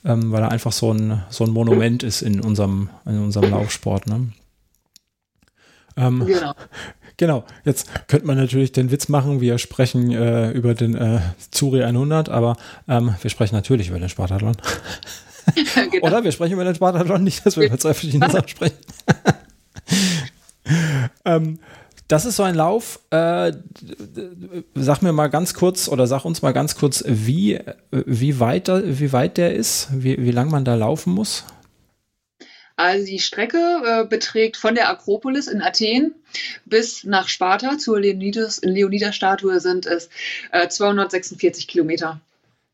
ähm, 0.04 0.32
weil 0.32 0.42
er 0.42 0.52
einfach 0.52 0.72
so 0.72 0.92
ein, 0.94 1.24
so 1.30 1.44
ein 1.44 1.52
Monument 1.52 2.04
ist 2.04 2.22
in 2.22 2.40
unserem, 2.40 2.90
in 3.06 3.20
unserem 3.20 3.52
Laufsport. 3.52 4.08
Ne? 4.08 4.30
Ähm, 6.02 6.26
genau. 6.26 6.54
Genau, 7.18 7.44
jetzt 7.66 8.08
könnte 8.08 8.26
man 8.26 8.36
natürlich 8.36 8.72
den 8.72 8.90
Witz 8.90 9.08
machen, 9.08 9.42
wir 9.42 9.60
sprechen 9.60 10.12
äh, 10.12 10.50
über 10.52 10.74
den 10.74 10.96
äh, 10.96 11.20
Zuri 11.52 11.84
100, 11.84 12.30
aber 12.30 12.58
ähm, 12.88 13.14
wir 13.22 13.30
sprechen 13.30 13.54
natürlich 13.54 13.90
über 13.90 14.00
den 14.00 14.10
Spartathlon. 14.10 14.58
genau. 15.54 15.98
Oder 16.02 16.24
wir 16.24 16.32
sprechen 16.32 16.54
über 16.54 16.64
den 16.64 16.74
Spartathlon, 16.74 17.24
nicht, 17.24 17.46
dass 17.46 17.58
wir 17.58 17.68
über 17.68 17.78
zwei 17.78 17.94
verschiedene 17.94 18.28
Sachen 18.32 18.48
sprechen. 18.48 18.78
ähm, 21.26 21.60
das 22.08 22.26
ist 22.26 22.38
so 22.38 22.44
ein 22.44 22.56
Lauf. 22.56 23.00
Äh, 23.12 23.54
sag 24.74 25.04
mir 25.04 25.14
mal 25.14 25.28
ganz 25.28 25.54
kurz 25.54 25.88
oder 25.88 26.08
sag 26.08 26.26
uns 26.26 26.42
mal 26.42 26.54
ganz 26.54 26.76
kurz, 26.76 27.04
wie, 27.08 27.60
wie, 27.92 28.40
weit, 28.40 28.68
wie 28.68 29.14
weit 29.14 29.38
der 29.38 29.54
ist, 29.56 29.90
wie, 29.92 30.18
wie 30.24 30.32
lang 30.32 30.50
man 30.50 30.66
da 30.66 30.74
laufen 30.74 31.14
muss. 31.14 31.46
Also 32.82 33.06
die 33.06 33.20
Strecke 33.20 33.58
äh, 33.86 34.06
beträgt 34.08 34.58
von 34.58 34.74
der 34.74 34.90
Akropolis 34.90 35.46
in 35.46 35.62
Athen 35.62 36.16
bis 36.66 37.04
nach 37.04 37.28
Sparta 37.28 37.78
zur 37.78 38.00
Leonidas-Statue 38.00 39.60
sind 39.60 39.86
es 39.86 40.10
äh, 40.52 40.68
246 40.68 41.68
Kilometer. 41.68 42.20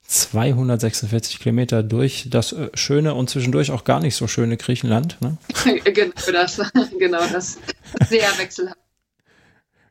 246 0.07 1.41
Kilometer 1.41 1.83
durch 1.83 2.27
das 2.29 2.53
äh, 2.53 2.69
schöne 2.73 3.15
und 3.15 3.29
zwischendurch 3.29 3.71
auch 3.71 3.83
gar 3.83 3.99
nicht 3.99 4.15
so 4.15 4.27
schöne 4.27 4.55
Griechenland. 4.55 5.17
Ne? 5.19 5.37
genau 5.83 6.13
das, 6.31 6.61
genau 6.99 7.27
das. 7.27 7.57
Sehr 8.07 8.29
wechselhaft. 8.37 8.77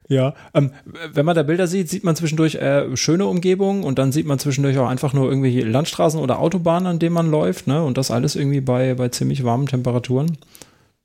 Ja, 0.08 0.34
ähm, 0.54 0.72
wenn 0.84 1.26
man 1.26 1.34
da 1.34 1.42
Bilder 1.42 1.66
sieht, 1.66 1.88
sieht 1.88 2.04
man 2.04 2.14
zwischendurch 2.14 2.56
äh, 2.56 2.96
schöne 2.96 3.26
Umgebungen 3.26 3.82
und 3.82 3.98
dann 3.98 4.12
sieht 4.12 4.26
man 4.26 4.38
zwischendurch 4.38 4.78
auch 4.78 4.88
einfach 4.88 5.12
nur 5.12 5.28
irgendwelche 5.28 5.62
Landstraßen 5.62 6.20
oder 6.20 6.38
Autobahnen, 6.38 6.86
an 6.86 6.98
denen 6.98 7.14
man 7.14 7.30
läuft, 7.30 7.66
ne? 7.66 7.82
Und 7.82 7.98
das 7.98 8.12
alles 8.12 8.36
irgendwie 8.36 8.60
bei, 8.60 8.94
bei 8.94 9.08
ziemlich 9.08 9.42
warmen 9.42 9.66
Temperaturen. 9.66 10.38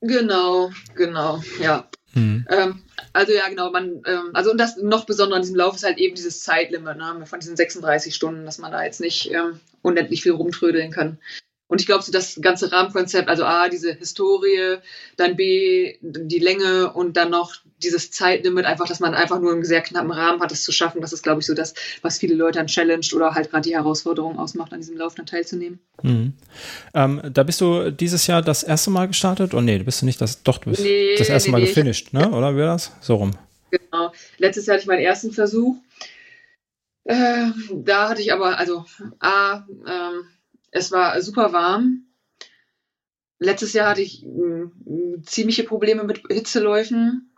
Genau, 0.01 0.69
genau, 0.95 1.41
ja. 1.61 1.87
Mhm. 2.13 2.45
Ähm, 2.49 2.81
also 3.13 3.33
ja, 3.33 3.47
genau, 3.49 3.71
man, 3.71 4.01
ähm, 4.05 4.31
also 4.33 4.51
und 4.51 4.57
das 4.57 4.77
noch 4.77 5.05
besondere 5.05 5.37
an 5.37 5.41
diesem 5.41 5.55
Lauf 5.55 5.75
ist 5.75 5.83
halt 5.83 5.97
eben 5.97 6.15
dieses 6.15 6.41
Zeitlimit, 6.41 6.97
ne, 6.97 7.25
von 7.25 7.39
diesen 7.39 7.55
36 7.55 8.13
Stunden, 8.13 8.45
dass 8.45 8.57
man 8.57 8.71
da 8.71 8.83
jetzt 8.83 9.01
nicht 9.01 9.31
ähm, 9.31 9.59
unendlich 9.81 10.21
viel 10.21 10.33
rumtrödeln 10.33 10.91
kann. 10.91 11.17
Und 11.67 11.79
ich 11.79 11.87
glaube, 11.87 12.03
so 12.03 12.11
das 12.11 12.39
ganze 12.41 12.71
Rahmenkonzept, 12.71 13.29
also 13.29 13.45
A, 13.45 13.69
diese 13.69 13.93
Historie, 13.93 14.77
dann 15.15 15.37
B, 15.37 15.97
die 16.01 16.39
Länge 16.39 16.91
und 16.91 17.15
dann 17.15 17.29
noch 17.29 17.55
dieses 17.83 18.11
Zeitlimit, 18.11 18.65
einfach, 18.65 18.87
dass 18.87 18.99
man 18.99 19.13
einfach 19.13 19.39
nur 19.39 19.51
einen 19.51 19.63
sehr 19.63 19.81
knappen 19.81 20.11
Rahmen 20.11 20.41
hat, 20.41 20.51
das 20.51 20.63
zu 20.63 20.71
schaffen. 20.71 21.01
Das 21.01 21.13
ist, 21.13 21.23
glaube 21.23 21.41
ich, 21.41 21.47
so 21.47 21.53
das, 21.53 21.73
was 22.01 22.17
viele 22.17 22.35
Leute 22.35 22.59
dann 22.59 22.67
challenged 22.67 23.13
oder 23.13 23.33
halt 23.33 23.49
gerade 23.49 23.67
die 23.67 23.75
Herausforderung 23.75 24.39
ausmacht, 24.39 24.73
an 24.73 24.79
diesem 24.79 24.97
Lauf 24.97 25.15
dann 25.15 25.25
teilzunehmen. 25.25 25.79
Mhm. 26.03 26.33
Ähm, 26.93 27.21
da 27.33 27.43
bist 27.43 27.61
du 27.61 27.91
dieses 27.91 28.27
Jahr 28.27 28.41
das 28.41 28.63
erste 28.63 28.89
Mal 28.89 29.07
gestartet? 29.07 29.53
Oh 29.53 29.61
nee, 29.61 29.77
du 29.77 29.83
bist 29.83 30.01
du 30.01 30.05
nicht 30.05 30.21
das, 30.21 30.43
doch, 30.43 30.57
du 30.57 30.69
bist 30.69 30.83
nee, 30.83 31.15
das 31.17 31.29
erste 31.29 31.49
nee, 31.49 31.51
Mal 31.53 31.61
nee, 31.61 31.67
gefinisht, 31.67 32.13
ne? 32.13 32.29
Oder 32.31 32.55
wie 32.55 32.59
war 32.59 32.73
das? 32.73 32.91
So 33.01 33.15
rum. 33.15 33.31
Genau. 33.71 34.11
Letztes 34.37 34.65
Jahr 34.65 34.75
hatte 34.75 34.83
ich 34.83 34.87
meinen 34.87 35.01
ersten 35.01 35.31
Versuch. 35.31 35.77
Äh, 37.03 37.47
da 37.73 38.09
hatte 38.09 38.21
ich 38.21 38.31
aber, 38.31 38.57
also 38.57 38.85
A, 39.19 39.65
ähm, 39.87 40.25
es 40.71 40.91
war 40.91 41.19
super 41.21 41.51
warm. 41.53 42.05
Letztes 43.39 43.73
Jahr 43.73 43.89
hatte 43.89 44.01
ich 44.01 44.23
äh, 44.23 45.21
ziemliche 45.23 45.63
Probleme 45.63 46.03
mit 46.03 46.21
Hitzeläufen. 46.29 47.30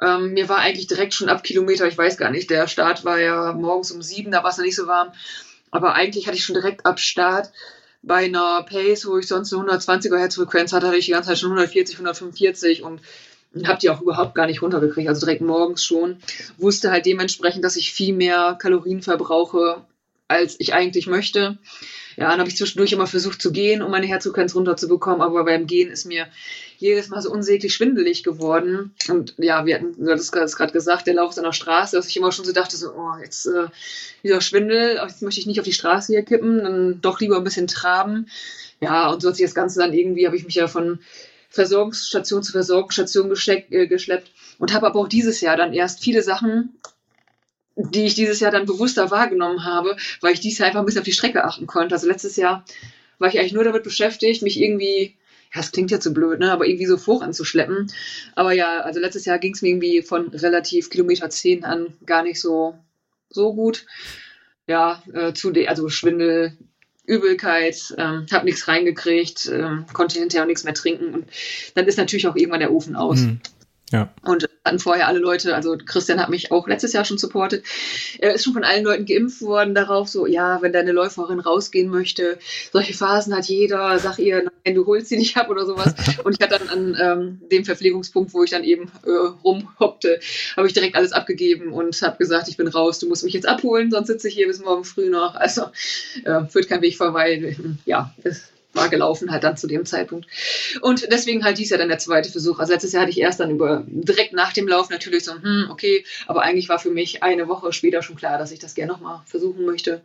Ähm, 0.00 0.32
mir 0.32 0.48
war 0.48 0.58
eigentlich 0.58 0.86
direkt 0.86 1.14
schon 1.14 1.28
ab 1.28 1.42
Kilometer, 1.42 1.86
ich 1.86 1.98
weiß 1.98 2.16
gar 2.16 2.30
nicht, 2.30 2.50
der 2.50 2.68
Start 2.68 3.04
war 3.04 3.20
ja 3.20 3.52
morgens 3.52 3.90
um 3.90 4.02
sieben, 4.02 4.30
da 4.30 4.42
war 4.42 4.50
es 4.50 4.58
noch 4.58 4.64
nicht 4.64 4.76
so 4.76 4.86
warm. 4.86 5.12
Aber 5.70 5.94
eigentlich 5.94 6.26
hatte 6.26 6.36
ich 6.36 6.44
schon 6.44 6.54
direkt 6.54 6.86
ab 6.86 7.00
Start 7.00 7.50
bei 8.02 8.26
einer 8.26 8.62
Pace, 8.62 9.06
wo 9.06 9.18
ich 9.18 9.26
sonst 9.26 9.52
eine 9.52 9.70
120er 9.70 10.18
Herzfrequenz 10.18 10.72
hatte, 10.72 10.86
hatte 10.86 10.98
ich 10.98 11.06
die 11.06 11.12
ganze 11.12 11.30
Zeit 11.30 11.38
schon 11.38 11.50
140, 11.50 11.96
145 11.96 12.82
und 12.82 13.00
habe 13.64 13.78
die 13.80 13.90
auch 13.90 14.00
überhaupt 14.00 14.34
gar 14.34 14.46
nicht 14.46 14.62
runtergekriegt, 14.62 15.08
also 15.08 15.26
direkt 15.26 15.42
morgens 15.42 15.84
schon. 15.84 16.18
Wusste 16.58 16.90
halt 16.90 17.06
dementsprechend, 17.06 17.64
dass 17.64 17.76
ich 17.76 17.92
viel 17.92 18.14
mehr 18.14 18.56
Kalorien 18.60 19.02
verbrauche, 19.02 19.84
als 20.28 20.56
ich 20.58 20.74
eigentlich 20.74 21.06
möchte. 21.06 21.58
Ja, 22.18 22.30
dann 22.30 22.40
habe 22.40 22.48
ich 22.48 22.56
zwischendurch 22.56 22.92
immer 22.92 23.06
versucht 23.06 23.40
zu 23.40 23.52
gehen, 23.52 23.80
um 23.80 23.92
meine 23.92 24.06
Herzfrequenz 24.06 24.52
runterzubekommen, 24.52 25.22
aber 25.22 25.44
beim 25.44 25.68
Gehen 25.68 25.88
ist 25.88 26.04
mir 26.04 26.26
jedes 26.76 27.10
Mal 27.10 27.22
so 27.22 27.30
unsäglich 27.30 27.72
schwindelig 27.72 28.24
geworden. 28.24 28.92
Und 29.08 29.34
ja, 29.38 29.64
wir 29.66 29.76
hatten, 29.76 30.04
du 30.04 30.10
hattest 30.10 30.32
gerade 30.32 30.72
gesagt, 30.72 31.06
der 31.06 31.14
Lauf 31.14 31.30
ist 31.30 31.38
an 31.38 31.44
der 31.44 31.52
Straße, 31.52 31.94
dass 31.94 32.08
ich 32.08 32.16
immer 32.16 32.32
schon 32.32 32.44
so 32.44 32.50
dachte, 32.50 32.76
so, 32.76 32.90
oh, 32.90 33.12
jetzt 33.22 33.46
äh, 33.46 33.68
dieser 34.24 34.40
Schwindel, 34.40 34.98
jetzt 35.00 35.22
möchte 35.22 35.38
ich 35.38 35.46
nicht 35.46 35.60
auf 35.60 35.64
die 35.64 35.72
Straße 35.72 36.12
hier 36.12 36.24
kippen, 36.24 36.58
dann 36.58 37.00
doch 37.00 37.20
lieber 37.20 37.36
ein 37.36 37.44
bisschen 37.44 37.68
traben. 37.68 38.26
Ja, 38.80 39.10
und 39.10 39.22
so 39.22 39.28
hat 39.28 39.36
sich 39.36 39.46
das 39.46 39.54
Ganze 39.54 39.78
dann 39.78 39.92
irgendwie, 39.92 40.26
habe 40.26 40.36
ich 40.36 40.44
mich 40.44 40.56
ja 40.56 40.66
von 40.66 40.98
Versorgungsstation 41.50 42.42
zu 42.42 42.50
Versorgungsstation 42.50 43.32
äh, 43.46 43.86
geschleppt 43.86 44.32
und 44.58 44.74
habe 44.74 44.88
aber 44.88 44.98
auch 44.98 45.08
dieses 45.08 45.40
Jahr 45.40 45.56
dann 45.56 45.72
erst 45.72 46.02
viele 46.02 46.24
Sachen 46.24 46.80
die 47.78 48.06
ich 48.06 48.14
dieses 48.14 48.40
Jahr 48.40 48.50
dann 48.50 48.66
bewusster 48.66 49.10
wahrgenommen 49.10 49.64
habe, 49.64 49.96
weil 50.20 50.34
ich 50.34 50.40
dieses 50.40 50.58
Jahr 50.58 50.66
einfach 50.66 50.80
ein 50.80 50.86
bisschen 50.86 51.00
auf 51.00 51.06
die 51.06 51.12
Strecke 51.12 51.44
achten 51.44 51.66
konnte. 51.66 51.94
Also 51.94 52.08
letztes 52.08 52.36
Jahr 52.36 52.64
war 53.18 53.28
ich 53.28 53.38
eigentlich 53.38 53.52
nur 53.52 53.64
damit 53.64 53.84
beschäftigt, 53.84 54.42
mich 54.42 54.60
irgendwie, 54.60 55.16
ja, 55.54 55.60
es 55.60 55.72
klingt 55.72 55.90
ja 55.90 56.00
zu 56.00 56.12
blöd, 56.12 56.40
ne, 56.40 56.50
aber 56.52 56.66
irgendwie 56.66 56.86
so 56.86 56.96
voranzuschleppen. 56.96 57.90
Aber 58.34 58.52
ja, 58.52 58.80
also 58.80 59.00
letztes 59.00 59.24
Jahr 59.24 59.38
ging 59.38 59.54
es 59.54 59.62
mir 59.62 59.68
irgendwie 59.68 60.02
von 60.02 60.28
relativ 60.28 60.90
Kilometer 60.90 61.30
10 61.30 61.64
an 61.64 61.94
gar 62.04 62.22
nicht 62.22 62.40
so, 62.40 62.76
so 63.30 63.54
gut. 63.54 63.86
Ja, 64.66 65.02
äh, 65.14 65.32
zu 65.32 65.52
also 65.66 65.88
Schwindel, 65.88 66.58
Übelkeit, 67.06 67.94
ähm, 67.96 68.26
habe 68.30 68.44
nichts 68.44 68.68
reingekriegt, 68.68 69.50
ähm, 69.50 69.86
konnte 69.92 70.18
hinterher 70.18 70.42
auch 70.42 70.48
nichts 70.48 70.64
mehr 70.64 70.74
trinken 70.74 71.14
und 71.14 71.26
dann 71.74 71.86
ist 71.86 71.96
natürlich 71.96 72.26
auch 72.26 72.36
irgendwann 72.36 72.60
der 72.60 72.72
Ofen 72.72 72.96
aus. 72.96 73.20
Mhm. 73.20 73.40
Ja. 73.90 74.12
Und 74.22 74.46
hatten 74.68 74.78
vorher 74.78 75.08
alle 75.08 75.18
Leute, 75.18 75.54
also 75.54 75.76
Christian 75.84 76.20
hat 76.20 76.28
mich 76.28 76.52
auch 76.52 76.68
letztes 76.68 76.92
Jahr 76.92 77.04
schon 77.04 77.18
supportet, 77.18 77.64
er 78.18 78.34
ist 78.34 78.44
schon 78.44 78.52
von 78.52 78.64
allen 78.64 78.84
Leuten 78.84 79.06
geimpft 79.06 79.42
worden 79.42 79.74
darauf, 79.74 80.08
so, 80.08 80.26
ja, 80.26 80.62
wenn 80.62 80.72
deine 80.72 80.92
Läuferin 80.92 81.40
rausgehen 81.40 81.90
möchte, 81.90 82.38
solche 82.72 82.94
Phasen 82.94 83.34
hat 83.34 83.46
jeder, 83.46 83.98
sag 83.98 84.18
ihr, 84.18 84.44
nein, 84.64 84.74
du 84.74 84.86
holst 84.86 85.08
sie 85.08 85.16
nicht 85.16 85.36
ab 85.36 85.50
oder 85.50 85.66
sowas. 85.66 85.94
Und 86.24 86.36
ich 86.38 86.46
hatte 86.46 86.58
dann 86.58 86.68
an 86.68 86.96
ähm, 87.00 87.40
dem 87.50 87.64
Verpflegungspunkt, 87.64 88.32
wo 88.34 88.44
ich 88.44 88.50
dann 88.50 88.64
eben 88.64 88.90
äh, 89.04 89.10
rumhoppte, 89.44 90.20
habe 90.56 90.66
ich 90.66 90.72
direkt 90.72 90.96
alles 90.96 91.12
abgegeben 91.12 91.72
und 91.72 92.00
habe 92.02 92.18
gesagt, 92.18 92.48
ich 92.48 92.56
bin 92.56 92.68
raus, 92.68 92.98
du 92.98 93.08
musst 93.08 93.24
mich 93.24 93.34
jetzt 93.34 93.48
abholen, 93.48 93.90
sonst 93.90 94.08
sitze 94.08 94.28
ich 94.28 94.34
hier 94.34 94.46
bis 94.46 94.60
morgen 94.60 94.84
früh 94.84 95.08
noch. 95.10 95.34
Also 95.34 95.66
äh, 96.24 96.44
führt 96.48 96.68
kein 96.68 96.82
Weg 96.82 96.96
vorbei. 96.96 97.56
Ja, 97.84 98.14
es 98.22 98.52
war 98.78 98.88
gelaufen 98.88 99.30
halt 99.30 99.44
dann 99.44 99.56
zu 99.56 99.66
dem 99.66 99.84
Zeitpunkt. 99.84 100.26
Und 100.80 101.08
deswegen 101.12 101.44
halt 101.44 101.58
dies 101.58 101.70
Jahr 101.70 101.78
dann 101.78 101.88
der 101.88 101.98
zweite 101.98 102.30
Versuch. 102.30 102.58
Also 102.58 102.72
letztes 102.72 102.92
Jahr 102.92 103.02
hatte 103.02 103.10
ich 103.10 103.20
erst 103.20 103.40
dann 103.40 103.50
über, 103.50 103.84
direkt 103.86 104.32
nach 104.32 104.52
dem 104.52 104.68
Lauf 104.68 104.88
natürlich 104.90 105.24
so, 105.24 105.32
hm, 105.34 105.68
okay, 105.70 106.04
aber 106.26 106.42
eigentlich 106.42 106.68
war 106.68 106.78
für 106.78 106.90
mich 106.90 107.22
eine 107.22 107.48
Woche 107.48 107.72
später 107.72 108.02
schon 108.02 108.16
klar, 108.16 108.38
dass 108.38 108.52
ich 108.52 108.58
das 108.58 108.74
gerne 108.74 108.92
nochmal 108.92 109.20
versuchen 109.26 109.66
möchte. 109.66 110.02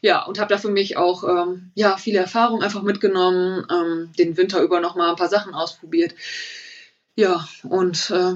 Ja, 0.00 0.24
und 0.24 0.40
habe 0.40 0.52
da 0.52 0.58
für 0.58 0.70
mich 0.70 0.96
auch 0.96 1.22
ähm, 1.22 1.70
ja, 1.74 1.96
viele 1.96 2.18
Erfahrungen 2.18 2.62
einfach 2.62 2.82
mitgenommen, 2.82 3.64
ähm, 3.70 4.10
den 4.18 4.36
Winter 4.36 4.60
über 4.60 4.80
nochmal 4.80 5.10
ein 5.10 5.16
paar 5.16 5.28
Sachen 5.28 5.54
ausprobiert. 5.54 6.14
Ja, 7.14 7.46
und 7.62 8.10
äh, 8.10 8.34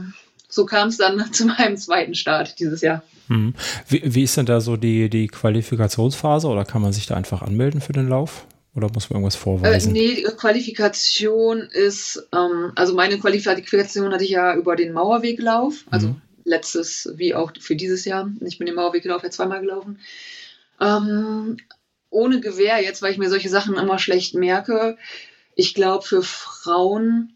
so 0.49 0.65
kam 0.65 0.89
es 0.89 0.97
dann 0.97 1.33
zu 1.33 1.47
meinem 1.47 1.77
zweiten 1.77 2.15
Start 2.15 2.61
dieses 2.61 2.83
Jahr. 2.83 3.03
Hm. 3.29 3.55
Wie, 3.89 4.03
wie 4.05 4.23
ist 4.23 4.37
denn 4.37 4.47
da 4.47 4.61
so 4.61 4.77
die, 4.77 5.11
die 5.11 5.27
Qualifikationsphase 5.27 6.47
oder 6.47 6.65
kann 6.65 6.83
man 6.83 6.93
sich 6.93 7.07
da 7.07 7.17
einfach 7.17 7.43
anmelden 7.43 7.81
für 7.81 7.93
den 7.93 8.09
Lauf? 8.09 8.47
Oder 8.77 8.91
muss 8.93 9.09
man 9.09 9.17
irgendwas 9.17 9.37
vorweisen? 9.37 9.97
Äh, 9.97 9.99
nee, 9.99 10.23
Qualifikation 10.37 11.61
ist, 11.61 12.29
ähm, 12.33 12.73
also 12.75 12.95
meine 12.95 13.19
Qualifikation 13.19 14.13
hatte 14.13 14.25
ich 14.25 14.31
ja 14.31 14.55
über 14.55 14.77
den 14.77 14.93
Mauerweglauf, 14.93 15.85
also 15.91 16.09
mhm. 16.09 16.23
letztes 16.45 17.11
wie 17.17 17.35
auch 17.35 17.53
für 17.59 17.75
dieses 17.75 18.05
Jahr. 18.05 18.31
Ich 18.41 18.59
bin 18.59 18.67
den 18.67 18.77
Mauerweglauf 18.77 19.23
ja 19.23 19.31
zweimal 19.31 19.61
gelaufen. 19.61 19.99
Ähm, 20.79 21.57
ohne 22.11 22.41
Gewehr 22.41 22.83
jetzt, 22.83 23.01
weil 23.01 23.13
ich 23.13 23.19
mir 23.19 23.31
solche 23.31 23.49
Sachen 23.49 23.77
immer 23.77 23.99
schlecht 23.99 24.35
merke. 24.35 24.99
Ich 25.55 25.73
glaube, 25.75 26.05
für 26.05 26.23
Frauen 26.23 27.33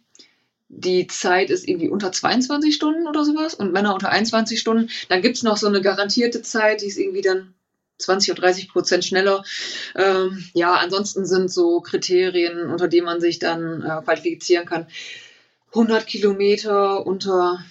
die 0.68 1.08
Zeit 1.08 1.50
ist 1.50 1.66
irgendwie 1.66 1.88
unter 1.88 2.12
22 2.12 2.74
Stunden 2.74 3.08
oder 3.08 3.24
sowas 3.24 3.54
und 3.54 3.72
Männer 3.72 3.92
unter 3.92 4.10
21 4.10 4.60
Stunden. 4.60 4.88
Dann 5.08 5.20
gibt 5.20 5.36
es 5.36 5.42
noch 5.42 5.56
so 5.56 5.66
eine 5.66 5.80
garantierte 5.80 6.42
Zeit, 6.42 6.82
die 6.82 6.86
ist 6.86 6.98
irgendwie 6.98 7.22
dann 7.22 7.54
20 8.00 8.32
oder 8.32 8.42
30 8.42 8.68
Prozent 8.68 9.04
schneller. 9.04 9.44
Ähm, 9.96 10.44
ja, 10.54 10.74
ansonsten 10.74 11.26
sind 11.26 11.52
so 11.52 11.80
Kriterien, 11.80 12.70
unter 12.70 12.88
denen 12.88 13.06
man 13.06 13.20
sich 13.20 13.38
dann 13.38 13.82
äh, 13.82 14.02
qualifizieren 14.02 14.66
kann. 14.66 14.86
100 15.72 16.06
Kilometer 16.06 17.06
unter, 17.06 17.64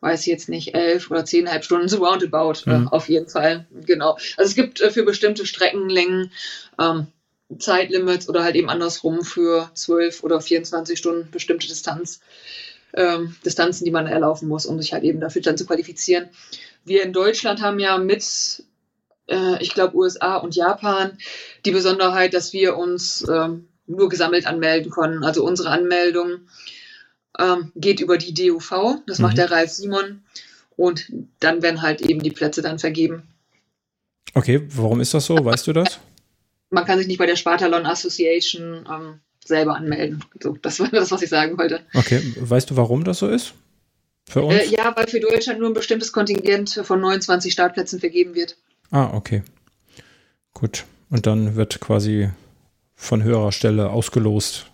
weiß 0.00 0.20
ich 0.20 0.26
jetzt 0.26 0.48
nicht, 0.48 0.74
11 0.74 1.10
oder 1.10 1.22
10,5 1.22 1.62
Stunden, 1.62 1.88
so 1.88 2.04
roundabout, 2.04 2.66
äh, 2.66 2.78
mhm. 2.78 2.86
äh, 2.86 2.90
auf 2.90 3.08
jeden 3.08 3.28
Fall. 3.28 3.66
Genau. 3.86 4.18
Also 4.36 4.50
es 4.50 4.54
gibt 4.54 4.80
äh, 4.80 4.90
für 4.90 5.04
bestimmte 5.04 5.46
Streckenlängen 5.46 6.32
ähm, 6.78 7.06
Zeitlimits 7.58 8.28
oder 8.28 8.44
halt 8.44 8.54
eben 8.54 8.70
andersrum 8.70 9.24
für 9.24 9.70
12 9.74 10.22
oder 10.22 10.40
24 10.40 10.98
Stunden 10.98 11.30
bestimmte 11.30 11.66
Distanz. 11.66 12.20
Ähm, 12.92 13.36
Distanzen, 13.44 13.84
die 13.84 13.90
man 13.90 14.06
erlaufen 14.06 14.48
muss, 14.48 14.66
um 14.66 14.80
sich 14.80 14.92
halt 14.92 15.04
eben 15.04 15.20
dafür 15.20 15.42
dann 15.42 15.56
zu 15.56 15.64
qualifizieren. 15.64 16.28
Wir 16.84 17.04
in 17.04 17.12
Deutschland 17.12 17.62
haben 17.62 17.78
ja 17.78 17.98
mit 17.98 18.64
äh, 19.30 19.62
ich 19.62 19.74
glaube 19.74 19.96
USA 19.96 20.36
und 20.36 20.54
Japan, 20.54 21.16
die 21.64 21.70
Besonderheit, 21.70 22.34
dass 22.34 22.52
wir 22.52 22.76
uns 22.76 23.26
ähm, 23.28 23.68
nur 23.86 24.08
gesammelt 24.08 24.46
anmelden 24.46 24.90
können. 24.90 25.24
Also 25.24 25.44
unsere 25.44 25.70
Anmeldung 25.70 26.40
ähm, 27.38 27.72
geht 27.74 28.00
über 28.00 28.18
die 28.18 28.34
DUV, 28.34 29.02
das 29.06 29.18
mhm. 29.18 29.24
macht 29.24 29.38
der 29.38 29.50
Ralf 29.50 29.70
Simon 29.70 30.22
und 30.76 31.06
dann 31.40 31.62
werden 31.62 31.82
halt 31.82 32.00
eben 32.00 32.22
die 32.22 32.30
Plätze 32.30 32.62
dann 32.62 32.78
vergeben. 32.78 33.22
Okay, 34.34 34.66
warum 34.68 35.00
ist 35.00 35.14
das 35.14 35.26
so? 35.26 35.44
Weißt 35.44 35.66
du 35.66 35.72
das? 35.72 35.98
Man 36.70 36.84
kann 36.84 36.98
sich 36.98 37.08
nicht 37.08 37.18
bei 37.18 37.26
der 37.26 37.36
Spartalon 37.36 37.84
Association 37.84 38.86
ähm, 38.88 39.20
selber 39.44 39.74
anmelden. 39.74 40.24
So, 40.40 40.56
das 40.62 40.78
war 40.78 40.88
das, 40.88 41.10
was 41.10 41.22
ich 41.22 41.28
sagen 41.28 41.58
wollte. 41.58 41.80
Okay, 41.94 42.22
weißt 42.36 42.70
du, 42.70 42.76
warum 42.76 43.02
das 43.02 43.18
so 43.18 43.28
ist? 43.28 43.54
Für 44.28 44.42
uns? 44.42 44.54
Äh, 44.54 44.66
ja, 44.66 44.94
weil 44.94 45.08
für 45.08 45.18
Deutschland 45.18 45.58
nur 45.58 45.68
ein 45.70 45.74
bestimmtes 45.74 46.12
Kontingent 46.12 46.80
von 46.84 47.00
29 47.00 47.52
Startplätzen 47.52 47.98
vergeben 47.98 48.34
wird. 48.34 48.56
Ah, 48.90 49.10
okay. 49.14 49.42
Gut. 50.54 50.84
Und 51.10 51.26
dann 51.26 51.56
wird 51.56 51.80
quasi 51.80 52.30
von 52.94 53.22
höherer 53.22 53.52
Stelle 53.52 53.90
ausgelost. 53.90 54.66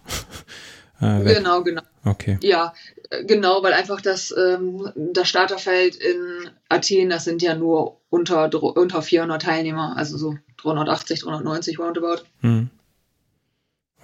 äh, 1.01 1.35
genau, 1.35 1.63
genau. 1.63 1.83
Okay. 2.05 2.39
Ja, 2.43 2.75
äh, 3.11 3.25
genau, 3.25 3.63
weil 3.63 3.73
einfach 3.73 4.01
das, 4.01 4.35
ähm, 4.37 4.91
das 4.97 5.29
Starterfeld 5.29 5.97
in 5.97 6.51
Athen, 6.69 7.11
das 7.11 7.25
sind 7.25 7.43
ja 7.43 7.55
nur 7.55 8.01
unter, 8.11 8.53
unter 8.77 9.03
400 9.03 9.43
Teilnehmer, 9.43 9.97
also 9.97 10.17
so 10.19 10.37
380, 10.59 11.21
390 11.21 11.79
roundabout. 11.79 12.25
Hm. 12.41 12.71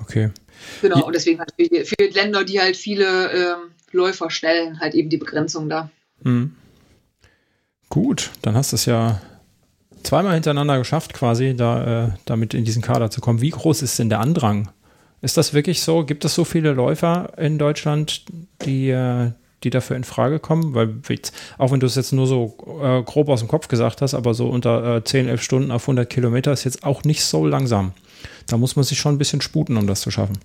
Okay. 0.00 0.30
Genau, 0.80 0.98
ja. 0.98 1.02
und 1.04 1.14
deswegen 1.14 1.38
halt 1.38 1.52
für, 1.56 1.84
für, 1.84 2.08
Länder, 2.08 2.44
die 2.44 2.60
halt 2.60 2.76
viele 2.76 3.30
ähm, 3.32 3.70
Läufer 3.92 4.30
stellen, 4.30 4.80
halt 4.80 4.94
eben 4.94 5.08
die 5.08 5.16
Begrenzung 5.16 5.68
da. 5.68 5.90
Hm. 6.22 6.56
Gut, 7.88 8.30
dann 8.42 8.54
hast 8.54 8.72
du 8.72 8.76
es 8.76 8.86
ja 8.86 9.20
zweimal 10.02 10.34
hintereinander 10.34 10.78
geschafft, 10.78 11.14
quasi 11.14 11.54
da, 11.56 12.06
äh, 12.06 12.08
damit 12.24 12.54
in 12.54 12.64
diesen 12.64 12.82
Kader 12.82 13.10
zu 13.10 13.20
kommen. 13.20 13.40
Wie 13.40 13.50
groß 13.50 13.82
ist 13.82 13.98
denn 13.98 14.08
der 14.08 14.20
Andrang? 14.20 14.68
Ist 15.20 15.36
das 15.36 15.54
wirklich 15.54 15.82
so? 15.82 16.04
Gibt 16.04 16.24
es 16.24 16.34
so 16.34 16.44
viele 16.44 16.72
Läufer 16.72 17.32
in 17.38 17.58
Deutschland, 17.58 18.24
die, 18.64 18.90
äh, 18.90 19.30
die 19.62 19.70
dafür 19.70 19.96
in 19.96 20.04
Frage 20.04 20.40
kommen? 20.40 20.74
Weil, 20.74 20.94
auch 21.58 21.70
wenn 21.70 21.80
du 21.80 21.86
es 21.86 21.94
jetzt 21.94 22.12
nur 22.12 22.26
so 22.26 22.56
äh, 22.82 23.02
grob 23.02 23.28
aus 23.28 23.40
dem 23.40 23.48
Kopf 23.48 23.68
gesagt 23.68 24.02
hast, 24.02 24.14
aber 24.14 24.34
so 24.34 24.48
unter 24.48 24.96
äh, 24.96 25.04
10, 25.04 25.28
11 25.28 25.42
Stunden 25.42 25.70
auf 25.70 25.84
100 25.84 26.10
Kilometer 26.10 26.52
ist 26.52 26.64
jetzt 26.64 26.84
auch 26.84 27.04
nicht 27.04 27.24
so 27.24 27.46
langsam. 27.46 27.92
Da 28.48 28.56
muss 28.56 28.76
man 28.76 28.84
sich 28.84 28.98
schon 28.98 29.14
ein 29.14 29.18
bisschen 29.18 29.40
sputen, 29.40 29.76
um 29.76 29.86
das 29.86 30.00
zu 30.00 30.10
schaffen. 30.10 30.38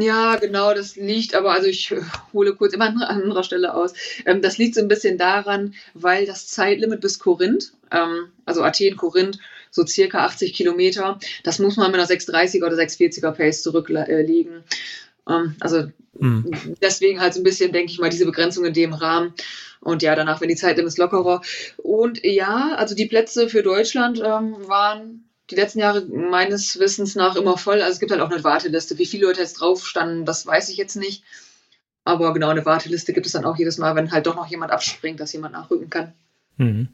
Ja, 0.00 0.36
genau, 0.36 0.72
das 0.72 0.96
liegt, 0.96 1.34
aber 1.34 1.52
also 1.52 1.66
ich 1.66 1.94
hole 2.32 2.54
kurz 2.54 2.72
immer 2.72 2.86
an 2.86 3.02
anderer 3.02 3.42
Stelle 3.42 3.74
aus. 3.74 3.92
Ähm, 4.24 4.40
das 4.40 4.56
liegt 4.56 4.74
so 4.74 4.80
ein 4.80 4.88
bisschen 4.88 5.18
daran, 5.18 5.74
weil 5.94 6.24
das 6.24 6.46
Zeitlimit 6.46 7.00
bis 7.00 7.18
Korinth, 7.18 7.72
ähm, 7.90 8.28
also 8.46 8.62
Athen, 8.62 8.96
Korinth, 8.96 9.38
so 9.70 9.84
circa 9.86 10.24
80 10.24 10.54
Kilometer, 10.54 11.18
das 11.44 11.58
muss 11.58 11.76
man 11.76 11.90
mit 11.90 12.00
einer 12.00 12.08
630er 12.08 12.64
oder 12.64 12.76
640er 12.76 13.32
Pace 13.32 13.62
zurücklegen. 13.62 14.64
Ähm, 15.28 15.56
also 15.60 15.88
hm. 16.18 16.50
deswegen 16.80 17.20
halt 17.20 17.34
so 17.34 17.40
ein 17.40 17.44
bisschen, 17.44 17.72
denke 17.72 17.92
ich 17.92 17.98
mal, 17.98 18.10
diese 18.10 18.26
Begrenzung 18.26 18.64
in 18.64 18.74
dem 18.74 18.94
Rahmen. 18.94 19.34
Und 19.80 20.02
ja, 20.02 20.14
danach, 20.14 20.40
wenn 20.40 20.48
die 20.48 20.56
Zeitlimits 20.56 20.96
lockerer. 20.96 21.42
Und 21.76 22.24
ja, 22.24 22.74
also 22.76 22.94
die 22.94 23.06
Plätze 23.06 23.48
für 23.48 23.62
Deutschland 23.62 24.20
waren 24.20 25.24
die 25.50 25.56
letzten 25.56 25.80
Jahre 25.80 26.02
meines 26.06 26.78
Wissens 26.78 27.14
nach 27.14 27.36
immer 27.36 27.58
voll. 27.58 27.82
Also 27.82 27.94
es 27.94 28.00
gibt 28.00 28.12
halt 28.12 28.20
auch 28.20 28.30
eine 28.30 28.44
Warteliste. 28.44 28.98
Wie 28.98 29.06
viele 29.06 29.26
Leute 29.26 29.40
jetzt 29.40 29.54
drauf 29.54 29.86
standen, 29.86 30.24
das 30.24 30.46
weiß 30.46 30.68
ich 30.68 30.76
jetzt 30.76 30.96
nicht. 30.96 31.24
Aber 32.04 32.32
genau, 32.32 32.48
eine 32.48 32.64
Warteliste 32.64 33.12
gibt 33.12 33.26
es 33.26 33.32
dann 33.32 33.44
auch 33.44 33.56
jedes 33.56 33.78
Mal, 33.78 33.94
wenn 33.94 34.10
halt 34.10 34.26
doch 34.26 34.34
noch 34.34 34.46
jemand 34.46 34.72
abspringt, 34.72 35.20
dass 35.20 35.32
jemand 35.32 35.52
nachrücken 35.52 35.90
kann. 35.90 36.12
Mhm. 36.56 36.88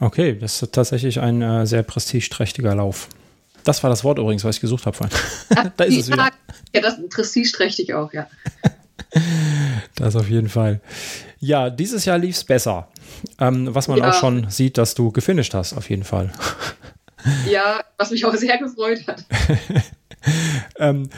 Okay, 0.00 0.36
das 0.38 0.62
ist 0.62 0.72
tatsächlich 0.72 1.20
ein 1.20 1.42
äh, 1.42 1.66
sehr 1.66 1.82
prestigeträchtiger 1.82 2.74
Lauf. 2.74 3.08
Das 3.64 3.82
war 3.82 3.90
das 3.90 4.04
Wort 4.04 4.18
übrigens, 4.18 4.44
was 4.44 4.56
ich 4.56 4.60
gesucht 4.60 4.86
habe 4.86 4.96
vorhin. 4.96 5.16
da 5.76 5.84
ist 5.84 5.98
es 5.98 6.10
wieder. 6.10 6.30
Ja, 6.74 6.80
das 6.80 6.96
prestigeträchtig 7.10 7.94
auch, 7.94 8.12
ja. 8.12 8.28
das 9.96 10.14
auf 10.14 10.28
jeden 10.28 10.48
Fall. 10.48 10.80
Ja, 11.40 11.70
dieses 11.70 12.04
Jahr 12.04 12.18
lief 12.18 12.36
es 12.36 12.44
besser. 12.44 12.88
Ähm, 13.38 13.74
was 13.74 13.88
man 13.88 13.98
ja. 13.98 14.10
auch 14.10 14.14
schon 14.14 14.50
sieht, 14.50 14.78
dass 14.78 14.94
du 14.94 15.10
gefinisht 15.10 15.54
hast, 15.54 15.72
auf 15.72 15.90
jeden 15.90 16.04
Fall. 16.04 16.32
Ja, 17.50 17.80
was 17.96 18.10
mich 18.10 18.24
auch 18.24 18.34
sehr 18.34 18.58
gefreut 18.58 19.06
hat. 19.06 19.24
ähm, 20.78 21.08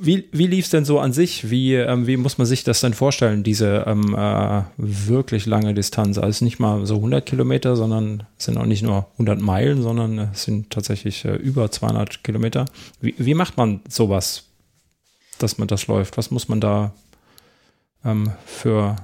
wie 0.00 0.28
wie 0.32 0.46
lief 0.46 0.66
es 0.66 0.70
denn 0.70 0.84
so 0.84 1.00
an 1.00 1.12
sich? 1.12 1.50
Wie, 1.50 1.74
ähm, 1.74 2.06
wie 2.06 2.16
muss 2.16 2.38
man 2.38 2.46
sich 2.46 2.64
das 2.64 2.80
denn 2.80 2.94
vorstellen, 2.94 3.42
diese 3.42 3.84
ähm, 3.86 4.14
äh, 4.14 4.62
wirklich 4.76 5.46
lange 5.46 5.74
Distanz? 5.74 6.18
Also 6.18 6.44
nicht 6.44 6.58
mal 6.58 6.86
so 6.86 6.96
100 6.96 7.26
Kilometer, 7.26 7.76
sondern 7.76 8.24
es 8.38 8.44
sind 8.44 8.58
auch 8.58 8.66
nicht 8.66 8.82
nur 8.82 9.08
100 9.14 9.40
Meilen, 9.40 9.82
sondern 9.82 10.18
es 10.18 10.44
sind 10.44 10.70
tatsächlich 10.70 11.24
äh, 11.24 11.34
über 11.34 11.70
200 11.70 12.22
Kilometer. 12.22 12.66
Wie, 13.00 13.14
wie 13.18 13.34
macht 13.34 13.56
man 13.56 13.80
sowas, 13.88 14.44
dass 15.38 15.58
man 15.58 15.68
das 15.68 15.86
läuft? 15.86 16.16
Was 16.16 16.30
muss 16.30 16.48
man 16.48 16.60
da 16.60 16.92
ähm, 18.04 18.30
für, 18.46 18.96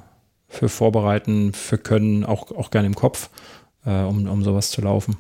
für 0.49 0.69
vorbereiten, 0.69 1.53
für 1.53 1.79
können, 1.79 2.25
auch, 2.25 2.53
auch 2.53 2.71
gerne 2.71 2.87
im 2.87 2.95
Kopf? 2.95 3.31
äh, 3.87 4.03
um, 4.03 4.29
um 4.29 4.43
sowas 4.43 4.71
zu 4.71 4.81
laufen? 4.81 5.17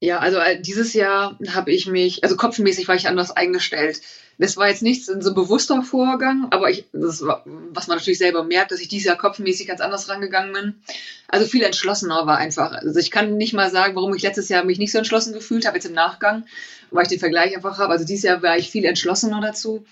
Ja, 0.00 0.18
also 0.18 0.38
äh, 0.38 0.60
dieses 0.60 0.92
Jahr 0.92 1.38
habe 1.48 1.72
ich 1.72 1.86
mich, 1.86 2.22
also 2.24 2.36
kopfmäßig 2.36 2.88
war 2.88 2.94
ich 2.94 3.08
anders 3.08 3.30
eingestellt. 3.30 4.00
Das 4.36 4.56
war 4.56 4.68
jetzt 4.68 4.82
nichts 4.82 5.06
so 5.06 5.12
ein 5.12 5.34
bewusster 5.34 5.82
Vorgang, 5.82 6.48
aber 6.50 6.68
ich, 6.68 6.86
das 6.92 7.22
war, 7.22 7.44
was 7.44 7.86
man 7.86 7.98
natürlich 7.98 8.18
selber 8.18 8.42
merkt, 8.42 8.72
dass 8.72 8.80
ich 8.80 8.88
dieses 8.88 9.06
Jahr 9.06 9.16
kopfmäßig 9.16 9.68
ganz 9.68 9.80
anders 9.80 10.08
rangegangen 10.08 10.52
bin. 10.52 10.74
Also 11.28 11.46
viel 11.46 11.62
entschlossener 11.62 12.26
war 12.26 12.36
einfach. 12.38 12.72
Also 12.72 12.98
ich 12.98 13.12
kann 13.12 13.36
nicht 13.36 13.54
mal 13.54 13.70
sagen, 13.70 13.94
warum 13.94 14.14
ich 14.14 14.22
letztes 14.22 14.48
Jahr 14.48 14.64
mich 14.64 14.78
nicht 14.78 14.90
so 14.90 14.98
entschlossen 14.98 15.32
gefühlt 15.32 15.66
habe, 15.66 15.76
jetzt 15.76 15.86
im 15.86 15.92
Nachgang, 15.92 16.44
weil 16.90 17.04
ich 17.04 17.08
den 17.08 17.20
Vergleich 17.20 17.54
einfach 17.54 17.78
habe. 17.78 17.92
Also 17.92 18.04
dieses 18.04 18.24
Jahr 18.24 18.42
war 18.42 18.58
ich 18.58 18.70
viel 18.70 18.84
entschlossener 18.84 19.40
dazu. 19.40 19.84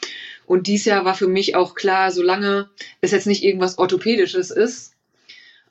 Und 0.45 0.67
dieses 0.67 0.87
Jahr 0.87 1.05
war 1.05 1.15
für 1.15 1.29
mich 1.29 1.55
auch 1.55 1.75
klar, 1.77 2.11
solange 2.11 2.69
es 3.01 3.13
jetzt 3.13 3.29
nicht 3.29 3.45
irgendwas 3.45 3.79
Orthopädisches 3.79 4.51
ist, 4.51 4.95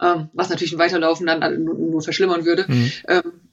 ähm, 0.01 0.29
was 0.34 0.49
natürlich 0.49 0.73
ein 0.73 0.79
Weiterlaufen 0.79 1.27
dann 1.27 1.63
nur, 1.63 1.75
nur 1.75 2.01
verschlimmern 2.01 2.45
würde, 2.45 2.65
mhm. 2.67 2.91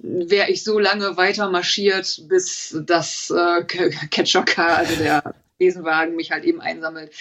Wäre 0.08 0.50
ich 0.50 0.64
so 0.64 0.78
lange 0.78 1.16
weiter 1.16 1.50
marschiert, 1.50 2.22
bis 2.28 2.76
das 2.86 3.30
äh, 3.30 3.62
Catcher-Car, 3.64 4.78
also 4.78 4.96
der 4.96 5.34
Besenwagen, 5.58 6.16
mich 6.16 6.30
halt 6.30 6.44
eben 6.44 6.60
einsammelt. 6.60 7.12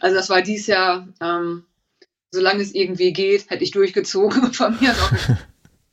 Also 0.00 0.14
das 0.14 0.30
war 0.30 0.42
dies 0.42 0.66
Jahr, 0.66 1.08
ähm, 1.20 1.64
solange 2.30 2.62
es 2.62 2.74
irgendwie 2.74 3.12
geht, 3.12 3.50
hätte 3.50 3.64
ich 3.64 3.72
durchgezogen 3.72 4.52
von 4.52 4.78
mir 4.80 4.92
auch 4.92 5.12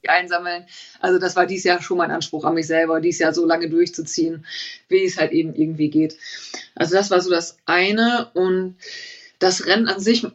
einsammeln. 0.08 0.66
Also 1.00 1.18
das 1.18 1.36
war 1.36 1.46
dies 1.46 1.64
Jahr 1.64 1.82
schon 1.82 1.98
mein 1.98 2.12
Anspruch 2.12 2.44
an 2.44 2.56
mich 2.56 2.68
selber, 2.68 3.00
dies 3.00 3.20
Jahr 3.20 3.34
so 3.34 3.46
lange 3.46 3.70
durchzuziehen, 3.70 4.46
wie 4.90 5.06
es 5.06 5.18
halt 5.18 5.32
eben 5.32 5.56
irgendwie 5.56 5.90
geht. 5.90 6.18
Also 6.76 6.96
das 6.96 7.10
war 7.10 7.22
so 7.22 7.30
das 7.30 7.58
eine 7.66 8.30
und 8.34 8.76
das 9.40 9.66
Rennen 9.66 9.88
an 9.88 10.00
sich 10.00 10.28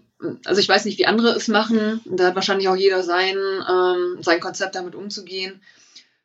also 0.45 0.61
ich 0.61 0.69
weiß 0.69 0.85
nicht, 0.85 0.99
wie 0.99 1.07
andere 1.07 1.29
es 1.29 1.47
machen. 1.47 2.01
Da 2.05 2.27
hat 2.27 2.35
wahrscheinlich 2.35 2.67
auch 2.67 2.75
jeder 2.75 3.05
sein, 3.05 3.37
ähm, 3.37 4.21
sein 4.21 4.41
Konzept 4.41 4.75
damit 4.75 4.97
umzugehen. 4.97 5.61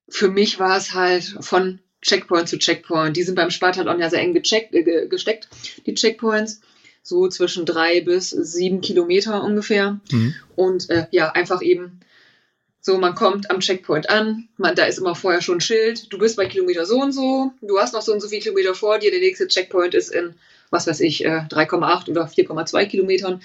Für 0.09 0.29
mich 0.29 0.59
war 0.59 0.77
es 0.77 0.93
halt 0.93 1.23
von 1.39 1.79
Checkpoint 2.01 2.49
zu 2.49 2.57
Checkpoint. 2.57 3.15
Die 3.15 3.23
sind 3.23 3.35
beim 3.35 3.49
Spartathlon 3.49 3.99
ja 3.99 4.09
sehr 4.09 4.19
eng 4.19 4.33
gecheckt, 4.33 4.73
äh, 4.73 5.07
gesteckt, 5.07 5.47
die 5.85 5.93
Checkpoints. 5.93 6.61
So 7.01 7.27
zwischen 7.27 7.65
drei 7.65 8.01
bis 8.01 8.29
sieben 8.29 8.81
Kilometer 8.81 9.43
ungefähr. 9.43 9.99
Mhm. 10.11 10.35
Und 10.55 10.89
äh, 10.89 11.07
ja, 11.11 11.31
einfach 11.31 11.61
eben 11.61 11.99
so, 12.85 12.97
man 12.97 13.15
kommt 13.15 13.49
am 13.49 13.61
Checkpoint 13.61 14.09
an, 14.09 14.49
man, 14.57 14.75
da 14.75 14.83
ist 14.83 14.99
immer 14.99 15.15
vorher 15.15 15.41
schon 15.41 15.57
ein 15.57 15.61
Schild, 15.61 16.11
du 16.11 16.17
bist 16.17 16.35
bei 16.35 16.47
Kilometer 16.47 16.85
so 16.85 17.01
und 17.01 17.13
so, 17.13 17.53
du 17.61 17.79
hast 17.79 17.93
noch 17.93 18.01
so 18.01 18.11
und 18.11 18.19
so 18.19 18.27
viele 18.27 18.41
Kilometer 18.41 18.75
vor 18.75 18.99
dir, 18.99 19.09
der 19.09 19.21
nächste 19.21 19.47
Checkpoint 19.47 19.93
ist 19.93 20.09
in, 20.09 20.33
was 20.69 20.85
weiß 20.85 20.99
ich, 20.99 21.25
3,8 21.25 22.07
äh, 22.07 22.11
oder 22.11 22.25
4,2 22.25 22.85
Kilometern. 22.87 23.41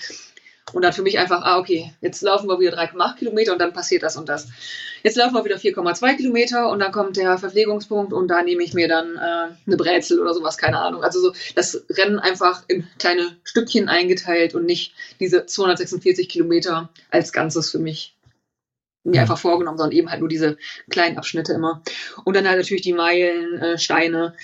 Und 0.73 0.83
dann 0.83 0.93
für 0.93 1.03
mich 1.03 1.21
einfach, 1.21 1.43
ah, 1.43 1.59
okay, 1.59 1.93
jetzt 2.01 2.21
laufen 2.23 2.49
wir 2.49 2.59
wieder 2.59 2.77
3,8 2.77 3.17
Kilometer 3.17 3.53
und 3.53 3.61
dann 3.61 3.73
passiert 3.73 4.03
das 4.03 4.17
und 4.17 4.29
das. 4.29 4.49
Jetzt 5.09 5.17
laufen 5.17 5.37
wir 5.37 5.45
wieder 5.47 5.57
4,2 5.57 6.17
Kilometer 6.17 6.69
und 6.69 6.81
dann 6.81 6.93
kommt 6.93 7.17
der 7.17 7.39
Verpflegungspunkt 7.39 8.13
und 8.13 8.29
da 8.29 8.43
nehme 8.43 8.63
ich 8.63 8.75
mir 8.75 8.89
dann 8.89 9.17
äh, 9.17 9.55
eine 9.67 9.77
Brezel 9.79 10.21
oder 10.21 10.35
sowas, 10.35 10.59
keine 10.59 10.79
Ahnung. 10.81 11.03
Also 11.03 11.19
so 11.19 11.33
das 11.55 11.83
Rennen 11.89 12.19
einfach 12.19 12.63
in 12.69 12.87
kleine 12.99 13.35
Stückchen 13.43 13.89
eingeteilt 13.89 14.55
und 14.55 14.67
nicht 14.67 14.93
diese 15.19 15.47
246 15.47 16.29
Kilometer 16.29 16.91
als 17.11 17.33
Ganzes 17.33 17.71
für 17.71 17.79
mich 17.79 18.19
mir 19.03 19.23
einfach 19.23 19.39
vorgenommen, 19.39 19.79
sondern 19.79 19.97
eben 19.97 20.11
halt 20.11 20.21
nur 20.21 20.29
diese 20.29 20.59
kleinen 20.91 21.17
Abschnitte 21.17 21.55
immer. 21.55 21.83
Und 22.25 22.37
dann 22.37 22.47
halt 22.47 22.59
natürlich 22.59 22.83
die 22.83 22.93
Meilen, 22.93 23.63
äh, 23.63 23.79
Steine. 23.79 24.35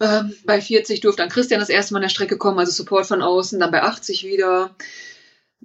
Ähm, 0.00 0.34
bei 0.44 0.60
40 0.60 1.02
durfte 1.02 1.22
dann 1.22 1.30
Christian 1.30 1.60
das 1.60 1.68
erste 1.68 1.94
Mal 1.94 1.98
an 1.98 2.02
der 2.02 2.08
Strecke 2.08 2.36
kommen, 2.36 2.58
also 2.58 2.72
Support 2.72 3.06
von 3.06 3.22
außen, 3.22 3.60
dann 3.60 3.70
bei 3.70 3.84
80 3.84 4.24
wieder. 4.24 4.74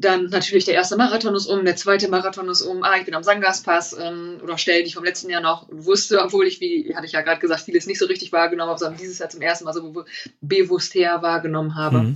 Dann 0.02 0.28
natürlich 0.28 0.64
der 0.64 0.76
erste 0.76 0.96
Marathon 0.96 1.36
ist 1.36 1.46
um, 1.46 1.66
der 1.66 1.76
zweite 1.76 2.08
Marathon 2.08 2.48
ist 2.48 2.62
um. 2.62 2.84
Ah, 2.84 2.96
ich 2.98 3.04
bin 3.04 3.14
am 3.14 3.24
Sangaspass 3.24 3.98
ähm, 4.00 4.40
oder 4.42 4.58
Stellen, 4.58 4.84
die 4.84 4.88
ich 4.88 4.96
vom 4.96 5.04
letzten 5.04 5.30
Jahr 5.30 5.42
noch 5.42 5.68
wusste, 5.70 6.22
obwohl 6.22 6.48
ich, 6.48 6.62
wie 6.62 6.96
hatte 6.96 7.06
ich 7.06 7.12
ja 7.12 7.22
gerade 7.22 7.42
gesagt, 7.42 7.64
vieles 7.64 7.86
nicht 7.86 8.00
so 8.00 8.06
richtig 8.06 8.32
wahrgenommen 8.32 8.70
habe, 8.70 8.80
sondern 8.80 8.98
dieses 8.98 9.20
Jahr 9.20 9.28
zum 9.28 9.42
ersten 9.42 9.66
Mal 9.66 9.74
so 9.74 10.06
bewusst 10.40 10.96
her 10.96 11.22
wahrgenommen 11.22 11.76
habe. 11.76 12.00
Mhm. 12.00 12.16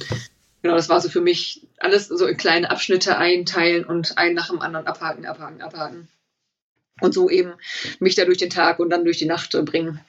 Genau, 0.62 0.76
das 0.76 0.88
war 0.88 1.02
so 1.02 1.10
für 1.10 1.20
mich 1.20 1.68
alles 1.78 2.08
so 2.08 2.26
in 2.26 2.38
kleine 2.38 2.72
Abschnitte 2.72 3.18
einteilen 3.18 3.84
und 3.84 4.18
einen 4.18 4.34
nach 4.34 4.48
dem 4.48 4.62
anderen 4.62 4.88
abhaken, 4.88 5.26
abhaken, 5.26 5.62
abhaken. 5.62 6.08
Und 7.02 7.14
so 7.14 7.30
eben 7.30 7.52
mich 8.00 8.16
da 8.16 8.24
durch 8.24 8.38
den 8.38 8.50
Tag 8.50 8.80
und 8.80 8.92
dann 8.92 9.04
durch 9.04 9.18
die 9.18 9.26
Nacht 9.26 9.52
bringen. 9.66 10.00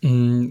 Mm, 0.00 0.50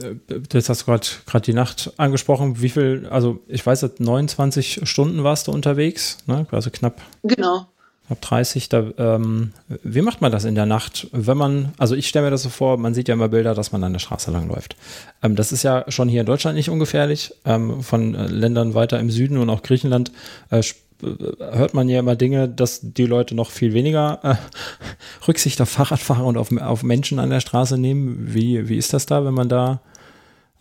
jetzt 0.52 0.70
hast 0.70 0.82
du 0.82 0.86
gerade 0.86 1.46
die 1.46 1.54
Nacht 1.54 1.94
angesprochen. 1.98 2.62
Wie 2.62 2.70
viel, 2.70 3.08
also 3.10 3.40
ich 3.48 3.66
weiß, 3.66 3.86
29 4.00 4.82
Stunden 4.84 5.24
warst 5.24 5.48
du 5.48 5.52
unterwegs, 5.52 6.18
ne? 6.26 6.46
also 6.52 6.70
knapp. 6.70 7.02
Genau. 7.24 7.68
Knapp 8.08 8.22
30. 8.22 8.70
Da, 8.70 8.86
ähm, 8.98 9.52
wie 9.84 10.02
macht 10.02 10.22
man 10.22 10.32
das 10.32 10.46
in 10.46 10.56
der 10.56 10.66
Nacht, 10.66 11.08
wenn 11.12 11.38
man, 11.38 11.74
also 11.78 11.96
ich 11.96 12.08
stelle 12.08 12.26
mir 12.26 12.32
das 12.32 12.44
so 12.44 12.50
vor, 12.50 12.78
man 12.78 12.94
sieht 12.94 13.08
ja 13.08 13.14
immer 13.14 13.30
Bilder, 13.30 13.54
dass 13.54 13.72
man 13.72 13.84
an 13.84 13.94
der 13.94 14.00
Straße 14.00 14.32
langläuft. 14.32 14.76
Ähm, 15.22 15.36
das 15.36 15.52
ist 15.52 15.64
ja 15.64 15.86
schon 15.90 16.10
hier 16.10 16.22
in 16.22 16.26
Deutschland 16.26 16.56
nicht 16.56 16.70
ungefährlich. 16.70 17.34
Ähm, 17.46 17.84
von 17.84 18.16
äh, 18.16 18.28
Ländern 18.28 18.74
weiter 18.74 19.00
im 19.00 19.10
Süden 19.10 19.38
und 19.38 19.50
auch 19.50 19.62
Griechenland 19.62 20.12
äh, 20.50 20.64
hört 21.02 21.74
man 21.74 21.90
ja 21.90 22.00
immer 22.00 22.16
Dinge, 22.16 22.50
dass 22.50 22.80
die 22.82 23.06
Leute 23.06 23.36
noch 23.36 23.52
viel 23.52 23.74
weniger 23.74 24.20
äh, 24.24 24.36
Rücksicht 25.28 25.62
auf 25.62 25.70
Fahrradfahrer 25.70 26.26
und 26.26 26.38
auf, 26.38 26.52
auf 26.60 26.84
Menschen 26.84 27.20
an 27.20 27.30
der 27.30 27.40
Straße 27.40 27.78
nehmen. 27.78 28.34
Wie, 28.34 28.68
wie 28.70 28.78
ist 28.78 28.94
das 28.94 29.06
da, 29.06 29.24
wenn 29.26 29.34
man 29.34 29.50
da 29.50 29.82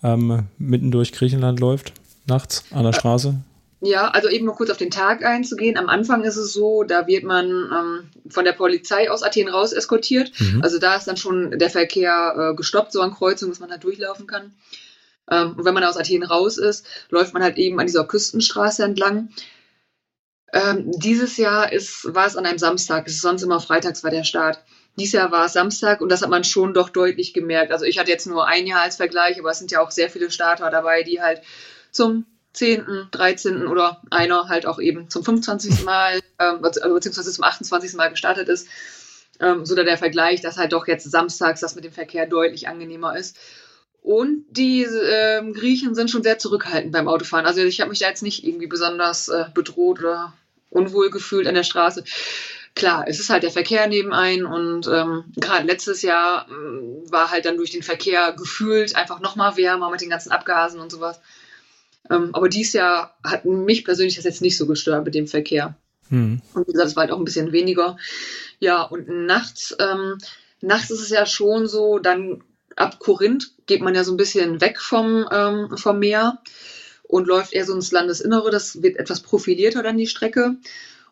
ähm, 0.02 0.44
mitten 0.58 0.90
durch 0.90 1.12
Griechenland 1.12 1.60
läuft, 1.60 1.92
nachts 2.26 2.64
an 2.70 2.84
der 2.84 2.92
Straße? 2.92 3.36
Ja, 3.80 4.08
also 4.08 4.28
eben 4.28 4.46
nur 4.46 4.54
kurz 4.54 4.70
auf 4.70 4.78
den 4.78 4.90
Tag 4.90 5.24
einzugehen. 5.24 5.76
Am 5.76 5.88
Anfang 5.88 6.24
ist 6.24 6.36
es 6.36 6.52
so, 6.52 6.82
da 6.82 7.06
wird 7.06 7.24
man 7.24 7.46
ähm, 7.46 8.10
von 8.30 8.44
der 8.44 8.52
Polizei 8.52 9.10
aus 9.10 9.22
Athen 9.22 9.48
raus 9.48 9.72
eskortiert. 9.72 10.32
Mhm. 10.38 10.62
Also 10.62 10.78
da 10.78 10.96
ist 10.96 11.06
dann 11.06 11.18
schon 11.18 11.58
der 11.58 11.70
Verkehr 11.70 12.34
äh, 12.52 12.56
gestoppt, 12.56 12.92
so 12.92 13.00
an 13.02 13.12
Kreuzungen, 13.12 13.52
dass 13.52 13.60
man 13.60 13.70
halt 13.70 13.84
durchlaufen 13.84 14.26
kann. 14.26 14.54
Ähm, 15.30 15.54
und 15.56 15.64
wenn 15.64 15.74
man 15.74 15.84
aus 15.84 15.96
Athen 15.96 16.22
raus 16.22 16.56
ist, 16.56 16.86
läuft 17.10 17.34
man 17.34 17.42
halt 17.42 17.58
eben 17.58 17.78
an 17.78 17.86
dieser 17.86 18.04
Küstenstraße 18.04 18.82
entlang. 18.82 19.28
Ähm, 20.52 20.90
dieses 20.92 21.36
Jahr 21.36 21.72
ist, 21.72 22.14
war 22.14 22.26
es 22.26 22.36
an 22.36 22.46
einem 22.46 22.58
Samstag. 22.58 23.06
Es 23.06 23.14
ist 23.14 23.22
sonst 23.22 23.42
immer 23.42 23.60
freitags 23.60 24.04
war 24.04 24.10
der 24.10 24.24
Start. 24.24 24.62
Dieses 24.98 25.12
Jahr 25.12 25.30
war 25.30 25.46
es 25.46 25.52
Samstag 25.52 26.00
und 26.00 26.08
das 26.10 26.22
hat 26.22 26.30
man 26.30 26.44
schon 26.44 26.72
doch 26.72 26.88
deutlich 26.88 27.34
gemerkt. 27.34 27.72
Also 27.72 27.84
ich 27.84 27.98
hatte 27.98 28.10
jetzt 28.10 28.26
nur 28.26 28.46
ein 28.46 28.66
Jahr 28.66 28.82
als 28.82 28.96
Vergleich, 28.96 29.38
aber 29.38 29.50
es 29.50 29.58
sind 29.58 29.70
ja 29.70 29.80
auch 29.80 29.90
sehr 29.90 30.08
viele 30.08 30.30
Starter 30.30 30.70
dabei, 30.70 31.02
die 31.02 31.20
halt 31.20 31.42
zum 31.90 32.24
10., 32.54 33.08
13. 33.10 33.66
oder 33.66 34.00
einer 34.10 34.48
halt 34.48 34.66
auch 34.66 34.78
eben 34.78 35.10
zum 35.10 35.22
25. 35.22 35.84
Mal, 35.84 36.20
ähm, 36.38 36.64
also 36.64 36.94
beziehungsweise 36.94 37.32
zum 37.32 37.44
28. 37.44 37.94
Mal 37.94 38.08
gestartet 38.08 38.48
ist. 38.48 38.68
Ähm, 39.38 39.66
so 39.66 39.74
der 39.74 39.98
Vergleich, 39.98 40.40
dass 40.40 40.56
halt 40.56 40.72
doch 40.72 40.86
jetzt 40.86 41.10
samstags 41.10 41.60
das 41.60 41.74
mit 41.74 41.84
dem 41.84 41.92
Verkehr 41.92 42.26
deutlich 42.26 42.68
angenehmer 42.68 43.16
ist. 43.18 43.36
Und 44.06 44.44
die 44.50 44.84
äh, 44.84 45.42
Griechen 45.50 45.96
sind 45.96 46.12
schon 46.12 46.22
sehr 46.22 46.38
zurückhaltend 46.38 46.92
beim 46.92 47.08
Autofahren. 47.08 47.44
Also 47.44 47.62
ich 47.62 47.80
habe 47.80 47.90
mich 47.90 47.98
da 47.98 48.06
jetzt 48.06 48.22
nicht 48.22 48.46
irgendwie 48.46 48.68
besonders 48.68 49.26
äh, 49.26 49.46
bedroht 49.52 49.98
oder 49.98 50.32
unwohl 50.70 51.10
gefühlt 51.10 51.48
an 51.48 51.56
der 51.56 51.64
Straße. 51.64 52.04
Klar, 52.76 53.06
es 53.08 53.18
ist 53.18 53.30
halt 53.30 53.42
der 53.42 53.50
Verkehr 53.50 53.88
nebenein 53.88 54.44
und 54.44 54.86
ähm, 54.86 55.24
gerade 55.34 55.66
letztes 55.66 56.02
Jahr 56.02 56.46
äh, 56.48 57.10
war 57.10 57.32
halt 57.32 57.46
dann 57.46 57.56
durch 57.56 57.72
den 57.72 57.82
Verkehr 57.82 58.30
gefühlt 58.30 58.94
einfach 58.94 59.18
noch 59.18 59.34
mal 59.34 59.56
wärmer 59.56 59.90
mit 59.90 60.00
den 60.00 60.10
ganzen 60.10 60.30
Abgasen 60.30 60.78
und 60.78 60.92
sowas. 60.92 61.18
Ähm, 62.08 62.30
aber 62.32 62.48
dieses 62.48 62.74
Jahr 62.74 63.18
hat 63.24 63.44
mich 63.44 63.84
persönlich 63.84 64.14
das 64.14 64.24
jetzt 64.24 64.40
nicht 64.40 64.56
so 64.56 64.66
gestört 64.66 65.04
mit 65.04 65.16
dem 65.16 65.26
Verkehr. 65.26 65.74
Hm. 66.10 66.40
Und 66.54 66.68
wie 66.68 66.72
gesagt, 66.72 66.90
es 66.90 66.94
war 66.94 67.00
halt 67.00 67.10
auch 67.10 67.18
ein 67.18 67.24
bisschen 67.24 67.50
weniger. 67.50 67.96
Ja, 68.60 68.82
und 68.82 69.08
nachts, 69.08 69.74
ähm, 69.80 70.18
nachts 70.60 70.92
ist 70.92 71.00
es 71.00 71.10
ja 71.10 71.26
schon 71.26 71.66
so, 71.66 71.98
dann 71.98 72.44
ab 72.76 72.98
Korinth 72.98 73.52
geht 73.66 73.82
man 73.82 73.94
ja 73.94 74.04
so 74.04 74.12
ein 74.12 74.16
bisschen 74.16 74.60
weg 74.60 74.80
vom, 74.80 75.26
ähm, 75.32 75.76
vom 75.76 75.98
Meer 75.98 76.38
und 77.02 77.26
läuft 77.26 77.52
eher 77.52 77.64
so 77.64 77.74
ins 77.74 77.92
Landesinnere. 77.92 78.50
Das 78.50 78.82
wird 78.82 78.98
etwas 78.98 79.20
profilierter 79.20 79.82
dann 79.82 79.96
die 79.96 80.06
Strecke. 80.06 80.56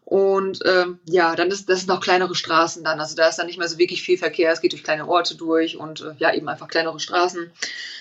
Und 0.04 0.60
ähm, 0.66 0.98
ja, 1.06 1.34
dann 1.34 1.48
ist 1.48 1.70
das 1.70 1.80
sind 1.80 1.90
auch 1.90 2.00
kleinere 2.00 2.34
Straßen 2.34 2.84
dann. 2.84 3.00
Also 3.00 3.16
da 3.16 3.26
ist 3.26 3.36
dann 3.36 3.46
nicht 3.46 3.58
mehr 3.58 3.68
so 3.68 3.78
wirklich 3.78 4.02
viel 4.02 4.18
Verkehr. 4.18 4.52
Es 4.52 4.60
geht 4.60 4.72
durch 4.72 4.84
kleine 4.84 5.08
Orte 5.08 5.34
durch 5.34 5.78
und 5.78 6.02
äh, 6.02 6.12
ja, 6.18 6.34
eben 6.34 6.46
einfach 6.46 6.68
kleinere 6.68 7.00
Straßen. 7.00 7.50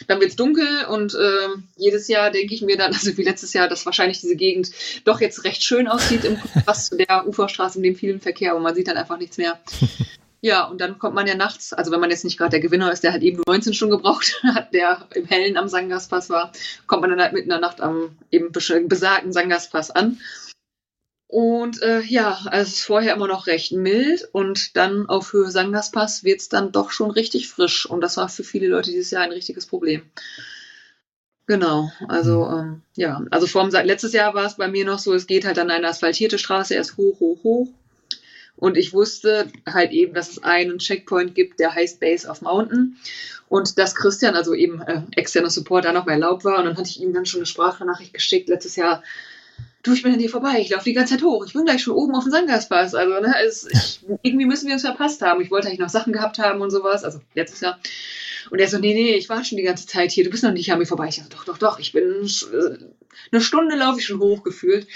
Dann 0.08 0.20
wird 0.20 0.32
es 0.32 0.36
dunkel 0.36 0.68
und 0.90 1.16
äh, 1.16 1.48
jedes 1.78 2.10
Jahr 2.10 2.30
denke 2.30 2.54
ich 2.54 2.62
mir 2.62 2.76
dann, 2.76 2.92
also 2.94 3.16
wie 3.18 3.24
letztes 3.24 3.54
Jahr, 3.54 3.70
dass 3.70 3.86
wahrscheinlich 3.86 4.20
diese 4.20 4.36
Gegend 4.36 4.72
doch 5.06 5.22
jetzt 5.22 5.46
recht 5.46 5.64
schön 5.64 5.88
aussieht 5.88 6.26
im 6.26 6.38
Kontrast 6.38 6.88
zu 6.88 6.98
der 6.98 7.26
Uferstraße 7.26 7.80
mit 7.80 7.86
dem 7.86 7.96
vielen 7.96 8.20
Verkehr, 8.20 8.52
aber 8.52 8.60
man 8.60 8.76
sieht 8.76 8.90
dann 8.90 8.98
einfach 8.98 9.18
nichts 9.18 9.38
mehr. 9.38 9.58
Ja, 10.46 10.66
und 10.66 10.82
dann 10.82 11.00
kommt 11.00 11.16
man 11.16 11.26
ja 11.26 11.36
nachts, 11.36 11.72
also 11.72 11.90
wenn 11.92 12.02
man 12.02 12.10
jetzt 12.10 12.26
nicht 12.26 12.38
gerade 12.38 12.50
der 12.52 12.60
Gewinner 12.60 12.92
ist, 12.92 13.02
der 13.02 13.14
halt 13.14 13.24
eben 13.24 13.38
nur 13.38 13.46
19 13.48 13.74
Stunden 13.74 13.96
gebraucht 13.96 14.42
hat, 14.44 14.74
der 14.74 15.08
im 15.16 15.24
Hellen 15.26 15.56
am 15.56 15.70
Sangaspass 15.70 16.30
war, 16.30 16.52
kommt 16.86 17.00
man 17.00 17.12
dann 17.12 17.22
halt 17.22 17.32
mitten 17.32 17.46
in 17.46 17.52
der 17.52 17.62
Nacht 17.62 17.80
am 17.80 18.18
eben 18.30 18.52
besagten 18.52 19.32
Sangaspass 19.32 19.90
an. 19.90 20.20
Und 21.28 21.82
äh, 21.82 22.02
ja, 22.02 22.42
also 22.48 22.70
es 22.70 22.74
ist 22.80 22.84
vorher 22.84 23.14
immer 23.16 23.30
noch 23.30 23.48
recht 23.48 23.72
mild 23.72 24.28
und 24.34 24.76
dann 24.76 25.08
auf 25.08 25.32
Höhe 25.32 25.50
Sangaspass 25.50 26.26
wird 26.26 26.42
es 26.42 26.50
dann 26.50 26.74
doch 26.74 26.92
schon 26.92 27.10
richtig 27.10 27.48
frisch. 27.48 27.86
Und 27.86 28.02
das 28.02 28.18
war 28.18 28.28
für 28.28 28.44
viele 28.44 28.68
Leute 28.68 28.92
dieses 28.92 29.12
Jahr 29.12 29.24
ein 29.24 29.32
richtiges 29.32 29.66
Problem. 29.66 30.02
Genau, 31.48 31.90
also 32.10 32.44
mhm. 32.44 32.60
ähm, 32.60 32.82
ja, 32.98 33.22
also 33.32 33.48
vor 33.48 33.66
letztes 33.70 34.12
Jahr 34.12 34.34
war 34.34 34.46
es 34.46 34.58
bei 34.58 34.68
mir 34.68 34.84
noch 34.84 35.00
so, 35.00 35.14
es 35.14 35.26
geht 35.26 35.46
halt 35.46 35.58
an 35.58 35.72
eine 35.72 35.88
asphaltierte 35.88 36.38
Straße 36.38 36.74
erst 36.76 36.98
hoch, 36.98 37.18
hoch, 37.22 37.42
hoch 37.46 37.70
Und 38.56 38.78
ich 38.78 38.94
wusste 38.94 39.48
halt 39.68 39.92
eben, 39.92 40.14
dass 40.14 40.30
es 40.30 40.44
einen 40.44 40.78
Checkpoint 40.78 41.36
gibt, 41.36 41.60
der 41.60 41.74
heißt 41.74 42.00
Base 42.00 42.28
of 42.28 42.42
Mountain. 42.42 42.98
Und 43.50 43.78
dass 43.78 43.96
Christian, 43.96 44.36
also 44.36 44.54
eben 44.54 44.82
äh, 44.82 45.02
externer 45.16 45.50
Support, 45.50 45.86
da 45.86 45.92
noch 45.92 46.06
mal 46.06 46.14
erlaubt 46.14 46.46
war. 46.46 46.60
Und 46.60 46.66
dann 46.66 46.78
hatte 46.78 46.90
ich 46.90 47.02
ihm 47.02 47.14
dann 47.14 47.26
schon 47.26 47.40
eine 47.40 47.46
Sprachnachricht 47.46 48.14
geschickt 48.14 48.50
letztes 48.50 48.76
Jahr. 48.76 49.04
Du, 49.84 49.94
ich 49.94 50.02
bin 50.02 50.14
an 50.14 50.20
dir 50.20 50.30
vorbei, 50.30 50.60
ich 50.60 50.70
laufe 50.70 50.86
die 50.86 50.94
ganze 50.94 51.16
Zeit 51.16 51.24
hoch. 51.24 51.46
Ich 51.46 51.54
bin 51.54 51.66
gleich 51.66 51.84
schon 51.84 51.94
oben 51.94 52.16
auf 52.16 52.24
dem 52.24 52.32
Sangaspass. 52.32 52.96
Also, 52.96 53.20
ne, 53.20 53.36
es, 53.46 53.68
ich, 53.70 54.00
irgendwie 54.22 54.46
müssen 54.46 54.68
wir 54.68 54.74
uns 54.74 54.84
verpasst 54.84 55.22
haben. 55.22 55.42
Ich 55.42 55.52
wollte 55.52 55.68
eigentlich 55.68 55.80
noch 55.80 55.90
Sachen 55.90 56.14
gehabt 56.14 56.40
haben 56.40 56.62
und 56.62 56.72
sowas. 56.72 57.04
Also 57.04 57.20
letztes 57.34 57.60
Jahr. 57.60 57.80
Und 58.50 58.60
er 58.60 58.68
so, 58.68 58.78
nee, 58.78 58.94
nee, 58.94 59.16
ich 59.16 59.30
war 59.30 59.44
schon 59.44 59.58
die 59.58 59.64
ganze 59.64 59.88
Zeit 59.88 60.12
hier, 60.12 60.24
du 60.24 60.30
bist 60.30 60.44
noch 60.44 60.52
nicht 60.52 60.72
an 60.72 60.80
mir 60.80 60.86
vorbei. 60.86 61.08
Ich 61.10 61.16
so, 61.16 61.24
doch, 61.30 61.44
doch, 61.44 61.58
doch, 61.58 61.80
ich 61.80 61.92
bin 61.92 62.04
äh, 62.04 62.78
eine 63.32 63.42
Stunde 63.42 63.76
laufe 63.76 64.00
ich 64.00 64.06
schon 64.06 64.20
hochgefühlt. 64.20 64.88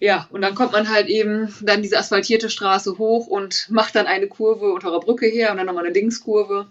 Ja, 0.00 0.28
und 0.30 0.42
dann 0.42 0.54
kommt 0.54 0.72
man 0.72 0.88
halt 0.88 1.08
eben 1.08 1.54
dann 1.62 1.82
diese 1.82 1.98
asphaltierte 1.98 2.50
Straße 2.50 2.98
hoch 2.98 3.26
und 3.26 3.68
macht 3.70 3.94
dann 3.94 4.06
eine 4.06 4.28
Kurve 4.28 4.72
unter 4.72 4.90
der 4.90 4.98
Brücke 4.98 5.26
her 5.26 5.50
und 5.50 5.56
dann 5.56 5.66
nochmal 5.66 5.84
eine 5.84 5.92
Dingskurve. 5.92 6.68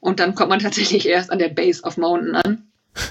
Und 0.00 0.20
dann 0.20 0.34
kommt 0.34 0.50
man 0.50 0.60
tatsächlich 0.60 1.06
erst 1.06 1.30
an 1.30 1.38
der 1.38 1.50
Base 1.50 1.82
of 1.82 1.96
Mountain 1.96 2.34
an. 2.34 2.66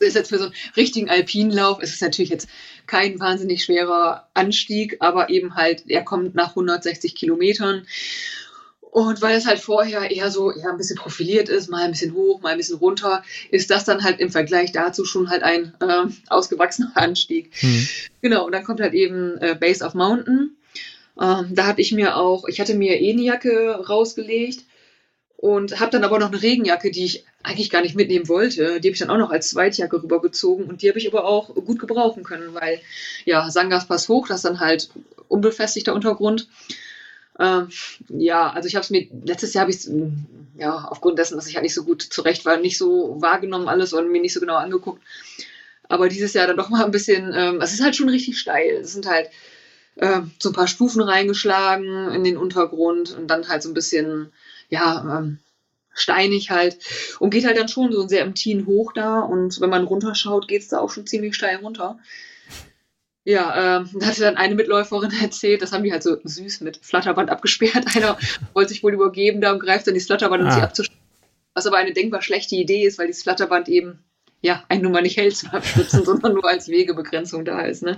Das 0.00 0.08
ist 0.08 0.16
jetzt 0.16 0.28
für 0.30 0.38
so 0.38 0.44
einen 0.44 0.54
richtigen 0.76 1.08
Alpinlauf, 1.08 1.78
es 1.80 1.94
ist 1.94 2.02
natürlich 2.02 2.28
jetzt 2.28 2.48
kein 2.86 3.18
wahnsinnig 3.20 3.64
schwerer 3.64 4.28
Anstieg, 4.34 4.96
aber 5.00 5.30
eben 5.30 5.54
halt, 5.54 5.84
er 5.86 6.02
kommt 6.02 6.34
nach 6.34 6.50
160 6.50 7.14
Kilometern. 7.14 7.86
Und 8.94 9.22
weil 9.22 9.36
es 9.36 9.44
halt 9.44 9.58
vorher 9.58 10.12
eher 10.12 10.30
so 10.30 10.52
eher 10.52 10.70
ein 10.70 10.76
bisschen 10.76 10.94
profiliert 10.94 11.48
ist, 11.48 11.68
mal 11.68 11.82
ein 11.82 11.90
bisschen 11.90 12.14
hoch, 12.14 12.40
mal 12.42 12.50
ein 12.50 12.58
bisschen 12.58 12.78
runter, 12.78 13.24
ist 13.50 13.68
das 13.68 13.84
dann 13.84 14.04
halt 14.04 14.20
im 14.20 14.30
Vergleich 14.30 14.70
dazu 14.70 15.04
schon 15.04 15.30
halt 15.30 15.42
ein 15.42 15.74
äh, 15.80 16.04
ausgewachsener 16.28 16.92
Anstieg. 16.94 17.50
Mhm. 17.60 17.88
Genau, 18.22 18.46
und 18.46 18.52
dann 18.52 18.62
kommt 18.62 18.80
halt 18.80 18.94
eben 18.94 19.36
äh, 19.38 19.56
Base 19.58 19.84
of 19.84 19.94
Mountain. 19.94 20.56
Ähm, 21.20 21.46
da 21.50 21.66
hatte 21.66 21.80
ich 21.80 21.90
mir 21.90 22.16
auch, 22.16 22.46
ich 22.46 22.60
hatte 22.60 22.76
mir 22.76 23.00
eh 23.00 23.12
eine 23.12 23.22
Jacke 23.22 23.84
rausgelegt 23.84 24.64
und 25.38 25.80
habe 25.80 25.90
dann 25.90 26.04
aber 26.04 26.20
noch 26.20 26.28
eine 26.30 26.40
Regenjacke, 26.40 26.92
die 26.92 27.04
ich 27.04 27.24
eigentlich 27.42 27.70
gar 27.70 27.82
nicht 27.82 27.96
mitnehmen 27.96 28.28
wollte. 28.28 28.80
Die 28.80 28.88
habe 28.88 28.94
ich 28.94 29.00
dann 29.00 29.10
auch 29.10 29.18
noch 29.18 29.32
als 29.32 29.50
Zweitjacke 29.50 30.04
rübergezogen 30.04 30.66
und 30.66 30.82
die 30.82 30.88
habe 30.88 31.00
ich 31.00 31.08
aber 31.08 31.24
auch 31.24 31.52
gut 31.52 31.80
gebrauchen 31.80 32.22
können, 32.22 32.54
weil 32.54 32.80
ja, 33.24 33.50
Sangas 33.50 33.88
Pass 33.88 34.08
hoch, 34.08 34.28
das 34.28 34.36
ist 34.36 34.44
dann 34.44 34.60
halt 34.60 34.90
unbefestigter 35.26 35.94
Untergrund. 35.94 36.46
Ähm, 37.38 37.68
ja, 38.08 38.50
also 38.50 38.68
ich 38.68 38.74
habe 38.76 38.84
es 38.84 38.90
mir, 38.90 39.08
letztes 39.24 39.54
Jahr 39.54 39.62
habe 39.62 39.70
ich 39.70 39.78
es, 39.78 39.90
ja, 40.56 40.84
aufgrund 40.88 41.18
dessen, 41.18 41.36
dass 41.36 41.48
ich 41.48 41.56
halt 41.56 41.64
nicht 41.64 41.74
so 41.74 41.84
gut 41.84 42.02
zurecht 42.02 42.44
war, 42.44 42.56
nicht 42.56 42.78
so 42.78 43.20
wahrgenommen 43.20 43.68
alles 43.68 43.92
und 43.92 44.10
mir 44.10 44.20
nicht 44.20 44.34
so 44.34 44.40
genau 44.40 44.56
angeguckt. 44.56 45.02
Aber 45.88 46.08
dieses 46.08 46.32
Jahr 46.32 46.46
dann 46.46 46.56
doch 46.56 46.70
mal 46.70 46.84
ein 46.84 46.90
bisschen, 46.90 47.32
ähm, 47.34 47.60
es 47.60 47.72
ist 47.72 47.82
halt 47.82 47.96
schon 47.96 48.08
richtig 48.08 48.38
steil. 48.38 48.76
Es 48.76 48.92
sind 48.92 49.06
halt 49.06 49.28
äh, 49.96 50.22
so 50.38 50.50
ein 50.50 50.54
paar 50.54 50.68
Stufen 50.68 51.02
reingeschlagen 51.02 52.10
in 52.12 52.24
den 52.24 52.36
Untergrund 52.36 53.16
und 53.16 53.28
dann 53.28 53.48
halt 53.48 53.62
so 53.62 53.70
ein 53.70 53.74
bisschen, 53.74 54.32
ja, 54.68 55.18
ähm, 55.18 55.38
steinig 55.94 56.50
halt 56.50 56.76
und 57.20 57.30
geht 57.30 57.46
halt 57.46 57.56
dann 57.56 57.68
schon 57.68 57.92
so 57.92 58.06
sehr 58.08 58.24
im 58.24 58.34
Teen 58.34 58.66
hoch 58.66 58.92
da 58.92 59.20
und 59.20 59.60
wenn 59.60 59.70
man 59.70 59.84
runterschaut, 59.84 60.48
geht 60.48 60.62
es 60.62 60.68
da 60.68 60.80
auch 60.80 60.90
schon 60.90 61.06
ziemlich 61.06 61.36
steil 61.36 61.58
runter. 61.58 61.98
Ja, 63.24 63.78
ähm, 63.78 63.90
da 63.98 64.06
hatte 64.06 64.20
dann 64.20 64.36
eine 64.36 64.54
Mitläuferin 64.54 65.12
erzählt, 65.22 65.62
das 65.62 65.72
haben 65.72 65.84
die 65.84 65.92
halt 65.92 66.02
so 66.02 66.16
süß 66.22 66.60
mit 66.60 66.78
Flatterband 66.78 67.30
abgesperrt. 67.30 67.84
Einer 67.96 68.18
wollte 68.52 68.70
sich 68.70 68.82
wohl 68.82 68.94
übergeben 68.94 69.40
da 69.40 69.52
und 69.52 69.60
greift 69.60 69.86
dann 69.86 69.94
das 69.94 70.06
Flatterband, 70.06 70.42
um 70.42 70.48
ah. 70.48 70.54
sie 70.54 70.62
abzuschneiden. 70.62 71.02
Was 71.54 71.66
aber 71.66 71.76
eine 71.76 71.92
denkbar 71.92 72.20
schlechte 72.20 72.56
Idee 72.56 72.84
ist, 72.84 72.98
weil 72.98 73.06
dieses 73.06 73.22
Flatterband 73.22 73.68
eben, 73.68 74.04
ja, 74.42 74.64
einen 74.68 74.82
nun 74.82 74.92
mal 74.92 75.02
nicht 75.02 75.16
hält 75.16 75.36
zum 75.36 75.50
Abstützen, 75.50 76.04
sondern 76.04 76.34
nur 76.34 76.48
als 76.48 76.68
Wegebegrenzung 76.68 77.44
da 77.44 77.62
ist, 77.62 77.82
ne? 77.82 77.96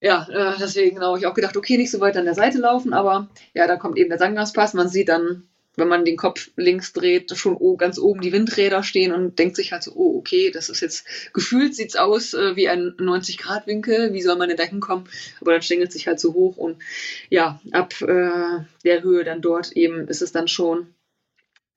Ja, 0.00 0.28
äh, 0.28 0.56
deswegen 0.58 1.00
habe 1.00 1.18
ich 1.18 1.26
auch 1.26 1.34
gedacht, 1.34 1.56
okay, 1.56 1.76
nicht 1.76 1.90
so 1.90 2.00
weit 2.00 2.16
an 2.16 2.24
der 2.24 2.34
Seite 2.34 2.58
laufen, 2.58 2.92
aber 2.92 3.28
ja, 3.54 3.66
da 3.66 3.76
kommt 3.76 3.96
eben 3.98 4.10
der 4.10 4.18
Sangaspass. 4.18 4.74
Man 4.74 4.88
sieht 4.88 5.08
dann 5.08 5.48
wenn 5.78 5.88
man 5.88 6.04
den 6.04 6.16
Kopf 6.16 6.50
links 6.56 6.92
dreht, 6.92 7.36
schon 7.36 7.58
ganz 7.76 7.98
oben 7.98 8.20
die 8.20 8.32
Windräder 8.32 8.82
stehen 8.82 9.12
und 9.12 9.38
denkt 9.38 9.56
sich 9.56 9.72
halt 9.72 9.82
so, 9.82 9.92
oh, 9.94 10.18
okay, 10.18 10.50
das 10.50 10.68
ist 10.68 10.80
jetzt, 10.80 11.06
gefühlt 11.32 11.74
sieht's 11.74 11.96
aus 11.96 12.34
äh, 12.34 12.56
wie 12.56 12.68
ein 12.68 12.94
90-Grad-Winkel, 12.98 14.12
wie 14.12 14.22
soll 14.22 14.36
man 14.36 14.48
denn 14.48 14.58
da 14.58 14.64
hinkommen? 14.64 15.08
Aber 15.40 15.52
dann 15.52 15.62
stängelt 15.62 15.92
sich 15.92 16.06
halt 16.06 16.20
so 16.20 16.34
hoch 16.34 16.56
und 16.56 16.82
ja, 17.30 17.60
ab 17.72 17.94
äh, 18.00 18.64
der 18.84 19.02
Höhe 19.02 19.24
dann 19.24 19.40
dort 19.40 19.72
eben 19.72 20.08
ist 20.08 20.22
es 20.22 20.32
dann 20.32 20.48
schon 20.48 20.94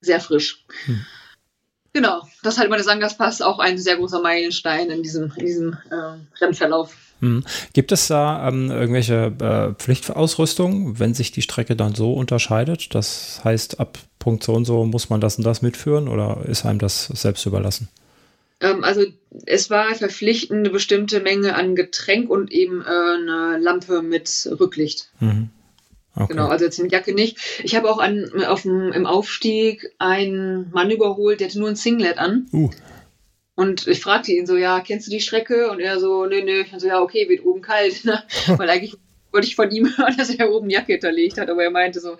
sehr 0.01 0.19
frisch. 0.19 0.65
Hm. 0.85 1.05
Genau, 1.93 2.21
das 2.41 2.57
halt 2.57 2.67
immer 2.67 2.77
der 2.77 2.85
Sangaspass 2.85 3.41
auch 3.41 3.59
ein 3.59 3.77
sehr 3.77 3.97
großer 3.97 4.21
Meilenstein 4.21 4.89
in 4.89 5.03
diesem, 5.03 5.33
in 5.35 5.45
diesem 5.45 5.77
äh, 5.89 6.41
Rennverlauf. 6.41 6.95
Hm. 7.19 7.43
Gibt 7.73 7.91
es 7.91 8.07
da 8.07 8.47
ähm, 8.47 8.71
irgendwelche 8.71 9.33
äh, 9.39 9.73
Pflichtausrüstung, 9.75 10.99
wenn 10.99 11.13
sich 11.13 11.31
die 11.31 11.41
Strecke 11.41 11.75
dann 11.75 11.93
so 11.93 12.13
unterscheidet? 12.13 12.95
Das 12.95 13.41
heißt, 13.43 13.79
ab 13.79 13.99
Punkt 14.19 14.43
so 14.43 14.53
und 14.53 14.65
so 14.65 14.85
muss 14.85 15.09
man 15.09 15.21
das 15.21 15.37
und 15.37 15.43
das 15.43 15.61
mitführen 15.61 16.07
oder 16.07 16.45
ist 16.47 16.65
einem 16.65 16.79
das 16.79 17.07
selbst 17.07 17.45
überlassen? 17.45 17.89
Ähm, 18.61 18.83
also 18.83 19.03
es 19.45 19.69
war 19.69 19.93
verpflichtend 19.93 20.59
eine 20.59 20.69
bestimmte 20.69 21.19
Menge 21.19 21.55
an 21.55 21.75
Getränk 21.75 22.29
und 22.29 22.51
eben 22.51 22.81
äh, 22.81 22.85
eine 22.85 23.57
Lampe 23.59 24.01
mit 24.01 24.49
Rücklicht. 24.59 25.09
Mhm. 25.19 25.49
Okay. 26.15 26.27
Genau, 26.33 26.47
also 26.47 26.65
jetzt 26.65 26.79
eine 26.79 26.89
Jacke 26.89 27.13
nicht. 27.13 27.37
Ich 27.63 27.75
habe 27.75 27.89
auch 27.89 27.99
an, 27.99 28.29
auf 28.45 28.63
dem, 28.63 28.91
im 28.91 29.05
Aufstieg 29.05 29.93
einen 29.97 30.69
Mann 30.71 30.91
überholt, 30.91 31.39
der 31.39 31.47
hatte 31.47 31.59
nur 31.59 31.69
ein 31.69 31.75
Singlet 31.75 32.17
an. 32.17 32.47
Uh. 32.51 32.69
Und 33.55 33.87
ich 33.87 34.01
fragte 34.01 34.31
ihn 34.31 34.45
so, 34.45 34.57
ja, 34.57 34.79
kennst 34.81 35.07
du 35.07 35.11
die 35.11 35.21
Strecke? 35.21 35.69
Und 35.69 35.79
er 35.79 35.99
so, 35.99 36.25
nö, 36.25 36.43
nö. 36.43 36.61
Ich 36.61 36.73
so, 36.77 36.87
ja, 36.87 37.01
okay, 37.01 37.29
wird 37.29 37.45
oben 37.45 37.61
kalt. 37.61 38.05
Ne? 38.05 38.23
Weil 38.47 38.69
eigentlich 38.69 38.95
wollte 39.31 39.47
ich 39.47 39.55
von 39.55 39.71
ihm 39.71 39.85
hören, 39.97 40.17
dass 40.17 40.29
er 40.29 40.51
oben 40.51 40.69
Jacke 40.69 40.93
hinterlegt 40.93 41.37
hat, 41.37 41.49
aber 41.49 41.63
er 41.63 41.71
meinte 41.71 41.99
so, 41.99 42.17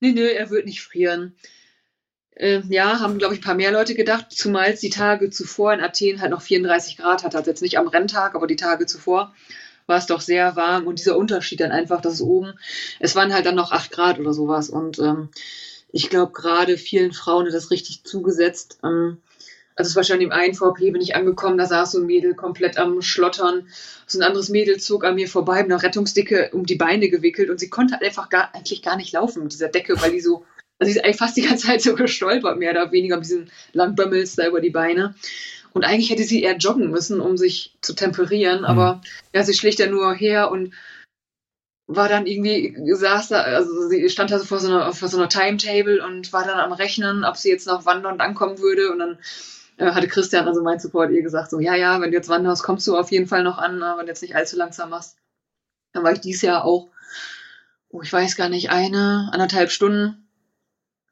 nö, 0.00 0.12
nö, 0.12 0.26
er 0.26 0.50
wird 0.50 0.66
nicht 0.66 0.80
frieren. 0.80 1.34
Äh, 2.34 2.62
ja, 2.68 3.00
haben, 3.00 3.18
glaube 3.18 3.34
ich, 3.34 3.40
ein 3.40 3.44
paar 3.44 3.54
mehr 3.54 3.72
Leute 3.72 3.94
gedacht, 3.94 4.26
zumal 4.30 4.70
es 4.70 4.80
die 4.80 4.90
Tage 4.90 5.30
zuvor 5.30 5.72
in 5.72 5.80
Athen 5.80 6.20
halt 6.20 6.30
noch 6.30 6.42
34 6.42 6.96
Grad 6.96 7.24
hatte. 7.24 7.36
Also 7.36 7.50
jetzt 7.50 7.62
nicht 7.62 7.78
am 7.78 7.88
Renntag, 7.88 8.34
aber 8.34 8.46
die 8.46 8.56
Tage 8.56 8.86
zuvor 8.86 9.34
war 9.88 9.98
es 9.98 10.06
doch 10.06 10.20
sehr 10.20 10.54
warm. 10.54 10.86
Und 10.86 10.98
dieser 10.98 11.16
Unterschied 11.16 11.60
dann 11.60 11.72
einfach, 11.72 12.00
dass 12.00 12.14
es 12.14 12.22
oben, 12.22 12.54
es 13.00 13.16
waren 13.16 13.34
halt 13.34 13.46
dann 13.46 13.56
noch 13.56 13.72
8 13.72 13.90
Grad 13.90 14.20
oder 14.20 14.32
sowas. 14.32 14.70
Und 14.70 14.98
ähm, 14.98 15.30
ich 15.90 16.10
glaube, 16.10 16.32
gerade 16.32 16.76
vielen 16.76 17.12
Frauen 17.12 17.46
hat 17.46 17.54
das 17.54 17.70
richtig 17.70 18.04
zugesetzt. 18.04 18.78
Ähm, 18.84 19.18
also 19.78 19.90
es 19.90 19.96
war 19.96 20.02
schon 20.02 20.20
im 20.20 20.32
einen 20.32 20.54
VP 20.54 20.90
bin 20.90 21.00
ich 21.00 21.14
angekommen, 21.14 21.56
da 21.56 21.64
saß 21.64 21.92
so 21.92 22.00
ein 22.00 22.06
Mädel 22.06 22.34
komplett 22.34 22.78
am 22.78 23.00
Schlottern. 23.00 23.68
So 24.08 24.18
ein 24.18 24.24
anderes 24.24 24.48
Mädel 24.48 24.78
zog 24.78 25.04
an 25.04 25.14
mir 25.14 25.28
vorbei 25.28 25.62
mit 25.62 25.70
einer 25.70 25.82
Rettungsdicke 25.82 26.50
um 26.52 26.66
die 26.66 26.74
Beine 26.74 27.08
gewickelt 27.08 27.48
und 27.48 27.60
sie 27.60 27.70
konnte 27.70 27.94
halt 27.94 28.02
einfach 28.02 28.28
gar, 28.28 28.52
eigentlich 28.54 28.82
gar 28.82 28.96
nicht 28.96 29.12
laufen 29.12 29.44
mit 29.44 29.52
dieser 29.52 29.68
Decke, 29.68 29.94
weil 30.02 30.10
die 30.10 30.20
so, 30.20 30.44
also 30.80 30.90
sie 30.90 30.98
ist 30.98 31.04
eigentlich 31.04 31.16
fast 31.18 31.36
die 31.36 31.42
ganze 31.42 31.68
Zeit 31.68 31.80
so 31.80 31.94
gestolpert, 31.94 32.58
mehr 32.58 32.72
oder 32.72 32.90
weniger 32.90 33.16
mit 33.16 33.26
diesen 33.26 33.52
Langbömmels 33.72 34.34
da 34.34 34.48
über 34.48 34.60
die 34.60 34.70
Beine. 34.70 35.14
Und 35.78 35.84
eigentlich 35.84 36.10
hätte 36.10 36.24
sie 36.24 36.42
eher 36.42 36.56
joggen 36.56 36.90
müssen, 36.90 37.20
um 37.20 37.36
sich 37.36 37.78
zu 37.82 37.94
temperieren, 37.94 38.62
mhm. 38.62 38.64
aber 38.64 39.00
ja, 39.32 39.44
sie 39.44 39.54
schlicht 39.54 39.78
ja 39.78 39.86
nur 39.86 40.12
her 40.12 40.50
und 40.50 40.74
war 41.86 42.08
dann 42.08 42.26
irgendwie, 42.26 42.76
saß 42.92 43.28
da, 43.28 43.42
also 43.42 43.88
sie 43.88 44.10
stand 44.10 44.32
da 44.32 44.40
so 44.40 44.44
vor 44.44 44.58
so 44.58 44.66
einer, 44.66 44.92
vor 44.92 45.06
so 45.06 45.18
einer 45.18 45.28
Timetable 45.28 46.04
und 46.04 46.32
war 46.32 46.44
dann 46.44 46.58
am 46.58 46.72
Rechnen, 46.72 47.24
ob 47.24 47.36
sie 47.36 47.48
jetzt 47.48 47.68
noch 47.68 47.86
wandern 47.86 48.14
und 48.14 48.20
ankommen 48.20 48.58
würde 48.58 48.90
und 48.90 48.98
dann 48.98 49.18
äh, 49.76 49.92
hatte 49.92 50.08
Christian, 50.08 50.48
also 50.48 50.64
mein 50.64 50.80
Support, 50.80 51.12
ihr 51.12 51.22
gesagt, 51.22 51.50
so, 51.50 51.60
ja, 51.60 51.76
ja, 51.76 52.00
wenn 52.00 52.10
du 52.10 52.16
jetzt 52.16 52.28
wanderst, 52.28 52.64
kommst 52.64 52.84
du 52.88 52.96
auf 52.96 53.12
jeden 53.12 53.28
Fall 53.28 53.44
noch 53.44 53.58
an, 53.58 53.80
wenn 53.80 54.06
du 54.06 54.10
jetzt 54.10 54.22
nicht 54.22 54.34
allzu 54.34 54.56
langsam 54.56 54.90
machst. 54.90 55.16
Dann 55.92 56.02
war 56.02 56.10
ich 56.10 56.20
dieses 56.20 56.42
Jahr 56.42 56.64
auch, 56.64 56.88
oh, 57.90 58.02
ich 58.02 58.12
weiß 58.12 58.34
gar 58.34 58.48
nicht, 58.48 58.70
eine, 58.70 59.30
anderthalb 59.32 59.70
Stunden 59.70 60.28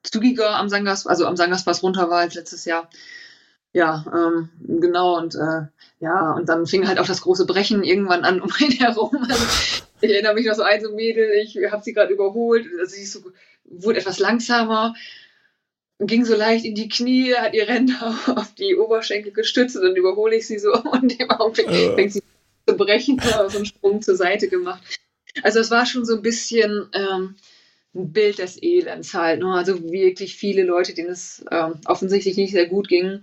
zügiger 0.03 0.57
am 0.57 0.69
Sangas, 0.69 1.07
also 1.07 1.25
am 1.25 1.37
Sangaspass 1.37 1.85
runter 1.85 2.11
war 2.11 2.19
als 2.19 2.35
letztes 2.35 2.65
Jahr. 2.65 2.91
Ja, 3.77 4.07
ähm, 4.11 4.49
genau, 4.81 5.19
und 5.19 5.35
äh, 5.35 5.67
ja, 6.01 6.33
und 6.33 6.49
dann 6.49 6.65
fing 6.65 6.89
halt 6.89 6.99
auch 6.99 7.07
das 7.07 7.21
große 7.21 7.45
Brechen 7.45 7.85
irgendwann 7.85 8.25
an 8.25 8.41
um 8.41 8.51
einen 8.59 8.71
herum. 8.79 9.15
Also, 9.29 9.45
ich 10.01 10.11
erinnere 10.11 10.33
mich 10.33 10.47
noch 10.47 10.55
so 10.55 10.63
ein 10.63 10.83
so 10.83 10.95
Mädel, 10.95 11.29
ich 11.43 11.59
habe 11.71 11.85
sie 11.85 11.93
gerade 11.93 12.11
überholt, 12.11 12.67
also 12.81 12.97
sie 12.97 13.05
so, 13.05 13.21
wurde 13.67 13.99
etwas 13.99 14.19
langsamer 14.19 14.95
ging 16.01 16.25
so 16.25 16.35
leicht 16.35 16.65
in 16.65 16.75
die 16.75 16.89
Knie, 16.89 17.35
hat 17.35 17.53
ihre 17.53 17.71
Hände 17.71 17.93
auf 18.35 18.55
die 18.55 18.77
Oberschenkel 18.77 19.33
gestützt 19.33 19.77
und 19.77 19.83
dann 19.83 19.97
überhole 19.97 20.37
ich 20.37 20.47
sie 20.47 20.59
so 20.59 20.73
und 20.83 21.21
im 21.21 21.31
Augenblick 21.31 21.69
uh. 21.69 21.95
fängt 21.97 22.13
sie 22.15 22.23
zu 22.67 22.77
brechen, 22.77 23.21
so 23.51 23.59
einen 23.59 23.67
Sprung 23.67 24.01
zur 24.01 24.17
Seite 24.17 24.49
gemacht. 24.49 24.83
Also 25.43 25.61
es 25.61 25.71
war 25.71 25.85
schon 25.85 26.07
so 26.07 26.17
ein 26.17 26.23
bisschen 26.23 26.89
ähm, 26.95 27.35
ein 27.97 28.13
Bild 28.13 28.39
des 28.39 28.63
Elends 28.63 29.15
halt. 29.15 29.41
Ne? 29.41 29.53
Also 29.53 29.91
wirklich 29.91 30.37
viele 30.37 30.63
Leute, 30.63 30.95
denen 30.95 31.11
es 31.11 31.45
ähm, 31.51 31.75
offensichtlich 31.87 32.37
nicht 32.37 32.53
sehr 32.53 32.67
gut 32.67 32.89
ging. 32.89 33.23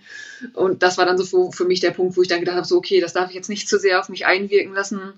Und 0.53 0.83
das 0.83 0.97
war 0.97 1.05
dann 1.05 1.17
so 1.17 1.25
für, 1.25 1.51
für 1.51 1.65
mich 1.65 1.79
der 1.79 1.91
Punkt, 1.91 2.17
wo 2.17 2.21
ich 2.21 2.27
dann 2.27 2.39
gedacht 2.39 2.57
habe, 2.57 2.67
so 2.67 2.77
okay, 2.77 2.99
das 2.99 3.13
darf 3.13 3.29
ich 3.29 3.35
jetzt 3.35 3.49
nicht 3.49 3.69
zu 3.69 3.79
sehr 3.79 3.99
auf 3.99 4.09
mich 4.09 4.25
einwirken 4.25 4.73
lassen 4.73 5.13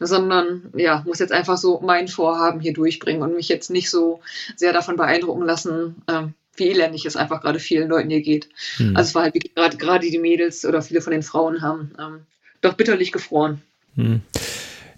sondern 0.00 0.72
ja, 0.74 1.02
muss 1.06 1.18
jetzt 1.18 1.32
einfach 1.32 1.58
so 1.58 1.80
mein 1.84 2.08
Vorhaben 2.08 2.60
hier 2.60 2.72
durchbringen 2.72 3.22
und 3.22 3.36
mich 3.36 3.48
jetzt 3.48 3.70
nicht 3.70 3.90
so 3.90 4.20
sehr 4.56 4.72
davon 4.72 4.96
beeindrucken 4.96 5.44
lassen, 5.44 6.02
ähm, 6.08 6.32
wie 6.56 6.70
elendig 6.70 7.04
es 7.04 7.16
einfach 7.16 7.42
gerade 7.42 7.58
vielen 7.58 7.88
Leuten 7.88 8.08
hier 8.08 8.22
geht. 8.22 8.48
Hm. 8.76 8.96
Also 8.96 9.08
es 9.08 9.14
war 9.14 9.24
halt 9.24 9.54
gerade 9.54 9.76
gerade 9.76 10.10
die 10.10 10.18
Mädels 10.18 10.64
oder 10.64 10.82
viele 10.82 11.02
von 11.02 11.12
den 11.12 11.22
Frauen 11.22 11.60
haben 11.60 11.92
ähm, 11.98 12.20
doch 12.62 12.74
bitterlich 12.74 13.12
gefroren. 13.12 13.60
Hm. 13.94 14.22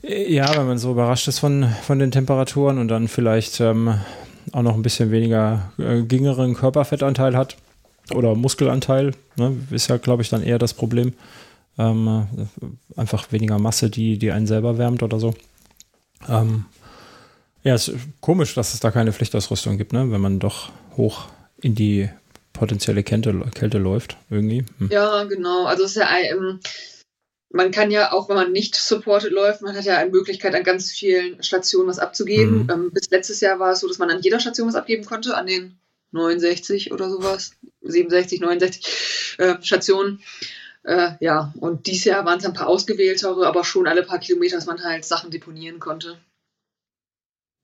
Ja, 0.02 0.56
wenn 0.56 0.66
man 0.66 0.78
so 0.78 0.90
überrascht 0.90 1.28
ist 1.28 1.38
von, 1.38 1.68
von 1.82 1.98
den 1.98 2.10
Temperaturen 2.10 2.78
und 2.78 2.88
dann 2.88 3.06
vielleicht 3.06 3.60
ähm, 3.60 4.00
auch 4.50 4.62
noch 4.62 4.74
ein 4.74 4.82
bisschen 4.82 5.10
weniger 5.12 5.72
äh, 5.78 6.02
geringeren 6.02 6.54
Körperfettanteil 6.54 7.36
hat 7.36 7.56
oder 8.12 8.34
Muskelanteil, 8.34 9.12
ne, 9.36 9.56
ist 9.70 9.88
ja, 9.88 9.98
glaube 9.98 10.22
ich, 10.22 10.28
dann 10.28 10.42
eher 10.42 10.58
das 10.58 10.74
Problem. 10.74 11.12
Ähm, 11.78 12.26
einfach 12.96 13.30
weniger 13.32 13.58
Masse, 13.58 13.90
die, 13.90 14.18
die 14.18 14.32
einen 14.32 14.46
selber 14.46 14.76
wärmt 14.76 15.02
oder 15.02 15.20
so. 15.20 15.34
Ähm, 16.28 16.66
ja, 17.62 17.74
ist 17.74 17.92
komisch, 18.20 18.54
dass 18.54 18.74
es 18.74 18.80
da 18.80 18.90
keine 18.90 19.12
Pflichtausrüstung 19.12 19.78
gibt, 19.78 19.92
ne? 19.92 20.10
wenn 20.10 20.20
man 20.20 20.40
doch 20.40 20.70
hoch 20.96 21.26
in 21.60 21.74
die 21.74 22.08
potenzielle 22.52 23.02
Kälte, 23.04 23.32
Kälte 23.54 23.78
läuft, 23.78 24.16
irgendwie. 24.30 24.64
Hm. 24.78 24.90
Ja, 24.90 25.24
genau. 25.24 25.64
Also 25.64 25.84
es 25.84 25.92
ist 25.92 25.96
ja 25.96 26.08
ähm, 26.30 26.58
man 27.52 27.70
kann 27.70 27.90
ja 27.90 28.12
auch, 28.12 28.28
wenn 28.28 28.36
man 28.36 28.52
nicht 28.52 28.74
supported 28.74 29.30
läuft, 29.30 29.62
man 29.62 29.76
hat 29.76 29.84
ja 29.84 29.98
eine 29.98 30.10
Möglichkeit, 30.10 30.54
an 30.54 30.64
ganz 30.64 30.90
vielen 30.90 31.42
Stationen 31.42 31.88
was 31.88 31.98
abzugeben. 31.98 32.64
Mhm. 32.64 32.70
Ähm, 32.70 32.90
bis 32.92 33.10
letztes 33.10 33.40
Jahr 33.40 33.58
war 33.58 33.72
es 33.72 33.80
so, 33.80 33.88
dass 33.88 33.98
man 33.98 34.10
an 34.10 34.22
jeder 34.22 34.40
Station 34.40 34.68
was 34.68 34.74
abgeben 34.74 35.04
konnte, 35.04 35.36
an 35.36 35.46
den 35.46 35.78
69 36.12 36.92
oder 36.92 37.10
sowas, 37.10 37.52
67, 37.82 38.40
69 38.40 39.36
äh, 39.38 39.54
Stationen. 39.62 40.22
Äh, 40.82 41.12
ja, 41.20 41.52
und 41.60 41.86
dieses 41.86 42.04
Jahr 42.04 42.24
waren 42.24 42.38
es 42.38 42.44
ein 42.44 42.54
paar 42.54 42.66
ausgewähltere, 42.66 43.46
aber 43.46 43.64
schon 43.64 43.86
alle 43.86 44.02
paar 44.02 44.18
Kilometer, 44.18 44.56
dass 44.56 44.66
man 44.66 44.82
halt 44.82 45.04
Sachen 45.04 45.30
deponieren 45.30 45.78
konnte. 45.78 46.18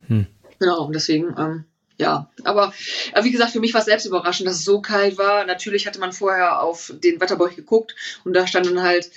Hm. 0.07 0.27
Genau, 0.59 0.87
und 0.87 0.95
deswegen, 0.95 1.35
ähm, 1.39 1.65
ja, 1.99 2.31
aber, 2.45 2.73
aber 3.13 3.25
wie 3.25 3.33
gesagt, 3.33 3.53
für 3.53 3.61
mich 3.61 3.75
war 3.75 3.81
es 3.81 3.87
selbst 3.87 4.07
überraschend, 4.07 4.49
dass 4.49 4.57
es 4.57 4.65
so 4.65 4.81
kalt 4.81 5.19
war. 5.19 5.45
Natürlich 5.47 5.87
hatte 5.87 5.99
man 5.99 6.13
vorher 6.13 6.63
auf 6.63 6.93
den 7.03 7.21
Wetterbeuch 7.21 7.57
geguckt 7.57 7.95
und 8.25 8.35
da 8.35 8.47
stand 8.47 8.67
dann 8.67 8.83
halt, 8.83 9.11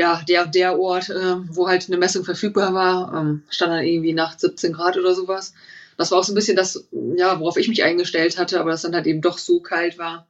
ja, 0.00 0.22
der, 0.28 0.46
der 0.46 0.78
Ort, 0.78 1.10
äh, 1.10 1.36
wo 1.48 1.68
halt 1.68 1.86
eine 1.88 1.98
Messung 1.98 2.24
verfügbar 2.24 2.74
war, 2.74 3.14
ähm, 3.14 3.42
stand 3.50 3.72
dann 3.72 3.84
irgendwie 3.84 4.12
nach 4.12 4.38
17 4.38 4.72
Grad 4.72 4.96
oder 4.96 5.14
sowas. 5.14 5.54
Das 5.96 6.10
war 6.10 6.18
auch 6.18 6.24
so 6.24 6.32
ein 6.32 6.36
bisschen 6.36 6.56
das, 6.56 6.88
ja, 7.16 7.38
worauf 7.38 7.56
ich 7.56 7.68
mich 7.68 7.84
eingestellt 7.84 8.38
hatte, 8.38 8.60
aber 8.60 8.70
das 8.70 8.82
dann 8.82 8.94
halt 8.94 9.06
eben 9.06 9.20
doch 9.20 9.38
so 9.38 9.60
kalt 9.60 9.98
war 9.98 10.26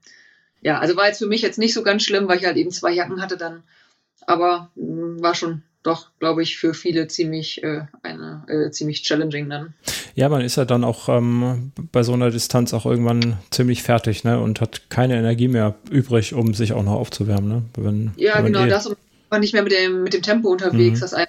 ja, 0.63 0.79
also 0.79 0.97
war 0.97 1.07
jetzt 1.07 1.19
für 1.19 1.27
mich 1.27 1.43
jetzt 1.43 1.59
nicht 1.59 1.75
so 1.75 1.83
ganz 1.83 2.03
schlimm, 2.03 2.29
weil 2.29 2.39
ich 2.39 2.45
halt 2.45 2.57
eben 2.57 2.71
zwei 2.71 2.93
Jacken 2.93 3.23
hatte 3.23 3.37
dann. 3.37 3.63
Aber 4.27 4.71
mh, 4.77 4.85
mm, 4.85 5.23
war 5.23 5.35
schon 5.35 5.63
doch, 5.83 6.11
glaube 6.19 6.43
ich, 6.43 6.59
für 6.59 6.75
viele 6.75 7.09
ziemlich 7.09 7.63
äh, 7.63 7.87
eine 8.03 8.45
äh, 8.49 8.71
ziemlich 8.71 9.03
challenging 9.03 9.49
dann. 9.49 9.73
Ja, 10.15 10.29
man 10.29 10.43
ist 10.43 10.57
ja 10.57 10.67
dann 10.67 10.85
auch 10.85 11.09
ähm, 11.09 11.73
bei 11.91 12.03
so 12.03 12.13
einer 12.13 12.31
Distanz 12.31 12.75
auch 12.75 12.85
irgendwann 12.85 13.39
ziemlich 13.51 13.83
fertig, 13.83 14.23
ne? 14.23 14.39
Und 14.39 14.61
hat 14.61 14.91
keine 14.91 15.17
Energie 15.17 15.49
mehr 15.49 15.77
übrig, 15.91 16.35
um 16.35 16.53
sich 16.53 16.75
auch 16.75 16.83
noch 16.83 16.93
aufzuwärmen, 16.93 17.49
ne? 17.49 17.63
Wenn, 17.77 18.11
ja, 18.17 18.37
wenn 18.45 18.53
genau, 18.53 18.67
eh 18.67 18.69
das 18.69 18.95
war 19.31 19.39
nicht 19.39 19.55
mehr 19.55 19.63
mit 19.63 19.73
dem, 19.73 20.03
mit 20.03 20.13
dem 20.13 20.23
Tempo 20.23 20.49
unterwegs, 20.49 20.99
mhm. 20.99 21.03
dass 21.03 21.15
ein 21.15 21.27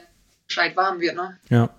Bescheid 0.47 0.76
warm 0.76 0.99
wird, 0.99 1.16
ne? 1.16 1.38
Ja. 1.49 1.70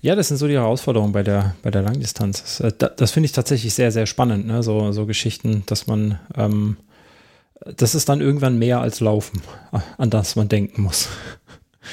Ja, 0.00 0.16
das 0.16 0.28
sind 0.28 0.38
so 0.38 0.48
die 0.48 0.54
Herausforderungen 0.54 1.12
bei 1.12 1.22
der, 1.22 1.54
bei 1.62 1.70
der 1.70 1.82
Langdistanz. 1.82 2.58
Das, 2.58 2.74
das, 2.76 2.96
das 2.96 3.10
finde 3.12 3.26
ich 3.26 3.32
tatsächlich 3.32 3.72
sehr, 3.72 3.92
sehr 3.92 4.06
spannend, 4.06 4.46
ne? 4.46 4.62
so, 4.62 4.90
so 4.92 5.06
Geschichten, 5.06 5.62
dass 5.66 5.86
man, 5.86 6.18
ähm, 6.36 6.76
das 7.76 7.94
ist 7.94 8.08
dann 8.08 8.20
irgendwann 8.20 8.58
mehr 8.58 8.80
als 8.80 9.00
Laufen, 9.00 9.42
an 9.98 10.10
das 10.10 10.34
man 10.34 10.48
denken 10.48 10.82
muss. 10.82 11.08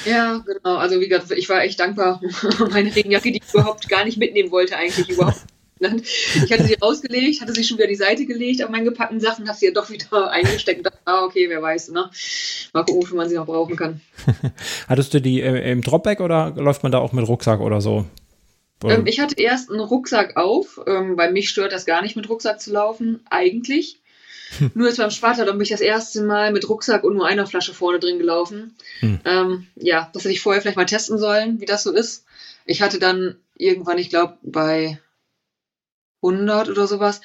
Ja, 0.05 0.43
genau. 0.45 0.77
Also 0.77 0.99
wie 0.99 1.07
gesagt, 1.07 1.31
ich 1.31 1.49
war 1.49 1.61
echt 1.61 1.79
dankbar. 1.79 2.21
Meine 2.71 2.95
Regenjacke, 2.95 3.31
die 3.31 3.41
ich 3.43 3.53
überhaupt 3.53 3.87
gar 3.89 4.05
nicht 4.05 4.17
mitnehmen 4.17 4.51
wollte, 4.51 4.75
eigentlich 4.75 5.09
überhaupt 5.09 5.43
ich 5.79 6.51
hatte 6.51 6.65
sie 6.65 6.75
rausgelegt, 6.75 7.41
hatte 7.41 7.53
sie 7.53 7.63
schon 7.63 7.77
wieder 7.77 7.87
die 7.87 7.95
Seite 7.95 8.25
gelegt 8.25 8.61
an 8.61 8.71
meinen 8.71 8.85
gepackten 8.85 9.19
Sachen, 9.19 9.47
habe 9.47 9.57
sie 9.57 9.67
ja 9.67 9.71
doch 9.71 9.89
wieder 9.89 10.29
eingesteckt 10.31 10.79
und 10.79 10.85
dachte, 10.85 10.99
ah, 11.05 11.23
okay, 11.23 11.49
wer 11.49 11.61
weiß, 11.61 11.89
ne? 11.89 12.09
Mal 12.73 12.83
gucken, 12.83 13.03
wofür 13.03 13.17
man 13.17 13.29
sie 13.29 13.35
noch 13.35 13.45
brauchen 13.45 13.75
kann. 13.75 14.01
Hattest 14.87 15.13
du 15.13 15.21
die 15.21 15.41
äh, 15.41 15.71
im 15.71 15.81
Dropback 15.81 16.19
oder 16.19 16.53
läuft 16.55 16.83
man 16.83 16.91
da 16.91 16.99
auch 16.99 17.13
mit 17.13 17.27
Rucksack 17.27 17.59
oder 17.61 17.81
so? 17.81 18.05
Ähm, 18.83 19.07
ich 19.07 19.19
hatte 19.19 19.39
erst 19.39 19.69
einen 19.69 19.79
Rucksack 19.79 20.37
auf, 20.37 20.79
ähm, 20.87 21.17
weil 21.17 21.31
mich 21.31 21.49
stört 21.49 21.71
das 21.71 21.85
gar 21.85 22.01
nicht, 22.01 22.15
mit 22.15 22.29
Rucksack 22.29 22.61
zu 22.61 22.71
laufen, 22.71 23.21
eigentlich. 23.29 23.99
Hm. 24.57 24.71
Nur 24.73 24.87
jetzt 24.87 24.97
beim 24.97 25.11
Sparta, 25.11 25.45
dann 25.45 25.57
bin 25.57 25.63
ich 25.63 25.69
das 25.69 25.81
erste 25.81 26.23
Mal 26.23 26.51
mit 26.51 26.67
Rucksack 26.67 27.03
und 27.03 27.15
nur 27.15 27.27
einer 27.27 27.45
Flasche 27.45 27.73
vorne 27.73 27.99
drin 27.99 28.19
gelaufen. 28.19 28.75
Hm. 28.99 29.19
Ähm, 29.25 29.67
ja, 29.75 30.09
das 30.13 30.23
hätte 30.23 30.33
ich 30.33 30.41
vorher 30.41 30.61
vielleicht 30.61 30.77
mal 30.77 30.85
testen 30.85 31.17
sollen, 31.17 31.61
wie 31.61 31.65
das 31.65 31.83
so 31.83 31.91
ist. 31.91 32.25
Ich 32.65 32.81
hatte 32.81 32.99
dann 32.99 33.35
irgendwann, 33.57 33.97
ich 33.97 34.09
glaube, 34.09 34.37
bei 34.41 34.99
100 36.21 36.69
oder 36.69 36.87
sowas, 36.87 37.21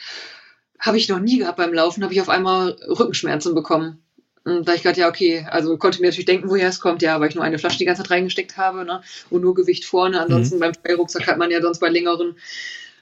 habe 0.78 0.98
ich 0.98 1.08
noch 1.08 1.20
nie 1.20 1.38
gehabt 1.38 1.56
beim 1.56 1.72
Laufen, 1.72 2.02
habe 2.02 2.12
ich 2.12 2.20
auf 2.20 2.28
einmal 2.28 2.76
Rückenschmerzen 2.88 3.54
bekommen. 3.54 4.00
Und 4.44 4.68
da 4.68 4.74
ich 4.74 4.82
gerade, 4.82 5.00
ja, 5.00 5.08
okay, 5.08 5.46
also 5.50 5.78
konnte 5.78 6.00
mir 6.00 6.08
natürlich 6.08 6.26
denken, 6.26 6.50
woher 6.50 6.68
es 6.68 6.80
kommt, 6.80 7.00
ja, 7.00 7.18
weil 7.18 7.30
ich 7.30 7.34
nur 7.34 7.44
eine 7.44 7.58
Flasche 7.58 7.78
die 7.78 7.86
ganze 7.86 8.02
Zeit 8.02 8.10
reingesteckt 8.10 8.58
habe, 8.58 8.84
ne? 8.84 9.00
Und 9.30 9.40
nur 9.40 9.54
Gewicht 9.54 9.86
vorne. 9.86 10.20
Ansonsten 10.20 10.56
mhm. 10.56 10.60
beim 10.60 10.74
Steilrucksack 10.74 11.26
hat 11.26 11.38
man 11.38 11.50
ja 11.50 11.62
sonst 11.62 11.78
bei 11.78 11.88
längeren 11.88 12.36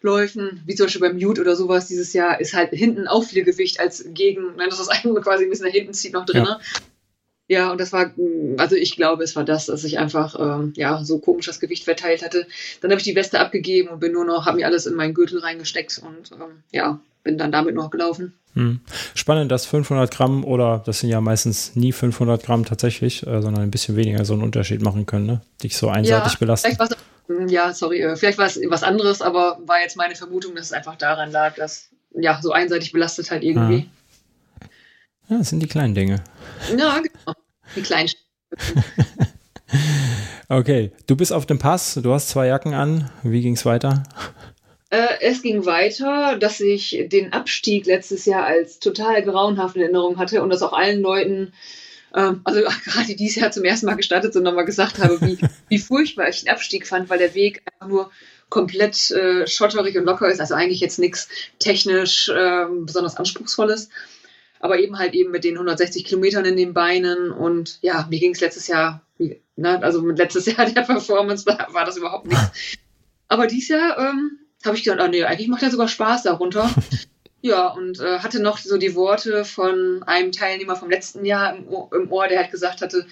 Läufen, 0.02 0.62
wie 0.66 0.74
zum 0.76 0.86
Beispiel 0.86 1.00
beim 1.00 1.16
Mute 1.16 1.40
oder 1.40 1.56
sowas 1.56 1.88
dieses 1.88 2.12
Jahr, 2.12 2.40
ist 2.40 2.54
halt 2.54 2.70
hinten 2.70 3.08
auch 3.08 3.24
viel 3.24 3.42
Gewicht 3.42 3.80
als 3.80 4.04
gegen, 4.08 4.56
wenn 4.56 4.68
das 4.68 4.78
das 4.78 4.88
eine 5.04 5.14
quasi 5.20 5.44
ein 5.44 5.50
bisschen 5.50 5.66
nach 5.66 5.72
hinten 5.72 5.94
zieht 5.94 6.12
noch 6.12 6.26
drin. 6.26 6.44
Ja. 6.44 6.60
Ja, 7.52 7.70
und 7.70 7.78
das 7.78 7.92
war, 7.92 8.10
also 8.56 8.76
ich 8.76 8.96
glaube, 8.96 9.24
es 9.24 9.36
war 9.36 9.44
das, 9.44 9.66
dass 9.66 9.84
ich 9.84 9.98
einfach 9.98 10.40
ähm, 10.40 10.72
ja 10.74 11.04
so 11.04 11.18
komisch 11.18 11.44
das 11.44 11.60
Gewicht 11.60 11.84
verteilt 11.84 12.24
hatte. 12.24 12.46
Dann 12.80 12.90
habe 12.90 12.98
ich 12.98 13.04
die 13.04 13.14
Weste 13.14 13.40
abgegeben 13.40 13.90
und 13.90 14.00
bin 14.00 14.12
nur 14.12 14.24
noch, 14.24 14.46
habe 14.46 14.56
mir 14.56 14.64
alles 14.64 14.86
in 14.86 14.94
meinen 14.94 15.12
Gürtel 15.12 15.38
reingesteckt 15.38 16.00
und 16.02 16.32
ähm, 16.32 16.62
ja, 16.70 16.98
bin 17.22 17.36
dann 17.36 17.52
damit 17.52 17.74
noch 17.74 17.90
gelaufen. 17.90 18.32
Hm. 18.54 18.80
Spannend, 19.14 19.52
dass 19.52 19.66
500 19.66 20.10
Gramm 20.10 20.46
oder 20.46 20.82
das 20.86 21.00
sind 21.00 21.10
ja 21.10 21.20
meistens 21.20 21.76
nie 21.76 21.92
500 21.92 22.42
Gramm 22.42 22.64
tatsächlich, 22.64 23.26
äh, 23.26 23.42
sondern 23.42 23.64
ein 23.64 23.70
bisschen 23.70 23.96
weniger 23.96 24.24
so 24.24 24.32
einen 24.32 24.44
Unterschied 24.44 24.80
machen 24.80 25.04
können, 25.04 25.26
ne? 25.26 25.42
Dich 25.62 25.76
so 25.76 25.90
einseitig 25.90 26.32
ja, 26.32 26.38
belasten. 26.38 26.74
ja, 27.48 27.74
sorry, 27.74 28.00
äh, 28.00 28.16
vielleicht 28.16 28.38
war 28.38 28.46
es 28.46 28.58
was 28.66 28.82
anderes, 28.82 29.20
aber 29.20 29.58
war 29.66 29.78
jetzt 29.82 29.98
meine 29.98 30.14
Vermutung, 30.14 30.54
dass 30.54 30.64
es 30.64 30.72
einfach 30.72 30.96
daran 30.96 31.30
lag, 31.30 31.56
dass 31.56 31.90
ja 32.14 32.40
so 32.40 32.52
einseitig 32.52 32.92
belastet 32.92 33.30
halt 33.30 33.44
irgendwie. 33.44 33.90
Ah. 33.90 34.66
Ja, 35.28 35.38
das 35.38 35.50
sind 35.50 35.60
die 35.60 35.68
kleinen 35.68 35.94
Dinge. 35.94 36.24
Ja, 36.78 36.98
genau. 36.98 37.34
Die 37.76 37.82
kleinen. 37.82 38.10
okay, 40.48 40.92
du 41.06 41.16
bist 41.16 41.32
auf 41.32 41.46
dem 41.46 41.58
Pass, 41.58 41.94
du 41.94 42.12
hast 42.12 42.28
zwei 42.28 42.46
Jacken 42.46 42.74
an. 42.74 43.10
Wie 43.22 43.40
ging 43.40 43.54
es 43.54 43.64
weiter? 43.64 44.02
Äh, 44.90 45.20
es 45.20 45.40
ging 45.40 45.64
weiter, 45.64 46.36
dass 46.38 46.60
ich 46.60 47.06
den 47.06 47.32
Abstieg 47.32 47.86
letztes 47.86 48.26
Jahr 48.26 48.44
als 48.44 48.78
total 48.78 49.22
grauenhaft 49.22 49.76
in 49.76 49.82
Erinnerung 49.82 50.18
hatte 50.18 50.42
und 50.42 50.50
das 50.50 50.62
auch 50.62 50.74
allen 50.74 51.00
Leuten, 51.00 51.54
ähm, 52.14 52.42
also 52.44 52.60
gerade 52.84 53.16
dieses 53.16 53.36
Jahr 53.36 53.50
zum 53.50 53.64
ersten 53.64 53.86
Mal 53.86 53.94
gestartet 53.94 54.34
sind, 54.34 54.42
nochmal 54.42 54.66
gesagt 54.66 54.98
habe, 54.98 55.18
wie, 55.22 55.38
wie 55.68 55.78
furchtbar 55.78 56.28
ich 56.28 56.40
den 56.40 56.50
Abstieg 56.50 56.86
fand, 56.86 57.08
weil 57.08 57.18
der 57.18 57.34
Weg 57.34 57.62
einfach 57.64 57.88
nur 57.90 58.10
komplett 58.50 59.10
äh, 59.12 59.46
schotterig 59.46 59.96
und 59.96 60.04
locker 60.04 60.28
ist. 60.28 60.40
Also 60.40 60.52
eigentlich 60.52 60.80
jetzt 60.80 60.98
nichts 60.98 61.26
technisch 61.58 62.28
äh, 62.28 62.66
besonders 62.84 63.16
anspruchsvolles 63.16 63.88
aber 64.62 64.78
eben 64.78 64.98
halt 64.98 65.12
eben 65.12 65.32
mit 65.32 65.42
den 65.44 65.54
160 65.54 66.04
Kilometern 66.04 66.44
in 66.44 66.56
den 66.56 66.72
Beinen 66.72 67.32
und 67.32 67.78
ja, 67.82 68.06
mir 68.08 68.20
ging 68.20 68.32
es 68.32 68.40
letztes 68.40 68.68
Jahr, 68.68 69.02
ne, 69.18 69.82
also 69.82 70.00
mit 70.00 70.18
letztes 70.18 70.46
Jahr 70.56 70.64
der 70.66 70.82
Performance 70.82 71.44
war, 71.44 71.66
war 71.74 71.84
das 71.84 71.96
überhaupt 71.96 72.26
nichts. 72.26 72.78
Aber 73.26 73.48
dieses 73.48 73.70
Jahr 73.70 73.98
ähm, 73.98 74.38
habe 74.64 74.76
ich 74.76 74.84
gedacht, 74.84 75.00
ah, 75.00 75.08
nee, 75.08 75.24
eigentlich 75.24 75.48
macht 75.48 75.64
er 75.64 75.70
sogar 75.72 75.88
Spaß 75.88 76.22
darunter. 76.22 76.70
ja, 77.42 77.66
und 77.68 77.98
äh, 77.98 78.20
hatte 78.20 78.40
noch 78.40 78.56
so 78.58 78.78
die 78.78 78.94
Worte 78.94 79.44
von 79.44 80.04
einem 80.04 80.30
Teilnehmer 80.30 80.76
vom 80.76 80.90
letzten 80.90 81.24
Jahr 81.24 81.56
im 81.56 81.66
Ohr, 81.66 81.90
im 81.92 82.12
Ohr 82.12 82.28
der 82.28 82.38
halt 82.38 82.52
gesagt 82.52 82.82
hatte, 82.82 83.06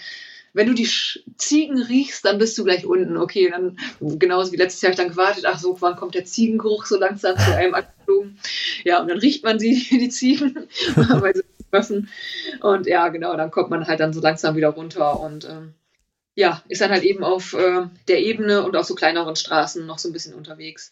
wenn 0.52 0.68
du 0.68 0.74
die 0.74 0.88
Ziegen 1.36 1.82
riechst, 1.82 2.24
dann 2.24 2.38
bist 2.38 2.56
du 2.58 2.64
gleich 2.64 2.86
unten. 2.86 3.16
Okay, 3.16 3.50
dann 3.50 3.76
genauso 4.18 4.52
wie 4.52 4.56
letztes 4.56 4.82
Jahr 4.82 4.92
habe 4.92 5.00
ich 5.00 5.04
dann 5.04 5.16
gewartet, 5.16 5.44
ach 5.46 5.58
so, 5.58 5.80
wann 5.80 5.96
kommt 5.96 6.14
der 6.14 6.24
Ziegengeruch 6.24 6.86
so 6.86 6.98
langsam 6.98 7.36
zu 7.36 7.56
einem 7.56 7.74
angeflogen? 8.10 8.38
Ja, 8.84 9.00
und 9.00 9.08
dann 9.08 9.18
riecht 9.18 9.44
man 9.44 9.58
sie, 9.58 9.74
die 9.90 10.08
Ziegen, 10.08 10.68
bei 11.20 11.32
so 11.32 11.42
Waffen. 11.70 12.08
Und 12.62 12.86
ja, 12.86 13.08
genau, 13.08 13.36
dann 13.36 13.50
kommt 13.50 13.70
man 13.70 13.86
halt 13.86 14.00
dann 14.00 14.12
so 14.12 14.20
langsam 14.20 14.56
wieder 14.56 14.70
runter 14.70 15.20
und 15.20 15.44
ähm, 15.44 15.74
ja, 16.34 16.62
ist 16.68 16.80
dann 16.80 16.90
halt 16.90 17.04
eben 17.04 17.22
auf 17.22 17.54
äh, 17.54 17.82
der 18.08 18.20
Ebene 18.20 18.64
und 18.64 18.76
auf 18.76 18.86
so 18.86 18.94
kleineren 18.94 19.36
Straßen 19.36 19.86
noch 19.86 19.98
so 19.98 20.08
ein 20.08 20.12
bisschen 20.12 20.34
unterwegs. 20.34 20.90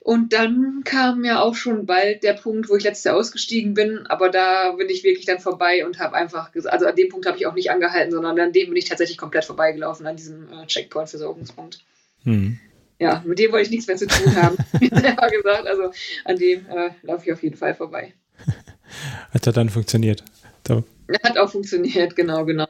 Und 0.00 0.32
dann 0.32 0.82
kam 0.84 1.24
ja 1.24 1.40
auch 1.42 1.54
schon 1.54 1.84
bald 1.84 2.22
der 2.24 2.32
Punkt, 2.32 2.70
wo 2.70 2.76
ich 2.76 2.84
letztes 2.84 3.04
Jahr 3.04 3.16
ausgestiegen 3.16 3.74
bin, 3.74 4.06
aber 4.06 4.30
da 4.30 4.72
bin 4.72 4.88
ich 4.88 5.04
wirklich 5.04 5.26
dann 5.26 5.38
vorbei 5.38 5.84
und 5.84 5.98
habe 5.98 6.16
einfach, 6.16 6.50
also 6.54 6.86
an 6.86 6.96
dem 6.96 7.10
Punkt 7.10 7.26
habe 7.26 7.36
ich 7.36 7.46
auch 7.46 7.54
nicht 7.54 7.70
angehalten, 7.70 8.10
sondern 8.10 8.40
an 8.40 8.52
dem 8.52 8.68
bin 8.68 8.76
ich 8.76 8.86
tatsächlich 8.86 9.18
komplett 9.18 9.44
vorbeigelaufen, 9.44 10.06
an 10.06 10.16
diesem 10.16 10.48
äh, 10.50 10.66
Checkpoint-Versorgungspunkt. 10.66 11.84
Hm. 12.24 12.58
Ja, 13.00 13.22
mit 13.24 13.38
dem 13.38 13.50
wollte 13.50 13.64
ich 13.64 13.70
nichts 13.70 13.86
mehr 13.86 13.96
zu 13.96 14.06
tun 14.06 14.36
haben, 14.36 14.58
wie 14.78 14.88
selber 14.88 15.28
gesagt. 15.28 15.66
Also 15.66 15.90
an 16.24 16.36
dem 16.36 16.66
äh, 16.68 16.90
laufe 17.02 17.24
ich 17.24 17.32
auf 17.32 17.42
jeden 17.42 17.56
Fall 17.56 17.74
vorbei. 17.74 18.12
Hat 19.32 19.46
ja 19.46 19.52
dann 19.52 19.70
funktioniert. 19.70 20.22
Da. 20.64 20.84
Hat 21.24 21.38
auch 21.38 21.50
funktioniert, 21.50 22.14
genau, 22.14 22.44
genau. 22.44 22.68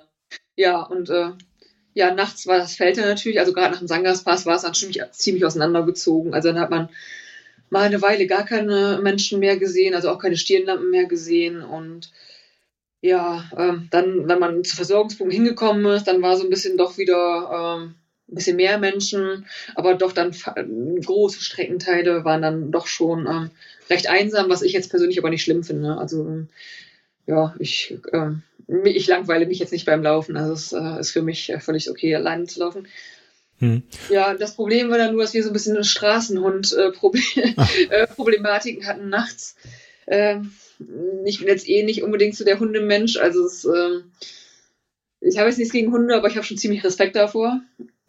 Ja, 0.54 0.82
und 0.82 1.10
äh, 1.10 1.30
ja, 1.94 2.14
nachts 2.14 2.46
war 2.46 2.58
das 2.58 2.76
Feld 2.76 2.96
dann 2.96 3.08
natürlich, 3.08 3.40
also 3.40 3.52
gerade 3.52 3.72
nach 3.72 3.80
dem 3.80 3.88
Sangaspass 3.88 4.46
war 4.46 4.54
es 4.54 4.62
dann 4.62 4.72
ziemlich, 4.72 5.02
ziemlich 5.10 5.44
auseinandergezogen. 5.44 6.32
Also 6.32 6.48
dann 6.48 6.60
hat 6.60 6.70
man 6.70 6.88
mal 7.68 7.82
eine 7.82 8.00
Weile 8.00 8.28
gar 8.28 8.44
keine 8.44 9.00
Menschen 9.02 9.40
mehr 9.40 9.56
gesehen, 9.56 9.94
also 9.94 10.10
auch 10.10 10.18
keine 10.20 10.36
Stirnlampen 10.36 10.90
mehr 10.90 11.06
gesehen 11.06 11.62
und 11.62 12.12
ja, 13.02 13.50
ähm, 13.56 13.88
dann, 13.90 14.28
wenn 14.28 14.38
man 14.38 14.62
zu 14.62 14.76
Versorgungspunkten 14.76 15.34
hingekommen 15.34 15.86
ist, 15.86 16.04
dann 16.04 16.20
war 16.22 16.36
so 16.36 16.44
ein 16.44 16.50
bisschen 16.50 16.76
doch 16.76 16.98
wieder, 16.98 17.78
ähm, 17.80 17.94
ein 18.30 18.34
bisschen 18.34 18.56
mehr 18.56 18.78
Menschen, 18.78 19.46
aber 19.74 19.94
doch 19.94 20.12
dann 20.12 20.32
große 20.32 21.42
Streckenteile 21.42 22.24
waren 22.24 22.42
dann 22.42 22.70
doch 22.70 22.86
schon 22.86 23.26
ähm, 23.26 23.50
recht 23.88 24.08
einsam, 24.08 24.48
was 24.48 24.62
ich 24.62 24.72
jetzt 24.72 24.90
persönlich 24.90 25.18
aber 25.18 25.30
nicht 25.30 25.42
schlimm 25.42 25.64
finde. 25.64 25.98
Also 25.98 26.44
ja, 27.26 27.54
ich, 27.58 27.98
äh, 28.12 28.30
ich 28.88 29.06
langweile 29.06 29.46
mich 29.46 29.58
jetzt 29.58 29.72
nicht 29.72 29.86
beim 29.86 30.02
Laufen. 30.02 30.36
Also 30.36 30.52
es 30.52 30.72
äh, 30.72 31.00
ist 31.00 31.10
für 31.10 31.22
mich 31.22 31.52
völlig 31.60 31.90
okay, 31.90 32.14
alleine 32.14 32.44
zu 32.44 32.60
laufen. 32.60 32.86
Hm. 33.58 33.82
Ja, 34.08 34.34
das 34.34 34.54
Problem 34.54 34.90
war 34.90 34.98
dann 34.98 35.12
nur, 35.12 35.22
dass 35.22 35.34
wir 35.34 35.42
so 35.42 35.50
ein 35.50 35.52
bisschen 35.52 35.76
eine 35.76 35.84
Straßenhund-Problematiken 35.84 38.80
äh, 38.80 38.84
äh, 38.84 38.86
hatten 38.86 39.08
nachts. 39.10 39.56
Ähm, 40.06 40.52
ich 41.26 41.40
bin 41.40 41.48
jetzt 41.48 41.68
eh 41.68 41.82
nicht 41.82 42.02
unbedingt 42.02 42.36
so 42.36 42.44
der 42.44 42.58
Hundemensch. 42.58 43.18
Also 43.18 43.44
es, 43.44 43.66
ähm, 43.66 44.12
ich 45.20 45.36
habe 45.38 45.48
jetzt 45.48 45.58
nichts 45.58 45.74
gegen 45.74 45.92
Hunde, 45.92 46.16
aber 46.16 46.28
ich 46.28 46.36
habe 46.36 46.46
schon 46.46 46.56
ziemlich 46.56 46.82
Respekt 46.82 47.16
davor. 47.16 47.60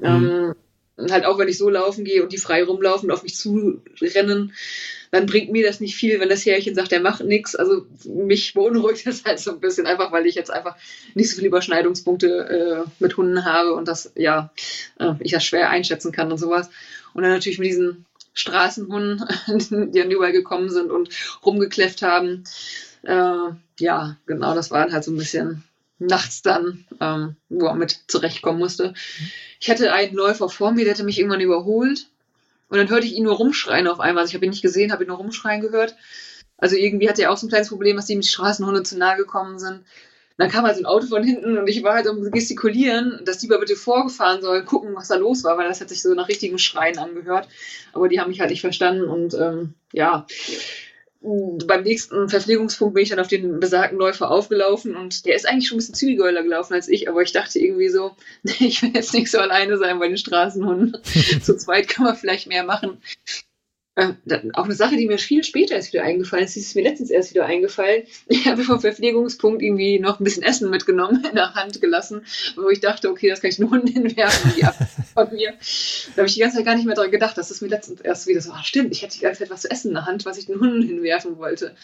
Mhm. 0.01 0.55
Ähm, 0.97 1.11
halt 1.11 1.25
auch, 1.25 1.37
wenn 1.37 1.47
ich 1.47 1.57
so 1.57 1.69
laufen 1.69 2.03
gehe 2.03 2.21
und 2.21 2.31
die 2.31 2.37
frei 2.37 2.63
rumlaufen 2.63 3.09
und 3.09 3.15
auf 3.15 3.23
mich 3.23 3.35
zurennen, 3.35 4.53
dann 5.11 5.25
bringt 5.25 5.51
mir 5.51 5.65
das 5.65 5.79
nicht 5.79 5.95
viel, 5.95 6.19
wenn 6.19 6.29
das 6.29 6.45
Härchen 6.45 6.75
sagt, 6.75 6.91
der 6.91 7.01
macht 7.01 7.23
nichts. 7.23 7.55
Also 7.55 7.85
mich 8.05 8.53
beunruhigt 8.53 9.05
das 9.05 9.25
halt 9.25 9.39
so 9.39 9.51
ein 9.51 9.59
bisschen, 9.59 9.85
einfach 9.85 10.11
weil 10.11 10.25
ich 10.25 10.35
jetzt 10.35 10.51
einfach 10.51 10.75
nicht 11.15 11.29
so 11.29 11.35
viele 11.35 11.47
Überschneidungspunkte 11.47 12.85
äh, 12.87 12.89
mit 12.99 13.17
Hunden 13.17 13.43
habe 13.43 13.73
und 13.73 13.87
das, 13.87 14.11
ja, 14.15 14.51
äh, 14.99 15.13
ich 15.19 15.31
das 15.31 15.43
schwer 15.43 15.69
einschätzen 15.69 16.11
kann 16.11 16.31
und 16.31 16.37
sowas. 16.37 16.69
Und 17.13 17.23
dann 17.23 17.31
natürlich 17.31 17.59
mit 17.59 17.67
diesen 17.67 18.05
Straßenhunden, 18.33 19.25
die 19.91 19.99
dann 19.99 20.11
überall 20.11 20.31
gekommen 20.31 20.69
sind 20.69 20.91
und 20.91 21.09
rumgekläfft 21.45 22.01
haben. 22.01 22.45
Äh, 23.03 23.49
ja, 23.79 24.17
genau, 24.25 24.55
das 24.55 24.71
war 24.71 24.89
halt 24.91 25.03
so 25.03 25.11
ein 25.11 25.17
bisschen 25.17 25.63
nachts 25.99 26.41
dann, 26.41 26.85
ähm, 26.99 27.35
wo 27.49 27.67
er 27.67 27.75
mit 27.75 27.99
zurechtkommen 28.07 28.59
musste. 28.59 28.93
Ich 29.61 29.69
hatte 29.69 29.93
einen 29.93 30.15
Läufer 30.15 30.49
vor 30.49 30.71
mir, 30.71 30.83
der 30.83 30.95
hatte 30.95 31.03
mich 31.03 31.19
irgendwann 31.19 31.39
überholt. 31.39 32.07
Und 32.67 32.77
dann 32.77 32.89
hörte 32.89 33.05
ich 33.05 33.13
ihn 33.13 33.23
nur 33.23 33.35
rumschreien 33.35 33.87
auf 33.87 33.99
einmal. 33.99 34.23
Also 34.23 34.31
ich 34.31 34.35
habe 34.35 34.45
ihn 34.45 34.49
nicht 34.49 34.63
gesehen, 34.63 34.91
habe 34.91 35.03
ihn 35.03 35.07
nur 35.07 35.17
rumschreien 35.17 35.61
gehört. 35.61 35.95
Also 36.57 36.75
irgendwie 36.75 37.07
hatte 37.07 37.21
er 37.21 37.31
auch 37.31 37.37
so 37.37 37.45
ein 37.45 37.49
kleines 37.49 37.69
Problem, 37.69 37.95
dass 37.95 38.09
ihm 38.09 38.21
die 38.21 38.27
Straßenhunde 38.27 38.83
zu 38.83 38.97
nahe 38.97 39.17
gekommen 39.17 39.59
sind. 39.59 39.81
Dann 40.37 40.49
kam 40.49 40.65
halt 40.65 40.77
so 40.77 40.81
ein 40.81 40.87
Auto 40.87 41.05
von 41.05 41.23
hinten 41.23 41.57
und 41.57 41.67
ich 41.67 41.83
war 41.83 41.93
halt 41.93 42.07
am 42.07 42.31
gestikulieren, 42.31 43.21
dass 43.25 43.37
die 43.37 43.47
mal 43.47 43.59
bitte 43.59 43.75
vorgefahren 43.75 44.41
sollen, 44.41 44.65
gucken, 44.65 44.95
was 44.95 45.09
da 45.09 45.15
los 45.15 45.43
war, 45.43 45.57
weil 45.57 45.67
das 45.67 45.81
hat 45.81 45.89
sich 45.89 46.01
so 46.01 46.13
nach 46.15 46.29
richtigen 46.29 46.57
Schreien 46.57 46.97
angehört. 46.97 47.47
Aber 47.93 48.07
die 48.07 48.19
haben 48.19 48.29
mich 48.29 48.39
halt 48.39 48.49
nicht 48.49 48.61
verstanden 48.61 49.03
und 49.03 49.35
ähm, 49.35 49.75
ja, 49.91 50.25
beim 51.21 51.83
nächsten 51.83 52.29
Verpflegungspunkt 52.29 52.95
bin 52.95 53.03
ich 53.03 53.09
dann 53.09 53.19
auf 53.19 53.27
den 53.27 53.59
besagten 53.59 53.99
Läufer 53.99 54.31
aufgelaufen 54.31 54.95
und 54.95 55.25
der 55.25 55.35
ist 55.35 55.47
eigentlich 55.47 55.67
schon 55.67 55.75
ein 55.75 55.79
bisschen 55.79 55.95
zügiger 55.95 56.31
gelaufen 56.31 56.73
als 56.73 56.87
ich, 56.87 57.07
aber 57.07 57.21
ich 57.21 57.31
dachte 57.31 57.59
irgendwie 57.59 57.89
so, 57.89 58.15
ich 58.43 58.81
will 58.81 58.91
jetzt 58.93 59.13
nicht 59.13 59.29
so 59.29 59.37
alleine 59.37 59.77
sein 59.77 59.99
bei 59.99 60.07
den 60.07 60.17
Straßenhunden. 60.17 60.97
Zu 61.43 61.57
zweit 61.57 61.87
kann 61.87 62.05
man 62.05 62.15
vielleicht 62.15 62.47
mehr 62.47 62.63
machen. 62.63 62.97
Äh, 64.01 64.39
auch 64.53 64.65
eine 64.65 64.73
Sache, 64.73 64.97
die 64.97 65.05
mir 65.05 65.19
viel 65.19 65.43
später 65.43 65.75
erst 65.75 65.93
wieder 65.93 66.03
eingefallen 66.03 66.45
ist, 66.45 66.55
die 66.55 66.59
ist 66.59 66.75
mir 66.75 66.83
letztens 66.83 67.11
erst 67.11 67.33
wieder 67.33 67.45
eingefallen. 67.45 68.03
Ich 68.27 68.47
habe 68.47 68.63
vom 68.63 68.79
Verpflegungspunkt 68.79 69.61
irgendwie 69.61 69.99
noch 69.99 70.19
ein 70.19 70.23
bisschen 70.23 70.43
Essen 70.43 70.69
mitgenommen, 70.69 71.23
in 71.29 71.35
der 71.35 71.53
Hand 71.53 71.79
gelassen, 71.81 72.23
wo 72.55 72.69
ich 72.69 72.79
dachte, 72.79 73.09
okay, 73.09 73.29
das 73.29 73.41
kann 73.41 73.51
ich 73.51 73.59
nur 73.59 73.69
Hunden 73.69 73.87
hinwerfen, 73.93 74.53
die 74.57 74.63
ab 74.63 74.75
von 75.13 75.31
mir. 75.31 75.53
Da 76.15 76.17
habe 76.17 76.27
ich 76.27 76.33
die 76.33 76.39
ganze 76.39 76.57
Zeit 76.57 76.65
gar 76.65 76.75
nicht 76.75 76.85
mehr 76.85 76.95
daran 76.95 77.11
gedacht. 77.11 77.37
Das 77.37 77.51
ist 77.51 77.61
mir 77.61 77.67
letztens 77.67 78.01
erst 78.01 78.27
wieder 78.27 78.41
so, 78.41 78.51
ach 78.53 78.63
stimmt, 78.63 78.91
ich 78.91 79.03
hätte 79.03 79.17
die 79.17 79.23
ganze 79.23 79.39
Zeit 79.39 79.51
was 79.51 79.61
zu 79.61 79.71
essen 79.71 79.89
in 79.89 79.93
der 79.95 80.05
Hand, 80.05 80.25
was 80.25 80.37
ich 80.37 80.47
den 80.47 80.59
Hunden 80.59 80.81
hinwerfen 80.81 81.37
wollte. 81.37 81.75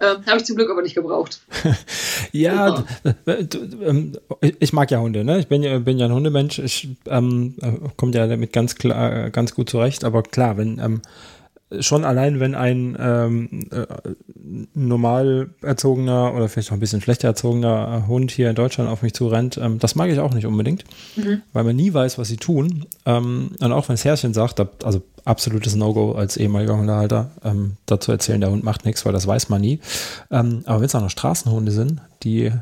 Ähm, 0.00 0.26
habe 0.26 0.38
ich 0.38 0.44
zum 0.44 0.56
Glück 0.56 0.70
aber 0.70 0.82
nicht 0.82 0.94
gebraucht. 0.94 1.40
ja, 2.32 2.84
ähm, 3.26 4.18
ich 4.40 4.72
mag 4.72 4.90
ja 4.90 5.00
Hunde, 5.00 5.24
ne? 5.24 5.38
Ich 5.38 5.46
bin 5.46 5.62
ja, 5.62 5.78
bin 5.78 5.98
ja 5.98 6.06
ein 6.06 6.12
Hundemensch. 6.12 6.58
Ich 6.58 6.88
ähm, 7.06 7.54
äh, 7.62 7.72
komme 7.96 8.12
ja 8.12 8.26
damit 8.26 8.52
ganz 8.52 8.74
klar, 8.74 9.30
ganz 9.30 9.54
gut 9.54 9.70
zurecht. 9.70 10.04
Aber 10.04 10.22
klar, 10.22 10.58
wenn 10.58 10.78
ähm, 10.78 11.02
schon 11.80 12.04
allein, 12.04 12.40
wenn 12.40 12.54
ein 12.54 12.96
ähm, 12.98 13.68
äh, 13.70 13.86
normal 14.74 15.50
erzogener 15.62 16.34
oder 16.34 16.48
vielleicht 16.48 16.70
auch 16.70 16.76
ein 16.76 16.80
bisschen 16.80 17.02
schlechter 17.02 17.28
erzogener 17.28 18.06
Hund 18.06 18.30
hier 18.30 18.48
in 18.48 18.54
Deutschland 18.54 18.88
auf 18.88 19.02
mich 19.02 19.12
zurennt, 19.12 19.58
ähm, 19.58 19.78
das 19.78 19.94
mag 19.94 20.08
ich 20.08 20.18
auch 20.18 20.32
nicht 20.32 20.46
unbedingt, 20.46 20.84
mhm. 21.16 21.42
weil 21.52 21.64
man 21.64 21.76
nie 21.76 21.92
weiß, 21.92 22.18
was 22.18 22.28
sie 22.28 22.38
tun. 22.38 22.86
Ähm, 23.04 23.50
und 23.60 23.72
auch 23.72 23.88
wenn 23.88 23.94
das 23.94 24.04
Herrchen 24.04 24.32
sagt, 24.32 24.60
also 24.84 25.02
absolutes 25.24 25.74
No-Go 25.74 26.12
als 26.12 26.38
ehemaliger 26.38 26.76
Hundehalter, 26.76 27.30
ähm, 27.44 27.76
dazu 27.84 28.12
erzählen, 28.12 28.40
der 28.40 28.50
Hund 28.50 28.64
macht 28.64 28.86
nichts, 28.86 29.04
weil 29.04 29.12
das 29.12 29.26
weiß 29.26 29.50
man 29.50 29.60
nie. 29.60 29.80
Ähm, 30.30 30.62
aber 30.64 30.80
wenn 30.80 30.86
es 30.86 30.94
auch 30.94 31.02
noch 31.02 31.10
Straßenhunde 31.10 31.72
sind, 31.72 32.00
die 32.22 32.52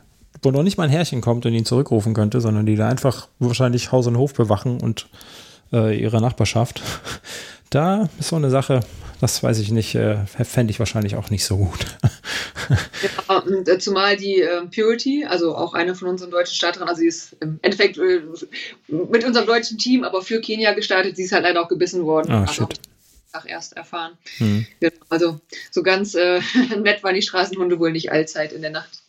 wo 0.43 0.51
noch 0.51 0.63
nicht 0.63 0.77
mal 0.77 0.85
ein 0.85 0.91
Herrchen 0.91 1.23
kommt 1.23 1.47
und 1.47 1.55
ihn 1.55 1.65
zurückrufen 1.65 2.13
könnte, 2.13 2.41
sondern 2.41 2.67
die 2.67 2.77
da 2.77 2.89
einfach 2.89 3.29
wahrscheinlich 3.39 3.91
Haus 3.91 4.07
und 4.07 4.19
Hof 4.19 4.35
bewachen 4.35 4.81
und 4.81 5.09
äh, 5.73 5.99
ihre 5.99 6.21
Nachbarschaft, 6.21 6.83
da 7.71 8.09
ist 8.19 8.29
so 8.29 8.37
eine 8.37 8.51
Sache, 8.51 8.81
das 9.21 9.43
weiß 9.43 9.59
ich 9.59 9.71
nicht, 9.71 9.95
äh, 9.95 10.27
fände 10.27 10.71
ich 10.71 10.79
wahrscheinlich 10.79 11.17
auch 11.17 11.31
nicht 11.31 11.45
so 11.45 11.57
gut. 11.57 11.87
ja, 13.29 13.45
äh, 13.67 13.79
zumal 13.79 14.17
die 14.17 14.43
äh, 14.43 14.67
Purity, 14.67 15.25
also 15.25 15.57
auch 15.57 15.75
eine 15.75 15.95
von 15.95 16.09
unseren 16.09 16.31
deutschen 16.31 16.55
Starterinnen, 16.55 16.89
also 16.89 17.01
sie 17.01 17.09
ist 17.09 17.37
im 17.41 17.59
Endeffekt 17.62 17.99
äh, 17.99 18.23
mit 18.89 19.25
unserem 19.25 19.47
deutschen 19.47 19.79
Team, 19.79 20.05
aber 20.05 20.23
für 20.23 20.41
Kenia 20.41 20.75
gestartet, 20.75 21.17
sie 21.17 21.25
ist 21.25 21.33
halt 21.33 21.45
leider 21.45 21.62
auch 21.62 21.69
gebissen 21.69 22.05
worden. 22.05 22.31
Ah, 22.31 22.47
shit. 22.47 22.69
Tag 23.33 23.49
erst 23.49 23.77
erfahren. 23.77 24.12
Hm. 24.39 24.67
Genau, 24.81 24.95
also 25.09 25.41
so 25.71 25.83
ganz 25.83 26.14
äh, 26.14 26.41
nett 26.81 27.03
waren 27.03 27.14
die 27.14 27.23
Straßenhunde 27.23 27.79
wohl 27.79 27.93
nicht 27.93 28.12
allzeit 28.12 28.53
in 28.53 28.62
der 28.62 28.71
Nacht. 28.71 29.03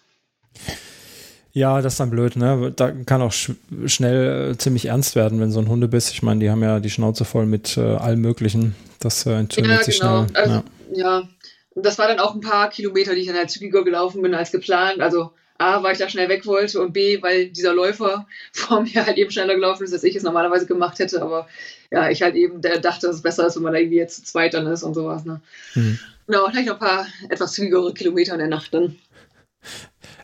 Ja, 1.54 1.82
das 1.82 1.94
ist 1.94 2.00
dann 2.00 2.10
blöd, 2.10 2.36
ne? 2.36 2.72
Da 2.76 2.92
kann 2.92 3.22
auch 3.22 3.32
sch 3.32 3.52
schnell 3.86 4.52
äh, 4.52 4.58
ziemlich 4.58 4.86
ernst 4.86 5.16
werden, 5.16 5.40
wenn 5.40 5.52
so 5.52 5.60
ein 5.60 5.68
Hundebiss, 5.68 6.12
ich 6.12 6.22
meine, 6.22 6.40
die 6.40 6.50
haben 6.50 6.62
ja 6.62 6.80
die 6.80 6.90
Schnauze 6.90 7.26
voll 7.26 7.46
mit 7.46 7.78
äh, 7.78 7.82
allem 7.82 8.22
Möglichen. 8.22 8.76
Das 9.00 9.26
äh, 9.26 9.32
entzündet 9.32 9.80
ja, 9.80 9.84
sich 9.84 10.00
genau. 10.00 10.26
schnell. 10.28 10.38
Also, 10.38 10.64
ja. 10.94 11.20
ja, 11.20 11.30
das 11.76 11.98
war 11.98 12.08
dann 12.08 12.20
auch 12.20 12.36
ein 12.36 12.42
paar 12.42 12.70
Kilometer, 12.70 13.14
die 13.14 13.22
ich 13.22 13.28
dann 13.28 13.36
halt 13.36 13.50
zügiger 13.50 13.84
gelaufen 13.84 14.22
bin 14.22 14.34
als 14.34 14.52
geplant. 14.52 15.00
Also 15.00 15.32
A, 15.60 15.82
weil 15.82 15.94
ich 15.94 15.98
da 16.00 16.08
schnell 16.08 16.30
weg 16.30 16.46
wollte 16.46 16.82
und 16.82 16.94
B, 16.94 17.22
weil 17.22 17.50
dieser 17.50 17.74
Läufer 17.74 18.28
vor 18.52 18.82
mir 18.82 19.06
halt 19.06 19.18
eben 19.18 19.32
schneller 19.32 19.56
gelaufen 19.56 19.84
ist, 19.84 19.94
als 19.94 20.04
ich 20.04 20.16
es 20.16 20.24
normalerweise 20.24 20.66
gemacht 20.66 21.00
hätte. 21.00 21.22
Aber 21.22 21.48
ja, 21.92 22.10
ich 22.10 22.22
halt 22.22 22.36
eben 22.36 22.62
der 22.62 22.80
dachte, 22.80 23.08
dass 23.08 23.18
es 23.18 23.22
besser 23.22 23.48
ist, 23.48 23.56
wenn 23.56 23.64
man 23.64 23.74
da 23.74 23.80
irgendwie 23.80 23.98
jetzt 23.98 24.18
zu 24.18 24.24
zweit 24.24 24.54
dann 24.54 24.68
ist 24.68 24.84
und 24.84 24.94
sowas. 24.94 25.26
Ne? 25.26 25.42
Mhm. 25.76 26.00
Genau, 26.28 26.48
vielleicht 26.50 26.68
noch 26.68 26.76
ein 26.76 26.88
paar 26.88 27.08
etwas 27.30 27.54
zügigere 27.54 27.94
Kilometer 27.94 28.34
in 28.34 28.40
der 28.40 28.50
Nacht 28.50 28.74
dann. 28.74 28.98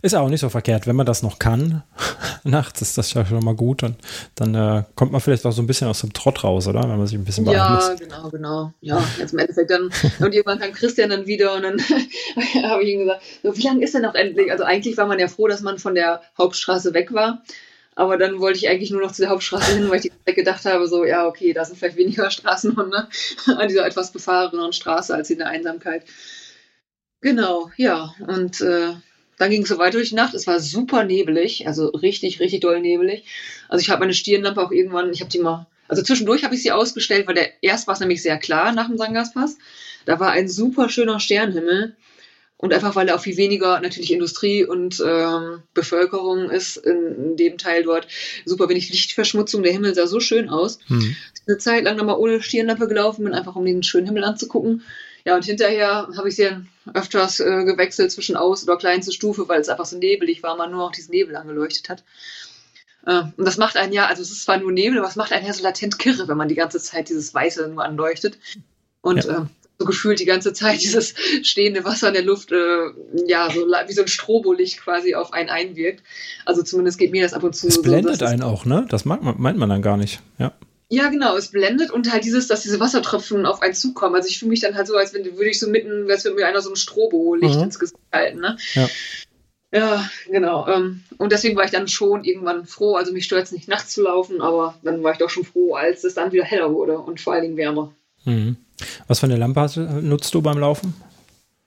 Ist 0.03 0.15
auch 0.15 0.27
nicht 0.27 0.41
so 0.41 0.49
verkehrt, 0.49 0.85
wenn 0.85 0.97
man 0.97 1.05
das 1.05 1.23
noch 1.23 1.39
kann. 1.39 1.81
Nachts 2.43 2.81
ist 2.81 2.97
das 2.97 3.13
ja 3.13 3.25
schon 3.25 3.41
mal 3.41 3.55
gut 3.55 3.83
und 3.83 3.95
dann 4.35 4.53
äh, 4.53 4.83
kommt 4.95 5.13
man 5.13 5.21
vielleicht 5.21 5.45
auch 5.45 5.53
so 5.53 5.61
ein 5.61 5.65
bisschen 5.65 5.87
aus 5.87 6.01
dem 6.01 6.11
Trott 6.11 6.43
raus, 6.43 6.67
oder? 6.67 6.81
Wenn 6.81 6.97
man 6.97 7.07
sich 7.07 7.17
ein 7.17 7.23
bisschen 7.23 7.45
Ja, 7.45 7.95
genau, 7.97 8.29
genau. 8.29 8.73
Ja, 8.81 9.01
jetzt 9.17 9.31
im 9.31 9.39
Endeffekt 9.39 9.71
dann. 9.71 9.89
und 10.19 10.33
irgendwann 10.33 10.59
kam 10.59 10.73
Christian 10.73 11.09
dann 11.09 11.25
wieder 11.25 11.55
und 11.55 11.61
dann 11.61 11.79
habe 12.63 12.83
ich 12.83 12.89
ihm 12.89 12.99
gesagt, 12.99 13.21
so, 13.43 13.55
wie 13.55 13.61
lange 13.61 13.81
ist 13.81 13.93
denn 13.93 14.01
noch 14.01 14.13
endlich? 14.13 14.51
Also 14.51 14.65
eigentlich 14.65 14.97
war 14.97 15.07
man 15.07 15.19
ja 15.19 15.29
froh, 15.29 15.47
dass 15.47 15.61
man 15.61 15.79
von 15.79 15.95
der 15.95 16.21
Hauptstraße 16.37 16.93
weg 16.93 17.13
war. 17.13 17.41
Aber 17.95 18.17
dann 18.17 18.41
wollte 18.41 18.57
ich 18.57 18.67
eigentlich 18.67 18.91
nur 18.91 18.99
noch 18.99 19.13
zu 19.13 19.21
der 19.21 19.31
Hauptstraße 19.31 19.75
hin, 19.75 19.89
weil 19.89 19.97
ich 19.97 20.01
die 20.01 20.11
Zeit 20.25 20.35
gedacht 20.35 20.65
habe, 20.65 20.85
so, 20.89 21.05
ja, 21.05 21.25
okay, 21.27 21.53
da 21.53 21.63
sind 21.63 21.79
vielleicht 21.79 21.95
weniger 21.95 22.29
Straßenhunde 22.29 23.07
an 23.57 23.67
dieser 23.69 23.85
etwas 23.85 24.11
befahreneren 24.11 24.73
Straße 24.73 25.15
als 25.15 25.29
in 25.29 25.37
der 25.37 25.47
Einsamkeit. 25.47 26.03
Genau, 27.21 27.71
ja. 27.77 28.13
Und 28.27 28.59
äh, 28.59 28.95
dann 29.37 29.49
ging 29.49 29.63
es 29.63 29.69
so 29.69 29.77
weiter 29.77 29.97
durch 29.97 30.09
die 30.09 30.15
Nacht. 30.15 30.33
Es 30.33 30.47
war 30.47 30.59
super 30.59 31.03
nebelig, 31.03 31.67
also 31.67 31.87
richtig, 31.87 32.39
richtig 32.39 32.61
doll 32.61 32.79
nebelig. 32.79 33.25
Also 33.69 33.81
ich 33.81 33.89
habe 33.89 34.01
meine 34.01 34.13
Stirnlampe 34.13 34.61
auch 34.61 34.71
irgendwann, 34.71 35.11
ich 35.11 35.21
habe 35.21 35.31
die 35.31 35.39
mal, 35.39 35.67
also 35.87 36.01
zwischendurch 36.03 36.43
habe 36.43 36.55
ich 36.55 36.63
sie 36.63 36.71
ausgestellt, 36.71 37.27
weil 37.27 37.35
der 37.35 37.49
erst 37.61 37.87
war 37.87 37.93
es 37.93 37.99
nämlich 37.99 38.21
sehr 38.21 38.37
klar 38.37 38.71
nach 38.71 38.87
dem 38.87 38.97
Sangaspass. 38.97 39.57
Da 40.05 40.19
war 40.19 40.31
ein 40.31 40.47
super 40.47 40.89
schöner 40.89 41.19
Sternhimmel. 41.19 41.95
Und 42.57 42.73
einfach, 42.73 42.95
weil 42.95 43.05
da 43.05 43.15
auch 43.15 43.19
viel 43.19 43.35
weniger 43.35 43.81
natürlich 43.81 44.13
Industrie 44.13 44.63
und 44.63 45.03
ähm, 45.05 45.63
Bevölkerung 45.73 46.49
ist 46.49 46.77
in, 46.77 47.15
in, 47.15 47.35
dem 47.35 47.57
Teil 47.57 47.83
dort, 47.83 48.07
super 48.45 48.69
wenig 48.69 48.89
Lichtverschmutzung. 48.89 49.63
Der 49.63 49.73
Himmel 49.73 49.93
sah 49.93 50.07
so 50.07 50.21
schön 50.21 50.47
aus. 50.47 50.79
Hm. 50.87 51.13
Eine 51.45 51.57
Zeit 51.57 51.83
lang 51.83 51.97
nochmal 51.97 52.17
ohne 52.17 52.41
Stirnlampe 52.41 52.87
gelaufen 52.87 53.25
bin, 53.25 53.33
einfach 53.33 53.57
um 53.57 53.65
den 53.65 53.83
schönen 53.83 54.05
Himmel 54.05 54.23
anzugucken. 54.23 54.81
Ja, 55.25 55.35
und 55.35 55.45
hinterher 55.45 56.09
habe 56.17 56.29
ich 56.29 56.35
sie 56.35 56.43
dann 56.43 56.69
öfters 56.93 57.39
äh, 57.39 57.63
gewechselt 57.63 58.11
zwischen 58.11 58.35
Aus- 58.35 58.63
oder 58.63 58.77
kleinste 58.77 59.13
Stufe, 59.13 59.47
weil 59.47 59.61
es 59.61 59.69
einfach 59.69 59.85
so 59.85 59.97
nebelig 59.97 60.43
war, 60.43 60.57
man 60.57 60.71
nur 60.71 60.81
noch 60.81 60.91
diesen 60.91 61.11
Nebel 61.11 61.35
angeleuchtet 61.35 61.89
hat. 61.89 62.03
Äh, 63.05 63.23
und 63.37 63.45
das 63.45 63.57
macht 63.57 63.77
einen 63.77 63.93
ja, 63.93 64.07
also 64.07 64.21
es 64.21 64.31
ist 64.31 64.43
zwar 64.43 64.57
nur 64.57 64.71
Nebel, 64.71 64.99
aber 64.99 65.07
es 65.07 65.15
macht 65.15 65.31
einen 65.31 65.45
ja 65.45 65.53
so 65.53 65.63
latent 65.63 65.97
kirre, 65.97 66.27
wenn 66.27 66.37
man 66.37 66.49
die 66.49 66.55
ganze 66.55 66.79
Zeit 66.79 67.09
dieses 67.09 67.33
Weiße 67.33 67.67
nur 67.69 67.85
anleuchtet. 67.85 68.37
Und 69.01 69.23
ja. 69.23 69.43
äh, 69.43 69.45
so 69.79 69.85
gefühlt 69.85 70.19
die 70.19 70.25
ganze 70.25 70.53
Zeit 70.53 70.81
dieses 70.83 71.13
stehende 71.43 71.85
Wasser 71.85 72.09
in 72.09 72.13
der 72.15 72.23
Luft, 72.23 72.51
äh, 72.51 72.91
ja, 73.25 73.49
so 73.49 73.61
wie 73.61 73.93
so 73.93 74.01
ein 74.01 74.07
Strobolicht 74.07 74.81
quasi 74.81 75.15
auf 75.15 75.31
einen 75.31 75.49
einwirkt. 75.49 76.03
Also 76.45 76.63
zumindest 76.63 76.97
geht 76.97 77.11
mir 77.11 77.23
das 77.23 77.33
ab 77.33 77.43
und 77.43 77.55
zu 77.55 77.67
das 77.67 77.75
so. 77.75 77.81
Blendet 77.81 78.23
einen 78.23 78.43
auch, 78.43 78.65
ne? 78.65 78.85
Das 78.89 79.05
mag 79.05 79.23
man, 79.23 79.35
meint 79.39 79.57
man 79.57 79.69
dann 79.69 79.81
gar 79.81 79.97
nicht, 79.97 80.21
ja. 80.37 80.53
Ja, 80.89 81.09
genau, 81.09 81.35
es 81.35 81.49
blendet 81.49 81.91
und 81.91 82.11
halt 82.11 82.23
dieses, 82.23 82.47
dass 82.47 82.61
diese 82.61 82.79
Wassertropfen 82.79 83.45
auf 83.45 83.61
einen 83.61 83.73
zukommen. 83.73 84.15
Also 84.15 84.27
ich 84.27 84.39
fühle 84.39 84.51
mich 84.51 84.59
dann 84.59 84.75
halt 84.75 84.87
so, 84.87 84.95
als 84.95 85.13
wenn 85.13 85.25
würde 85.25 85.49
ich 85.49 85.59
so 85.59 85.67
mitten, 85.67 86.09
als 86.09 86.23
würde 86.23 86.37
mir 86.37 86.47
einer 86.47 86.61
so 86.61 86.69
ein 86.69 86.75
Strobo-Licht 86.75 87.55
mhm. 87.55 87.63
ins 87.63 87.79
Gesicht 87.79 87.99
halten, 88.11 88.39
ne? 88.39 88.57
Ja. 88.73 88.87
Ja, 89.73 90.07
genau. 90.29 90.67
Ähm, 90.67 91.01
und 91.17 91.31
deswegen 91.31 91.55
war 91.55 91.65
ich 91.65 91.71
dann 91.71 91.87
schon 91.87 92.23
irgendwann 92.23 92.65
froh. 92.65 92.95
Also 92.95 93.11
mich 93.11 93.25
stört 93.25 93.45
es 93.45 93.51
nicht, 93.51 93.67
nachts 93.67 93.93
zu 93.93 94.03
laufen, 94.03 94.39
aber 94.39 94.75
dann 94.83 95.01
war 95.01 95.13
ich 95.13 95.17
doch 95.17 95.31
schon 95.31 95.45
froh, 95.45 95.73
als 95.73 96.03
es 96.03 96.13
dann 96.13 96.31
wieder 96.31 96.43
heller 96.43 96.71
wurde 96.71 96.99
und 96.99 97.19
vor 97.19 97.33
allen 97.33 97.41
Dingen 97.41 97.57
wärmer. 97.57 97.91
Mhm. 98.25 98.57
Was 99.07 99.19
für 99.19 99.25
eine 99.25 99.35
Lampe 99.35 99.67
nutzt 100.03 100.33
du 100.35 100.43
beim 100.43 100.59
Laufen? 100.59 100.93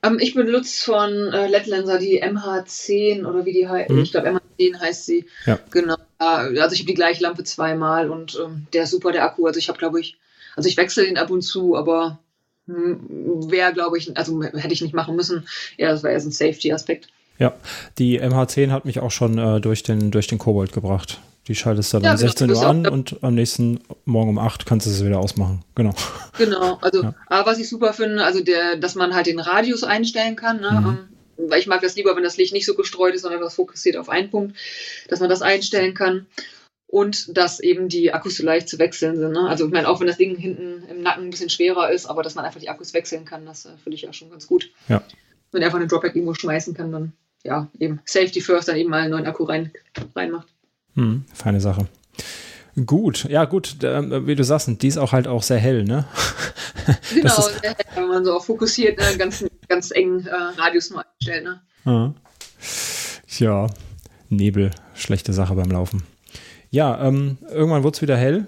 Ähm, 0.03 0.18
ich 0.20 0.34
benutze 0.34 0.84
von 0.84 1.32
äh, 1.32 1.49
Letlenser 1.49 1.99
die 1.99 2.22
MH10 2.22 3.24
oder 3.24 3.44
wie 3.44 3.53
die 3.53 3.68
heißt. 3.68 3.90
Mhm. 3.90 4.03
Ich 4.03 4.12
glaube, 4.12 4.28
MH10 4.28 4.80
heißt 4.80 5.07
sie. 5.07 5.26
Ja. 5.47 5.59
Genau. 5.70 5.97
Also 6.18 6.74
ich 6.74 6.80
habe 6.80 6.88
die 6.88 6.94
gleiche 6.94 7.22
Lampe 7.22 7.44
zweimal 7.44 8.11
und 8.11 8.38
ähm, 8.42 8.66
der 8.72 8.84
ist 8.84 8.90
super, 8.90 9.12
der 9.12 9.24
Akku. 9.24 9.47
Also 9.47 9.59
ich 9.59 9.68
habe, 9.68 9.78
glaube 9.78 10.01
ich, 10.01 10.18
also 10.55 10.68
ich 10.68 10.76
wechsle 10.76 11.05
den 11.05 11.18
ab 11.18 11.30
und 11.30 11.42
zu, 11.42 11.76
aber 11.76 12.18
hm, 12.66 13.51
wäre, 13.51 13.72
glaube 13.72 13.99
ich, 13.99 14.16
also 14.16 14.42
hätte 14.42 14.72
ich 14.72 14.80
nicht 14.80 14.94
machen 14.94 15.16
müssen. 15.16 15.47
Ja, 15.76 15.90
das 15.90 16.03
war 16.03 16.11
eher 16.11 16.20
so 16.20 16.28
ein 16.28 16.32
Safety-Aspekt. 16.32 17.09
Ja, 17.38 17.55
die 17.99 18.20
MH10 18.20 18.70
hat 18.70 18.86
mich 18.86 19.01
auch 19.01 19.11
schon 19.11 19.36
äh, 19.38 19.61
durch 19.61 19.82
den, 19.82 20.11
durch 20.11 20.26
den 20.26 20.38
Kobold 20.38 20.72
gebracht. 20.72 21.20
Die 21.49 21.55
schaltest 21.55 21.92
du 21.92 21.99
dann 21.99 22.05
ja, 22.05 22.12
um 22.12 22.16
16 22.16 22.49
genau, 22.49 22.61
Uhr 22.61 22.66
an 22.66 22.86
und 22.86 23.22
am 23.22 23.34
nächsten 23.34 23.80
Morgen 24.05 24.30
um 24.30 24.38
8 24.38 24.66
kannst 24.66 24.86
du 24.86 24.90
es 24.90 25.05
wieder 25.05 25.18
ausmachen. 25.18 25.64
Genau. 25.74 25.94
Genau, 26.38 26.78
also 26.80 27.05
ja. 27.05 27.14
aber 27.28 27.51
was 27.51 27.59
ich 27.59 27.68
super 27.68 27.92
finde, 27.92 28.24
also 28.24 28.42
der, 28.42 28.76
dass 28.76 28.94
man 28.94 29.14
halt 29.14 29.26
den 29.26 29.38
Radius 29.38 29.84
einstellen 29.84 30.36
kann, 30.36 30.61
ne? 30.61 30.70
Mhm. 30.72 30.86
Ähm, 30.86 30.99
weil 31.49 31.61
ich 31.61 31.66
mag 31.66 31.82
das 31.82 31.97
lieber, 31.97 32.16
wenn 32.16 32.24
das 32.24 32.36
Licht 32.36 32.53
nicht 32.53 32.66
so 32.66 32.74
gestreut 32.74 33.14
ist, 33.14 33.22
sondern 33.22 33.40
das 33.40 33.55
fokussiert 33.55 33.97
auf 33.97 34.09
einen 34.09 34.30
Punkt, 34.30 34.57
dass 35.09 35.20
man 35.20 35.28
das 35.28 35.42
einstellen 35.42 35.94
kann. 35.94 36.26
Und 36.88 37.36
dass 37.36 37.59
eben 37.59 37.88
die 37.88 38.12
Akkus 38.12 38.36
so 38.36 38.44
leicht 38.44 38.68
zu 38.68 38.78
wechseln 38.78 39.16
sind. 39.16 39.32
Ne? 39.32 39.49
Also 39.49 39.66
ich 39.66 39.72
meine, 39.72 39.88
auch 39.88 39.99
wenn 39.99 40.07
das 40.07 40.18
Ding 40.18 40.36
hinten 40.36 40.84
im 40.88 41.03
Nacken 41.03 41.24
ein 41.24 41.30
bisschen 41.30 41.51
schwerer 41.51 41.90
ist, 41.90 42.07
aber 42.07 42.22
dass 42.22 42.36
man 42.36 42.44
einfach 42.44 42.61
die 42.61 42.68
Akkus 42.68 42.94
wechseln 42.94 43.24
kann, 43.24 43.44
das 43.44 43.66
äh, 43.66 43.70
finde 43.82 43.97
ich 43.97 44.03
ja 44.03 44.12
schon 44.12 44.30
ganz 44.30 44.47
gut. 44.47 44.70
Ja. 44.88 45.03
Wenn 45.51 45.62
er 45.62 45.66
einfach 45.66 45.80
eine 45.80 45.88
Dropback 45.88 46.14
irgendwo 46.14 46.34
schmeißen 46.34 46.74
kann, 46.74 46.92
dann 46.92 47.12
ja, 47.42 47.68
eben 47.78 48.01
Safety 48.05 48.40
First 48.40 48.68
dann 48.68 48.76
eben 48.76 48.90
mal 48.90 49.03
einen 49.03 49.11
neuen 49.11 49.26
Akku 49.26 49.44
rein, 49.44 49.72
reinmacht. 50.14 50.49
Hm, 50.97 51.24
feine 51.32 51.61
Sache. 51.61 51.86
Gut, 52.84 53.24
ja 53.30 53.47
gut, 53.47 53.76
wie 53.80 54.34
du 54.34 54.44
sagst, 54.44 54.70
die 54.82 54.88
ist 54.88 54.99
auch 54.99 55.12
halt 55.12 55.26
auch 55.28 55.42
sehr 55.42 55.59
hell, 55.59 55.84
ne? 55.84 56.05
Genau, 57.14 57.38
ist, 57.38 57.62
hell, 57.62 57.74
wenn 57.94 58.09
man 58.09 58.24
so 58.24 58.36
auch 58.36 58.44
fokussiert, 58.44 58.99
ne, 58.99 59.16
ganz, 59.16 59.44
ganz 59.68 59.90
engen 59.90 60.26
äh, 60.26 60.34
Radius 60.57 60.90
nur 60.90 61.05
einstellt, 61.05 61.44
ne? 61.44 61.61
Ja. 61.84 62.14
ja, 63.38 63.66
Nebel, 64.28 64.70
schlechte 64.94 65.32
Sache 65.32 65.55
beim 65.55 65.70
Laufen. 65.70 66.03
Ja, 66.70 67.03
ähm, 67.03 67.38
irgendwann 67.51 67.82
wurde 67.82 67.97
es 67.97 68.03
wieder 68.03 68.16
hell. 68.16 68.44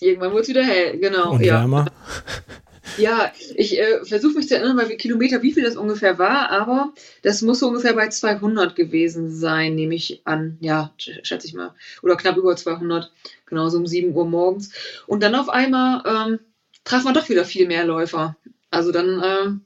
Irgendwann 0.00 0.32
wurde 0.32 0.42
es 0.42 0.48
wieder 0.48 0.64
hell, 0.64 0.98
genau. 0.98 1.32
Und 1.32 1.44
ja. 1.44 1.60
wärmer. 1.60 1.86
Ja, 2.96 3.32
ich 3.54 3.78
äh, 3.78 4.04
versuche 4.04 4.34
mich 4.34 4.48
zu 4.48 4.56
erinnern, 4.56 4.76
bei 4.76 4.88
wie 4.88 4.96
Kilometer, 4.96 5.42
wie 5.42 5.52
viel 5.52 5.62
das 5.62 5.76
ungefähr 5.76 6.18
war, 6.18 6.50
aber 6.50 6.92
das 7.22 7.42
muss 7.42 7.60
so 7.60 7.68
ungefähr 7.68 7.92
bei 7.94 8.08
200 8.08 8.74
gewesen 8.74 9.30
sein, 9.30 9.74
nehme 9.74 9.94
ich 9.94 10.22
an. 10.24 10.56
Ja, 10.60 10.92
schätze 10.96 11.46
ich 11.46 11.54
mal. 11.54 11.74
Oder 12.02 12.16
knapp 12.16 12.36
über 12.36 12.56
200. 12.56 13.12
Genauso 13.46 13.78
um 13.78 13.86
7 13.86 14.14
Uhr 14.14 14.26
morgens. 14.26 14.72
Und 15.06 15.22
dann 15.22 15.34
auf 15.34 15.48
einmal 15.48 16.02
ähm, 16.06 16.40
traf 16.84 17.04
man 17.04 17.14
doch 17.14 17.28
wieder 17.28 17.44
viel 17.44 17.66
mehr 17.66 17.84
Läufer. 17.84 18.36
Also 18.70 18.92
dann 18.92 19.22
ähm, 19.24 19.60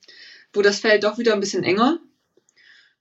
wurde 0.52 0.68
das 0.68 0.80
Feld 0.80 1.04
doch 1.04 1.18
wieder 1.18 1.32
ein 1.32 1.40
bisschen 1.40 1.64
enger. 1.64 1.98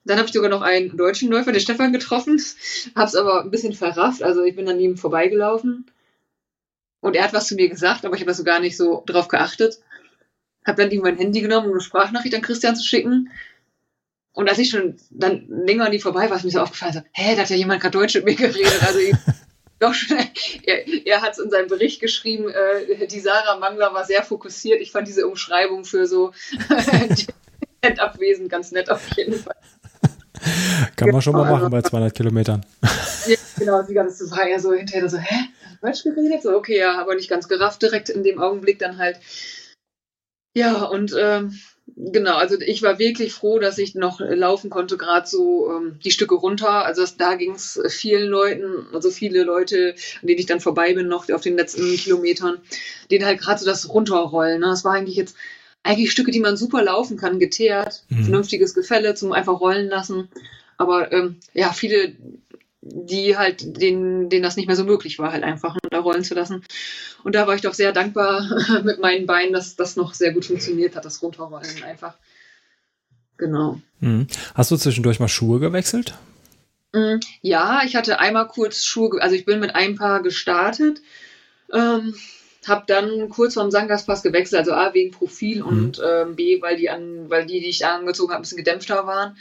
Dann 0.03 0.17
habe 0.17 0.27
ich 0.27 0.33
sogar 0.33 0.49
noch 0.49 0.61
einen 0.61 0.97
deutschen 0.97 1.29
Läufer, 1.29 1.51
den 1.51 1.61
Stefan, 1.61 1.93
getroffen. 1.93 2.41
Habe 2.95 3.07
es 3.07 3.15
aber 3.15 3.43
ein 3.43 3.51
bisschen 3.51 3.73
verrafft. 3.73 4.23
Also 4.23 4.43
ich 4.43 4.55
bin 4.55 4.67
an 4.67 4.79
ihm 4.79 4.97
vorbeigelaufen. 4.97 5.85
Und 7.01 7.15
er 7.15 7.23
hat 7.23 7.33
was 7.33 7.47
zu 7.47 7.55
mir 7.55 7.69
gesagt, 7.69 8.05
aber 8.05 8.15
ich 8.15 8.21
habe 8.21 8.33
so 8.33 8.43
gar 8.43 8.59
nicht 8.59 8.77
so 8.77 9.03
drauf 9.05 9.27
geachtet 9.27 9.79
habe 10.65 10.87
dann 10.87 10.99
mein 10.99 11.17
Handy 11.17 11.41
genommen, 11.41 11.67
um 11.67 11.73
eine 11.73 11.81
Sprachnachricht 11.81 12.35
an 12.35 12.41
Christian 12.41 12.75
zu 12.75 12.83
schicken. 12.83 13.29
Und 14.33 14.47
als 14.49 14.59
ich 14.59 14.69
schon 14.69 14.95
dann 15.09 15.45
länger 15.47 15.85
an 15.85 15.91
die 15.91 15.99
vorbei 15.99 16.29
war, 16.29 16.37
ist 16.37 16.45
mir 16.45 16.51
so 16.51 16.61
aufgefallen, 16.61 16.93
so, 16.93 17.01
hä, 17.11 17.35
da 17.35 17.41
hat 17.41 17.49
ja 17.49 17.55
jemand 17.55 17.81
gerade 17.81 17.97
Deutsch 17.97 18.15
mit 18.15 18.25
mir 18.25 18.35
geredet. 18.35 18.81
Also 18.85 18.99
ich, 18.99 19.13
doch 19.79 19.93
schon, 19.93 20.17
er, 20.63 20.87
er 21.05 21.21
hat 21.21 21.33
es 21.33 21.39
in 21.39 21.49
seinem 21.49 21.67
Bericht 21.67 21.99
geschrieben, 21.99 22.49
äh, 22.49 23.07
die 23.07 23.19
Sarah 23.19 23.57
Mangler 23.57 23.93
war 23.93 24.05
sehr 24.05 24.23
fokussiert. 24.23 24.79
Ich 24.79 24.91
fand 24.91 25.07
diese 25.07 25.27
Umschreibung 25.27 25.83
für 25.83 26.07
so 26.07 26.31
abwesend 27.97 28.49
ganz 28.49 28.71
nett 28.71 28.89
auf 28.89 29.01
jeden 29.17 29.33
Fall. 29.33 29.55
Kann 30.95 31.09
man 31.09 31.21
schon 31.21 31.33
mal 31.33 31.49
machen 31.49 31.69
bei 31.69 31.81
200 31.81 32.13
Kilometern. 32.13 32.65
Ja, 33.27 33.37
genau, 33.55 33.83
sie 33.83 33.93
das 33.93 34.31
war 34.31 34.49
ja 34.49 34.57
so 34.57 34.73
hinterher 34.73 35.07
so, 35.07 35.19
hä, 35.19 35.35
Deutsch 35.79 36.01
geredet? 36.01 36.41
So, 36.41 36.55
okay, 36.55 36.79
ja, 36.79 36.99
aber 36.99 37.13
nicht 37.13 37.29
ganz 37.29 37.47
gerafft 37.47 37.79
direkt 37.83 38.09
in 38.09 38.23
dem 38.23 38.39
Augenblick 38.39 38.79
dann 38.79 38.97
halt 38.97 39.19
ja, 40.53 40.83
und 40.83 41.15
ähm, 41.17 41.57
genau, 41.95 42.35
also 42.35 42.59
ich 42.59 42.81
war 42.81 42.99
wirklich 42.99 43.33
froh, 43.33 43.59
dass 43.59 43.77
ich 43.77 43.95
noch 43.95 44.19
laufen 44.19 44.69
konnte, 44.69 44.97
gerade 44.97 45.27
so 45.27 45.69
ähm, 45.71 45.99
die 46.03 46.11
Stücke 46.11 46.35
runter. 46.35 46.85
Also 46.85 47.01
das, 47.01 47.17
da 47.17 47.35
ging 47.35 47.51
es 47.51 47.81
vielen 47.89 48.29
Leuten, 48.29 48.87
also 48.93 49.11
viele 49.11 49.43
Leute, 49.43 49.95
an 50.21 50.27
denen 50.27 50.39
ich 50.39 50.45
dann 50.45 50.59
vorbei 50.59 50.93
bin, 50.93 51.07
noch 51.07 51.29
auf 51.29 51.41
den 51.41 51.57
letzten 51.57 51.95
Kilometern, 51.95 52.59
denen 53.09 53.25
halt 53.25 53.39
gerade 53.39 53.59
so 53.59 53.65
das 53.65 53.89
Runterrollen. 53.89 54.59
Ne? 54.59 54.67
Das 54.67 54.83
war 54.83 54.93
eigentlich 54.93 55.17
jetzt 55.17 55.35
eigentlich 55.83 56.11
Stücke, 56.11 56.31
die 56.31 56.39
man 56.39 56.57
super 56.57 56.83
laufen 56.83 57.17
kann, 57.17 57.39
geteert, 57.39 58.03
mhm. 58.09 58.23
vernünftiges 58.23 58.73
Gefälle 58.73 59.15
zum 59.15 59.31
einfach 59.31 59.59
rollen 59.59 59.87
lassen. 59.87 60.29
Aber 60.77 61.11
ähm, 61.11 61.37
ja, 61.53 61.73
viele 61.73 62.13
die 62.81 63.37
halt, 63.37 63.79
denen, 63.79 64.29
denen 64.29 64.43
das 64.43 64.55
nicht 64.57 64.65
mehr 64.65 64.75
so 64.75 64.83
möglich 64.83 65.19
war, 65.19 65.31
halt 65.31 65.43
einfach 65.43 65.77
da 65.89 65.99
rollen 65.99 66.23
zu 66.23 66.33
lassen. 66.33 66.63
Und 67.23 67.35
da 67.35 67.45
war 67.45 67.55
ich 67.55 67.61
doch 67.61 67.75
sehr 67.75 67.91
dankbar 67.91 68.43
mit 68.83 68.99
meinen 68.99 69.27
Beinen, 69.27 69.53
dass 69.53 69.75
das 69.75 69.95
noch 69.95 70.13
sehr 70.13 70.33
gut 70.33 70.45
funktioniert 70.45 70.95
hat, 70.95 71.05
das 71.05 71.21
Runterrollen 71.21 71.83
einfach. 71.83 72.15
Genau. 73.37 73.79
Mhm. 73.99 74.27
Hast 74.55 74.71
du 74.71 74.77
zwischendurch 74.77 75.19
mal 75.19 75.27
Schuhe 75.27 75.59
gewechselt? 75.59 76.15
Mhm. 76.93 77.19
Ja, 77.41 77.81
ich 77.85 77.95
hatte 77.95 78.19
einmal 78.19 78.47
kurz 78.47 78.83
Schuhe, 78.83 79.21
also 79.21 79.35
ich 79.35 79.45
bin 79.45 79.59
mit 79.59 79.75
einem 79.75 79.95
Paar 79.95 80.23
gestartet, 80.23 81.01
ähm, 81.71 82.15
habe 82.67 82.83
dann 82.87 83.29
kurz 83.29 83.55
vorm 83.55 83.71
Sangaspass 83.71 84.23
gewechselt, 84.23 84.59
also 84.59 84.73
A 84.73 84.93
wegen 84.93 85.11
Profil 85.11 85.61
mhm. 85.61 85.67
und 85.67 86.01
ähm, 86.03 86.35
B, 86.35 86.61
weil 86.61 86.77
die, 86.77 86.89
an, 86.89 87.29
weil 87.29 87.45
die, 87.45 87.59
die 87.59 87.69
ich 87.69 87.85
angezogen 87.85 88.31
habe, 88.31 88.41
ein 88.41 88.43
bisschen 88.43 88.57
gedämpfter 88.57 89.05
waren. 89.05 89.37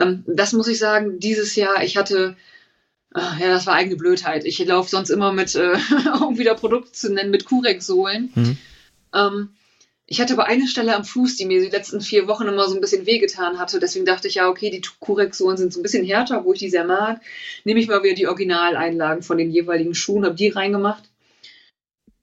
Ähm, 0.00 0.24
das 0.26 0.52
muss 0.52 0.68
ich 0.68 0.78
sagen, 0.78 1.18
dieses 1.18 1.56
Jahr, 1.56 1.82
ich 1.82 1.96
hatte 1.96 2.36
Ach, 3.14 3.38
ja, 3.38 3.48
das 3.48 3.66
war 3.66 3.74
eigene 3.74 3.96
Blödheit. 3.96 4.44
Ich 4.44 4.58
laufe 4.64 4.90
sonst 4.90 5.10
immer 5.10 5.32
mit, 5.32 5.54
äh, 5.54 5.78
um 6.26 6.38
wieder 6.38 6.54
Produkt 6.54 6.94
zu 6.94 7.12
nennen, 7.12 7.30
mit 7.30 7.46
Kurex-Sohlen. 7.46 8.32
Mhm. 8.34 8.58
Ähm, 9.14 9.48
ich 10.10 10.20
hatte 10.20 10.32
aber 10.32 10.46
eine 10.46 10.66
Stelle 10.66 10.96
am 10.96 11.04
Fuß, 11.04 11.36
die 11.36 11.44
mir 11.44 11.60
die 11.60 11.68
letzten 11.68 12.00
vier 12.00 12.26
Wochen 12.28 12.46
immer 12.46 12.66
so 12.66 12.74
ein 12.74 12.80
bisschen 12.80 13.06
wehgetan 13.06 13.58
hatte. 13.58 13.78
Deswegen 13.78 14.06
dachte 14.06 14.28
ich, 14.28 14.36
ja, 14.36 14.48
okay, 14.48 14.70
die 14.70 14.82
Kurex-Sohlen 15.00 15.58
sind 15.58 15.72
so 15.72 15.80
ein 15.80 15.82
bisschen 15.82 16.04
härter, 16.04 16.44
wo 16.44 16.52
ich 16.52 16.58
die 16.58 16.70
sehr 16.70 16.84
mag. 16.84 17.20
Nehme 17.64 17.80
ich 17.80 17.88
mal 17.88 18.02
wieder 18.02 18.14
die 18.14 18.26
Originaleinlagen 18.26 19.22
von 19.22 19.36
den 19.36 19.50
jeweiligen 19.50 19.94
Schuhen, 19.94 20.24
habe 20.24 20.34
die 20.34 20.48
reingemacht. 20.48 21.04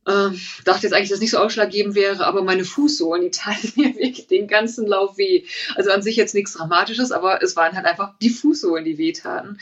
Ähm, 0.07 0.39
dachte 0.65 0.83
jetzt 0.83 0.93
eigentlich, 0.93 1.09
dass 1.09 1.17
es 1.17 1.21
nicht 1.21 1.31
so 1.31 1.39
ausschlaggebend 1.39 1.95
wäre, 1.95 2.25
aber 2.25 2.43
meine 2.43 2.63
Fußsohlen, 2.63 3.23
die 3.23 3.31
taten 3.31 3.71
mir 3.75 3.95
wirklich 3.95 4.27
den 4.27 4.47
ganzen 4.47 4.85
Lauf 4.87 5.17
weh. 5.17 5.45
Also 5.75 5.91
an 5.91 6.01
sich 6.01 6.15
jetzt 6.15 6.35
nichts 6.35 6.53
Dramatisches, 6.53 7.11
aber 7.11 7.41
es 7.41 7.55
waren 7.55 7.75
halt 7.75 7.85
einfach 7.85 8.13
die 8.19 8.29
Fußsohlen, 8.29 8.85
die 8.85 8.97
wehtaten. 8.97 9.59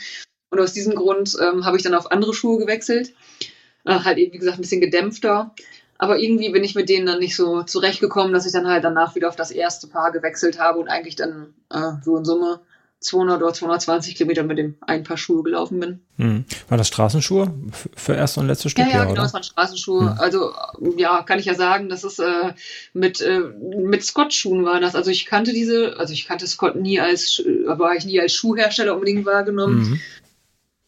Und 0.54 0.60
aus 0.60 0.72
diesem 0.72 0.94
Grund 0.94 1.36
ähm, 1.40 1.64
habe 1.64 1.76
ich 1.76 1.82
dann 1.82 1.94
auf 1.94 2.12
andere 2.12 2.32
Schuhe 2.32 2.58
gewechselt. 2.58 3.12
Äh, 3.84 3.98
halt 3.98 4.18
eben, 4.18 4.32
wie 4.32 4.38
gesagt, 4.38 4.56
ein 4.56 4.62
bisschen 4.62 4.80
gedämpfter. 4.80 5.52
Aber 5.98 6.20
irgendwie 6.20 6.50
bin 6.50 6.62
ich 6.62 6.76
mit 6.76 6.88
denen 6.88 7.06
dann 7.06 7.18
nicht 7.18 7.34
so 7.34 7.64
zurechtgekommen, 7.64 8.32
dass 8.32 8.46
ich 8.46 8.52
dann 8.52 8.68
halt 8.68 8.84
danach 8.84 9.16
wieder 9.16 9.28
auf 9.28 9.36
das 9.36 9.50
erste 9.50 9.88
Paar 9.88 10.12
gewechselt 10.12 10.60
habe 10.60 10.78
und 10.78 10.86
eigentlich 10.86 11.16
dann 11.16 11.54
äh, 11.70 11.92
so 12.04 12.16
in 12.16 12.24
Summe 12.24 12.60
200 13.00 13.42
oder 13.42 13.52
220 13.52 14.14
Kilometer 14.14 14.44
mit 14.44 14.58
dem 14.58 14.76
ein 14.80 15.02
Paar 15.02 15.16
Schuhe 15.16 15.42
gelaufen 15.42 15.80
bin. 15.80 16.00
Hm. 16.16 16.44
War 16.68 16.78
das 16.78 16.88
Straßenschuhe 16.88 17.52
für 17.96 18.14
erste 18.14 18.40
und 18.40 18.46
letzte 18.46 18.70
Stück? 18.70 18.86
Ja, 18.86 18.92
ja, 18.92 19.00
genau, 19.00 19.12
oder? 19.12 19.22
das 19.22 19.34
waren 19.34 19.42
Straßenschuhe. 19.42 20.12
Hm. 20.12 20.18
Also 20.18 20.52
ja, 20.96 21.22
kann 21.22 21.38
ich 21.38 21.46
ja 21.46 21.54
sagen, 21.54 21.88
das 21.88 22.04
ist 22.04 22.18
äh, 22.18 22.54
mit, 22.94 23.20
äh, 23.20 23.40
mit 23.40 24.04
Scott-Schuhen 24.04 24.64
war 24.64 24.80
das. 24.80 24.94
Also 24.94 25.10
ich 25.10 25.26
kannte 25.26 25.52
diese, 25.52 25.96
also 25.98 26.12
ich 26.12 26.26
kannte 26.26 26.46
Scott 26.46 26.76
nie 26.76 26.98
als, 26.98 27.42
aber 27.68 27.94
ich 27.94 28.06
nie 28.06 28.20
als 28.20 28.32
Schuhhersteller 28.32 28.94
unbedingt 28.94 29.26
wahrgenommen. 29.26 29.76
Mhm. 29.76 30.00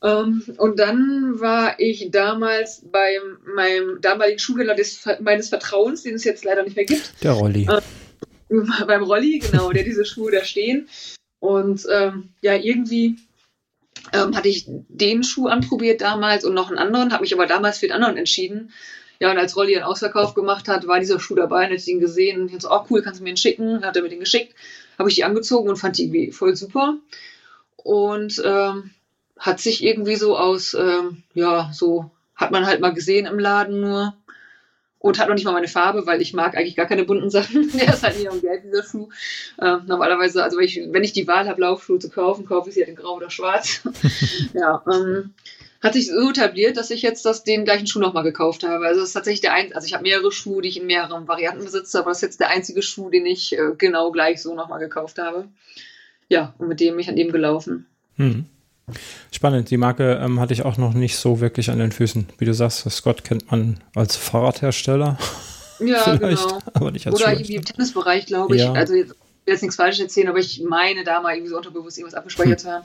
Ähm, 0.03 0.43
und 0.59 0.79
dann 0.79 1.41
war 1.41 1.81
ich 1.81 2.11
damals 2.11 2.83
bei 2.91 3.19
meinem 3.55 4.01
damaligen 4.01 4.39
Schuhhändler 4.39 4.75
des, 4.75 5.05
meines 5.21 5.49
Vertrauens, 5.49 6.03
den 6.03 6.15
es 6.15 6.25
jetzt 6.25 6.45
leider 6.45 6.63
nicht 6.63 6.77
mehr 6.77 6.85
gibt. 6.85 7.13
Der 7.23 7.33
Rolli. 7.33 7.67
Äh, 7.69 7.81
beim 8.87 9.03
Rolli, 9.03 9.39
genau, 9.39 9.73
der 9.73 9.85
diese 9.85 10.05
Schuhe 10.05 10.31
da 10.31 10.45
stehen. 10.45 10.89
Und 11.41 11.87
ähm, 11.91 12.31
ja, 12.41 12.55
irgendwie 12.55 13.17
ähm, 14.13 14.37
hatte 14.37 14.49
ich 14.49 14.67
den 14.69 15.25
Schuh 15.25 15.49
anprobiert 15.49 16.01
damals 16.01 16.45
und 16.45 16.55
noch 16.55 16.69
einen 16.69 16.79
anderen, 16.79 17.13
habe 17.13 17.23
mich 17.23 17.35
aber 17.35 17.47
damals 17.47 17.79
für 17.79 17.87
den 17.87 17.95
anderen 17.95 18.17
entschieden. 18.17 18.73
Ja, 19.19 19.31
und 19.31 19.39
als 19.39 19.57
Rolli 19.57 19.75
einen 19.75 19.85
Ausverkauf 19.85 20.35
gemacht 20.35 20.69
hat, 20.69 20.87
war 20.87 21.01
dieser 21.01 21.19
Schuh 21.19 21.35
dabei 21.35 21.65
und 21.65 21.71
hätte 21.71 21.83
ich 21.83 21.89
ihn 21.89 22.01
gesehen 22.01 22.43
und 22.43 22.53
ich 22.53 22.61
so, 22.61 22.71
oh 22.71 22.85
cool, 22.91 23.03
kannst 23.03 23.21
du 23.21 23.25
mir 23.25 23.31
den 23.31 23.39
schicken? 23.39 23.83
Hat 23.83 23.97
er 23.97 24.03
mir 24.03 24.11
den 24.11 24.21
geschickt, 24.21 24.55
habe 24.99 25.09
ich 25.09 25.15
die 25.15 25.25
angezogen 25.25 25.69
und 25.69 25.77
fand 25.77 25.97
die 25.97 26.05
irgendwie 26.05 26.33
voll 26.33 26.55
super. 26.55 26.99
Und 27.77 28.43
ähm, 28.45 28.91
hat 29.39 29.61
sich 29.61 29.85
irgendwie 29.85 30.17
so 30.17 30.37
aus, 30.37 30.75
ähm, 30.75 31.23
ja, 31.35 31.71
so 31.73 32.11
hat 32.35 32.51
man 32.51 32.67
halt 32.67 32.81
mal 32.81 32.95
gesehen 32.95 33.27
im 33.27 33.39
Laden 33.39 33.81
nur. 33.81 34.15
und 34.99 35.19
hat 35.19 35.29
noch 35.29 35.35
nicht 35.35 35.45
mal 35.45 35.53
meine 35.53 35.69
Farbe, 35.69 36.07
weil 36.07 36.21
ich 36.21 36.33
mag 36.33 36.57
eigentlich 36.57 36.75
gar 36.75 36.87
keine 36.87 37.05
bunten 37.05 37.31
Sachen. 37.31 37.71
Der 37.79 37.95
ist 37.95 38.03
halt 38.03 38.17
und 38.29 38.41
gelb, 38.41 38.63
dieser 38.63 38.83
Schuh. 38.83 39.09
Äh, 39.59 39.77
normalerweise, 39.87 40.43
also 40.43 40.57
wenn 40.57 40.65
ich, 40.65 40.81
wenn 40.91 41.05
ich 41.05 41.13
die 41.13 41.29
Wahl 41.29 41.49
habe, 41.49 41.61
Laufschuhe 41.61 41.99
zu 41.99 42.11
kaufen, 42.11 42.47
kaufe 42.47 42.69
ich 42.69 42.75
sie 42.75 42.81
halt 42.81 42.91
in 42.91 42.97
grau 42.97 43.15
oder 43.15 43.31
schwarz. 43.31 43.83
ja, 44.55 44.83
ähm, 44.91 45.35
hat 45.83 45.93
sich 45.93 46.09
so 46.09 46.31
etabliert, 46.31 46.77
dass 46.77 46.91
ich 46.91 47.03
jetzt 47.03 47.25
das, 47.25 47.45
den 47.45 47.65
gleichen 47.65 47.87
Schuh 47.87 48.01
nochmal 48.01 48.25
gekauft 48.25 48.65
habe. 48.65 48.87
Also 48.87 49.01
das 49.01 49.11
ist 49.11 49.15
tatsächlich 49.15 49.43
der 49.43 49.53
einzige, 49.53 49.77
also 49.77 49.87
ich 49.87 49.95
habe 49.95 50.03
mehrere 50.03 50.33
Schuhe, 50.33 50.63
die 50.63 50.71
ich 50.71 50.81
in 50.81 50.87
mehreren 50.87 51.29
Varianten 51.29 51.65
besitze, 51.65 51.99
aber 51.99 52.11
das 52.11 52.19
ist 52.19 52.23
jetzt 52.23 52.41
der 52.41 52.49
einzige 52.49 52.83
Schuh, 52.83 53.11
den 53.11 53.27
ich 53.27 53.53
äh, 53.53 53.73
genau 53.79 54.11
gleich 54.11 54.43
so 54.43 54.55
nochmal 54.55 54.81
gekauft 54.81 55.19
habe. 55.19 55.49
Ja, 56.29 56.55
und 56.59 56.69
mit 56.69 56.81
dem 56.81 56.95
bin 56.95 57.01
ich 57.01 57.09
an 57.09 57.17
dem 57.17 57.31
gelaufen. 57.31 57.87
Hm. 58.17 58.47
Spannend, 59.33 59.71
die 59.71 59.77
Marke 59.77 60.21
ähm, 60.23 60.39
hatte 60.39 60.53
ich 60.53 60.65
auch 60.65 60.77
noch 60.77 60.95
nicht 60.95 61.17
so 61.17 61.41
wirklich 61.41 61.71
an 61.71 61.79
den 61.79 61.93
Füßen. 61.93 62.27
Wie 62.39 62.45
du 62.45 62.55
sagst, 62.55 62.89
Scott 62.91 63.25
kennt 63.25 63.51
man 63.51 63.81
als 63.95 64.17
Fahrradhersteller. 64.17 65.19
Ja, 65.81 66.17
genau. 66.21 66.61
Aber 66.73 66.91
nicht 66.91 67.07
als 67.07 67.17
Oder 67.17 67.33
irgendwie 67.33 67.57
im 67.57 67.65
Tennisbereich, 67.65 68.27
glaube 68.27 68.57
ich. 68.57 68.63
Ja. 68.63 68.73
Also 68.73 68.95
jetzt, 68.95 69.15
jetzt 69.47 69.63
nichts 69.63 69.77
Falsches 69.77 70.01
erzählen, 70.01 70.29
aber 70.29 70.39
ich 70.39 70.63
meine 70.63 71.05
da 71.05 71.21
mal 71.21 71.35
irgendwie 71.35 71.51
so 71.51 71.57
unterbewusst 71.57 71.99
irgendwas 71.99 72.17
abgespeichert 72.17 72.61
hm. 72.61 72.65
zu 72.65 72.71
haben. 72.71 72.85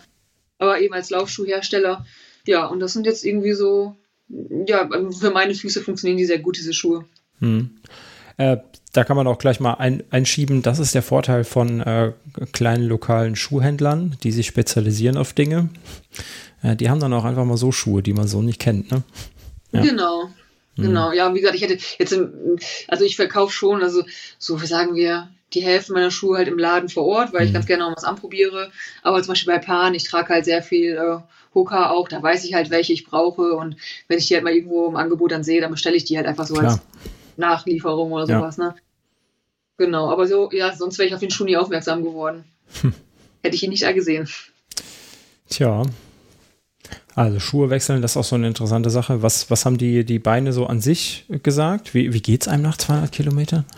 Aber 0.57 0.79
eben 0.79 0.93
als 0.93 1.09
Laufschuhhersteller 1.09 2.05
ja, 2.45 2.65
und 2.65 2.79
das 2.79 2.93
sind 2.93 3.05
jetzt 3.05 3.23
irgendwie 3.23 3.53
so, 3.53 3.95
ja, 4.27 4.89
für 5.11 5.31
meine 5.31 5.53
Füße 5.53 5.81
funktionieren 5.81 6.17
die 6.17 6.25
sehr 6.25 6.39
gut, 6.39 6.57
diese 6.57 6.73
Schuhe. 6.73 7.05
Hm. 7.39 7.71
Äh, 8.41 8.57
da 8.93 9.03
kann 9.03 9.15
man 9.15 9.27
auch 9.27 9.37
gleich 9.37 9.59
mal 9.59 9.75
ein, 9.75 10.03
einschieben. 10.09 10.63
Das 10.63 10.79
ist 10.79 10.95
der 10.95 11.03
Vorteil 11.03 11.43
von 11.43 11.79
äh, 11.79 12.11
kleinen 12.51 12.87
lokalen 12.87 13.35
Schuhhändlern, 13.35 14.17
die 14.23 14.31
sich 14.31 14.47
spezialisieren 14.47 15.15
auf 15.15 15.33
Dinge. 15.33 15.69
Äh, 16.63 16.75
die 16.75 16.89
haben 16.89 16.99
dann 16.99 17.13
auch 17.13 17.23
einfach 17.23 17.45
mal 17.45 17.55
so 17.55 17.71
Schuhe, 17.71 18.01
die 18.01 18.13
man 18.13 18.27
so 18.27 18.41
nicht 18.41 18.59
kennt. 18.59 18.91
Ne? 18.91 19.03
Ja. 19.71 19.81
Genau. 19.81 20.23
Hm. 20.75 20.85
Genau, 20.85 21.11
ja, 21.11 21.33
wie 21.33 21.39
gesagt, 21.39 21.55
ich 21.55 21.61
hätte 21.61 21.77
jetzt, 21.99 22.17
also 22.87 23.05
ich 23.05 23.15
verkaufe 23.15 23.53
schon, 23.53 23.83
also 23.83 24.03
so 24.39 24.57
sagen 24.57 24.95
wir, 24.95 25.29
die 25.53 25.61
Hälfte 25.61 25.93
meiner 25.93 26.11
Schuhe 26.11 26.37
halt 26.37 26.47
im 26.47 26.57
Laden 26.57 26.89
vor 26.89 27.05
Ort, 27.05 27.33
weil 27.33 27.43
ich 27.43 27.49
mhm. 27.49 27.55
ganz 27.55 27.65
gerne 27.67 27.83
noch 27.83 27.95
was 27.95 28.05
anprobiere. 28.05 28.71
Aber 29.03 29.21
zum 29.21 29.33
Beispiel 29.33 29.53
bei 29.53 29.59
Paaren, 29.59 29.93
ich 29.93 30.05
trage 30.05 30.33
halt 30.33 30.45
sehr 30.45 30.63
viel 30.63 30.95
äh, 30.95 31.17
Hoka 31.53 31.91
auch, 31.91 32.07
da 32.07 32.23
weiß 32.23 32.45
ich 32.45 32.55
halt, 32.55 32.71
welche 32.71 32.93
ich 32.93 33.05
brauche. 33.05 33.53
Und 33.53 33.75
wenn 34.07 34.17
ich 34.17 34.27
die 34.27 34.33
halt 34.33 34.43
mal 34.43 34.53
irgendwo 34.53 34.87
im 34.87 34.95
Angebot 34.95 35.31
dann 35.31 35.43
sehe, 35.43 35.61
dann 35.61 35.71
bestelle 35.71 35.95
ich 35.95 36.05
die 36.05 36.17
halt 36.17 36.25
einfach 36.25 36.47
so 36.47 36.55
Klar. 36.55 36.71
als 36.71 36.81
Nachlieferung 37.41 38.11
oder 38.11 38.27
sowas, 38.27 38.57
ja. 38.57 38.69
ne? 38.69 38.75
Genau, 39.77 40.09
aber 40.09 40.27
so, 40.27 40.51
ja, 40.51 40.75
sonst 40.75 40.97
wäre 40.99 41.07
ich 41.07 41.13
auf 41.13 41.19
den 41.19 41.31
Schuh 41.31 41.43
nie 41.43 41.57
aufmerksam 41.57 42.03
geworden. 42.03 42.45
Hm. 42.81 42.93
Hätte 43.43 43.55
ich 43.55 43.63
ihn 43.63 43.71
nicht 43.71 43.83
da 43.83 43.91
gesehen. 43.91 44.29
Tja. 45.49 45.83
Also 47.15 47.39
Schuhe 47.39 47.69
wechseln, 47.69 48.01
das 48.01 48.11
ist 48.11 48.17
auch 48.17 48.23
so 48.23 48.35
eine 48.35 48.47
interessante 48.47 48.89
Sache. 48.89 49.21
Was, 49.21 49.49
was 49.49 49.65
haben 49.65 49.77
die, 49.77 50.05
die 50.05 50.19
Beine 50.19 50.53
so 50.53 50.67
an 50.67 50.79
sich 50.79 51.25
gesagt? 51.43 51.93
Wie, 51.93 52.13
wie 52.13 52.21
geht 52.21 52.43
es 52.43 52.47
einem 52.47 52.63
nach 52.63 52.77
200 52.77 53.11
Kilometern? 53.11 53.65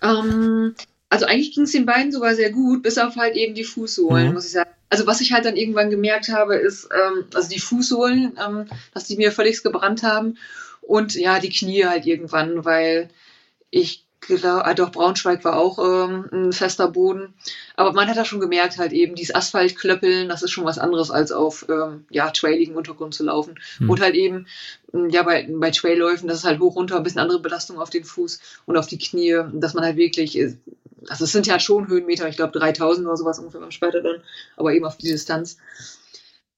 Ähm, 0.00 0.74
also 1.10 1.26
eigentlich 1.26 1.54
ging 1.54 1.64
es 1.64 1.72
den 1.72 1.84
Beinen 1.84 2.10
sogar 2.10 2.34
sehr 2.34 2.50
gut, 2.50 2.82
bis 2.82 2.96
auf 2.96 3.16
halt 3.16 3.36
eben 3.36 3.54
die 3.54 3.64
Fußsohlen, 3.64 4.28
mhm. 4.28 4.34
muss 4.34 4.46
ich 4.46 4.52
sagen. 4.52 4.70
Also 4.88 5.06
was 5.06 5.20
ich 5.20 5.32
halt 5.32 5.44
dann 5.44 5.56
irgendwann 5.56 5.90
gemerkt 5.90 6.28
habe, 6.28 6.56
ist, 6.56 6.88
ähm, 6.92 7.24
also 7.34 7.48
die 7.48 7.60
Fußsohlen, 7.60 8.38
ähm, 8.42 8.66
dass 8.94 9.04
die 9.04 9.16
mir 9.16 9.32
völlig 9.32 9.62
gebrannt 9.62 10.02
haben 10.02 10.38
und 10.86 11.14
ja, 11.14 11.40
die 11.40 11.50
Knie 11.50 11.84
halt 11.84 12.06
irgendwann, 12.06 12.64
weil 12.64 13.10
ich 13.70 14.06
glaube, 14.20 14.64
ah, 14.64 14.74
doch 14.74 14.90
Braunschweig 14.90 15.44
war 15.44 15.56
auch 15.56 15.78
ähm, 15.78 16.28
ein 16.32 16.52
fester 16.52 16.88
Boden. 16.88 17.34
Aber 17.76 17.92
man 17.92 18.08
hat 18.08 18.16
da 18.16 18.24
schon 18.24 18.40
gemerkt, 18.40 18.78
halt 18.78 18.92
eben, 18.92 19.14
dieses 19.14 19.34
Asphaltklöppeln, 19.34 20.28
das 20.28 20.42
ist 20.42 20.50
schon 20.50 20.64
was 20.64 20.78
anderes, 20.78 21.10
als 21.10 21.32
auf 21.32 21.66
ähm, 21.68 22.06
ja, 22.10 22.30
trailigem 22.30 22.76
Untergrund 22.76 23.14
zu 23.14 23.24
laufen. 23.24 23.58
Hm. 23.78 23.90
Und 23.90 24.00
halt 24.00 24.14
eben, 24.14 24.46
hm, 24.92 25.10
ja, 25.10 25.22
bei, 25.22 25.48
bei 25.50 25.70
Trailläufen, 25.70 26.28
das 26.28 26.38
ist 26.38 26.44
halt 26.44 26.60
hoch 26.60 26.76
runter, 26.76 26.96
ein 26.96 27.02
bisschen 27.02 27.20
andere 27.20 27.40
Belastung 27.40 27.78
auf 27.78 27.90
den 27.90 28.04
Fuß 28.04 28.40
und 28.66 28.76
auf 28.76 28.86
die 28.86 28.98
Knie, 28.98 29.40
dass 29.52 29.74
man 29.74 29.84
halt 29.84 29.96
wirklich, 29.96 30.38
äh, 30.38 30.56
also 31.08 31.24
es 31.24 31.32
sind 31.32 31.46
ja 31.46 31.60
schon 31.60 31.88
Höhenmeter, 31.88 32.28
ich 32.28 32.36
glaube 32.36 32.58
3000 32.58 33.06
oder 33.06 33.16
sowas 33.16 33.38
ungefähr 33.38 33.60
beim 33.60 33.70
später 33.70 34.02
dann, 34.02 34.22
aber 34.56 34.72
eben 34.72 34.84
auf 34.84 34.96
die 34.96 35.08
Distanz 35.08 35.58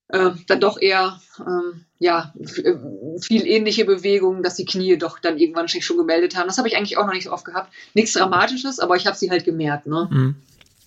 äh, 0.09 0.31
dann 0.47 0.61
doch 0.61 0.81
eher 0.81 1.21
ähm, 1.41 1.85
ja, 1.99 2.33
äh, 2.37 2.75
viel 3.21 3.47
ähnliche 3.47 3.85
Bewegungen, 3.85 4.43
dass 4.43 4.55
die 4.55 4.65
Knie 4.65 4.97
doch 4.97 5.19
dann 5.19 5.39
irgendwann 5.39 5.69
schon 5.69 5.97
gemeldet 5.97 6.37
haben. 6.37 6.47
Das 6.47 6.59
habe 6.59 6.69
ich 6.69 6.77
eigentlich 6.77 6.97
auch 6.97 7.07
noch 7.07 7.13
nicht 7.13 7.25
so 7.25 7.33
oft 7.33 7.45
gehabt. 7.45 7.73
Nichts 7.95 8.13
Dramatisches, 8.13 8.79
aber 8.79 8.97
ich 8.97 9.07
habe 9.07 9.17
sie 9.17 9.31
halt 9.31 9.45
gemerkt. 9.45 9.87
Ne? 9.87 10.09
Mhm. 10.11 10.37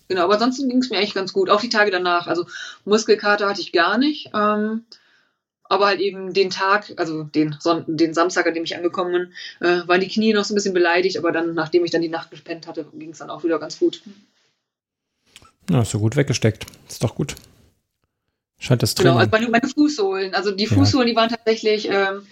Genau, 0.08 0.24
aber 0.24 0.34
ansonsten 0.34 0.68
ging 0.68 0.78
es 0.78 0.90
mir 0.90 0.98
echt 0.98 1.14
ganz 1.14 1.32
gut. 1.32 1.50
Auch 1.50 1.60
die 1.60 1.68
Tage 1.68 1.90
danach. 1.90 2.26
Also 2.26 2.46
Muskelkater 2.84 3.48
hatte 3.48 3.60
ich 3.60 3.72
gar 3.72 3.98
nicht. 3.98 4.30
Ähm, 4.34 4.84
aber 5.64 5.86
halt 5.86 6.00
eben 6.00 6.34
den 6.34 6.50
Tag, 6.50 6.92
also 6.96 7.22
den, 7.22 7.56
Son 7.58 7.84
den 7.86 8.12
Samstag, 8.12 8.46
an 8.46 8.52
dem 8.52 8.64
ich 8.64 8.76
angekommen 8.76 9.12
bin, 9.12 9.66
äh, 9.66 9.88
waren 9.88 10.00
die 10.00 10.08
Knie 10.08 10.34
noch 10.34 10.44
so 10.44 10.52
ein 10.52 10.56
bisschen 10.56 10.74
beleidigt, 10.74 11.16
aber 11.16 11.32
dann, 11.32 11.54
nachdem 11.54 11.82
ich 11.84 11.90
dann 11.90 12.02
die 12.02 12.10
Nacht 12.10 12.30
gespennt 12.30 12.66
hatte, 12.66 12.86
ging 12.92 13.10
es 13.10 13.18
dann 13.18 13.30
auch 13.30 13.42
wieder 13.42 13.58
ganz 13.58 13.78
gut. 13.78 14.02
Ja, 15.70 15.80
ist 15.80 15.90
so 15.90 15.98
gut 15.98 16.16
weggesteckt. 16.16 16.66
Ist 16.88 17.02
doch 17.02 17.14
gut. 17.14 17.36
Scheint 18.62 18.80
das 18.80 18.94
Training. 18.94 19.14
Genau, 19.14 19.18
also 19.18 19.30
meine, 19.32 19.48
meine 19.48 19.68
Fußsohlen. 19.68 20.34
Also 20.36 20.52
die 20.52 20.66
Fußsohlen, 20.66 21.08
ja. 21.08 21.12
die 21.12 21.16
waren 21.16 21.28
tatsächlich 21.28 21.88
ähm, 21.88 22.24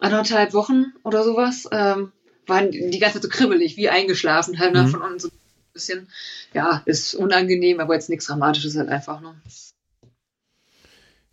anderthalb 0.00 0.52
Wochen 0.54 0.86
oder 1.04 1.22
sowas. 1.22 1.68
Ähm, 1.70 2.10
waren 2.48 2.72
die 2.72 2.98
ganze 2.98 3.20
Zeit 3.20 3.22
so 3.22 3.28
kribbelig, 3.28 3.76
wie 3.76 3.88
eingeschlafen, 3.88 4.58
halt 4.58 4.74
mhm. 4.74 4.88
von 4.88 5.02
unten 5.02 5.20
so 5.20 5.28
ein 5.28 5.32
bisschen. 5.72 6.08
Ja, 6.52 6.82
ist 6.84 7.14
unangenehm, 7.14 7.78
aber 7.78 7.94
jetzt 7.94 8.10
nichts 8.10 8.26
Dramatisches 8.26 8.76
halt 8.76 8.88
einfach. 8.88 9.20
Ne? 9.20 9.36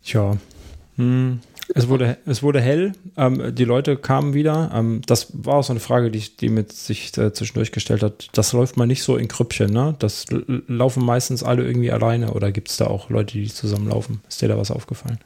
Tja. 0.04 0.36
Hm. 0.94 1.40
Es 1.74 1.88
wurde, 1.88 2.18
es 2.26 2.42
wurde 2.42 2.60
hell, 2.60 2.92
ähm, 3.16 3.54
die 3.54 3.64
Leute 3.64 3.96
kamen 3.96 4.34
wieder. 4.34 4.70
Ähm, 4.74 5.02
das 5.06 5.28
war 5.32 5.56
auch 5.56 5.64
so 5.64 5.72
eine 5.72 5.80
Frage, 5.80 6.10
die, 6.10 6.20
die 6.36 6.48
mit 6.48 6.72
sich 6.72 7.16
äh, 7.16 7.32
zwischendurch 7.32 7.72
gestellt 7.72 8.02
hat. 8.02 8.28
Das 8.32 8.52
läuft 8.52 8.76
mal 8.76 8.86
nicht 8.86 9.02
so 9.02 9.16
in 9.16 9.28
Krüppchen, 9.28 9.72
ne? 9.72 9.94
Das 9.98 10.26
laufen 10.28 11.04
meistens 11.04 11.42
alle 11.42 11.64
irgendwie 11.64 11.90
alleine 11.90 12.32
oder 12.32 12.52
gibt 12.52 12.70
es 12.70 12.76
da 12.76 12.86
auch 12.86 13.10
Leute, 13.10 13.38
die 13.38 13.48
zusammenlaufen? 13.48 14.20
Ist 14.28 14.42
dir 14.42 14.48
da 14.48 14.58
was 14.58 14.70
aufgefallen? 14.70 15.18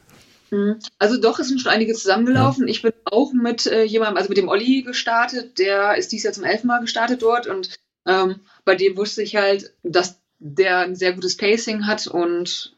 Mhm. 0.51 0.78
Also 0.99 1.20
doch, 1.20 1.39
es 1.39 1.49
sind 1.49 1.61
schon 1.61 1.72
einige 1.72 1.95
zusammengelaufen. 1.95 2.66
Ja. 2.66 2.70
Ich 2.70 2.82
bin 2.82 2.93
auch 3.05 3.32
mit 3.32 3.66
äh, 3.66 3.84
jemandem, 3.84 4.16
also 4.16 4.28
mit 4.28 4.39
dem 4.39 4.49
Olli 4.49 4.82
gestartet, 4.82 5.59
der 5.59 5.97
ist 5.97 6.12
dies 6.12 6.22
Jahr 6.22 6.32
zum 6.32 6.45
elften 6.45 6.68
Mal 6.68 6.80
gestartet 6.80 7.22
dort 7.22 7.47
und 7.47 7.78
ähm, 8.07 8.41
bei 8.64 8.74
dem 8.74 8.97
wusste 8.97 9.22
ich 9.22 9.36
halt, 9.36 9.74
dass 9.82 10.20
der 10.39 10.78
ein 10.78 10.97
sehr 10.97 11.12
gutes 11.12 11.36
Pacing 11.36 11.86
hat 11.86 12.07
und 12.07 12.76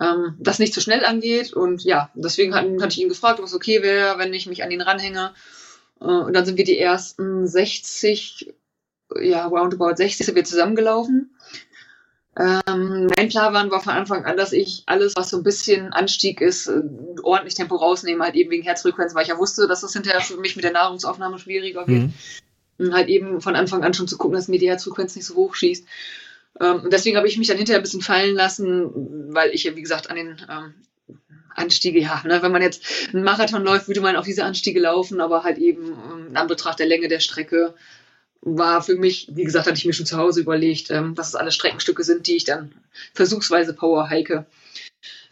ähm, 0.00 0.36
das 0.38 0.58
nicht 0.58 0.74
zu 0.74 0.80
so 0.80 0.84
schnell 0.84 1.04
angeht. 1.04 1.52
Und 1.52 1.84
ja, 1.84 2.10
deswegen 2.14 2.54
hatte 2.54 2.76
hat 2.80 2.92
ich 2.92 3.00
ihn 3.00 3.08
gefragt, 3.08 3.38
ob 3.38 3.46
es 3.46 3.54
okay 3.54 3.82
wäre, 3.82 4.18
wenn 4.18 4.34
ich 4.34 4.46
mich 4.46 4.62
an 4.62 4.70
ihn 4.70 4.82
ranhänge. 4.82 5.32
Äh, 6.00 6.04
und 6.04 6.32
dann 6.34 6.44
sind 6.44 6.58
wir 6.58 6.64
die 6.64 6.78
ersten 6.78 7.46
60, 7.46 8.54
ja, 9.20 9.46
roundabout 9.46 9.96
60 9.96 10.26
sind 10.26 10.34
wir 10.34 10.44
zusammengelaufen. 10.44 11.30
Ähm, 12.36 13.08
mein 13.16 13.28
Plan 13.28 13.70
war 13.70 13.80
von 13.80 13.92
Anfang 13.92 14.24
an, 14.24 14.36
dass 14.36 14.52
ich 14.52 14.82
alles, 14.86 15.14
was 15.14 15.30
so 15.30 15.36
ein 15.36 15.44
bisschen 15.44 15.92
Anstieg 15.92 16.40
ist, 16.40 16.66
äh, 16.66 16.82
ordentlich 17.22 17.54
Tempo 17.54 17.76
rausnehme, 17.76 18.24
halt 18.24 18.34
eben 18.34 18.50
wegen 18.50 18.64
Herzfrequenz, 18.64 19.14
weil 19.14 19.22
ich 19.22 19.28
ja 19.28 19.38
wusste, 19.38 19.68
dass 19.68 19.82
das 19.82 19.92
hinterher 19.92 20.20
für 20.20 20.36
mich 20.36 20.56
mit 20.56 20.64
der 20.64 20.72
Nahrungsaufnahme 20.72 21.38
schwieriger 21.38 21.86
wird. 21.86 22.02
Mhm. 22.02 22.14
Und 22.76 22.92
halt 22.92 23.08
eben 23.08 23.40
von 23.40 23.54
Anfang 23.54 23.84
an 23.84 23.94
schon 23.94 24.08
zu 24.08 24.18
gucken, 24.18 24.34
dass 24.34 24.48
mir 24.48 24.58
die 24.58 24.68
Herzfrequenz 24.68 25.14
nicht 25.14 25.26
so 25.26 25.36
hoch 25.36 25.54
schießt. 25.54 25.86
Ähm, 26.60 26.88
deswegen 26.90 27.16
habe 27.16 27.28
ich 27.28 27.36
mich 27.36 27.48
dann 27.48 27.56
hinterher 27.56 27.80
ein 27.80 27.82
bisschen 27.82 28.02
fallen 28.02 28.34
lassen, 28.34 29.34
weil 29.34 29.50
ich 29.50 29.64
ja, 29.64 29.74
wie 29.74 29.82
gesagt, 29.82 30.10
an 30.10 30.16
den 30.16 30.36
ähm, 30.48 30.74
Anstiege, 31.54 32.00
ja, 32.00 32.22
ne, 32.24 32.42
wenn 32.42 32.52
man 32.52 32.62
jetzt 32.62 32.84
einen 33.12 33.24
Marathon 33.24 33.64
läuft, 33.64 33.88
würde 33.88 34.00
man 34.00 34.16
auf 34.16 34.24
diese 34.24 34.44
Anstiege 34.44 34.80
laufen, 34.80 35.20
aber 35.20 35.44
halt 35.44 35.58
eben 35.58 35.86
ähm, 35.86 36.26
in 36.30 36.36
Anbetracht 36.36 36.78
der 36.78 36.86
Länge 36.86 37.08
der 37.08 37.20
Strecke 37.20 37.74
war 38.40 38.82
für 38.82 38.96
mich, 38.96 39.28
wie 39.32 39.44
gesagt, 39.44 39.66
hatte 39.66 39.78
ich 39.78 39.86
mir 39.86 39.94
schon 39.94 40.06
zu 40.06 40.18
Hause 40.18 40.40
überlegt, 40.40 40.90
ähm, 40.90 41.14
dass 41.14 41.28
es 41.28 41.34
alle 41.34 41.50
Streckenstücke 41.50 42.04
sind, 42.04 42.26
die 42.26 42.36
ich 42.36 42.44
dann 42.44 42.72
versuchsweise 43.14 43.72
Power 43.72 44.08
hike. 44.10 44.46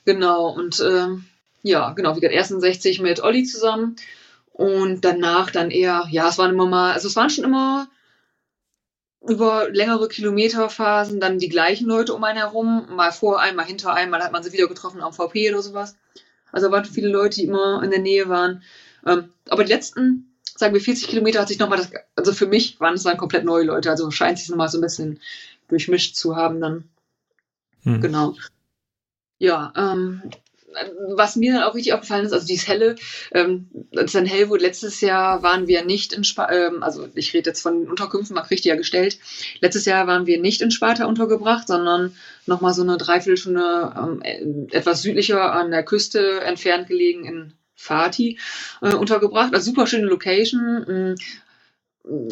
Genau, 0.05 0.49
und 0.49 0.81
ähm, 0.81 1.27
ja, 1.63 1.93
genau, 1.93 2.17
wie 2.17 2.21
gesagt, 2.21 2.35
ersten 2.35 2.61
60 2.61 3.01
mit 3.01 3.23
Olli 3.23 3.45
zusammen 3.45 3.97
und 4.53 5.05
danach 5.05 5.51
dann 5.51 5.71
eher, 5.71 6.07
ja, 6.11 6.29
es 6.29 6.39
waren 6.39 6.53
immer 6.53 6.67
mal, 6.67 6.93
also 6.93 7.09
es 7.09 7.17
waren 7.17 7.31
schon 7.31 7.45
immer 7.45 7.89
über 9.27 9.69
längere 9.71 10.09
Kilometerphasen 10.09 11.21
dann 11.21 11.39
die 11.39 11.49
gleichen 11.49 11.87
Leute 11.87 12.15
um 12.15 12.25
einen 12.25 12.39
herum, 12.39 12.87
mal 12.91 13.13
vor 13.13 13.41
einem, 13.41 13.57
mal 13.57 13.65
hinter 13.65 13.95
einem, 13.95 14.11
mal 14.11 14.23
hat 14.23 14.33
man 14.33 14.43
sie 14.43 14.53
wieder 14.53 14.67
getroffen 14.67 15.01
am 15.01 15.13
VP 15.13 15.51
oder 15.51 15.63
sowas. 15.63 15.97
Also 16.51 16.71
waren 16.71 16.85
viele 16.85 17.09
Leute, 17.09 17.37
die 17.37 17.47
immer 17.47 17.83
in 17.83 17.91
der 17.91 18.01
Nähe 18.01 18.29
waren. 18.29 18.63
Ähm, 19.07 19.31
aber 19.49 19.65
die 19.65 19.73
letzten, 19.73 20.35
sagen 20.57 20.75
wir 20.75 20.81
40 20.81 21.09
Kilometer 21.09 21.41
hat 21.41 21.49
sich 21.49 21.59
nochmal 21.59 21.79
das, 21.79 21.91
also 22.17 22.33
für 22.33 22.47
mich 22.47 22.81
waren 22.81 22.95
es 22.95 23.05
dann 23.05 23.17
komplett 23.17 23.45
neue 23.45 23.65
Leute, 23.65 23.91
also 23.91 24.11
scheint 24.11 24.39
sich 24.39 24.49
nochmal 24.49 24.69
so 24.69 24.79
ein 24.79 24.83
bisschen 24.83 25.21
durchmischt 25.69 26.17
zu 26.17 26.37
haben 26.37 26.61
dann. 26.61 26.89
Hm. 27.85 28.01
Genau. 28.01 28.35
Ja, 29.39 29.73
ähm, 29.77 30.23
was 31.17 31.37
mir 31.37 31.55
dann 31.55 31.63
auch 31.63 31.75
richtig 31.75 31.93
aufgefallen 31.93 32.27
ist, 32.27 32.33
also 32.33 32.47
dieses 32.47 32.69
Helle, 32.69 32.97
ähm, 33.33 33.69
dann 33.91 34.27
hell 34.27 34.49
wurde, 34.49 34.65
letztes 34.65 35.01
Jahr 35.01 35.43
waren 35.43 35.67
wir 35.67 35.85
nicht 35.85 36.13
in 36.13 36.25
Sparta, 36.25 36.55
ähm, 36.55 36.83
also 36.83 37.09
ich 37.15 37.33
rede 37.35 37.51
jetzt 37.51 37.63
von 37.63 37.89
Unterkünften, 37.89 38.35
man 38.35 38.45
kriegt 38.45 38.63
gestellt. 38.63 39.19
Letztes 39.61 39.85
Jahr 39.85 40.07
waren 40.07 40.27
wir 40.27 40.41
nicht 40.41 40.63
in 40.63 40.71
Sparta 40.71 41.07
untergebracht, 41.07 41.69
sondern 41.69 42.17
nochmal 42.47 42.75
so 42.75 42.83
eine 42.83 42.97
Dreiviertelstunde 42.97 44.23
ähm, 44.25 44.69
etwas 44.71 45.03
südlicher 45.03 45.53
an 45.53 45.71
der 45.71 45.85
Küste 45.85 46.41
entfernt 46.41 46.89
gelegen 46.89 47.25
in 47.25 47.53
Fatih 47.75 48.39
äh, 48.81 48.95
untergebracht. 48.95 49.55
Also 49.55 49.71
super 49.71 49.87
schöne 49.87 50.07
Location. 50.07 51.17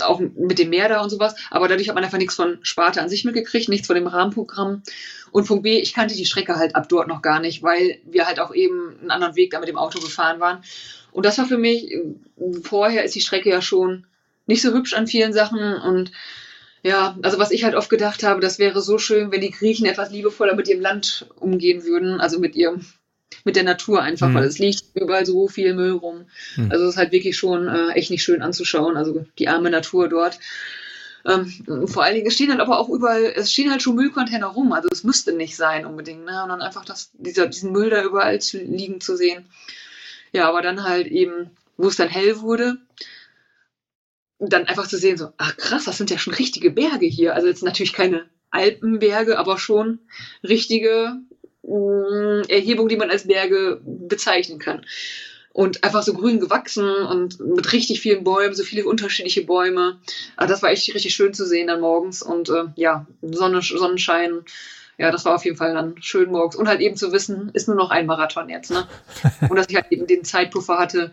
Auch 0.00 0.18
mit 0.18 0.58
dem 0.58 0.70
Meer 0.70 0.88
da 0.88 1.00
und 1.00 1.10
sowas, 1.10 1.36
aber 1.50 1.68
dadurch 1.68 1.88
hat 1.88 1.94
man 1.94 2.02
einfach 2.02 2.18
nichts 2.18 2.34
von 2.34 2.58
Sparte 2.62 3.00
an 3.00 3.08
sich 3.08 3.24
mitgekriegt, 3.24 3.68
nichts 3.68 3.86
von 3.86 3.94
dem 3.94 4.08
Rahmenprogramm. 4.08 4.82
Und 5.30 5.46
Punkt 5.46 5.62
B, 5.62 5.78
ich 5.78 5.94
kannte 5.94 6.16
die 6.16 6.26
Strecke 6.26 6.56
halt 6.56 6.74
ab 6.74 6.88
dort 6.88 7.06
noch 7.06 7.22
gar 7.22 7.40
nicht, 7.40 7.62
weil 7.62 8.00
wir 8.04 8.26
halt 8.26 8.40
auch 8.40 8.52
eben 8.52 8.98
einen 9.00 9.12
anderen 9.12 9.36
Weg 9.36 9.52
da 9.52 9.60
mit 9.60 9.68
dem 9.68 9.78
Auto 9.78 10.00
gefahren 10.00 10.40
waren. 10.40 10.64
Und 11.12 11.24
das 11.24 11.38
war 11.38 11.46
für 11.46 11.58
mich, 11.58 11.96
vorher 12.62 13.04
ist 13.04 13.14
die 13.14 13.20
Strecke 13.20 13.50
ja 13.50 13.62
schon 13.62 14.06
nicht 14.46 14.62
so 14.62 14.72
hübsch 14.72 14.94
an 14.94 15.06
vielen 15.06 15.32
Sachen 15.32 15.74
und 15.74 16.10
ja, 16.82 17.16
also 17.22 17.38
was 17.38 17.50
ich 17.50 17.64
halt 17.64 17.74
oft 17.74 17.90
gedacht 17.90 18.22
habe, 18.22 18.40
das 18.40 18.58
wäre 18.58 18.80
so 18.80 18.98
schön, 18.98 19.30
wenn 19.30 19.42
die 19.42 19.50
Griechen 19.50 19.86
etwas 19.86 20.10
liebevoller 20.10 20.54
mit 20.54 20.66
ihrem 20.66 20.80
Land 20.80 21.26
umgehen 21.38 21.84
würden, 21.84 22.20
also 22.20 22.38
mit 22.38 22.56
ihrem 22.56 22.84
mit 23.44 23.56
der 23.56 23.62
Natur 23.62 24.02
einfach, 24.02 24.28
mhm. 24.28 24.34
weil 24.34 24.44
es 24.44 24.58
liegt 24.58 24.84
überall 24.94 25.26
so 25.26 25.48
viel 25.48 25.74
Müll 25.74 25.92
rum. 25.92 26.26
Mhm. 26.56 26.70
Also 26.70 26.84
es 26.84 26.90
ist 26.90 26.96
halt 26.96 27.12
wirklich 27.12 27.36
schon 27.36 27.68
äh, 27.68 27.92
echt 27.92 28.10
nicht 28.10 28.22
schön 28.22 28.42
anzuschauen, 28.42 28.96
also 28.96 29.24
die 29.38 29.48
arme 29.48 29.70
Natur 29.70 30.08
dort. 30.08 30.38
Ähm, 31.26 31.86
vor 31.86 32.02
allen 32.02 32.14
Dingen, 32.14 32.26
es 32.26 32.34
stehen 32.34 32.50
halt 32.50 32.60
aber 32.60 32.78
auch 32.78 32.88
überall, 32.88 33.32
es 33.36 33.52
stehen 33.52 33.70
halt 33.70 33.82
schon 33.82 33.94
Müllcontainer 33.94 34.46
rum, 34.46 34.72
also 34.72 34.88
es 34.90 35.04
müsste 35.04 35.32
nicht 35.32 35.56
sein 35.56 35.84
unbedingt, 35.84 36.24
ne? 36.24 36.42
Und 36.42 36.48
dann 36.48 36.62
einfach 36.62 36.84
das, 36.84 37.10
dieser, 37.12 37.46
diesen 37.46 37.72
Müll 37.72 37.90
da 37.90 38.02
überall 38.02 38.40
zu, 38.40 38.58
liegen 38.58 39.00
zu 39.00 39.16
sehen. 39.16 39.44
Ja, 40.32 40.48
aber 40.48 40.62
dann 40.62 40.84
halt 40.84 41.08
eben, 41.08 41.50
wo 41.76 41.88
es 41.88 41.96
dann 41.96 42.08
hell 42.08 42.40
wurde, 42.40 42.78
dann 44.38 44.66
einfach 44.66 44.86
zu 44.86 44.96
sehen, 44.96 45.18
so, 45.18 45.32
ach 45.36 45.56
krass, 45.58 45.84
das 45.84 45.98
sind 45.98 46.10
ja 46.10 46.16
schon 46.16 46.32
richtige 46.32 46.70
Berge 46.70 47.06
hier. 47.06 47.34
Also 47.34 47.48
jetzt 47.48 47.62
natürlich 47.62 47.92
keine 47.92 48.24
Alpenberge, 48.50 49.38
aber 49.38 49.58
schon 49.58 49.98
richtige 50.42 51.16
äh, 51.70 52.42
Erhebung, 52.52 52.88
die 52.88 52.96
man 52.96 53.10
als 53.10 53.26
Berge 53.26 53.80
bezeichnen 53.84 54.58
kann. 54.58 54.84
Und 55.52 55.82
einfach 55.82 56.02
so 56.02 56.14
grün 56.14 56.38
gewachsen 56.38 56.88
und 56.88 57.40
mit 57.40 57.72
richtig 57.72 58.00
vielen 58.00 58.22
Bäumen, 58.22 58.54
so 58.54 58.62
viele 58.62 58.84
unterschiedliche 58.84 59.44
Bäume. 59.44 59.98
Also 60.36 60.52
das 60.52 60.62
war 60.62 60.70
echt 60.70 60.94
richtig 60.94 61.14
schön 61.14 61.34
zu 61.34 61.44
sehen 61.44 61.66
dann 61.66 61.80
morgens. 61.80 62.22
Und 62.22 62.48
äh, 62.50 62.64
ja, 62.76 63.06
Sonne, 63.20 63.60
Sonnenschein. 63.60 64.44
Ja, 64.96 65.10
das 65.10 65.24
war 65.24 65.34
auf 65.34 65.44
jeden 65.44 65.56
Fall 65.56 65.74
dann 65.74 66.00
schön 66.02 66.30
morgens. 66.30 66.54
Und 66.54 66.68
halt 66.68 66.80
eben 66.80 66.94
zu 66.94 67.10
wissen, 67.10 67.50
ist 67.52 67.66
nur 67.66 67.76
noch 67.76 67.90
ein 67.90 68.06
Marathon 68.06 68.48
jetzt, 68.48 68.70
ne? 68.70 68.86
Und 69.48 69.56
dass 69.56 69.66
ich 69.68 69.74
halt 69.74 69.90
eben 69.90 70.06
den 70.06 70.24
Zeitpuffer 70.24 70.78
hatte. 70.78 71.12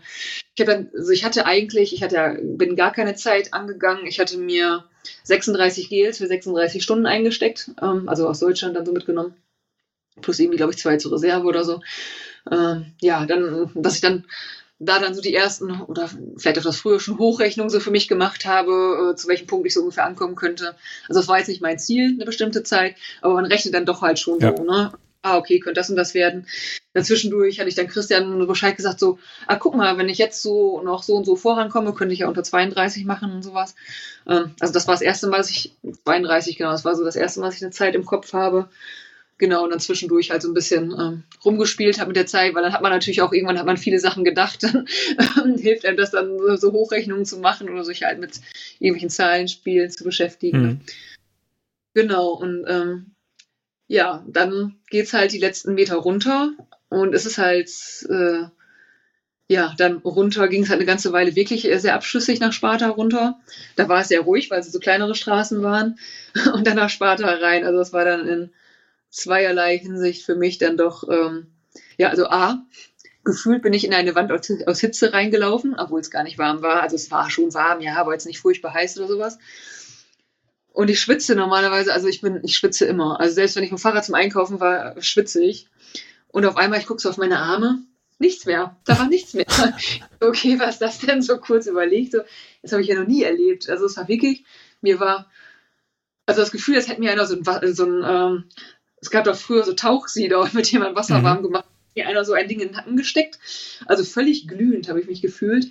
Ich 0.54 0.60
habe 0.60 0.72
dann, 0.72 0.90
also 0.94 1.10
ich 1.10 1.24
hatte 1.24 1.46
eigentlich, 1.46 1.92
ich 1.92 2.02
hatte, 2.02 2.38
bin 2.42 2.76
gar 2.76 2.92
keine 2.92 3.14
Zeit 3.16 3.54
angegangen. 3.54 4.06
Ich 4.06 4.20
hatte 4.20 4.36
mir 4.38 4.84
36 5.24 5.88
Gels 5.88 6.18
für 6.18 6.26
36 6.26 6.82
Stunden 6.82 7.06
eingesteckt, 7.06 7.70
ähm, 7.82 8.08
also 8.08 8.28
aus 8.28 8.40
Deutschland 8.40 8.76
dann 8.76 8.86
so 8.86 8.92
mitgenommen 8.92 9.34
plus 10.20 10.38
irgendwie, 10.38 10.56
glaube 10.56 10.72
ich, 10.72 10.78
zwei 10.78 10.96
zur 10.96 11.12
Reserve 11.12 11.46
oder 11.46 11.64
so. 11.64 11.80
Ähm, 12.50 12.92
ja, 13.00 13.26
dann, 13.26 13.70
dass 13.74 13.94
ich 13.94 14.00
dann 14.00 14.24
da 14.80 14.98
dann 15.00 15.14
so 15.14 15.20
die 15.20 15.34
ersten 15.34 15.80
oder 15.82 16.08
vielleicht 16.36 16.58
auch 16.58 16.62
das 16.62 16.76
früher 16.76 17.00
schon 17.00 17.18
Hochrechnungen 17.18 17.70
so 17.70 17.80
für 17.80 17.90
mich 17.90 18.06
gemacht 18.06 18.46
habe, 18.46 19.10
äh, 19.12 19.16
zu 19.16 19.26
welchem 19.28 19.46
Punkt 19.46 19.66
ich 19.66 19.74
so 19.74 19.80
ungefähr 19.80 20.04
ankommen 20.04 20.36
könnte. 20.36 20.76
Also 21.08 21.20
das 21.20 21.28
war 21.28 21.38
jetzt 21.38 21.48
nicht 21.48 21.60
mein 21.60 21.78
Ziel, 21.78 22.14
eine 22.14 22.24
bestimmte 22.24 22.62
Zeit, 22.62 22.96
aber 23.20 23.34
man 23.34 23.46
rechnet 23.46 23.74
dann 23.74 23.86
doch 23.86 24.02
halt 24.02 24.18
schon 24.18 24.38
ja. 24.38 24.56
so, 24.56 24.62
ne? 24.62 24.92
Ah, 25.20 25.36
okay, 25.36 25.58
könnte 25.58 25.80
das 25.80 25.90
und 25.90 25.96
das 25.96 26.14
werden. 26.14 26.46
Dazwischendurch 26.94 27.58
hatte 27.58 27.68
ich 27.68 27.74
dann 27.74 27.88
Christian 27.88 28.46
Bescheid 28.46 28.76
gesagt, 28.76 29.00
so, 29.00 29.18
ah, 29.48 29.56
guck 29.56 29.74
mal, 29.74 29.98
wenn 29.98 30.08
ich 30.08 30.18
jetzt 30.18 30.40
so 30.42 30.80
noch 30.82 31.02
so 31.02 31.16
und 31.16 31.24
so 31.24 31.34
vorankomme, 31.34 31.92
könnte 31.92 32.14
ich 32.14 32.20
ja 32.20 32.28
unter 32.28 32.44
32 32.44 33.04
machen 33.04 33.32
und 33.32 33.42
sowas. 33.42 33.74
Ähm, 34.28 34.54
also 34.60 34.72
das 34.72 34.86
war 34.86 34.94
das 34.94 35.02
erste 35.02 35.26
Mal, 35.26 35.38
dass 35.38 35.50
ich, 35.50 35.74
32, 36.04 36.56
genau, 36.56 36.70
das 36.70 36.84
war 36.84 36.94
so 36.94 37.04
das 37.04 37.16
erste 37.16 37.40
Mal, 37.40 37.46
dass 37.46 37.56
ich 37.56 37.62
eine 37.62 37.72
Zeit 37.72 37.96
im 37.96 38.04
Kopf 38.04 38.32
habe. 38.32 38.68
Genau, 39.38 39.62
und 39.62 39.70
dann 39.70 39.78
zwischendurch 39.78 40.32
halt 40.32 40.42
so 40.42 40.48
ein 40.48 40.54
bisschen 40.54 40.92
ähm, 40.98 41.22
rumgespielt 41.44 42.00
habe 42.00 42.08
mit 42.08 42.16
der 42.16 42.26
Zeit, 42.26 42.54
weil 42.54 42.62
dann 42.64 42.72
hat 42.72 42.82
man 42.82 42.90
natürlich 42.90 43.22
auch 43.22 43.32
irgendwann 43.32 43.58
hat 43.58 43.66
man 43.66 43.76
viele 43.76 44.00
Sachen 44.00 44.24
gedacht, 44.24 44.62
dann 44.64 44.86
ähm, 45.44 45.56
hilft 45.56 45.86
einem 45.86 45.96
das 45.96 46.10
dann 46.10 46.36
so 46.56 46.72
Hochrechnungen 46.72 47.24
zu 47.24 47.38
machen 47.38 47.70
oder 47.70 47.84
sich 47.84 48.02
halt 48.02 48.18
mit 48.18 48.40
irgendwelchen 48.80 49.10
Zahlenspielen 49.10 49.90
zu 49.90 50.02
beschäftigen. 50.02 50.60
Mhm. 50.60 50.80
Genau, 51.94 52.32
und 52.32 52.64
ähm, 52.66 53.12
ja, 53.86 54.24
dann 54.26 54.76
geht's 54.90 55.12
halt 55.12 55.32
die 55.32 55.38
letzten 55.38 55.74
Meter 55.74 55.96
runter 55.96 56.52
und 56.88 57.14
es 57.14 57.24
ist 57.24 57.38
halt, 57.38 57.70
äh, 58.10 58.44
ja, 59.46 59.72
dann 59.78 59.98
runter 59.98 60.48
ging 60.48 60.64
es 60.64 60.68
halt 60.68 60.80
eine 60.80 60.86
ganze 60.86 61.12
Weile 61.12 61.36
wirklich 61.36 61.62
sehr 61.76 61.94
abschüssig 61.94 62.40
nach 62.40 62.52
Sparta 62.52 62.88
runter. 62.88 63.38
Da 63.76 63.88
war 63.88 64.00
es 64.00 64.08
sehr 64.08 64.20
ruhig, 64.20 64.50
weil 64.50 64.60
es 64.60 64.70
so 64.70 64.78
kleinere 64.80 65.14
Straßen 65.14 65.62
waren 65.62 65.98
und 66.52 66.66
dann 66.66 66.76
nach 66.76 66.90
Sparta 66.90 67.26
rein. 67.26 67.64
Also 67.64 67.78
das 67.78 67.92
war 67.92 68.04
dann 68.04 68.26
in 68.26 68.50
zweierlei 69.10 69.78
Hinsicht 69.78 70.24
für 70.24 70.34
mich 70.34 70.58
dann 70.58 70.76
doch, 70.76 71.08
ähm, 71.08 71.48
ja, 71.96 72.08
also 72.08 72.26
A, 72.26 72.64
gefühlt 73.24 73.62
bin 73.62 73.72
ich 73.72 73.84
in 73.84 73.94
eine 73.94 74.14
Wand 74.14 74.32
aus, 74.32 74.80
Hitze 74.80 75.12
reingelaufen, 75.12 75.74
obwohl 75.78 76.00
es 76.00 76.10
gar 76.10 76.22
nicht 76.22 76.38
warm 76.38 76.62
war. 76.62 76.82
Also 76.82 76.96
es 76.96 77.10
war 77.10 77.30
schon 77.30 77.52
warm, 77.52 77.80
ja, 77.80 77.96
aber 77.96 78.12
jetzt 78.12 78.26
nicht 78.26 78.40
furchtbar 78.40 78.74
heiß 78.74 78.98
oder 78.98 79.08
sowas. 79.08 79.38
Und 80.72 80.88
ich 80.90 81.00
schwitze 81.00 81.34
normalerweise, 81.34 81.92
also 81.92 82.08
ich 82.08 82.20
bin, 82.20 82.40
ich 82.42 82.56
schwitze 82.56 82.86
immer. 82.86 83.20
Also 83.20 83.34
selbst 83.34 83.56
wenn 83.56 83.64
ich 83.64 83.70
mit 83.70 83.80
dem 83.80 83.82
Fahrrad 83.82 84.04
zum 84.04 84.14
Einkaufen 84.14 84.60
war, 84.60 85.00
schwitze 85.02 85.42
ich. 85.42 85.68
Und 86.28 86.46
auf 86.46 86.56
einmal, 86.56 86.78
ich 86.78 86.86
gucke 86.86 87.00
so 87.00 87.10
auf 87.10 87.16
meine 87.16 87.38
Arme, 87.38 87.82
nichts 88.18 88.46
mehr. 88.46 88.76
Da 88.84 88.98
war 88.98 89.08
nichts 89.08 89.34
mehr. 89.34 89.46
okay, 90.20 90.58
was 90.58 90.78
das 90.78 90.98
denn 90.98 91.20
so 91.20 91.38
kurz 91.38 91.66
überlegt? 91.66 92.12
So, 92.12 92.20
das 92.62 92.72
habe 92.72 92.82
ich 92.82 92.88
ja 92.88 92.98
noch 92.98 93.06
nie 93.06 93.24
erlebt. 93.24 93.68
Also 93.68 93.86
es 93.86 93.96
war 93.96 94.08
wirklich, 94.08 94.44
mir 94.80 95.00
war, 95.00 95.30
also 96.26 96.40
das 96.40 96.50
Gefühl, 96.50 96.76
als 96.76 96.88
hätte 96.88 97.00
mir 97.00 97.10
einer 97.10 97.26
so 97.26 97.36
ein, 97.36 97.74
so 97.74 97.84
ein 97.84 98.04
ähm, 98.06 98.44
es 99.00 99.10
gab 99.10 99.24
doch 99.24 99.36
früher 99.36 99.64
so 99.64 99.72
Tauchsieder, 99.72 100.48
mit 100.52 100.70
denen 100.72 100.82
man 100.82 100.94
Wasser 100.94 101.18
mhm. 101.18 101.24
warm 101.24 101.42
gemacht 101.42 101.64
hat. 101.64 101.72
Mir 101.94 102.06
einer 102.06 102.24
so 102.24 102.32
ein 102.32 102.48
Ding 102.48 102.60
in 102.60 102.68
den 102.68 102.76
Nacken 102.76 102.96
gesteckt. 102.96 103.38
Also 103.86 104.04
völlig 104.04 104.46
glühend 104.46 104.88
habe 104.88 105.00
ich 105.00 105.06
mich 105.06 105.22
gefühlt. 105.22 105.66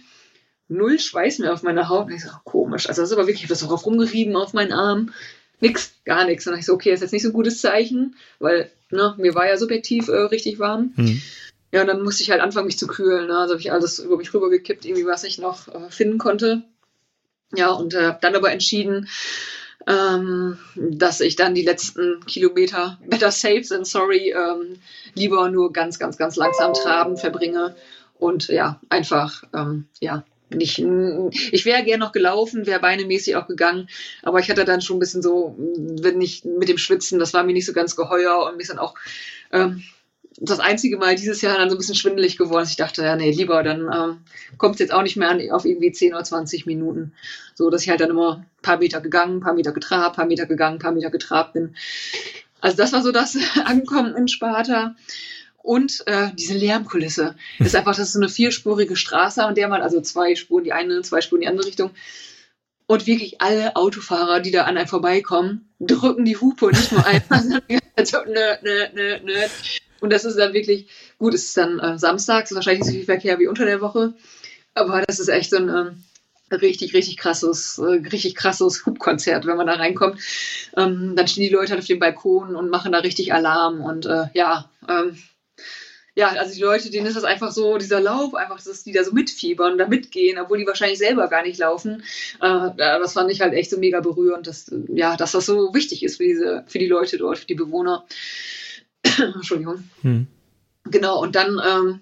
Null 0.67 0.99
Schweiß 0.99 1.39
mehr 1.39 1.53
auf 1.53 1.63
meiner 1.63 1.87
Haut. 1.87 2.07
Und 2.07 2.13
ich 2.13 2.23
so, 2.23 2.29
oh, 2.29 2.39
komisch. 2.43 2.87
Also 2.89 3.01
das 3.01 3.11
ist 3.11 3.17
aber 3.17 3.27
wirklich, 3.27 3.43
ich 3.43 3.49
habe 3.49 3.59
das 3.59 3.67
drauf 3.67 3.85
rumgerieben 3.85 4.35
auf 4.35 4.53
meinen 4.53 4.73
Arm. 4.73 5.13
Nix, 5.61 5.93
gar 6.05 6.25
nichts. 6.25 6.45
Und 6.45 6.51
dann 6.51 6.59
ich 6.59 6.65
so, 6.65 6.73
okay, 6.73 6.91
das 6.91 6.97
ist 6.97 7.03
jetzt 7.03 7.11
nicht 7.13 7.23
so 7.23 7.29
ein 7.29 7.33
gutes 7.33 7.61
Zeichen, 7.61 8.15
weil 8.39 8.69
ne, 8.91 9.15
mir 9.17 9.35
war 9.35 9.47
ja 9.47 9.57
subjektiv 9.57 10.07
äh, 10.09 10.17
richtig 10.17 10.59
warm. 10.59 10.93
Mhm. 10.95 11.21
Ja, 11.71 11.81
und 11.81 11.87
dann 11.87 12.03
musste 12.03 12.23
ich 12.23 12.31
halt 12.31 12.41
anfangen, 12.41 12.67
mich 12.67 12.77
zu 12.77 12.87
kühlen. 12.87 13.27
Ne? 13.27 13.37
Also 13.37 13.53
habe 13.53 13.61
ich 13.61 13.71
alles 13.71 13.99
über 13.99 14.17
mich 14.17 14.33
rübergekippt, 14.33 14.85
irgendwie 14.85 15.05
was 15.05 15.23
ich 15.23 15.37
noch 15.37 15.67
äh, 15.67 15.89
finden 15.89 16.17
konnte. 16.17 16.63
Ja, 17.55 17.71
und 17.71 17.93
äh, 17.93 18.15
dann 18.19 18.35
aber 18.35 18.51
entschieden, 18.51 19.07
ähm, 19.85 20.57
dass 20.75 21.21
ich 21.21 21.35
dann 21.35 21.55
die 21.55 21.63
letzten 21.63 22.25
Kilometer 22.25 22.99
better 23.05 23.31
safe 23.31 23.61
than 23.61 23.85
sorry 23.85 24.31
ähm, 24.31 24.79
lieber 25.13 25.49
nur 25.49 25.71
ganz, 25.71 25.99
ganz, 25.99 26.17
ganz 26.17 26.35
langsam 26.35 26.73
traben 26.73 27.17
verbringe 27.17 27.75
und 28.19 28.47
ja, 28.47 28.79
einfach, 28.89 29.43
ähm, 29.53 29.85
ja, 29.99 30.23
nicht, 30.49 30.79
ich 30.79 31.65
wäre 31.65 31.83
gern 31.83 31.99
noch 31.99 32.13
gelaufen, 32.13 32.65
wäre 32.65 32.79
beinemäßig 32.79 33.35
auch 33.35 33.47
gegangen, 33.47 33.89
aber 34.23 34.39
ich 34.39 34.49
hatte 34.49 34.63
dann 34.63 34.81
schon 34.81 34.95
ein 34.95 34.99
bisschen 34.99 35.21
so, 35.21 35.55
wenn 35.57 36.17
nicht 36.17 36.45
mit 36.45 36.69
dem 36.69 36.77
Schwitzen, 36.77 37.19
das 37.19 37.33
war 37.33 37.43
mir 37.43 37.53
nicht 37.53 37.65
so 37.65 37.73
ganz 37.73 37.97
geheuer 37.97 38.49
und 38.49 38.59
ist 38.61 38.69
dann 38.69 38.79
auch 38.79 38.95
ähm, 39.51 39.83
das 40.39 40.59
einzige 40.59 40.97
Mal 40.97 41.15
dieses 41.15 41.41
Jahr 41.41 41.57
dann 41.57 41.69
so 41.69 41.75
ein 41.75 41.79
bisschen 41.79 41.95
schwindelig 41.95 42.37
geworden, 42.37 42.61
dass 42.61 42.69
ich 42.69 42.77
dachte, 42.77 43.03
ja, 43.03 43.15
nee, 43.15 43.31
lieber, 43.31 43.63
dann 43.63 43.89
ähm, 43.93 44.17
kommt 44.57 44.75
es 44.75 44.79
jetzt 44.79 44.93
auch 44.93 45.01
nicht 45.01 45.17
mehr 45.17 45.29
an, 45.29 45.41
auf 45.51 45.65
irgendwie 45.65 45.91
10 45.91 46.13
oder 46.13 46.23
20 46.23 46.65
Minuten. 46.65 47.13
So, 47.55 47.69
dass 47.69 47.83
ich 47.83 47.89
halt 47.89 48.01
dann 48.01 48.11
immer 48.11 48.37
ein 48.37 48.61
paar 48.61 48.77
Meter 48.77 49.01
gegangen, 49.01 49.37
ein 49.37 49.41
paar 49.41 49.53
Meter 49.53 49.71
getrabt, 49.71 50.13
ein 50.13 50.15
paar 50.15 50.25
Meter 50.25 50.45
gegangen, 50.45 50.75
ein 50.75 50.81
paar 50.81 50.91
Meter 50.91 51.09
getrabt 51.09 51.53
bin. 51.53 51.75
Also 52.61 52.77
das 52.77 52.93
war 52.93 53.01
so 53.01 53.11
das 53.11 53.37
Ankommen 53.65 54.15
in 54.15 54.27
Sparta. 54.27 54.95
Und 55.57 56.03
äh, 56.07 56.29
diese 56.33 56.53
Lärmkulisse. 56.53 57.35
Das 57.59 57.67
ist 57.67 57.75
einfach, 57.75 57.93
das 57.93 58.07
ist 58.07 58.13
so 58.13 58.19
eine 58.19 58.29
vierspurige 58.29 58.95
Straße, 58.95 59.43
an 59.43 59.53
der 59.53 59.67
man, 59.67 59.81
also 59.81 59.99
zwei 59.99 60.35
Spuren 60.35 60.63
die 60.63 60.71
eine, 60.71 61.01
zwei 61.01 61.19
Spuren 61.19 61.41
die 61.41 61.47
andere 61.47 61.67
Richtung. 61.67 61.91
Und 62.85 63.05
wirklich 63.05 63.41
alle 63.41 63.75
Autofahrer, 63.75 64.39
die 64.39 64.51
da 64.51 64.63
an 64.63 64.77
einem 64.77 64.87
vorbeikommen, 64.87 65.67
drücken 65.81 66.23
die 66.23 66.37
Hupe 66.37 66.67
nicht 66.67 66.93
nur 66.93 67.05
einmal, 67.05 67.61
sondern 68.03 68.57
nö, 68.63 68.85
nö, 68.93 69.17
nö. 69.25 69.33
Und 69.99 70.11
das 70.11 70.25
ist 70.25 70.37
dann 70.37 70.53
wirklich, 70.53 70.87
gut, 71.17 71.33
es 71.33 71.45
ist 71.45 71.57
dann 71.57 71.79
äh, 71.79 71.97
samstags, 71.97 72.53
wahrscheinlich 72.53 72.81
nicht 72.81 72.89
so 72.89 72.95
viel 72.95 73.05
Verkehr 73.05 73.39
wie 73.39 73.47
unter 73.47 73.65
der 73.65 73.81
Woche, 73.81 74.13
aber 74.73 75.01
das 75.01 75.19
ist 75.19 75.29
echt 75.29 75.49
so 75.49 75.57
ein 75.57 75.69
ähm, 75.69 76.03
richtig, 76.51 76.93
richtig 76.93 77.17
krasses, 77.17 77.77
äh, 77.77 78.07
richtig 78.11 78.35
krasses 78.35 78.85
Hubkonzert, 78.85 79.45
wenn 79.45 79.57
man 79.57 79.67
da 79.67 79.73
reinkommt. 79.73 80.19
Ähm, 80.75 81.13
dann 81.15 81.27
stehen 81.27 81.43
die 81.43 81.53
Leute 81.53 81.71
halt 81.71 81.81
auf 81.81 81.87
dem 81.87 81.99
Balkon 81.99 82.55
und 82.55 82.69
machen 82.69 82.91
da 82.91 82.99
richtig 82.99 83.33
Alarm 83.33 83.81
und 83.81 84.05
äh, 84.05 84.25
ja, 84.33 84.69
ähm, 84.87 85.17
ja, 86.17 86.29
also 86.29 86.55
die 86.55 86.61
Leute, 86.61 86.89
denen 86.89 87.05
ist 87.05 87.15
das 87.15 87.25
einfach 87.25 87.51
so, 87.51 87.77
dieser 87.77 88.01
Lauf, 88.01 88.33
einfach, 88.33 88.59
dass 88.59 88.83
die 88.83 88.91
da 88.91 89.03
so 89.03 89.11
mitfiebern, 89.11 89.77
da 89.77 89.87
mitgehen, 89.87 90.39
obwohl 90.39 90.57
die 90.57 90.65
wahrscheinlich 90.65 90.97
selber 90.97 91.27
gar 91.27 91.43
nicht 91.43 91.59
laufen. 91.59 92.01
Äh, 92.41 92.69
das 92.75 93.13
fand 93.13 93.29
ich 93.29 93.39
halt 93.39 93.53
echt 93.53 93.69
so 93.69 93.77
mega 93.77 93.99
berührend, 93.99 94.47
dass, 94.47 94.71
ja, 94.87 95.15
dass 95.15 95.33
das 95.33 95.45
so 95.45 95.75
wichtig 95.75 96.01
ist 96.01 96.17
für 96.17 96.23
diese, 96.23 96.63
für 96.65 96.79
die 96.79 96.87
Leute 96.87 97.19
dort, 97.19 97.37
für 97.37 97.45
die 97.45 97.53
Bewohner. 97.53 98.07
Entschuldigung. 99.35 99.83
Hm. 100.01 100.27
Genau, 100.85 101.21
und 101.21 101.35
dann, 101.35 101.61
ähm, 101.65 102.01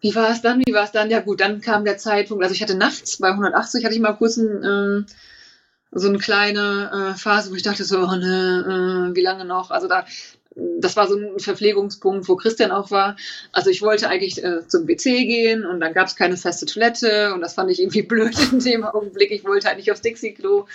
wie 0.00 0.14
war 0.14 0.30
es 0.30 0.42
dann? 0.42 0.62
Wie 0.64 0.74
war 0.74 0.84
es 0.84 0.92
dann? 0.92 1.10
Ja 1.10 1.20
gut, 1.20 1.40
dann 1.40 1.60
kam 1.60 1.84
der 1.84 1.96
Zeitpunkt, 1.96 2.42
also 2.42 2.54
ich 2.54 2.62
hatte 2.62 2.74
nachts 2.74 3.18
bei 3.18 3.28
180, 3.28 3.84
hatte 3.84 3.94
ich 3.94 4.00
mal 4.00 4.12
kurz 4.12 4.36
ein, 4.36 4.62
ähm, 4.62 5.06
so 5.92 6.08
eine 6.08 6.18
kleine 6.18 7.12
äh, 7.14 7.18
Phase, 7.18 7.50
wo 7.50 7.54
ich 7.54 7.62
dachte 7.62 7.84
so, 7.84 8.00
oh, 8.00 8.16
ne, 8.16 9.10
äh, 9.12 9.16
wie 9.16 9.22
lange 9.22 9.44
noch? 9.44 9.70
Also 9.70 9.88
da, 9.88 10.04
das 10.56 10.96
war 10.96 11.08
so 11.08 11.16
ein 11.16 11.38
Verpflegungspunkt, 11.38 12.28
wo 12.28 12.36
Christian 12.36 12.70
auch 12.70 12.90
war. 12.90 13.16
Also 13.52 13.70
ich 13.70 13.82
wollte 13.82 14.08
eigentlich 14.08 14.42
äh, 14.42 14.66
zum 14.68 14.86
WC 14.86 15.24
gehen 15.24 15.66
und 15.66 15.80
dann 15.80 15.92
gab 15.92 16.06
es 16.06 16.16
keine 16.16 16.36
feste 16.36 16.66
Toilette 16.66 17.34
und 17.34 17.40
das 17.40 17.54
fand 17.54 17.70
ich 17.70 17.80
irgendwie 17.80 18.02
blöd 18.02 18.36
in 18.52 18.60
dem 18.60 18.84
Augenblick. 18.84 19.30
Ich 19.32 19.44
wollte 19.44 19.66
halt 19.66 19.78
nicht 19.78 19.90
aufs 19.90 20.02
Dixie-Klo, 20.02 20.66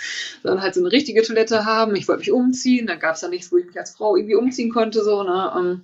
sondern 0.44 0.62
halt 0.62 0.74
so 0.74 0.82
eine 0.82 0.92
richtige 0.92 1.22
Toilette 1.22 1.66
haben. 1.66 1.96
Ich 1.96 2.08
wollte 2.08 2.20
mich 2.20 2.32
umziehen, 2.32 2.88
dann 2.88 3.00
gab 3.00 3.16
es 3.16 3.22
da 3.22 3.30
nichts, 3.30 3.52
wo 3.52 3.58
ich 3.58 3.66
mich 3.66 3.80
als 3.80 3.92
Frau 3.92 4.16
irgendwie 4.16 4.36
umziehen 4.36 4.72
konnte. 4.72 5.04
So, 5.04 5.24
ne? 5.24 5.54
Ähm, 5.58 5.82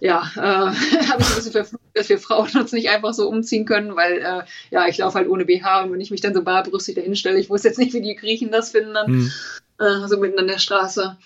ja, 0.00 0.30
äh, 0.36 0.40
habe 0.40 1.22
ich 1.22 1.28
ein 1.28 1.36
bisschen 1.36 1.52
verflucht, 1.52 1.82
dass 1.94 2.08
wir 2.08 2.18
Frauen 2.18 2.50
uns 2.56 2.72
nicht 2.72 2.90
einfach 2.90 3.14
so 3.14 3.28
umziehen 3.28 3.64
können, 3.64 3.96
weil 3.96 4.18
äh, 4.18 4.42
ja, 4.70 4.86
ich 4.86 4.98
laufe 4.98 5.18
halt 5.18 5.28
ohne 5.28 5.44
BH 5.44 5.82
und 5.82 5.92
wenn 5.92 6.00
ich 6.00 6.10
mich 6.10 6.20
dann 6.20 6.34
so 6.34 6.42
barbrüstig 6.42 6.94
dahinstelle, 6.94 7.38
ich 7.38 7.50
wusste 7.50 7.68
jetzt 7.68 7.78
nicht, 7.78 7.92
wie 7.92 8.02
die 8.02 8.14
Griechen 8.14 8.52
das 8.52 8.70
finden 8.70 8.94
dann, 8.94 9.10
mhm. 9.10 9.32
äh, 9.78 10.06
so 10.06 10.18
mitten 10.18 10.38
an 10.38 10.46
der 10.46 10.58
Straße. 10.58 11.16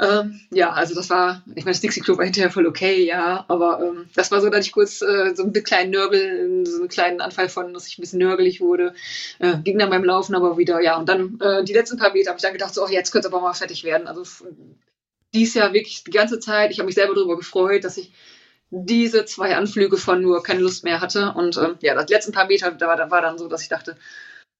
Ähm, 0.00 0.40
ja, 0.50 0.72
also 0.72 0.94
das 0.94 1.10
war, 1.10 1.42
ich 1.54 1.64
meine, 1.64 1.74
das 1.74 1.82
Dixie 1.82 2.00
Club 2.00 2.16
war 2.16 2.24
hinterher 2.24 2.50
voll 2.50 2.66
okay, 2.66 3.04
ja, 3.04 3.44
aber 3.48 3.80
ähm, 3.82 4.08
das 4.14 4.30
war 4.30 4.40
so, 4.40 4.48
dass 4.48 4.64
ich 4.64 4.72
kurz 4.72 5.02
äh, 5.02 5.34
so 5.34 5.42
einen 5.42 5.52
kleinen 5.52 5.90
Nörgel, 5.90 6.64
so 6.64 6.78
einen 6.80 6.88
kleinen 6.88 7.20
Anfall 7.20 7.50
von, 7.50 7.74
dass 7.74 7.86
ich 7.86 7.98
ein 7.98 8.00
bisschen 8.00 8.18
nörgelig 8.18 8.62
wurde, 8.62 8.94
äh, 9.38 9.58
ging 9.58 9.78
dann 9.78 9.90
beim 9.90 10.04
Laufen 10.04 10.34
aber 10.34 10.56
wieder, 10.56 10.80
ja, 10.80 10.96
und 10.96 11.10
dann 11.10 11.38
äh, 11.40 11.62
die 11.62 11.74
letzten 11.74 11.98
paar 11.98 12.14
Meter 12.14 12.30
habe 12.30 12.38
ich 12.38 12.42
dann 12.42 12.54
gedacht, 12.54 12.72
so, 12.72 12.84
oh, 12.84 12.88
jetzt 12.88 13.12
könnte 13.12 13.28
es 13.28 13.34
aber 13.34 13.42
mal 13.42 13.52
fertig 13.52 13.84
werden. 13.84 14.06
Also 14.06 14.24
dies 15.34 15.52
Jahr 15.54 15.74
wirklich 15.74 16.04
die 16.04 16.10
ganze 16.10 16.40
Zeit, 16.40 16.70
ich 16.70 16.78
habe 16.78 16.86
mich 16.86 16.94
selber 16.94 17.14
darüber 17.14 17.36
gefreut, 17.36 17.84
dass 17.84 17.98
ich 17.98 18.12
diese 18.70 19.26
zwei 19.26 19.56
Anflüge 19.56 19.98
von 19.98 20.22
nur 20.22 20.42
keine 20.42 20.60
Lust 20.60 20.84
mehr 20.84 21.02
hatte. 21.02 21.34
Und 21.36 21.58
ähm, 21.58 21.76
ja, 21.80 22.02
die 22.02 22.12
letzten 22.12 22.32
paar 22.32 22.46
Meter, 22.46 22.70
da, 22.70 22.96
da 22.96 23.10
war 23.10 23.20
dann 23.20 23.36
so, 23.36 23.46
dass 23.46 23.62
ich 23.62 23.68
dachte, 23.68 23.96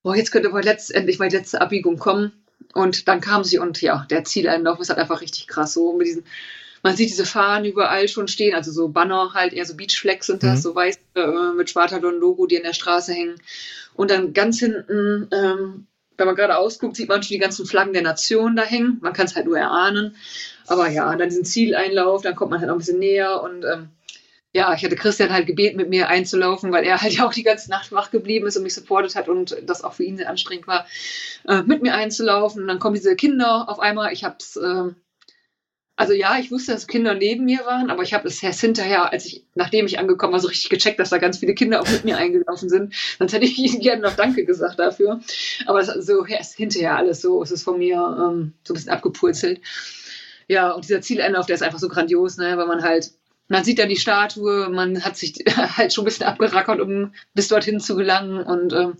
boah, 0.02 0.14
jetzt 0.14 0.30
könnte 0.30 0.50
aber 0.50 0.62
letztendlich 0.62 1.16
die 1.16 1.36
letzte 1.36 1.60
Abbiegung 1.62 1.98
kommen 1.98 2.41
und 2.72 3.08
dann 3.08 3.20
kam 3.20 3.44
sie 3.44 3.58
und 3.58 3.80
ja, 3.80 4.06
der 4.10 4.24
Zieleinlauf 4.24 4.80
ist 4.80 4.88
halt 4.88 4.98
einfach 4.98 5.20
richtig 5.20 5.46
krass. 5.46 5.72
So 5.74 5.92
mit 5.92 6.06
diesen, 6.06 6.24
man 6.82 6.96
sieht 6.96 7.10
diese 7.10 7.26
Fahnen 7.26 7.64
überall 7.64 8.08
schon 8.08 8.28
stehen, 8.28 8.54
also 8.54 8.72
so 8.72 8.88
Banner 8.88 9.32
halt, 9.34 9.52
eher 9.52 9.64
so 9.64 9.76
Beachflags 9.76 10.26
sind 10.26 10.42
das, 10.42 10.58
mhm. 10.58 10.62
so 10.62 10.74
weiß 10.74 10.98
äh, 11.14 11.52
mit 11.56 11.70
Spartalon-Logo, 11.70 12.46
die 12.46 12.56
an 12.56 12.64
der 12.64 12.72
Straße 12.72 13.12
hängen. 13.12 13.36
Und 13.94 14.10
dann 14.10 14.32
ganz 14.32 14.58
hinten, 14.58 15.28
ähm, 15.32 15.86
wenn 16.16 16.26
man 16.26 16.36
gerade 16.36 16.56
ausguckt, 16.56 16.96
sieht 16.96 17.08
man 17.08 17.22
schon 17.22 17.34
die 17.34 17.38
ganzen 17.38 17.66
Flaggen 17.66 17.92
der 17.92 18.02
Nation 18.02 18.56
da 18.56 18.62
hängen. 18.62 18.98
Man 19.00 19.12
kann 19.12 19.26
es 19.26 19.36
halt 19.36 19.46
nur 19.46 19.58
erahnen. 19.58 20.16
Aber 20.66 20.88
ja, 20.88 21.14
dann 21.16 21.28
diesen 21.28 21.44
Zieleinlauf, 21.44 22.22
dann 22.22 22.34
kommt 22.34 22.50
man 22.50 22.60
halt 22.60 22.70
auch 22.70 22.74
ein 22.74 22.78
bisschen 22.78 22.98
näher 22.98 23.42
und 23.42 23.64
ähm, 23.64 23.88
ja, 24.54 24.74
ich 24.74 24.84
hatte 24.84 24.96
Christian 24.96 25.32
halt 25.32 25.46
gebeten, 25.46 25.78
mit 25.78 25.88
mir 25.88 26.08
einzulaufen, 26.08 26.72
weil 26.72 26.84
er 26.84 27.00
halt 27.00 27.12
ja 27.16 27.26
auch 27.26 27.32
die 27.32 27.42
ganze 27.42 27.70
Nacht 27.70 27.92
wach 27.92 28.10
geblieben 28.10 28.46
ist 28.46 28.56
und 28.56 28.62
mich 28.62 28.74
supportet 28.74 29.16
hat 29.16 29.28
und 29.28 29.56
das 29.64 29.82
auch 29.82 29.94
für 29.94 30.04
ihn 30.04 30.16
sehr 30.16 30.28
anstrengend 30.28 30.66
war, 30.66 30.86
äh, 31.48 31.62
mit 31.62 31.82
mir 31.82 31.94
einzulaufen. 31.94 32.62
Und 32.62 32.68
dann 32.68 32.78
kommen 32.78 32.94
diese 32.94 33.16
Kinder 33.16 33.68
auf 33.68 33.80
einmal. 33.80 34.12
Ich 34.12 34.24
hab's, 34.24 34.56
äh, 34.56 34.90
also 35.96 36.12
ja, 36.12 36.38
ich 36.38 36.50
wusste, 36.50 36.72
dass 36.72 36.86
Kinder 36.86 37.14
neben 37.14 37.44
mir 37.44 37.60
waren, 37.64 37.90
aber 37.90 38.02
ich 38.02 38.12
habe 38.12 38.26
es 38.28 38.42
erst 38.42 38.60
hinterher, 38.60 39.12
als 39.12 39.26
ich, 39.26 39.46
nachdem 39.54 39.86
ich 39.86 39.98
angekommen 39.98 40.32
war, 40.32 40.40
so 40.40 40.48
richtig 40.48 40.68
gecheckt, 40.68 40.98
dass 40.98 41.10
da 41.10 41.18
ganz 41.18 41.38
viele 41.38 41.54
Kinder 41.54 41.80
auch 41.80 41.88
mit 41.88 42.04
mir 42.04 42.18
eingelaufen 42.18 42.68
sind. 42.68 42.94
Sonst 43.18 43.32
hätte 43.32 43.44
ich 43.44 43.58
ihnen 43.58 43.80
gerne 43.80 44.02
noch 44.02 44.16
Danke 44.16 44.44
gesagt 44.44 44.78
dafür. 44.78 45.20
Aber 45.66 45.80
das 45.80 46.06
so 46.06 46.26
erst 46.26 46.56
hinterher 46.56 46.96
alles 46.96 47.22
so, 47.22 47.42
es 47.42 47.50
ist 47.50 47.62
von 47.62 47.78
mir 47.78 47.96
ähm, 47.96 48.52
so 48.64 48.72
ein 48.72 48.74
bisschen 48.74 48.92
abgepurzelt. 48.92 49.60
Ja, 50.48 50.72
und 50.72 50.84
dieser 50.84 51.00
Zieleinlauf, 51.00 51.46
der 51.46 51.54
ist 51.54 51.62
einfach 51.62 51.78
so 51.78 51.88
grandios, 51.88 52.36
ne, 52.36 52.58
weil 52.58 52.66
man 52.66 52.82
halt 52.82 53.12
man 53.52 53.64
sieht 53.64 53.78
dann 53.78 53.90
die 53.90 53.96
Statue, 53.96 54.70
man 54.70 55.04
hat 55.04 55.18
sich 55.18 55.34
halt 55.76 55.92
schon 55.92 56.02
ein 56.02 56.06
bisschen 56.06 56.26
abgerackert, 56.26 56.80
um 56.80 57.12
bis 57.34 57.48
dorthin 57.48 57.80
zu 57.80 57.96
gelangen. 57.96 58.42
Und 58.42 58.72
ähm, 58.72 58.94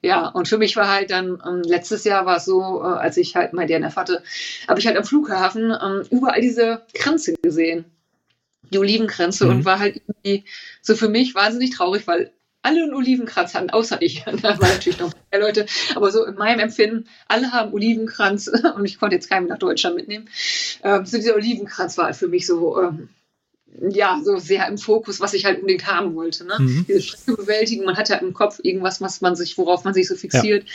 ja, 0.00 0.28
und 0.28 0.46
für 0.46 0.58
mich 0.58 0.76
war 0.76 0.88
halt 0.88 1.10
dann, 1.10 1.42
ähm, 1.44 1.62
letztes 1.64 2.04
Jahr 2.04 2.24
war 2.24 2.36
es 2.36 2.44
so, 2.44 2.80
äh, 2.82 2.86
als 2.86 3.16
ich 3.16 3.34
halt 3.34 3.52
mein 3.52 3.66
DNF 3.66 3.96
hatte, 3.96 4.22
habe 4.68 4.78
ich 4.78 4.86
halt 4.86 4.96
am 4.96 5.02
Flughafen 5.02 5.72
ähm, 5.72 6.04
überall 6.10 6.40
diese 6.40 6.82
Kränze 6.94 7.34
gesehen. 7.42 7.84
Die 8.70 8.78
Olivenkränze 8.78 9.44
mhm. 9.44 9.50
und 9.50 9.64
war 9.64 9.80
halt 9.80 10.00
irgendwie 10.06 10.44
so 10.82 10.94
für 10.94 11.08
mich 11.08 11.34
wahnsinnig 11.34 11.70
traurig, 11.70 12.06
weil 12.06 12.32
alle 12.62 12.82
einen 12.82 12.94
Olivenkranz 12.94 13.54
hatten, 13.54 13.70
außer 13.70 14.00
ich. 14.02 14.24
Da 14.42 14.60
waren 14.60 14.70
natürlich 14.70 15.00
noch 15.00 15.12
mehr 15.32 15.40
Leute. 15.40 15.66
Aber 15.96 16.12
so 16.12 16.24
in 16.24 16.36
meinem 16.36 16.60
Empfinden, 16.60 17.08
alle 17.26 17.50
haben 17.50 17.72
Olivenkranz 17.72 18.48
und 18.76 18.84
ich 18.84 19.00
konnte 19.00 19.16
jetzt 19.16 19.28
keinen 19.28 19.48
nach 19.48 19.58
Deutschland 19.58 19.96
mitnehmen. 19.96 20.28
Ähm, 20.84 21.06
so 21.06 21.16
dieser 21.16 21.34
Olivenkranz 21.34 21.98
war 21.98 22.14
für 22.14 22.28
mich 22.28 22.46
so, 22.46 22.80
ähm, 22.80 23.08
ja, 23.80 24.20
so 24.24 24.38
sehr 24.38 24.66
im 24.68 24.78
Fokus, 24.78 25.20
was 25.20 25.34
ich 25.34 25.44
halt 25.44 25.60
unbedingt 25.60 25.86
haben 25.86 26.14
wollte. 26.14 26.44
Ne? 26.44 26.56
Mhm. 26.58 26.86
Diese 26.88 27.02
Strecke 27.02 27.82
man 27.84 27.96
hat 27.96 28.08
ja 28.08 28.16
im 28.16 28.32
Kopf 28.32 28.60
irgendwas, 28.62 29.00
was 29.00 29.20
man 29.20 29.36
sich, 29.36 29.56
worauf 29.58 29.84
man 29.84 29.94
sich 29.94 30.08
so 30.08 30.14
fixiert. 30.14 30.64
Ja. 30.64 30.70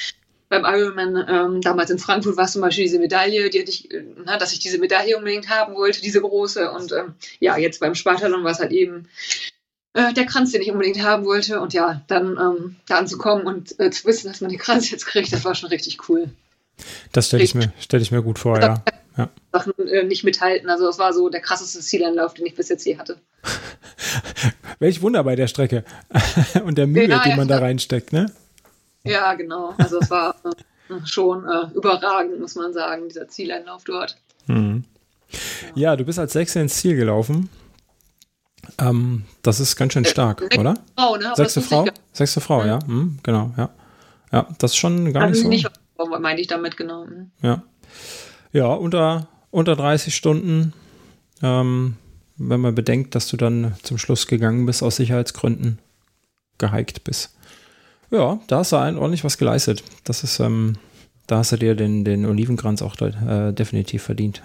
Beim 0.49 0.65
Ironman 0.65 1.25
ähm, 1.29 1.61
damals 1.61 1.89
in 1.89 1.97
Frankfurt 1.97 2.35
war 2.35 2.43
es 2.43 2.51
zum 2.51 2.61
Beispiel 2.61 2.83
diese 2.83 2.99
Medaille, 2.99 3.49
die 3.49 3.61
hatte 3.61 3.71
ich, 3.71 3.89
äh, 3.89 4.03
na, 4.25 4.37
dass 4.37 4.51
ich 4.51 4.59
diese 4.59 4.79
Medaille 4.79 5.17
unbedingt 5.17 5.49
haben 5.49 5.75
wollte, 5.75 6.01
diese 6.01 6.19
große. 6.19 6.71
Und 6.71 6.91
ähm, 6.91 7.13
ja, 7.39 7.57
jetzt 7.57 7.79
beim 7.79 7.95
Spartalon 7.95 8.43
war 8.43 8.51
es 8.51 8.59
halt 8.59 8.73
eben 8.73 9.07
äh, 9.93 10.13
der 10.13 10.25
Kranz, 10.25 10.51
den 10.51 10.61
ich 10.61 10.71
unbedingt 10.71 11.01
haben 11.01 11.25
wollte. 11.25 11.61
Und 11.61 11.73
ja, 11.73 12.01
dann 12.07 12.37
ähm, 12.37 12.75
da 12.87 12.97
anzukommen 12.97 13.45
und 13.45 13.79
äh, 13.79 13.91
zu 13.91 14.05
wissen, 14.05 14.27
dass 14.27 14.41
man 14.41 14.49
den 14.49 14.59
Kranz 14.59 14.91
jetzt 14.91 15.05
kriegt, 15.05 15.31
das 15.31 15.45
war 15.45 15.55
schon 15.55 15.69
richtig 15.69 16.09
cool. 16.09 16.29
Das 17.13 17.27
stelle 17.27 17.43
ich, 17.43 17.55
mir, 17.55 17.71
stell 17.79 18.01
ich 18.01 18.11
mir 18.11 18.21
gut 18.21 18.39
vor, 18.39 18.59
ja. 18.59 18.83
Ja. 19.17 19.29
Sachen 19.51 19.73
äh, 19.87 20.03
nicht 20.03 20.23
mithalten. 20.23 20.69
Also 20.69 20.87
es 20.87 20.99
war 20.99 21.13
so 21.13 21.29
der 21.29 21.41
krasseste 21.41 21.79
Zielanlauf, 21.79 22.33
den 22.33 22.45
ich 22.45 22.55
bis 22.55 22.69
jetzt 22.69 22.85
je 22.85 22.97
hatte. 22.97 23.17
Welch 24.79 25.01
Wunder 25.01 25.23
bei 25.23 25.35
der 25.35 25.47
Strecke 25.47 25.83
und 26.65 26.77
der 26.77 26.87
Mühe, 26.87 27.07
ja, 27.07 27.21
die 27.23 27.35
man 27.35 27.47
da 27.47 27.59
reinsteckt, 27.59 28.13
ne? 28.13 28.31
Ja, 29.03 29.33
genau. 29.33 29.73
Also 29.77 29.99
es 29.99 30.09
war 30.09 30.35
äh, 30.43 31.05
schon 31.05 31.45
äh, 31.45 31.75
überragend, 31.75 32.39
muss 32.39 32.55
man 32.55 32.73
sagen, 32.73 33.07
dieser 33.07 33.27
Zieleinlauf 33.27 33.83
dort. 33.83 34.17
Mhm. 34.47 34.83
Ja. 35.75 35.91
ja, 35.91 35.95
du 35.95 36.03
bist 36.03 36.19
als 36.19 36.33
Sechste 36.33 36.59
ins 36.59 36.75
Ziel 36.75 36.95
gelaufen. 36.95 37.49
Ähm, 38.77 39.23
das 39.41 39.59
ist 39.59 39.75
ganz 39.75 39.93
schön 39.93 40.05
äh, 40.05 40.09
stark, 40.09 40.41
äh, 40.51 40.59
oder? 40.59 40.75
Frau, 40.95 41.17
ne? 41.17 41.33
Sechste 41.35 41.61
Frau? 41.61 41.85
Sechste 42.13 42.41
Frau, 42.41 42.61
mhm. 42.61 42.67
ja. 42.67 42.79
Mhm, 42.85 43.19
genau, 43.23 43.51
ja. 43.57 43.69
Ja, 44.31 44.47
das 44.59 44.71
ist 44.71 44.77
schon 44.77 45.11
gar 45.11 45.23
also 45.23 45.47
nicht 45.47 45.63
so. 45.63 45.69
Nicht, 46.07 46.21
meine 46.21 46.39
ich 46.39 46.47
damit, 46.47 46.77
genau. 46.77 47.05
Mhm. 47.05 47.31
Ja. 47.41 47.63
Ja, 48.53 48.67
unter, 48.73 49.27
unter 49.49 49.75
30 49.75 50.13
Stunden, 50.13 50.73
ähm, 51.41 51.95
wenn 52.37 52.59
man 52.59 52.75
bedenkt, 52.75 53.15
dass 53.15 53.27
du 53.27 53.37
dann 53.37 53.75
zum 53.83 53.97
Schluss 53.97 54.27
gegangen 54.27 54.65
bist 54.65 54.83
aus 54.83 54.97
Sicherheitsgründen, 54.97 55.79
gehiked 56.57 57.03
bist. 57.03 57.35
Ja, 58.09 58.39
da 58.47 58.57
hast 58.57 58.73
du 58.73 58.75
ordentlich 58.75 59.23
was 59.23 59.37
geleistet. 59.37 59.83
Das 60.03 60.23
ist, 60.23 60.39
ähm, 60.39 60.75
da 61.27 61.37
hast 61.37 61.53
du 61.53 61.57
dir 61.57 61.75
den, 61.75 62.03
den 62.03 62.25
Olivenkranz 62.25 62.81
auch 62.81 62.99
äh, 62.99 63.53
definitiv 63.53 64.03
verdient. 64.03 64.41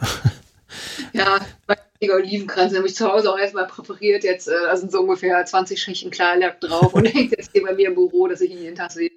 ja, 1.13 1.41
mein 1.67 2.11
Olivenkranz 2.11 2.77
habe 2.77 2.87
ich 2.87 2.95
zu 2.95 3.11
Hause 3.11 3.33
auch 3.33 3.39
erstmal 3.39 3.67
präpariert. 3.67 4.23
Jetzt 4.23 4.47
äh, 4.47 4.53
da 4.53 4.77
sind 4.77 4.93
so 4.93 5.01
ungefähr 5.01 5.45
20 5.45 5.83
Schichten 5.83 6.11
Klarlack 6.11 6.61
drauf 6.61 6.95
und 6.95 7.07
hängt 7.13 7.33
jetzt 7.33 7.51
hier 7.53 7.65
bei 7.65 7.75
mir 7.75 7.89
im 7.89 7.95
Büro, 7.95 8.29
dass 8.29 8.41
ich 8.41 8.53
ihn 8.53 8.63
jeden 8.63 8.77
Tag 8.77 8.93
sehe. 8.93 9.11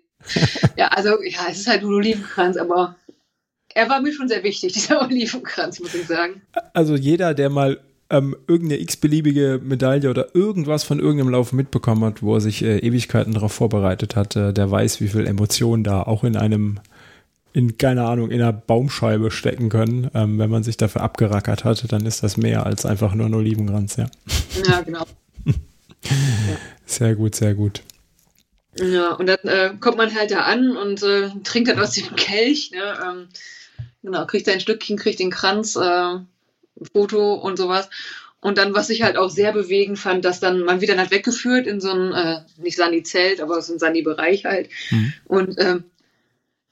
ja, 0.75 0.87
also 0.87 1.21
ja, 1.21 1.41
es 1.49 1.59
ist 1.59 1.67
halt 1.67 1.81
ein 1.81 1.93
Olivenkranz, 1.93 2.57
aber 2.57 2.95
er 3.73 3.89
war 3.89 4.01
mir 4.01 4.13
schon 4.13 4.27
sehr 4.27 4.43
wichtig, 4.43 4.73
dieser 4.73 5.01
Olivenkranz, 5.01 5.79
muss 5.79 5.95
ich 5.95 6.07
sagen. 6.07 6.41
Also 6.73 6.95
jeder, 6.95 7.33
der 7.33 7.49
mal 7.49 7.79
ähm, 8.09 8.35
irgendeine 8.47 8.81
x-beliebige 8.81 9.59
Medaille 9.63 10.09
oder 10.09 10.33
irgendwas 10.35 10.83
von 10.83 10.99
irgendeinem 10.99 11.29
Lauf 11.29 11.53
mitbekommen 11.53 12.03
hat, 12.03 12.23
wo 12.23 12.35
er 12.35 12.41
sich 12.41 12.63
äh, 12.63 12.79
Ewigkeiten 12.79 13.33
darauf 13.33 13.53
vorbereitet 13.53 14.15
hat, 14.15 14.35
äh, 14.35 14.51
der 14.51 14.71
weiß, 14.71 14.99
wie 15.01 15.09
viel 15.09 15.27
Emotionen 15.27 15.83
da 15.83 16.01
auch 16.01 16.23
in 16.23 16.35
einem, 16.35 16.79
in, 17.53 17.77
keine 17.77 18.05
Ahnung, 18.05 18.31
in 18.31 18.41
einer 18.41 18.53
Baumscheibe 18.53 19.29
stecken 19.29 19.69
können. 19.69 20.09
Ähm, 20.15 20.39
wenn 20.39 20.49
man 20.49 20.63
sich 20.63 20.77
dafür 20.77 21.01
abgerackert 21.01 21.63
hat, 21.63 21.91
dann 21.91 22.05
ist 22.05 22.23
das 22.23 22.35
mehr 22.35 22.65
als 22.65 22.85
einfach 22.85 23.13
nur 23.13 23.27
ein 23.27 23.33
Olivenkranz, 23.35 23.97
ja. 23.97 24.07
Ja, 24.67 24.81
genau. 24.81 25.05
Sehr 26.85 27.13
gut, 27.15 27.35
sehr 27.35 27.53
gut. 27.53 27.83
Ja, 28.75 29.13
und 29.13 29.27
dann 29.27 29.37
äh, 29.43 29.73
kommt 29.79 29.97
man 29.97 30.15
halt 30.15 30.31
da 30.31 30.41
an 30.41 30.75
und 30.75 31.03
äh, 31.03 31.29
trinkt 31.43 31.69
dann 31.69 31.79
aus 31.79 31.91
dem 31.91 32.15
Kelch, 32.15 32.71
ne? 32.71 32.81
Ähm, 33.05 33.27
Genau, 34.01 34.25
kriegt 34.25 34.47
ein 34.47 34.59
Stückchen, 34.59 34.97
kriegt 34.97 35.19
den 35.19 35.31
Kranz, 35.31 35.75
äh, 35.75 36.19
Foto 36.93 37.33
und 37.33 37.57
sowas. 37.57 37.89
Und 38.41 38.57
dann, 38.57 38.73
was 38.73 38.89
ich 38.89 39.01
halt 39.01 39.17
auch 39.17 39.29
sehr 39.29 39.51
bewegend 39.51 39.99
fand, 39.99 40.23
dass 40.23 40.39
dann 40.39 40.61
man 40.61 40.79
wieder 40.79 40.97
halt 40.97 41.11
weggeführt 41.11 41.67
in 41.67 41.81
so 41.81 41.91
ein, 41.91 42.13
äh, 42.13 42.41
nicht 42.57 42.77
Sani-Zelt, 42.77 43.41
aber 43.41 43.61
so 43.61 43.73
ein 43.73 43.79
Sani-Bereich 43.79 44.45
halt. 44.45 44.69
Mhm. 44.91 45.13
Und 45.25 45.55
ähm, 45.59 45.83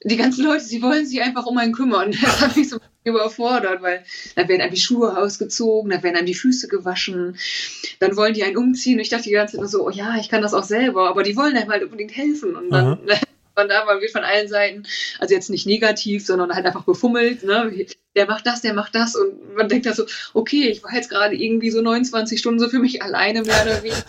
die 0.04 0.16
ganzen 0.16 0.46
Leute, 0.46 0.64
sie 0.64 0.82
wollen 0.82 1.06
sich 1.06 1.22
einfach 1.22 1.46
um 1.46 1.58
einen 1.58 1.74
kümmern. 1.74 2.12
Das 2.22 2.40
hat 2.40 2.56
mich 2.56 2.70
so 2.70 2.80
überfordert, 3.04 3.82
weil 3.82 4.04
da 4.36 4.48
werden 4.48 4.62
einem 4.62 4.74
die 4.74 4.80
Schuhe 4.80 5.18
ausgezogen, 5.18 5.92
da 5.92 6.04
werden 6.04 6.16
einem 6.16 6.26
die 6.26 6.34
Füße 6.34 6.68
gewaschen, 6.68 7.38
dann 8.00 8.16
wollen 8.16 8.34
die 8.34 8.44
einen 8.44 8.58
umziehen. 8.58 8.96
Und 8.96 9.02
ich 9.02 9.10
dachte 9.10 9.24
die 9.24 9.32
ganze 9.32 9.54
Zeit 9.54 9.62
nur 9.62 9.70
so, 9.70 9.86
oh 9.86 9.90
ja, 9.90 10.18
ich 10.18 10.30
kann 10.30 10.42
das 10.42 10.54
auch 10.54 10.64
selber, 10.64 11.10
aber 11.10 11.24
die 11.24 11.36
wollen 11.36 11.58
einem 11.58 11.70
halt 11.70 11.84
unbedingt 11.84 12.16
helfen. 12.16 12.56
Und 12.56 12.70
dann 12.70 13.00
man 13.58 13.68
da, 13.68 13.84
man 13.84 14.00
wird 14.00 14.12
von 14.12 14.24
allen 14.24 14.48
Seiten, 14.48 14.84
also 15.20 15.34
jetzt 15.34 15.50
nicht 15.50 15.66
negativ, 15.66 16.26
sondern 16.26 16.54
halt 16.54 16.66
einfach 16.66 16.86
befummelt, 16.86 17.44
ne? 17.44 17.86
Der 18.16 18.28
macht 18.28 18.46
das, 18.46 18.62
der 18.62 18.74
macht 18.74 18.96
das 18.96 19.16
und 19.16 19.56
man 19.56 19.68
denkt 19.68 19.86
da 19.86 19.94
so, 19.94 20.06
okay, 20.34 20.70
ich 20.70 20.84
war 20.84 20.94
jetzt 20.94 21.10
gerade 21.10 21.36
irgendwie 21.36 21.72
so 21.72 21.82
29 21.82 22.40
Stunden 22.40 22.60
so 22.60 22.70
für 22.70 22.80
mich 22.80 23.02
alleine 23.04 23.42
mehr 23.42 23.64
oder 23.64 23.84
weniger. 23.84 24.04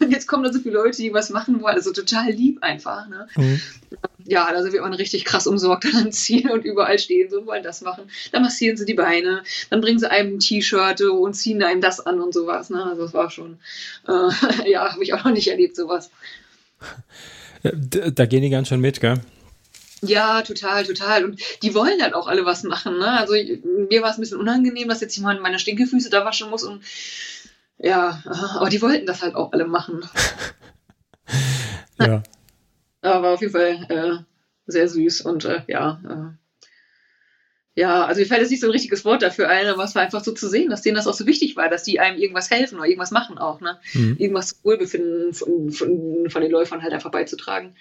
Und 0.00 0.10
jetzt 0.10 0.26
kommen 0.26 0.42
da 0.42 0.52
so 0.52 0.58
viele 0.58 0.74
Leute, 0.74 0.96
die 1.00 1.14
was 1.14 1.30
machen 1.30 1.62
wollen. 1.62 1.76
Also 1.76 1.92
total 1.92 2.30
lieb 2.30 2.62
einfach. 2.62 3.08
Ne? 3.08 3.28
Mhm. 3.36 3.60
Ja, 4.24 4.44
also 4.46 4.72
wird 4.72 4.82
man 4.82 4.92
richtig 4.92 5.24
krass 5.24 5.46
umsorgt 5.46 5.86
an 5.94 6.10
Ziel 6.10 6.50
und 6.50 6.64
überall 6.64 6.98
stehen 6.98 7.30
so, 7.30 7.46
wollen 7.46 7.62
das 7.62 7.82
machen. 7.82 8.10
Dann 8.32 8.42
massieren 8.42 8.76
sie 8.76 8.84
die 8.84 8.94
Beine, 8.94 9.44
dann 9.70 9.80
bringen 9.80 10.00
sie 10.00 10.10
einem 10.10 10.34
ein 10.34 10.38
T-Shirt 10.40 11.02
und 11.02 11.34
ziehen 11.34 11.62
einem 11.62 11.80
das 11.80 12.00
an 12.00 12.20
und 12.20 12.34
sowas. 12.34 12.68
Ne? 12.68 12.84
Also 12.84 13.02
das 13.02 13.14
war 13.14 13.30
schon, 13.30 13.58
äh, 14.08 14.68
ja, 14.70 14.92
habe 14.92 15.04
ich 15.04 15.14
auch 15.14 15.24
noch 15.24 15.32
nicht 15.32 15.48
erlebt, 15.48 15.76
sowas. 15.76 16.10
Da 17.72 18.26
gehen 18.26 18.42
die 18.42 18.50
ganz 18.50 18.68
schön 18.68 18.80
mit, 18.80 19.00
gell? 19.00 19.20
Ja, 20.02 20.42
total, 20.42 20.84
total. 20.84 21.24
Und 21.24 21.40
die 21.62 21.74
wollen 21.74 22.02
halt 22.02 22.14
auch 22.14 22.26
alle 22.26 22.44
was 22.44 22.62
machen. 22.62 22.98
Ne? 22.98 23.08
Also 23.18 23.34
mir 23.34 24.02
war 24.02 24.10
es 24.10 24.18
ein 24.18 24.20
bisschen 24.20 24.40
unangenehm, 24.40 24.88
dass 24.88 25.00
jetzt 25.00 25.16
jemand 25.16 25.40
meine 25.40 25.58
Stinkefüße 25.58 26.10
da 26.10 26.24
waschen 26.24 26.50
muss 26.50 26.64
und 26.64 26.82
ja, 27.78 28.22
aber 28.54 28.70
die 28.70 28.80
wollten 28.80 29.06
das 29.06 29.22
halt 29.22 29.34
auch 29.34 29.52
alle 29.52 29.66
machen. 29.66 30.02
ja. 32.00 32.22
Aber 33.02 33.34
auf 33.34 33.40
jeden 33.40 33.52
Fall 33.52 33.86
äh, 33.88 34.24
sehr 34.66 34.88
süß 34.88 35.20
und 35.20 35.44
äh, 35.44 35.62
ja. 35.68 36.00
Ja, 37.76 38.06
also 38.06 38.20
mir 38.20 38.26
fällt 38.26 38.40
jetzt 38.40 38.50
nicht 38.50 38.62
so 38.62 38.68
ein 38.68 38.72
richtiges 38.72 39.04
Wort 39.04 39.20
dafür 39.20 39.50
ein, 39.50 39.66
aber 39.66 39.84
es 39.84 39.94
war 39.94 40.02
einfach 40.02 40.24
so 40.24 40.32
zu 40.32 40.48
sehen, 40.48 40.70
dass 40.70 40.80
denen 40.80 40.96
das 40.96 41.06
auch 41.06 41.14
so 41.14 41.26
wichtig 41.26 41.56
war, 41.56 41.68
dass 41.68 41.82
die 41.82 42.00
einem 42.00 42.18
irgendwas 42.18 42.50
helfen 42.50 42.78
oder 42.78 42.86
irgendwas 42.86 43.10
machen 43.10 43.36
auch, 43.36 43.60
ne? 43.60 43.78
Mhm. 43.92 44.16
Irgendwas 44.18 44.58
Wohlbefinden 44.64 45.34
von, 45.34 45.70
von, 45.70 46.30
von 46.30 46.42
den 46.42 46.50
Läufern 46.50 46.82
halt 46.82 46.94
einfach 46.94 47.10
beizutragen. 47.10 47.74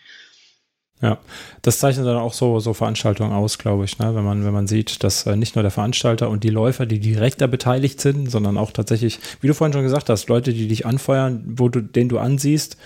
Ja, 1.01 1.19
das 1.61 1.79
zeichnet 1.79 2.05
dann 2.05 2.17
auch 2.17 2.33
so, 2.33 2.59
so 2.59 2.73
Veranstaltungen 2.73 3.31
aus, 3.31 3.57
glaube 3.57 3.85
ich, 3.85 3.99
ne? 3.99 4.15
wenn, 4.15 4.23
man, 4.23 4.45
wenn 4.45 4.53
man 4.53 4.67
sieht, 4.67 5.03
dass 5.03 5.25
äh, 5.25 5.35
nicht 5.35 5.55
nur 5.55 5.61
der 5.61 5.71
Veranstalter 5.71 6.29
und 6.29 6.43
die 6.43 6.49
Läufer, 6.49 6.85
die 6.85 6.99
direkt 6.99 7.41
da 7.41 7.47
beteiligt 7.47 7.99
sind, 8.01 8.29
sondern 8.29 8.57
auch 8.57 8.71
tatsächlich, 8.71 9.19
wie 9.39 9.47
du 9.47 9.53
vorhin 9.53 9.73
schon 9.73 9.83
gesagt 9.83 10.09
hast, 10.09 10.27
Leute, 10.29 10.53
die 10.53 10.67
dich 10.67 10.85
anfeuern, 10.85 11.43
wo 11.57 11.69
du, 11.69 11.81
den 11.81 12.09
du 12.09 12.17
ansiehst, 12.17 12.77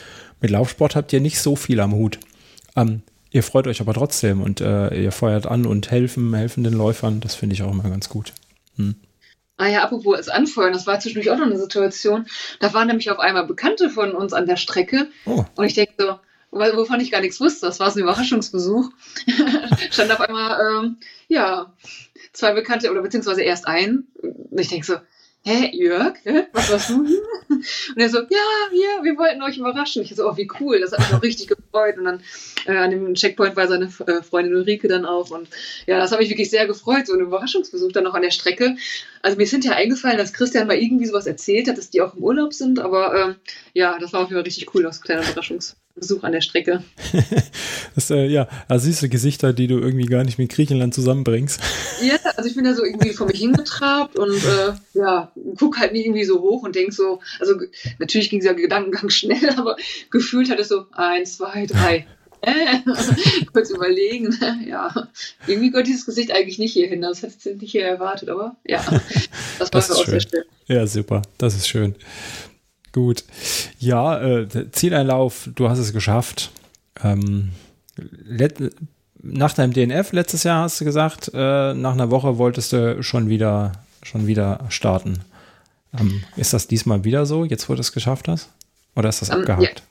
mit 0.41 0.51
Laufsport 0.51 0.95
habt 0.95 1.13
ihr 1.13 1.21
nicht 1.21 1.39
so 1.39 1.55
viel 1.55 1.79
am 1.79 1.93
Hut. 1.93 2.19
Ähm, 2.75 3.03
ihr 3.31 3.43
freut 3.43 3.67
euch 3.67 3.81
aber 3.81 3.93
trotzdem 3.93 4.41
und 4.41 4.61
äh, 4.61 5.01
ihr 5.01 5.11
feuert 5.11 5.47
an 5.47 5.65
und 5.65 5.91
helfen, 5.91 6.33
helfen 6.33 6.63
den 6.63 6.73
Läufern, 6.73 7.19
das 7.21 7.35
finde 7.35 7.53
ich 7.53 7.63
auch 7.63 7.71
immer 7.71 7.89
ganz 7.89 8.09
gut. 8.09 8.33
Hm. 8.75 8.95
Ah 9.57 9.67
ja, 9.67 9.83
apropos 9.83 10.17
das 10.17 10.29
Anfeuern, 10.29 10.71
das 10.71 10.87
war 10.87 10.99
zwischendurch 10.99 11.29
auch 11.31 11.37
noch 11.37 11.45
eine 11.45 11.59
Situation. 11.59 12.27
Da 12.61 12.73
waren 12.73 12.87
nämlich 12.87 13.11
auf 13.11 13.19
einmal 13.19 13.45
Bekannte 13.45 13.89
von 13.89 14.13
uns 14.13 14.31
an 14.31 14.45
der 14.45 14.55
Strecke. 14.55 15.09
Oh. 15.25 15.43
Und 15.55 15.65
ich 15.65 15.73
denke 15.73 15.93
so, 15.97 16.15
wovon 16.51 17.01
ich 17.01 17.11
gar 17.11 17.19
nichts 17.19 17.41
wusste. 17.41 17.65
Das 17.65 17.79
war 17.81 17.91
so 17.91 17.99
ein 17.99 18.03
Überraschungsbesuch. 18.03 18.89
Stand 19.91 20.11
auf 20.11 20.21
einmal, 20.21 20.59
ähm, 20.61 20.97
ja, 21.27 21.73
zwei 22.31 22.53
Bekannte 22.53 22.89
oder 22.89 23.01
beziehungsweise 23.01 23.41
erst 23.41 23.67
ein. 23.67 24.07
Und 24.21 24.59
ich 24.59 24.69
denke 24.69 24.85
so, 24.85 24.95
hä, 25.43 25.69
Jörg, 25.73 26.15
hä? 26.23 26.47
was 26.53 26.71
warst 26.71 26.89
du 26.89 27.05
hier? 27.05 27.21
Und 27.49 27.97
er 27.97 28.09
so, 28.09 28.19
ja, 28.19 28.47
wir, 28.71 29.03
wir 29.03 29.17
wollten 29.17 29.41
euch 29.41 29.57
überraschen. 29.57 30.03
Ich 30.03 30.15
so, 30.15 30.29
oh, 30.29 30.37
wie 30.37 30.49
cool, 30.59 30.79
das 30.79 30.91
hat 30.91 30.99
mich 30.99 31.13
auch 31.13 31.21
richtig 31.21 31.47
gefreut. 31.47 31.68
Und 31.71 32.05
dann 32.05 32.21
äh, 32.65 32.75
an 32.75 32.91
dem 32.91 33.13
Checkpoint 33.13 33.55
war 33.55 33.67
seine 33.67 33.85
äh, 33.85 34.21
Freundin 34.23 34.55
Ulrike 34.55 34.87
dann 34.87 35.05
auch. 35.05 35.31
Und 35.31 35.47
ja, 35.85 35.99
das 35.99 36.11
hat 36.11 36.19
mich 36.19 36.29
wirklich 36.29 36.49
sehr 36.49 36.67
gefreut, 36.67 37.07
so 37.07 37.13
ein 37.13 37.21
Überraschungsbesuch 37.21 37.91
dann 37.91 38.03
noch 38.03 38.13
an 38.13 38.21
der 38.21 38.31
Strecke. 38.31 38.75
Also 39.21 39.37
mir 39.37 39.43
ist 39.43 39.51
hinterher 39.51 39.77
eingefallen, 39.77 40.17
dass 40.17 40.33
Christian 40.33 40.67
mal 40.67 40.77
irgendwie 40.77 41.05
sowas 41.05 41.27
erzählt 41.27 41.67
hat, 41.67 41.77
dass 41.77 41.89
die 41.89 42.01
auch 42.01 42.15
im 42.15 42.23
Urlaub 42.23 42.53
sind. 42.53 42.79
Aber 42.79 43.15
ähm, 43.15 43.35
ja, 43.73 43.97
das 43.99 44.13
war 44.13 44.21
auf 44.21 44.29
jeden 44.29 44.37
Fall 44.37 44.45
richtig 44.45 44.73
cool, 44.73 44.83
das 44.83 45.01
kleine 45.01 45.23
Überraschungsbesuch. 45.23 45.79
Besuch 45.99 46.23
an 46.23 46.31
der 46.31 46.41
Strecke. 46.41 46.83
das, 47.95 48.09
äh, 48.09 48.25
ja, 48.25 48.47
also 48.67 48.85
süße 48.85 49.09
Gesichter, 49.09 49.53
die 49.53 49.67
du 49.67 49.77
irgendwie 49.79 50.05
gar 50.05 50.23
nicht 50.23 50.39
mit 50.39 50.51
Griechenland 50.51 50.93
zusammenbringst. 50.93 51.59
ja, 52.01 52.15
also 52.35 52.49
ich 52.49 52.55
bin 52.55 52.63
da 52.63 52.73
so 52.73 52.83
irgendwie 52.83 53.13
vor 53.13 53.27
mich 53.27 53.39
hingetrabt 53.39 54.17
und 54.17 54.37
äh, 54.43 54.73
ja, 54.93 55.31
guck 55.57 55.79
halt 55.79 55.93
nie 55.93 56.05
irgendwie 56.05 56.23
so 56.23 56.41
hoch 56.41 56.63
und 56.63 56.75
denk 56.75 56.93
so, 56.93 57.19
also 57.39 57.55
natürlich 57.99 58.29
ging 58.29 58.39
es 58.39 58.45
ja 58.45 58.53
Gedankengang 58.53 59.09
schnell, 59.09 59.49
aber 59.57 59.75
gefühlt 60.09 60.49
hat 60.49 60.59
es 60.59 60.69
so 60.69 60.85
eins, 60.91 61.37
zwei, 61.37 61.58
drei. 61.67 62.05
Äh, 62.41 62.79
kurz 63.53 63.69
überlegen, 63.69 64.35
ja. 64.65 65.09
Irgendwie 65.45 65.71
gehört 65.71 65.87
dieses 65.87 66.05
Gesicht 66.05 66.31
eigentlich 66.31 66.59
nicht 66.59 66.73
hier 66.73 66.87
hin. 66.87 67.01
Das 67.01 67.21
hätte 67.21 67.49
ich 67.49 67.61
nicht 67.61 67.71
hier 67.71 67.85
erwartet, 67.85 68.29
aber 68.29 68.55
ja, 68.65 68.81
das 69.59 69.73
war 69.73 69.81
das 69.81 69.91
auch 69.91 70.05
schön. 70.05 70.19
sehr 70.19 70.21
schön. 70.21 70.43
Ja, 70.67 70.87
super, 70.87 71.21
das 71.37 71.55
ist 71.55 71.67
schön. 71.67 71.95
Gut. 72.91 73.23
Ja, 73.77 74.19
äh, 74.21 74.71
Zieleinlauf, 74.71 75.49
du 75.53 75.69
hast 75.69 75.79
es 75.79 75.93
geschafft. 75.93 76.51
Ähm, 77.03 77.49
nach 79.21 79.53
deinem 79.53 79.73
DNF 79.73 80.13
letztes 80.13 80.43
Jahr 80.43 80.63
hast 80.63 80.79
du 80.79 80.85
gesagt, 80.85 81.31
äh, 81.33 81.73
nach 81.73 81.93
einer 81.93 82.09
Woche 82.09 82.37
wolltest 82.37 82.73
du 82.73 83.03
schon 83.03 83.29
wieder, 83.29 83.73
schon 84.01 84.27
wieder 84.27 84.65
starten. 84.69 85.19
Ähm, 85.97 86.23
ist 86.35 86.53
das 86.53 86.67
diesmal 86.67 87.03
wieder 87.03 87.25
so, 87.25 87.45
jetzt 87.45 87.69
wo 87.69 87.73
du 87.73 87.81
es 87.81 87.91
geschafft 87.91 88.27
hast? 88.27 88.49
Oder 88.95 89.09
ist 89.09 89.21
das 89.21 89.29
um, 89.29 89.35
ähm, 89.35 89.41
abgehakt? 89.41 89.79
Ja. 89.79 89.85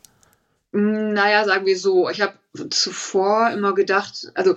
Naja, 0.79 1.45
sagen 1.45 1.67
wir 1.67 1.77
so, 1.77 2.09
ich 2.09 2.21
habe 2.21 2.35
zuvor 2.71 3.51
immer 3.51 3.75
gedacht, 3.75 4.31
also 4.35 4.55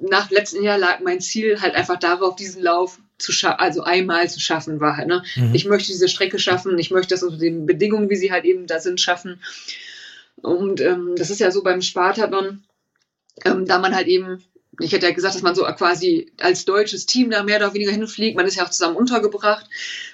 nach 0.00 0.30
letzten 0.30 0.62
Jahr 0.62 0.78
lag 0.78 1.00
mein 1.00 1.20
Ziel 1.20 1.60
halt 1.60 1.74
einfach 1.74 1.98
darauf, 1.98 2.34
diesen 2.34 2.62
Lauf 2.62 2.98
zu 3.18 3.30
schaffen, 3.30 3.60
also 3.60 3.82
einmal 3.82 4.30
zu 4.30 4.40
schaffen 4.40 4.80
war 4.80 4.96
halt. 4.96 5.08
Ne? 5.08 5.22
Mhm. 5.36 5.54
Ich 5.54 5.66
möchte 5.66 5.92
diese 5.92 6.08
Strecke 6.08 6.38
schaffen, 6.38 6.78
ich 6.78 6.90
möchte 6.90 7.14
das 7.14 7.22
unter 7.22 7.36
den 7.36 7.66
Bedingungen, 7.66 8.08
wie 8.08 8.16
sie 8.16 8.32
halt 8.32 8.46
eben 8.46 8.66
da 8.66 8.80
sind, 8.80 9.02
schaffen. 9.02 9.42
Und 10.36 10.80
ähm, 10.80 11.14
das 11.16 11.28
ist 11.28 11.40
ja 11.40 11.50
so 11.50 11.62
beim 11.62 11.82
Spartathlon, 11.82 12.62
ähm, 13.44 13.66
da 13.66 13.78
man 13.78 13.94
halt 13.94 14.06
eben, 14.06 14.42
ich 14.80 14.92
hätte 14.92 15.06
ja 15.06 15.12
gesagt, 15.12 15.34
dass 15.34 15.42
man 15.42 15.54
so 15.54 15.64
quasi 15.64 16.32
als 16.40 16.64
deutsches 16.64 17.06
Team 17.06 17.30
da 17.30 17.42
mehr 17.42 17.58
oder 17.58 17.74
weniger 17.74 17.92
hinfliegt. 17.92 18.36
Man 18.36 18.46
ist 18.46 18.56
ja 18.56 18.64
auch 18.64 18.70
zusammen 18.70 18.96
untergebracht. 18.96 19.66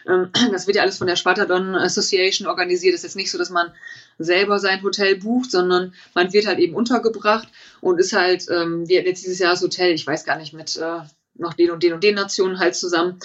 Ähm, 0.09 0.31
das 0.53 0.67
wird 0.67 0.77
ja 0.77 0.83
alles 0.83 0.99
von 0.99 1.07
der 1.07 1.17
Spartathlon 1.17 1.75
Association 1.75 2.49
organisiert. 2.49 2.95
Es 2.95 3.01
ist 3.01 3.05
jetzt 3.05 3.17
nicht 3.17 3.31
so, 3.31 3.39
dass 3.39 3.51
man 3.51 3.73
selber 4.19 4.59
sein 4.59 4.83
Hotel 4.83 5.17
bucht, 5.17 5.51
sondern 5.51 5.95
man 6.15 6.33
wird 6.33 6.47
halt 6.47 6.59
eben 6.59 6.75
untergebracht 6.75 7.49
und 7.81 7.99
ist 7.99 8.13
halt, 8.13 8.47
ähm, 8.51 8.89
wir 8.89 8.99
hatten 8.99 9.09
jetzt 9.09 9.25
dieses 9.25 9.39
Jahr 9.39 9.53
das 9.53 9.63
Hotel, 9.63 9.93
ich 9.93 10.07
weiß 10.07 10.25
gar 10.25 10.39
nicht, 10.39 10.53
mit 10.53 10.77
äh, 10.77 11.01
noch 11.35 11.55
den 11.55 11.71
und 11.71 11.83
den 11.83 11.93
und 11.93 12.03
den 12.03 12.15
Nationen 12.15 12.59
halt 12.59 12.75
zusammen. 12.75 13.21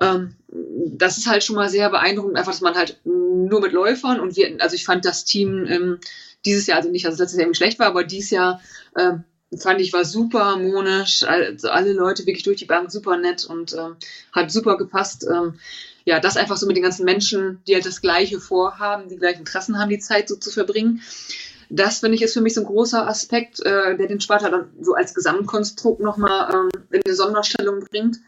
Ähm, 0.00 0.36
das 0.48 1.16
ist 1.16 1.26
halt 1.26 1.44
schon 1.44 1.56
mal 1.56 1.68
sehr 1.68 1.90
beeindruckend, 1.90 2.36
einfach, 2.36 2.52
dass 2.52 2.60
man 2.60 2.74
halt 2.74 3.00
nur 3.04 3.60
mit 3.60 3.72
Läufern 3.72 4.20
und 4.20 4.36
wir, 4.36 4.56
also 4.58 4.74
ich 4.74 4.84
fand 4.84 5.04
das 5.04 5.24
Team 5.24 5.98
dieses 6.44 6.66
Jahr, 6.66 6.78
also 6.78 6.90
nicht, 6.90 7.04
dass 7.04 7.14
es 7.14 7.20
letztes 7.20 7.38
Jahr 7.38 7.46
irgendwie 7.46 7.56
schlecht 7.56 7.78
war, 7.78 7.86
aber 7.86 8.04
dieses 8.04 8.30
Jahr 8.30 8.60
fand 9.58 9.80
ich 9.80 9.92
war 9.92 10.04
super 10.04 10.44
harmonisch, 10.44 11.22
also 11.22 11.68
alle 11.68 11.92
Leute 11.92 12.26
wirklich 12.26 12.44
durch 12.44 12.58
die 12.58 12.64
Bank 12.64 12.90
super 12.90 13.16
nett 13.16 13.44
und 13.44 13.74
ähm, 13.74 13.96
hat 14.32 14.50
super 14.50 14.76
gepasst. 14.76 15.26
Ähm, 15.30 15.58
ja, 16.04 16.20
das 16.20 16.36
einfach 16.36 16.56
so 16.56 16.66
mit 16.66 16.76
den 16.76 16.84
ganzen 16.84 17.04
Menschen, 17.04 17.60
die 17.66 17.74
halt 17.74 17.86
das 17.86 18.00
Gleiche 18.00 18.40
vorhaben, 18.40 19.08
die 19.08 19.16
gleichen 19.16 19.40
Interessen 19.40 19.78
haben, 19.78 19.90
die 19.90 19.98
Zeit 19.98 20.28
so 20.28 20.36
zu 20.36 20.50
verbringen 20.50 21.02
das 21.68 22.00
finde 22.00 22.16
ich 22.16 22.22
ist 22.22 22.34
für 22.34 22.40
mich 22.40 22.54
so 22.54 22.60
ein 22.60 22.66
großer 22.66 23.06
Aspekt, 23.06 23.60
äh, 23.60 23.96
der 23.96 24.06
den 24.06 24.20
Sparta 24.20 24.50
dann 24.50 24.70
so 24.80 24.94
als 24.94 25.14
Gesamtkonstrukt 25.14 26.00
nochmal 26.00 26.52
ähm, 26.52 26.82
in 26.90 27.02
eine 27.04 27.14
Sonderstellung 27.14 27.80
bringt. 27.80 28.18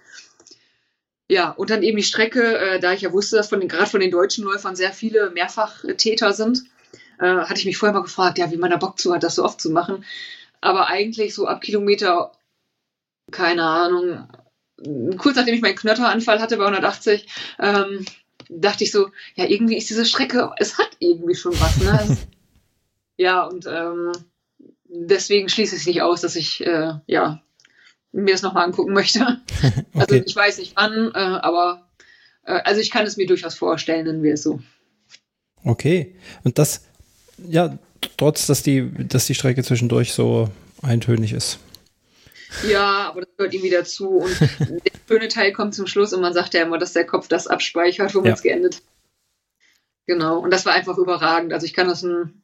Ja, 1.31 1.51
und 1.51 1.71
dann 1.71 1.83
eben 1.83 1.99
die 1.99 2.03
Strecke, 2.03 2.59
äh, 2.59 2.81
da 2.81 2.93
ich 2.93 3.03
ja 3.03 3.13
wusste, 3.13 3.37
dass 3.37 3.49
von 3.49 3.61
den, 3.61 3.69
gerade 3.69 3.91
von 3.91 4.01
den 4.01 4.11
deutschen 4.11 4.45
Läufern 4.45 4.77
sehr 4.77 4.93
viele 4.93 5.31
Mehrfachtäter 5.31 6.33
sind, 6.33 6.65
äh, 7.21 7.27
hatte 7.27 7.61
ich 7.61 7.67
mich 7.67 7.77
vorher 7.77 7.95
mal 7.95 8.03
gefragt, 8.03 8.39
ja, 8.39 8.51
wie 8.51 8.57
man 8.57 8.71
da 8.71 8.77
Bock 8.77 8.99
zu 8.99 9.15
hat, 9.15 9.23
das 9.23 9.35
so 9.35 9.45
oft 9.45 9.61
zu 9.61 9.71
machen. 9.71 10.05
Aber 10.61 10.89
eigentlich 10.89 11.35
so 11.35 11.47
ab 11.47 11.61
Kilometer, 11.61 12.33
keine 13.31 13.65
Ahnung, 13.65 14.29
kurz 15.19 15.37
nachdem 15.37 15.55
ich 15.55 15.63
meinen 15.63 15.77
Knötteranfall 15.77 16.41
hatte 16.41 16.57
bei 16.57 16.65
180, 16.65 17.27
ähm, 17.59 18.05
dachte 18.49 18.85
ich 18.85 18.93
so, 18.93 19.11
ja, 19.35 19.45
irgendwie 19.45 19.77
ist 19.77 19.91
diese 19.91 20.05
Strecke, 20.05 20.53
es 20.59 20.79
hat 20.79 20.91
irgendwie 20.99 21.35
schon 21.35 21.59
was, 21.61 21.77
ne? 21.79 22.17
Ja, 23.21 23.43
und 23.43 23.67
ähm, 23.67 24.13
deswegen 24.85 25.49
schließe 25.49 25.75
ich 25.75 25.81
es 25.81 25.87
nicht 25.89 26.03
aus, 26.03 26.21
dass 26.21 26.37
ich 26.37 26.65
äh, 26.65 26.93
ja, 27.07 27.43
mir 28.13 28.33
das 28.33 28.43
nochmal 28.43 28.65
angucken 28.65 28.93
möchte. 28.93 29.21
Also 29.61 30.15
okay. 30.15 30.15
Also 30.15 30.15
ich 30.15 30.37
weiß 30.37 30.59
nicht 30.59 30.77
wann, 30.77 31.11
äh, 31.13 31.19
aber 31.19 31.89
äh, 32.45 32.61
also 32.65 32.81
ich 32.81 32.93
kann 32.93 33.05
es 33.05 33.17
mir 33.17 33.27
durchaus 33.27 33.57
vorstellen, 33.57 34.07
nennen 34.07 34.23
wir 34.23 34.35
es 34.35 34.45
so. 34.45 34.61
Okay. 35.65 36.15
Und 36.45 36.59
das, 36.59 36.85
ja, 37.39 37.77
trotz, 38.17 38.47
dass 38.47 38.63
die, 38.63 38.91
dass 39.09 39.27
die 39.27 39.35
Strecke 39.35 39.63
zwischendurch 39.63 40.13
so 40.13 40.51
eintönig 40.83 41.33
ist. 41.33 41.59
Ja, 42.69 43.09
aber 43.09 43.23
das 43.23 43.37
gehört 43.37 43.55
irgendwie 43.55 43.71
dazu. 43.71 44.09
Und 44.19 44.41
der 44.41 44.93
schöne 45.07 45.29
Teil 45.29 45.53
kommt 45.53 45.75
zum 45.75 45.87
Schluss 45.87 46.13
und 46.13 46.21
man 46.21 46.33
sagt 46.33 46.55
ja 46.55 46.63
immer, 46.63 46.79
dass 46.79 46.93
der 46.93 47.07
Kopf 47.07 47.29
das 47.29 47.47
abspeichert, 47.47 48.15
wo 48.15 48.21
man 48.21 48.33
es 48.33 48.43
geendet 48.43 48.77
hat. 48.77 48.83
Genau. 50.07 50.39
Und 50.39 50.51
das 50.51 50.65
war 50.65 50.73
einfach 50.73 50.97
überragend. 50.97 51.53
Also 51.53 51.67
ich 51.67 51.75
kann 51.75 51.89
das 51.89 52.03
ein 52.03 52.43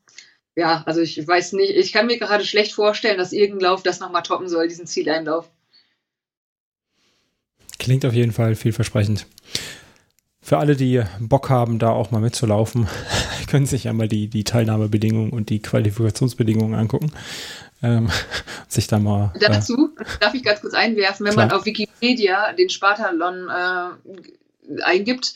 ja, 0.57 0.83
also 0.87 1.01
ich 1.01 1.27
weiß 1.27 1.55
nicht, 1.55 1.71
ich 1.71 1.93
kann 1.93 2.07
mir 2.07 2.19
gerade 2.19 2.45
schlecht 2.45 2.73
vorstellen, 2.73 3.19
dass 3.19 3.33
irgendein 3.33 3.71
Lauf 3.71 3.83
das 3.83 4.01
nochmal 4.01 4.23
toppen 4.23 4.49
soll, 4.49 4.69
diesen 4.69 4.87
Zieleinlauf. 4.87 5.51
Klingt 7.79 8.05
auf 8.05 8.15
jeden 8.15 8.33
Fall 8.33 8.55
vielversprechend. 8.55 9.27
Für 10.41 10.59
alle, 10.59 10.77
die 10.77 11.03
Bock 11.19 11.51
haben, 11.51 11.79
da 11.79 11.91
auch 11.91 12.11
mal 12.11 12.21
mitzulaufen, 12.21 12.87
können 13.55 13.67
sich 13.67 13.87
einmal 13.87 14.09
die, 14.09 14.27
die 14.27 14.43
Teilnahmebedingungen 14.43 15.31
und 15.31 15.49
die 15.49 15.63
Qualifikationsbedingungen 15.63 16.75
angucken. 16.75 17.13
Ähm, 17.85 18.11
sich 18.67 18.89
da 18.89 18.99
mal. 18.99 19.33
Dazu 19.39 19.95
äh, 19.97 20.05
darf 20.19 20.35
ich 20.35 20.43
ganz 20.43 20.61
kurz 20.61 20.75
einwerfen, 20.75 21.25
wenn 21.25 21.35
klar. 21.35 21.47
man 21.47 21.57
auf 21.57 21.65
Wikipedia 21.65 22.53
den 22.55 22.69
Spartalon 22.69 23.49
äh, 23.49 24.83
eingibt, 24.83 25.35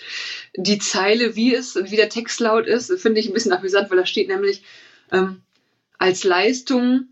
die 0.56 0.80
Zeile, 0.80 1.36
wie 1.36 1.54
es, 1.54 1.76
wie 1.76 1.94
der 1.94 2.08
Text 2.08 2.40
laut 2.40 2.66
ist, 2.66 2.92
finde 3.00 3.20
ich 3.20 3.28
ein 3.28 3.34
bisschen 3.34 3.52
amüsant, 3.52 3.88
weil 3.88 3.98
da 3.98 4.04
steht 4.04 4.26
nämlich 4.26 4.64
ähm, 5.12 5.42
als 5.98 6.24
Leistung 6.24 7.06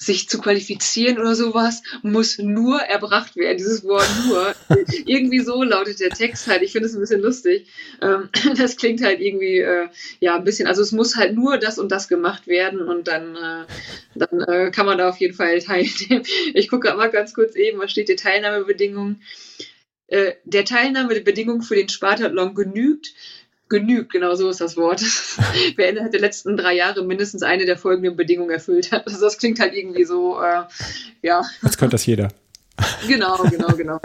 sich 0.00 0.28
zu 0.28 0.40
qualifizieren 0.40 1.18
oder 1.18 1.34
sowas, 1.34 1.82
muss 2.02 2.38
nur 2.38 2.80
erbracht 2.80 3.34
werden. 3.36 3.58
Dieses 3.58 3.82
Wort 3.82 4.08
nur. 4.28 4.54
irgendwie 5.06 5.40
so 5.40 5.64
lautet 5.64 5.98
der 5.98 6.10
Text 6.10 6.46
halt. 6.46 6.62
Ich 6.62 6.70
finde 6.70 6.86
es 6.86 6.94
ein 6.94 7.00
bisschen 7.00 7.20
lustig. 7.20 7.66
Ähm, 8.00 8.28
das 8.56 8.76
klingt 8.76 9.02
halt 9.02 9.20
irgendwie, 9.20 9.58
äh, 9.58 9.88
ja, 10.20 10.36
ein 10.36 10.44
bisschen, 10.44 10.68
also 10.68 10.82
es 10.82 10.92
muss 10.92 11.16
halt 11.16 11.34
nur 11.34 11.58
das 11.58 11.80
und 11.80 11.90
das 11.90 12.06
gemacht 12.06 12.46
werden 12.46 12.80
und 12.80 13.08
dann, 13.08 13.34
äh, 13.34 13.64
dann 14.14 14.40
äh, 14.42 14.70
kann 14.70 14.86
man 14.86 14.98
da 14.98 15.08
auf 15.08 15.18
jeden 15.18 15.34
Fall 15.34 15.58
teilnehmen. 15.60 16.24
Ich 16.54 16.68
gucke 16.68 16.94
mal 16.94 17.10
ganz 17.10 17.34
kurz 17.34 17.56
eben, 17.56 17.80
was 17.80 17.90
steht 17.90 18.08
die 18.08 18.16
Teilnahmebedingungen. 18.16 19.20
Der 20.10 20.64
Teilnahmebedingung 20.64 21.60
für 21.60 21.74
den 21.74 21.90
Spartathlon 21.90 22.54
genügt, 22.54 23.12
genügt, 23.68 24.12
genau 24.12 24.34
so 24.34 24.48
ist 24.48 24.60
das 24.60 24.76
Wort. 24.76 25.00
Wer 25.76 25.90
innerhalb 25.90 26.12
der 26.12 26.20
letzten 26.20 26.56
drei 26.56 26.74
Jahre 26.74 27.04
mindestens 27.04 27.42
eine 27.42 27.66
der 27.66 27.76
folgenden 27.76 28.16
Bedingungen 28.16 28.50
erfüllt 28.50 28.92
hat. 28.92 29.06
Also 29.06 29.20
das 29.20 29.38
klingt 29.38 29.60
halt 29.60 29.74
irgendwie 29.74 30.04
so, 30.04 30.40
äh, 30.40 30.62
ja. 31.22 31.42
Jetzt 31.62 31.78
könnte 31.78 31.94
das 31.94 32.06
jeder. 32.06 32.28
Genau, 33.08 33.36
genau, 33.50 33.74
genau. 33.76 34.00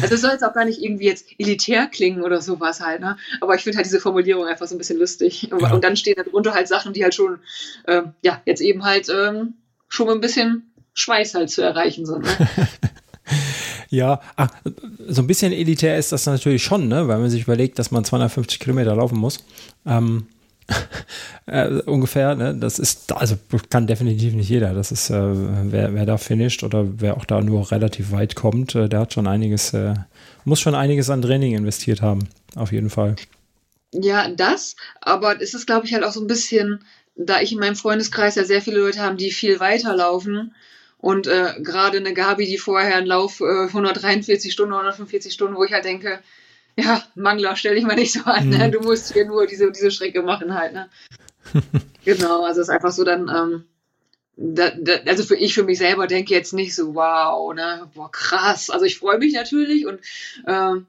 Also 0.00 0.14
es 0.14 0.20
soll 0.20 0.30
jetzt 0.30 0.44
auch 0.44 0.54
gar 0.54 0.64
nicht 0.64 0.80
irgendwie 0.80 1.06
jetzt 1.06 1.26
elitär 1.38 1.86
klingen 1.86 2.22
oder 2.22 2.40
sowas 2.40 2.80
halt, 2.80 3.00
ne? 3.00 3.16
Aber 3.40 3.56
ich 3.56 3.62
finde 3.62 3.78
halt 3.78 3.86
diese 3.86 3.98
Formulierung 4.00 4.46
einfach 4.46 4.66
so 4.66 4.74
ein 4.74 4.78
bisschen 4.78 4.98
lustig. 4.98 5.48
Ja. 5.50 5.72
Und 5.72 5.82
dann 5.82 5.96
stehen 5.96 6.14
darunter 6.16 6.54
halt 6.54 6.68
Sachen, 6.68 6.92
die 6.92 7.02
halt 7.02 7.14
schon, 7.14 7.40
äh, 7.84 8.02
ja, 8.22 8.40
jetzt 8.44 8.60
eben 8.60 8.84
halt 8.84 9.08
ähm, 9.08 9.54
schon 9.88 10.08
ein 10.08 10.20
bisschen 10.20 10.72
Schweiß 10.94 11.34
halt 11.34 11.50
zu 11.50 11.62
erreichen 11.62 12.06
sind. 12.06 12.22
Ne? 12.24 12.48
Ja, 13.88 14.20
ach, 14.36 14.50
so 15.06 15.22
ein 15.22 15.26
bisschen 15.26 15.52
elitär 15.52 15.98
ist 15.98 16.12
das 16.12 16.26
natürlich 16.26 16.62
schon, 16.62 16.88
ne? 16.88 17.08
weil 17.08 17.18
man 17.18 17.30
sich 17.30 17.42
überlegt, 17.42 17.78
dass 17.78 17.90
man 17.90 18.04
250 18.04 18.58
Kilometer 18.58 18.94
laufen 18.94 19.18
muss. 19.18 19.44
Ähm, 19.84 20.26
äh, 21.46 21.80
ungefähr, 21.82 22.34
ne? 22.34 22.54
Das 22.54 22.78
ist, 22.78 23.12
also 23.12 23.36
kann 23.70 23.86
definitiv 23.86 24.34
nicht 24.34 24.48
jeder. 24.48 24.74
Das 24.74 24.90
ist, 24.90 25.10
äh, 25.10 25.14
wer, 25.70 25.94
wer 25.94 26.06
da 26.06 26.18
finisht 26.18 26.64
oder 26.64 27.00
wer 27.00 27.16
auch 27.16 27.24
da 27.24 27.40
nur 27.40 27.70
relativ 27.70 28.10
weit 28.10 28.34
kommt, 28.34 28.74
äh, 28.74 28.88
der 28.88 29.00
hat 29.00 29.12
schon 29.12 29.28
einiges, 29.28 29.72
äh, 29.72 29.94
muss 30.44 30.60
schon 30.60 30.74
einiges 30.74 31.08
an 31.08 31.22
Training 31.22 31.54
investiert 31.54 32.02
haben, 32.02 32.28
auf 32.56 32.72
jeden 32.72 32.90
Fall. 32.90 33.16
Ja, 33.92 34.28
das, 34.28 34.76
aber 35.00 35.40
es 35.40 35.54
ist, 35.54 35.66
glaube 35.66 35.86
ich, 35.86 35.94
halt 35.94 36.04
auch 36.04 36.12
so 36.12 36.20
ein 36.20 36.26
bisschen, 36.26 36.80
da 37.14 37.40
ich 37.40 37.52
in 37.52 37.58
meinem 37.58 37.76
Freundeskreis 37.76 38.34
ja 38.34 38.44
sehr 38.44 38.60
viele 38.60 38.78
Leute 38.78 39.00
haben, 39.00 39.16
die 39.16 39.30
viel 39.30 39.60
weiterlaufen 39.60 40.52
und 40.98 41.26
äh, 41.26 41.54
gerade 41.58 41.98
eine 41.98 42.14
Gabi, 42.14 42.46
die 42.46 42.58
vorher 42.58 42.96
einen 42.96 43.06
Lauf 43.06 43.40
äh, 43.40 43.66
143 43.66 44.52
Stunden, 44.52 44.74
145 44.74 45.32
Stunden, 45.32 45.56
wo 45.56 45.64
ich 45.64 45.72
halt 45.72 45.84
denke, 45.84 46.20
ja, 46.76 47.02
Mangler, 47.14 47.56
stell 47.56 47.74
dich 47.74 47.84
mal 47.84 47.96
nicht 47.96 48.12
so 48.12 48.24
an, 48.24 48.48
ne? 48.48 48.68
mhm. 48.68 48.72
du 48.72 48.80
musst 48.80 49.12
hier 49.12 49.26
nur 49.26 49.46
diese, 49.46 49.70
diese 49.70 49.90
Strecke 49.90 50.22
machen 50.22 50.54
halt. 50.54 50.72
Ne? 50.72 50.90
genau, 52.04 52.44
also 52.44 52.60
es 52.60 52.68
ist 52.68 52.74
einfach 52.74 52.92
so 52.92 53.04
dann, 53.04 53.28
ähm, 53.28 53.64
da, 54.36 54.70
da, 54.70 54.92
also 55.06 55.24
für 55.24 55.36
ich 55.36 55.54
für 55.54 55.64
mich 55.64 55.78
selber 55.78 56.06
denke 56.06 56.34
jetzt 56.34 56.52
nicht 56.52 56.74
so, 56.74 56.94
wow, 56.94 57.54
ne, 57.54 57.90
boah, 57.94 58.10
krass. 58.10 58.68
Also 58.68 58.84
ich 58.84 58.98
freue 58.98 59.18
mich 59.18 59.32
natürlich 59.32 59.86
und 59.86 60.00
ähm, 60.46 60.86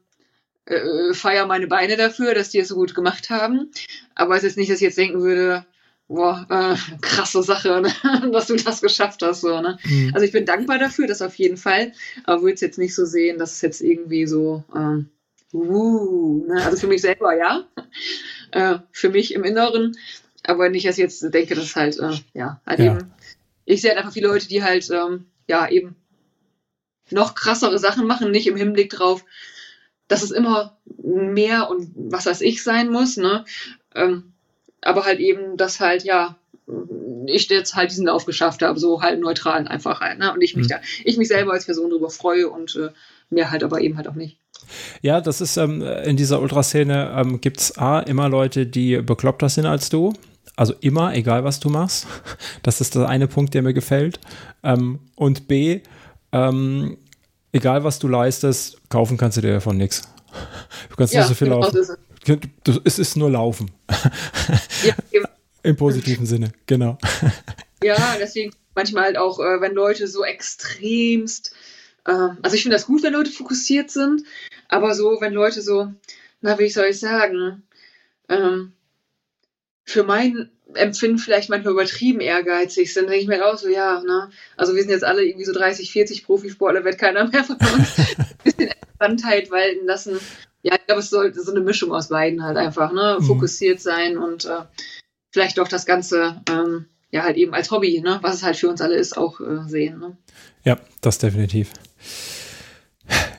äh, 0.65 1.13
feiere 1.13 1.45
meine 1.45 1.67
Beine 1.67 1.95
dafür, 1.95 2.33
dass 2.33 2.49
die 2.49 2.59
es 2.59 2.67
so 2.67 2.75
gut 2.75 2.93
gemacht 2.93 3.29
haben. 3.29 3.71
Aber 4.15 4.35
es 4.35 4.43
ist 4.43 4.57
nicht, 4.57 4.69
dass 4.69 4.79
ich 4.79 4.83
jetzt 4.83 4.97
denken 4.97 5.21
würde, 5.21 5.65
boah, 6.07 6.45
äh, 6.49 6.97
krasse 7.01 7.43
Sache, 7.43 7.81
ne? 7.81 8.31
dass 8.31 8.47
du 8.47 8.55
das 8.55 8.81
geschafft 8.81 9.21
hast. 9.23 9.41
So, 9.41 9.61
ne? 9.61 9.77
Mhm. 9.83 10.11
Also 10.13 10.25
ich 10.25 10.31
bin 10.31 10.45
dankbar 10.45 10.79
dafür, 10.79 11.07
das 11.07 11.21
auf 11.21 11.35
jeden 11.35 11.57
Fall, 11.57 11.91
aber 12.23 12.41
würde 12.41 12.55
es 12.55 12.61
jetzt 12.61 12.77
nicht 12.77 12.95
so 12.95 13.05
sehen, 13.05 13.37
dass 13.37 13.53
es 13.53 13.61
jetzt 13.61 13.81
irgendwie 13.81 14.25
so, 14.25 14.63
ähm, 14.75 15.09
uh, 15.53 16.45
ne? 16.47 16.63
also 16.63 16.77
für 16.77 16.87
mich 16.87 17.01
selber 17.01 17.35
ja, 17.35 17.65
äh, 18.51 18.79
für 18.91 19.09
mich 19.09 19.33
im 19.33 19.43
Inneren, 19.43 19.97
aber 20.43 20.69
nicht, 20.69 20.87
dass 20.87 20.97
ich 20.97 21.03
jetzt 21.03 21.33
denke, 21.33 21.55
dass 21.55 21.75
halt, 21.75 21.99
äh, 21.99 22.13
ja, 22.33 22.61
halt 22.65 22.79
ja. 22.79 22.85
eben, 22.85 23.11
ich 23.65 23.81
sehe 23.81 23.91
halt 23.91 23.99
einfach 23.99 24.13
viele 24.13 24.29
Leute, 24.29 24.47
die 24.47 24.63
halt, 24.63 24.89
ähm, 24.89 25.25
ja, 25.47 25.69
eben 25.69 25.95
noch 27.09 27.35
krassere 27.35 27.79
Sachen 27.79 28.05
machen, 28.05 28.31
nicht 28.31 28.47
im 28.47 28.57
Hinblick 28.57 28.89
drauf, 28.89 29.23
dass 30.07 30.23
es 30.23 30.31
immer 30.31 30.77
mehr 31.03 31.69
und 31.69 31.91
was 31.95 32.25
weiß 32.25 32.41
ich 32.41 32.63
sein 32.63 32.89
muss, 32.89 33.17
ne? 33.17 33.45
Ähm, 33.95 34.33
aber 34.87 35.05
halt 35.05 35.19
eben, 35.19 35.57
dass 35.57 35.79
halt, 35.79 36.03
ja, 36.03 36.35
ich 37.25 37.49
jetzt 37.49 37.75
halt 37.75 37.91
diesen 37.91 38.07
Lauf 38.07 38.25
geschafft 38.25 38.61
habe, 38.61 38.79
so 38.79 39.01
halt 39.01 39.19
neutral 39.19 39.67
einfach 39.67 39.99
halt, 39.99 40.17
ne? 40.17 40.33
Und 40.33 40.41
ich 40.41 40.55
mich 40.55 40.67
mhm. 40.67 40.71
da, 40.71 40.79
ich 41.03 41.17
mich 41.17 41.27
selber 41.27 41.51
als 41.51 41.65
Person 41.65 41.89
darüber 41.89 42.09
freue 42.09 42.49
und 42.49 42.75
äh, 42.75 42.89
mehr 43.29 43.51
halt 43.51 43.63
aber 43.63 43.81
eben 43.81 43.97
halt 43.97 44.07
auch 44.07 44.15
nicht. 44.15 44.37
Ja, 45.01 45.19
das 45.21 45.41
ist 45.41 45.57
ähm, 45.57 45.81
in 45.81 46.15
dieser 46.15 46.41
Ultraszene 46.41 47.13
ähm, 47.17 47.41
gibt 47.41 47.59
es 47.59 47.77
A, 47.77 47.99
immer 47.99 48.29
Leute, 48.29 48.65
die 48.65 48.97
bekloppter 48.97 49.49
sind 49.49 49.65
als 49.65 49.89
du. 49.89 50.13
Also 50.55 50.73
immer, 50.79 51.13
egal 51.13 51.43
was 51.43 51.59
du 51.59 51.69
machst. 51.69 52.07
Das 52.63 52.81
ist 52.81 52.95
der 52.95 53.07
eine 53.07 53.27
Punkt, 53.27 53.53
der 53.53 53.61
mir 53.61 53.73
gefällt. 53.73 54.19
Ähm, 54.63 54.99
und 55.15 55.47
B, 55.47 55.81
ähm, 56.31 56.97
egal 57.51 57.83
was 57.83 57.99
du 57.99 58.07
leistest, 58.07 58.89
kaufen 58.89 59.17
kannst 59.17 59.37
du 59.37 59.41
dir 59.41 59.53
davon 59.53 59.77
nichts. 59.77 60.03
Du 60.89 60.95
kannst 60.95 61.13
ja, 61.13 61.21
nicht 61.21 61.29
so 61.29 61.35
viel 61.35 61.47
genau 61.47 61.61
laufen. 61.61 61.97
Es 62.83 62.99
ist 62.99 63.17
nur 63.17 63.31
Laufen. 63.31 63.71
Ja, 64.83 65.23
Im 65.63 65.75
positiven 65.75 66.25
Sinne, 66.25 66.51
genau. 66.65 66.97
Ja, 67.83 68.15
deswegen 68.19 68.53
manchmal 68.73 69.03
halt 69.03 69.17
auch, 69.17 69.39
äh, 69.39 69.61
wenn 69.61 69.73
Leute 69.73 70.07
so 70.07 70.23
extremst, 70.23 71.53
äh, 72.05 72.29
also 72.41 72.55
ich 72.55 72.63
finde 72.63 72.75
das 72.75 72.87
gut, 72.87 73.03
wenn 73.03 73.13
Leute 73.13 73.29
fokussiert 73.29 73.91
sind, 73.91 74.23
aber 74.67 74.95
so, 74.95 75.17
wenn 75.19 75.33
Leute 75.33 75.61
so, 75.61 75.91
na, 76.41 76.57
wie 76.57 76.69
soll 76.69 76.85
ich 76.85 76.99
sagen, 76.99 77.63
ähm, 78.29 78.73
für 79.83 80.03
mein 80.03 80.49
Empfinden 80.73 81.19
vielleicht 81.19 81.49
manchmal 81.49 81.73
übertrieben 81.73 82.19
ehrgeizig 82.19 82.93
sind, 82.93 83.09
denke 83.09 83.21
ich 83.21 83.27
mir 83.27 83.45
auch 83.45 83.57
so, 83.57 83.69
ja, 83.69 84.01
ne, 84.01 84.29
also 84.57 84.75
wir 84.75 84.81
sind 84.81 84.91
jetzt 84.91 85.05
alle 85.05 85.23
irgendwie 85.23 85.45
so 85.45 85.53
30, 85.53 85.91
40 85.91 86.25
Profisportler, 86.25 86.83
wird 86.83 86.97
keiner 86.97 87.27
mehr 87.27 87.43
von 87.43 87.57
uns 87.57 87.97
ein 88.17 88.37
bisschen 88.43 88.69
Entspanntheit 88.69 89.51
walten 89.51 89.85
lassen 89.85 90.19
ja, 90.61 90.75
ich 90.75 90.85
glaube, 90.85 91.01
es 91.01 91.09
sollte 91.09 91.41
so 91.41 91.51
eine 91.51 91.61
Mischung 91.61 91.91
aus 91.93 92.09
beiden 92.09 92.43
halt 92.43 92.57
einfach, 92.57 92.91
ne? 92.91 93.17
Mhm. 93.19 93.23
Fokussiert 93.23 93.79
sein 93.79 94.17
und 94.17 94.45
äh, 94.45 94.63
vielleicht 95.31 95.57
doch 95.57 95.67
das 95.67 95.85
Ganze, 95.85 96.41
ähm, 96.49 96.85
ja, 97.11 97.23
halt 97.23 97.37
eben 97.37 97.53
als 97.53 97.71
Hobby, 97.71 98.01
ne? 98.01 98.19
Was 98.21 98.35
es 98.35 98.43
halt 98.43 98.57
für 98.57 98.69
uns 98.69 98.81
alle 98.81 98.95
ist, 98.95 99.17
auch 99.17 99.39
äh, 99.39 99.67
sehen. 99.67 99.99
Ne? 99.99 100.17
Ja, 100.63 100.77
das 101.01 101.19
definitiv. 101.19 101.71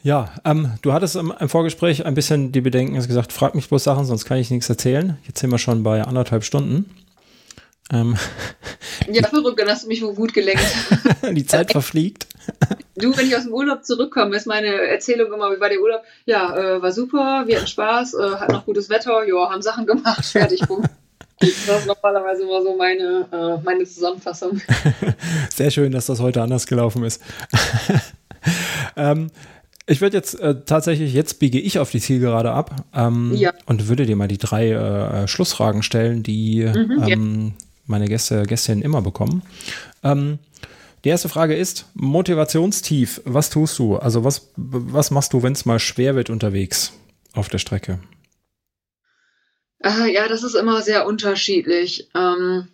Ja, 0.02 0.32
ähm, 0.44 0.72
du 0.82 0.92
hattest 0.92 1.16
im, 1.16 1.34
im, 1.38 1.48
Vorgespräch 1.48 2.06
ein 2.06 2.14
bisschen 2.14 2.52
die 2.52 2.60
Bedenken, 2.60 2.96
hast 2.96 3.08
gesagt, 3.08 3.32
frag 3.32 3.54
mich 3.54 3.68
bloß 3.68 3.84
Sachen, 3.84 4.04
sonst 4.04 4.24
kann 4.24 4.38
ich 4.38 4.50
nichts 4.50 4.68
erzählen. 4.70 5.18
Jetzt 5.26 5.40
sind 5.40 5.50
wir 5.50 5.58
schon 5.58 5.82
bei 5.82 6.02
anderthalb 6.02 6.44
Stunden. 6.44 6.88
Ähm, 7.92 8.16
ja, 9.10 9.26
verrückt, 9.26 9.60
dann 9.60 9.68
hast 9.68 9.84
du 9.84 9.88
mich 9.88 10.02
wohl 10.02 10.14
gut 10.14 10.34
gelenkt. 10.34 10.64
die 11.30 11.46
Zeit 11.46 11.72
verfliegt. 11.72 12.26
Du, 12.96 13.16
wenn 13.16 13.26
ich 13.26 13.36
aus 13.36 13.44
dem 13.44 13.52
Urlaub 13.52 13.84
zurückkomme, 13.84 14.36
ist 14.36 14.46
meine 14.46 14.68
Erzählung 14.68 15.32
immer, 15.32 15.54
wie 15.54 15.60
war 15.60 15.68
der 15.68 15.80
Urlaub? 15.80 16.02
Ja, 16.26 16.56
äh, 16.56 16.82
war 16.82 16.92
super, 16.92 17.44
wir 17.46 17.56
hatten 17.56 17.66
Spaß, 17.66 18.14
äh, 18.14 18.30
hatten 18.36 18.52
noch 18.52 18.66
gutes 18.66 18.90
Wetter, 18.90 19.26
ja, 19.26 19.50
haben 19.50 19.62
Sachen 19.62 19.86
gemacht, 19.86 20.24
fertig, 20.32 20.60
Punkt. 20.66 20.88
Das 21.40 21.50
ist 21.50 21.86
normalerweise 21.86 22.42
immer 22.42 22.62
so 22.62 22.76
meine, 22.76 23.26
äh, 23.30 23.64
meine 23.64 23.84
Zusammenfassung. 23.84 24.60
Sehr 25.54 25.70
schön, 25.70 25.92
dass 25.92 26.06
das 26.06 26.20
heute 26.20 26.42
anders 26.42 26.66
gelaufen 26.66 27.04
ist. 27.04 27.22
ähm, 28.96 29.30
ich 29.86 30.00
würde 30.00 30.16
jetzt 30.16 30.38
äh, 30.40 30.56
tatsächlich, 30.66 31.14
jetzt 31.14 31.38
biege 31.38 31.60
ich 31.60 31.78
auf 31.78 31.90
die 31.90 32.00
Zielgerade 32.00 32.50
ab 32.50 32.74
ähm, 32.92 33.32
ja. 33.36 33.52
und 33.66 33.88
würde 33.88 34.04
dir 34.04 34.16
mal 34.16 34.26
die 34.26 34.38
drei 34.38 34.72
äh, 34.72 35.28
Schlussfragen 35.28 35.82
stellen, 35.84 36.24
die 36.24 36.64
mhm, 36.64 37.04
ähm, 37.06 37.54
ja. 37.56 37.67
Meine 37.88 38.06
Gäste, 38.06 38.44
Gästinnen 38.44 38.82
immer 38.82 39.02
bekommen. 39.02 39.42
Ähm, 40.02 40.38
die 41.04 41.10
erste 41.10 41.28
Frage 41.28 41.56
ist 41.56 41.86
Motivationstief. 41.94 43.20
Was 43.24 43.50
tust 43.50 43.78
du? 43.78 43.96
Also 43.96 44.24
was, 44.24 44.50
was 44.56 45.10
machst 45.10 45.32
du, 45.32 45.42
wenn 45.42 45.52
es 45.52 45.64
mal 45.64 45.78
schwer 45.78 46.16
wird 46.16 46.30
unterwegs 46.30 46.92
auf 47.32 47.48
der 47.48 47.58
Strecke? 47.58 48.00
Ah, 49.80 50.06
ja, 50.06 50.26
das 50.26 50.42
ist 50.42 50.54
immer 50.54 50.82
sehr 50.82 51.06
unterschiedlich. 51.06 52.08
Ähm, 52.14 52.68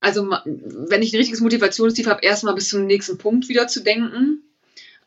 also 0.00 0.30
wenn 0.30 1.02
ich 1.02 1.12
ein 1.12 1.16
richtiges 1.16 1.40
Motivationstief 1.40 2.06
habe, 2.06 2.22
erstmal 2.22 2.54
bis 2.54 2.68
zum 2.68 2.86
nächsten 2.86 3.18
Punkt 3.18 3.48
wieder 3.48 3.66
zu 3.66 3.82
denken. 3.82 4.42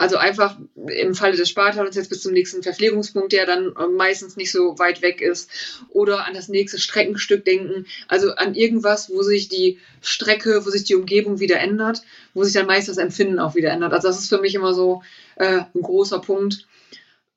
Also 0.04 0.18
einfach 0.18 0.58
im 0.76 1.16
Falle 1.16 1.38
des 1.38 1.48
Spartans 1.48 1.96
jetzt 1.96 2.10
bis 2.10 2.22
zum 2.22 2.34
nächsten 2.34 2.62
Verpflegungspunkt, 2.62 3.32
der 3.32 3.46
dann 3.46 3.74
äh, 3.74 3.88
meistens 3.88 4.36
nicht 4.36 4.52
so 4.52 4.78
weit 4.78 5.02
weg 5.02 5.22
ist, 5.22 5.50
oder 5.92 6.28
an 6.28 6.34
das 6.34 6.50
nächste 6.50 6.78
Streckenstück 6.78 7.46
denken, 7.46 7.86
also 8.10 8.36
an 8.36 8.54
irgendwas, 8.54 9.10
wo 9.10 9.22
sich 9.22 9.48
die 9.48 9.80
Strecke, 10.02 10.66
wo 10.66 10.70
sich 10.70 10.84
die 10.84 10.96
Umgebung 10.96 11.40
wieder 11.40 11.58
ändert, 11.62 12.02
wo 12.34 12.44
sich 12.44 12.52
dann 12.52 12.66
meist 12.66 12.90
das 12.90 12.98
Empfinden 12.98 13.40
auch 13.40 13.56
wieder 13.56 13.70
ändert. 13.70 13.94
Also 13.94 14.10
das 14.10 14.20
ist 14.20 14.28
für 14.28 14.42
mich 14.42 14.56
immer 14.56 14.74
so 14.74 15.04
äh, 15.38 15.62
ein 15.74 15.82
großer 15.82 16.20
Punkt. 16.20 16.68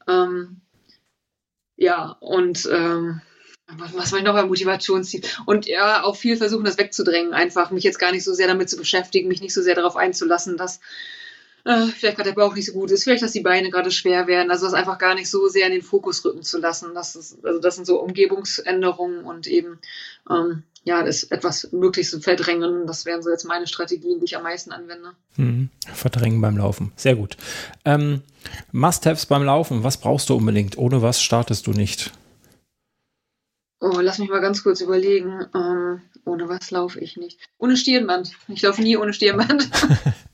Ähm, 0.08 0.56
ja, 1.76 2.16
und 2.18 2.68
ähm, 2.72 3.20
was 3.78 4.10
war 4.10 4.18
ich 4.18 4.24
noch 4.24 4.34
bei 4.34 4.44
Motivationsziel? 4.44 5.22
Und 5.44 5.66
ja, 5.66 6.02
auch 6.02 6.16
viel 6.16 6.36
versuchen, 6.36 6.64
das 6.64 6.78
wegzudrängen, 6.78 7.32
einfach 7.32 7.70
mich 7.70 7.84
jetzt 7.84 8.00
gar 8.00 8.10
nicht 8.10 8.24
so 8.24 8.34
sehr 8.34 8.48
damit 8.48 8.68
zu 8.68 8.76
beschäftigen, 8.76 9.28
mich 9.28 9.40
nicht 9.40 9.54
so 9.54 9.62
sehr 9.62 9.76
darauf 9.76 9.94
einzulassen, 9.94 10.56
dass 10.56 10.80
äh, 11.66 11.86
vielleicht 11.88 12.16
gerade 12.16 12.30
der 12.30 12.40
Bauch 12.40 12.54
nicht 12.54 12.66
so 12.66 12.72
gut 12.72 12.92
ist, 12.92 13.02
vielleicht, 13.04 13.22
dass 13.22 13.32
die 13.32 13.40
Beine 13.40 13.70
gerade 13.70 13.90
schwer 13.90 14.28
werden. 14.28 14.50
Also 14.50 14.66
das 14.66 14.74
einfach 14.74 14.98
gar 14.98 15.14
nicht 15.16 15.28
so 15.28 15.48
sehr 15.48 15.66
in 15.66 15.72
den 15.72 15.82
Fokus 15.82 16.24
rücken 16.24 16.42
zu 16.42 16.58
lassen. 16.58 16.94
Das 16.94 17.16
ist, 17.16 17.44
also 17.44 17.60
das 17.60 17.74
sind 17.74 17.86
so 17.86 18.00
Umgebungsänderungen 18.00 19.24
und 19.24 19.48
eben 19.48 19.80
ähm, 20.30 20.62
ja, 20.84 21.02
das 21.02 21.24
etwas 21.24 21.72
möglichst 21.72 22.12
zu 22.12 22.20
verdrängen. 22.20 22.86
Das 22.86 23.04
wären 23.04 23.20
so 23.20 23.30
jetzt 23.30 23.44
meine 23.44 23.66
Strategien, 23.66 24.20
die 24.20 24.26
ich 24.26 24.36
am 24.36 24.44
meisten 24.44 24.70
anwende. 24.70 25.14
Mhm. 25.36 25.68
Verdrängen 25.92 26.40
beim 26.40 26.56
Laufen. 26.56 26.92
Sehr 26.94 27.16
gut. 27.16 27.36
Ähm, 27.84 28.22
Must-Haves 28.70 29.26
beim 29.26 29.42
Laufen. 29.42 29.82
Was 29.82 29.96
brauchst 29.96 30.28
du 30.28 30.36
unbedingt? 30.36 30.78
Ohne 30.78 31.02
was 31.02 31.20
startest 31.20 31.66
du 31.66 31.72
nicht? 31.72 32.12
Oh, 33.80 33.98
lass 34.00 34.20
mich 34.20 34.30
mal 34.30 34.40
ganz 34.40 34.62
kurz 34.62 34.80
überlegen. 34.80 35.44
Ähm, 35.52 36.02
ohne 36.24 36.48
was 36.48 36.70
laufe 36.70 37.00
ich 37.00 37.16
nicht? 37.16 37.40
Ohne 37.58 37.76
Stirnband. 37.76 38.30
Ich 38.46 38.62
laufe 38.62 38.80
nie 38.82 38.96
ohne 38.96 39.12
Stirnband. 39.12 39.68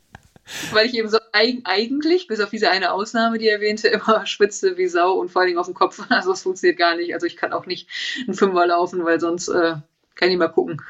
Weil 0.72 0.86
ich 0.86 0.94
eben 0.94 1.08
so 1.08 1.18
eig 1.32 1.60
eigentlich, 1.64 2.26
bis 2.26 2.40
auf 2.40 2.50
diese 2.50 2.70
eine 2.70 2.92
Ausnahme, 2.92 3.38
die 3.38 3.48
erwähnte, 3.48 3.88
immer 3.88 4.26
schwitze 4.26 4.76
wie 4.76 4.86
Sau 4.86 5.14
und 5.14 5.30
vor 5.30 5.42
allen 5.42 5.48
Dingen 5.48 5.58
auf 5.58 5.66
dem 5.66 5.74
Kopf. 5.74 6.00
Also 6.08 6.30
das 6.30 6.42
funktioniert 6.42 6.78
gar 6.78 6.96
nicht. 6.96 7.14
Also 7.14 7.26
ich 7.26 7.36
kann 7.36 7.52
auch 7.52 7.66
nicht 7.66 7.88
einen 8.26 8.34
Fünfer 8.34 8.66
laufen, 8.66 9.04
weil 9.04 9.20
sonst 9.20 9.48
äh, 9.48 9.74
kann 10.14 10.30
ich 10.30 10.36
mal 10.36 10.48
gucken. 10.48 10.80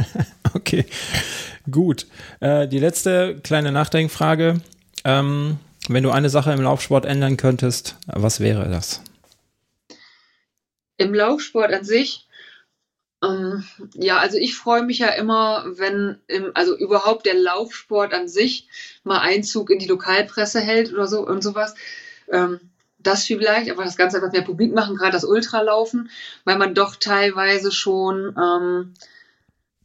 okay, 0.54 0.86
gut. 1.70 2.06
Äh, 2.40 2.68
die 2.68 2.78
letzte 2.78 3.40
kleine 3.42 3.72
Nachdenkfrage. 3.72 4.60
Ähm, 5.04 5.58
wenn 5.88 6.02
du 6.02 6.10
eine 6.10 6.30
Sache 6.30 6.52
im 6.52 6.60
Laufsport 6.60 7.06
ändern 7.06 7.36
könntest, 7.36 7.96
was 8.06 8.40
wäre 8.40 8.68
das? 8.68 9.02
Im 10.96 11.14
Laufsport 11.14 11.72
an 11.72 11.84
sich, 11.84 12.27
ähm, 13.22 13.64
ja, 13.94 14.18
also 14.18 14.38
ich 14.38 14.56
freue 14.56 14.82
mich 14.82 14.98
ja 14.98 15.08
immer, 15.08 15.64
wenn 15.66 16.18
im, 16.28 16.52
also 16.54 16.76
überhaupt 16.76 17.26
der 17.26 17.34
Laufsport 17.34 18.14
an 18.14 18.28
sich 18.28 18.68
mal 19.02 19.18
Einzug 19.18 19.70
in 19.70 19.78
die 19.78 19.88
Lokalpresse 19.88 20.60
hält 20.60 20.92
oder 20.92 21.06
so 21.06 21.26
und 21.26 21.42
sowas. 21.42 21.74
Ähm, 22.30 22.60
das 22.98 23.24
vielleicht, 23.24 23.70
aber 23.70 23.84
das 23.84 23.96
Ganze 23.96 24.16
einfach 24.16 24.32
mehr 24.32 24.42
publik 24.42 24.74
machen, 24.74 24.96
gerade 24.96 25.12
das 25.12 25.24
Ultralaufen, 25.24 26.10
weil 26.44 26.58
man 26.58 26.74
doch 26.74 26.96
teilweise 26.96 27.70
schon, 27.72 28.34
ähm, 28.36 28.94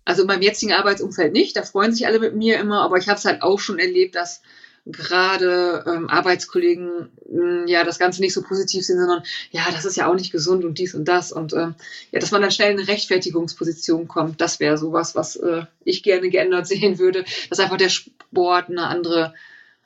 also 0.05 0.23
in 0.23 0.27
meinem 0.27 0.41
jetzigen 0.41 0.73
Arbeitsumfeld 0.73 1.31
nicht, 1.31 1.55
da 1.55 1.63
freuen 1.63 1.93
sich 1.93 2.07
alle 2.07 2.19
mit 2.19 2.35
mir 2.35 2.59
immer, 2.59 2.81
aber 2.81 2.97
ich 2.97 3.07
habe 3.07 3.17
es 3.17 3.25
halt 3.25 3.41
auch 3.41 3.59
schon 3.59 3.79
erlebt, 3.79 4.15
dass 4.15 4.41
gerade 4.85 5.83
ähm, 5.87 6.09
Arbeitskollegen 6.09 7.09
mh, 7.29 7.61
hm, 7.61 7.67
ja 7.67 7.83
das 7.83 7.99
Ganze 7.99 8.21
nicht 8.21 8.33
so 8.33 8.41
positiv 8.41 8.85
sehen, 8.85 8.99
sondern 8.99 9.23
ja, 9.51 9.63
das 9.71 9.85
ist 9.85 9.95
ja 9.95 10.07
auch 10.07 10.15
nicht 10.15 10.31
gesund 10.31 10.65
und 10.65 10.77
dies 10.77 10.93
und 10.93 11.05
das 11.05 11.31
und 11.31 11.53
ähm, 11.53 11.75
ja, 12.11 12.19
dass 12.19 12.31
man 12.31 12.41
dann 12.41 12.51
schnell 12.51 12.71
in 12.71 12.79
eine 12.79 12.87
Rechtfertigungsposition 12.87 14.07
kommt, 14.07 14.41
das 14.41 14.59
wäre 14.59 14.77
sowas, 14.77 15.15
was 15.15 15.35
äh, 15.37 15.63
ich 15.85 16.03
gerne 16.03 16.29
geändert 16.29 16.67
sehen 16.73 16.99
würde, 16.99 17.23
dass 17.49 17.59
einfach 17.59 17.77
der 17.77 17.89
Sport 17.89 18.69
eine 18.69 18.87
andere 18.87 19.33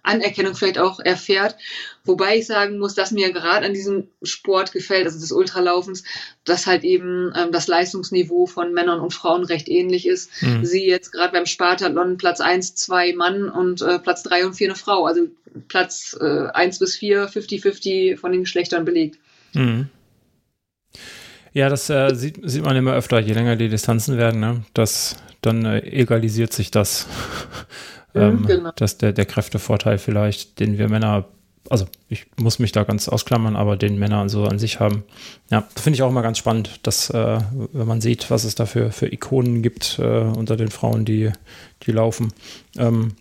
Anerkennung 0.07 0.55
vielleicht 0.55 0.79
auch 0.79 0.99
erfährt. 0.99 1.55
Wobei 2.03 2.37
ich 2.37 2.47
sagen 2.47 2.79
muss, 2.79 2.95
dass 2.95 3.11
mir 3.11 3.31
gerade 3.31 3.65
an 3.65 3.73
diesem 3.73 4.07
Sport 4.23 4.71
gefällt, 4.71 5.05
also 5.05 5.19
des 5.19 5.31
Ultralaufens, 5.31 6.03
dass 6.45 6.65
halt 6.65 6.83
eben 6.83 7.33
ähm, 7.35 7.51
das 7.51 7.67
Leistungsniveau 7.67 8.45
von 8.45 8.73
Männern 8.73 8.99
und 8.99 9.13
Frauen 9.13 9.43
recht 9.43 9.67
ähnlich 9.67 10.07
ist. 10.07 10.31
Mhm. 10.41 10.65
Sie 10.65 10.85
jetzt 10.85 11.11
gerade 11.11 11.33
beim 11.33 11.45
Spartathlon 11.45 12.17
Platz 12.17 12.39
1, 12.39 12.75
2 12.75 13.13
Mann 13.13 13.49
und 13.49 13.81
äh, 13.81 13.99
Platz 13.99 14.23
3 14.23 14.47
und 14.47 14.53
4 14.53 14.67
eine 14.69 14.75
Frau. 14.75 15.05
Also 15.05 15.27
Platz 15.67 16.17
äh, 16.19 16.47
1 16.47 16.79
bis 16.79 16.95
4, 16.95 17.29
50-50 17.29 18.17
von 18.17 18.31
den 18.31 18.41
Geschlechtern 18.41 18.85
belegt. 18.85 19.19
Mhm. 19.53 19.89
Ja, 21.53 21.69
das 21.69 21.89
äh, 21.89 22.13
sieht, 22.13 22.39
sieht 22.43 22.63
man 22.63 22.75
immer 22.75 22.93
öfter, 22.93 23.19
je 23.19 23.33
länger 23.33 23.55
die 23.55 23.69
Distanzen 23.69 24.17
werden, 24.17 24.39
ne? 24.39 24.63
Das, 24.73 25.15
dann 25.41 25.65
äh, 25.65 25.79
egalisiert 25.79 26.53
sich 26.53 26.69
das. 26.71 27.07
Mhm, 28.17 28.23
ähm, 28.23 28.45
genau. 28.45 28.71
dass 28.75 28.97
der, 28.97 29.13
der 29.13 29.25
Kräftevorteil 29.25 29.97
vielleicht, 29.97 30.59
den 30.59 30.77
wir 30.77 30.89
Männer, 30.89 31.25
also 31.69 31.85
ich 32.09 32.27
muss 32.37 32.59
mich 32.59 32.71
da 32.71 32.83
ganz 32.83 33.09
ausklammern, 33.09 33.55
aber 33.55 33.77
den 33.77 33.97
Männer 33.99 34.29
so 34.29 34.45
an 34.45 34.59
sich 34.59 34.79
haben. 34.79 35.03
Ja, 35.51 35.67
finde 35.75 35.95
ich 35.95 36.03
auch 36.03 36.09
immer 36.09 36.21
ganz 36.21 36.37
spannend, 36.37 36.79
dass, 36.83 37.09
äh, 37.09 37.39
wenn 37.73 37.87
man 37.87 38.01
sieht, 38.01 38.29
was 38.31 38.43
es 38.43 38.55
da 38.55 38.65
für, 38.65 38.91
für 38.91 39.11
Ikonen 39.11 39.61
gibt 39.61 39.99
äh, 39.99 40.21
unter 40.21 40.55
den 40.55 40.69
Frauen, 40.69 41.05
die, 41.05 41.31
die 41.83 41.91
laufen, 41.91 42.33
ähm, 42.77 43.13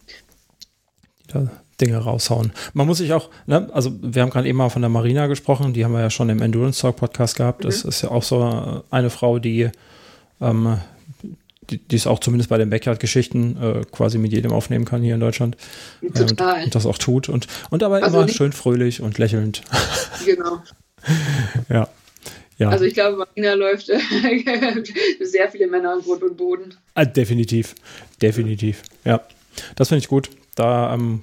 die 1.26 1.32
da 1.32 1.50
Dinge 1.80 1.98
raushauen. 1.98 2.52
Man 2.72 2.86
muss 2.86 2.98
sich 2.98 3.12
auch, 3.12 3.28
ne, 3.46 3.68
also 3.72 3.92
wir 4.00 4.22
haben 4.22 4.30
gerade 4.30 4.48
eben 4.48 4.58
mal 4.58 4.70
von 4.70 4.82
der 4.82 4.88
Marina 4.88 5.26
gesprochen, 5.26 5.72
die 5.72 5.84
haben 5.84 5.92
wir 5.92 6.00
ja 6.00 6.10
schon 6.10 6.28
im 6.28 6.40
Endurance 6.40 6.80
Talk 6.80 6.96
Podcast 6.96 7.36
gehabt. 7.36 7.64
Mhm. 7.64 7.68
Das 7.68 7.84
ist 7.84 8.02
ja 8.02 8.10
auch 8.10 8.22
so 8.22 8.82
eine 8.90 9.10
Frau, 9.10 9.38
die 9.38 9.70
ähm, 10.40 10.78
die, 11.70 11.78
die 11.78 11.96
es 11.96 12.06
auch 12.06 12.20
zumindest 12.20 12.50
bei 12.50 12.58
den 12.58 12.70
Backyard-Geschichten 12.70 13.56
äh, 13.60 13.82
quasi 13.90 14.18
mit 14.18 14.32
jedem 14.32 14.52
aufnehmen 14.52 14.84
kann 14.84 15.02
hier 15.02 15.14
in 15.14 15.20
Deutschland. 15.20 15.56
Total. 16.14 16.58
Und, 16.58 16.64
und 16.64 16.74
das 16.74 16.86
auch 16.86 16.98
tut. 16.98 17.28
Und, 17.28 17.46
und 17.70 17.82
dabei 17.82 18.02
also 18.02 18.20
immer 18.20 18.28
schön 18.28 18.52
fröhlich 18.52 19.00
und 19.00 19.18
lächelnd. 19.18 19.62
Genau. 20.24 20.62
ja. 21.68 21.88
Ja. 22.58 22.70
Also 22.70 22.84
ich 22.84 22.94
glaube, 22.94 23.18
Marina 23.18 23.52
läuft 23.52 23.86
sehr 25.20 25.50
viele 25.50 25.66
Männer 25.66 25.92
an 25.92 26.00
Grund 26.00 26.22
und 26.22 26.38
Boden. 26.38 26.74
Ah, 26.94 27.04
definitiv, 27.04 27.74
definitiv. 28.22 28.82
Ja, 29.04 29.20
das 29.74 29.88
finde 29.88 29.98
ich 29.98 30.08
gut. 30.08 30.30
Da, 30.54 30.94
ähm, 30.94 31.22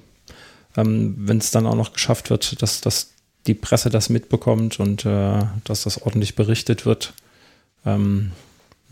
ähm, 0.76 1.16
wenn 1.18 1.38
es 1.38 1.50
dann 1.50 1.66
auch 1.66 1.74
noch 1.74 1.92
geschafft 1.92 2.30
wird, 2.30 2.62
dass, 2.62 2.80
dass 2.80 3.10
die 3.48 3.54
Presse 3.54 3.90
das 3.90 4.10
mitbekommt 4.10 4.78
und 4.78 5.04
äh, 5.04 5.40
dass 5.64 5.82
das 5.82 6.02
ordentlich 6.02 6.36
berichtet 6.36 6.86
wird, 6.86 7.12
ähm, 7.84 8.30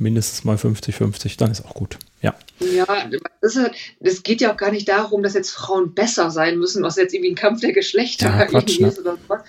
mindestens 0.02 0.44
mal 0.44 0.56
50-50, 0.56 1.38
dann 1.38 1.50
ist 1.50 1.64
auch 1.64 1.74
gut. 1.74 1.98
Ja. 2.20 2.34
Ja, 2.60 3.10
das, 3.40 3.58
das, 4.00 4.22
geht 4.22 4.40
ja 4.40 4.52
auch 4.52 4.56
gar 4.56 4.70
nicht 4.70 4.88
darum, 4.88 5.22
dass 5.22 5.34
jetzt 5.34 5.50
Frauen 5.50 5.94
besser 5.94 6.30
sein 6.30 6.58
müssen, 6.58 6.82
was 6.82 6.96
jetzt 6.96 7.14
irgendwie 7.14 7.32
ein 7.32 7.36
Kampf 7.36 7.60
der 7.60 7.72
Geschlechter 7.72 8.28
ja, 8.28 8.44
Quatsch, 8.46 8.78
ne? 8.78 8.88
ist 8.88 9.00
oder 9.00 9.18
was. 9.26 9.42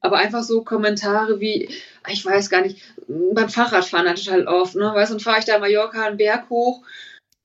Aber 0.00 0.18
einfach 0.18 0.42
so 0.42 0.62
Kommentare 0.62 1.40
wie, 1.40 1.68
ich 2.08 2.24
weiß 2.24 2.50
gar 2.50 2.62
nicht, 2.62 2.82
beim 3.08 3.48
Fahrradfahren 3.48 4.08
halt 4.08 4.24
total 4.24 4.46
oft, 4.46 4.74
ne? 4.74 4.92
Weißt 4.94 5.10
du, 5.10 5.14
dann 5.14 5.22
fahre 5.22 5.38
ich 5.38 5.44
da 5.44 5.56
in 5.56 5.60
Mallorca 5.60 6.04
einen 6.04 6.16
Berg 6.16 6.50
hoch 6.50 6.82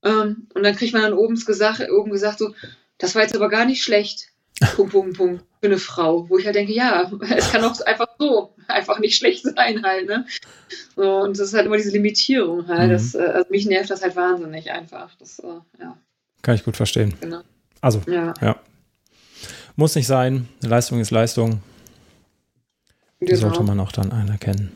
ähm, 0.02 0.48
und 0.54 0.62
dann 0.62 0.76
kriegt 0.76 0.92
man 0.92 1.02
dann 1.02 1.14
oben 1.14 1.36
gesagt, 1.36 1.80
oben 1.90 2.10
gesagt 2.10 2.38
so, 2.38 2.54
das 2.98 3.14
war 3.14 3.22
jetzt 3.22 3.36
aber 3.36 3.48
gar 3.48 3.64
nicht 3.64 3.82
schlecht. 3.82 4.28
Punkt, 4.76 4.92
Punkt, 4.92 5.16
Punkt. 5.16 5.44
Für 5.62 5.68
eine 5.68 5.78
Frau, 5.78 6.28
wo 6.28 6.38
ich 6.38 6.44
halt 6.44 6.56
denke, 6.56 6.72
ja, 6.72 7.08
es 7.36 7.52
kann 7.52 7.64
auch 7.64 7.80
einfach 7.82 8.08
so 8.18 8.52
einfach 8.66 8.98
nicht 8.98 9.16
schlecht 9.16 9.44
sein 9.44 9.82
halt, 9.84 10.08
ne? 10.08 10.26
So, 10.96 11.18
und 11.20 11.38
das 11.38 11.48
ist 11.48 11.54
halt 11.54 11.66
immer 11.66 11.76
diese 11.76 11.92
Limitierung 11.92 12.66
halt. 12.66 12.88
Mhm. 12.88 12.92
Das, 12.92 13.14
äh, 13.14 13.18
also 13.18 13.50
mich 13.50 13.66
nervt 13.66 13.90
das 13.90 14.02
halt 14.02 14.16
wahnsinnig 14.16 14.72
einfach. 14.72 15.14
Das, 15.18 15.38
äh, 15.38 15.46
ja. 15.80 15.96
Kann 16.42 16.56
ich 16.56 16.64
gut 16.64 16.76
verstehen. 16.76 17.14
Genau. 17.20 17.42
Also, 17.80 18.02
ja. 18.06 18.34
ja. 18.40 18.56
Muss 19.76 19.94
nicht 19.94 20.06
sein. 20.06 20.48
Leistung 20.62 21.00
ist 21.00 21.10
Leistung. 21.12 21.62
Die 23.20 23.26
genau. 23.26 23.40
sollte 23.40 23.62
man 23.62 23.78
auch 23.78 23.92
dann 23.92 24.10
anerkennen. 24.10 24.72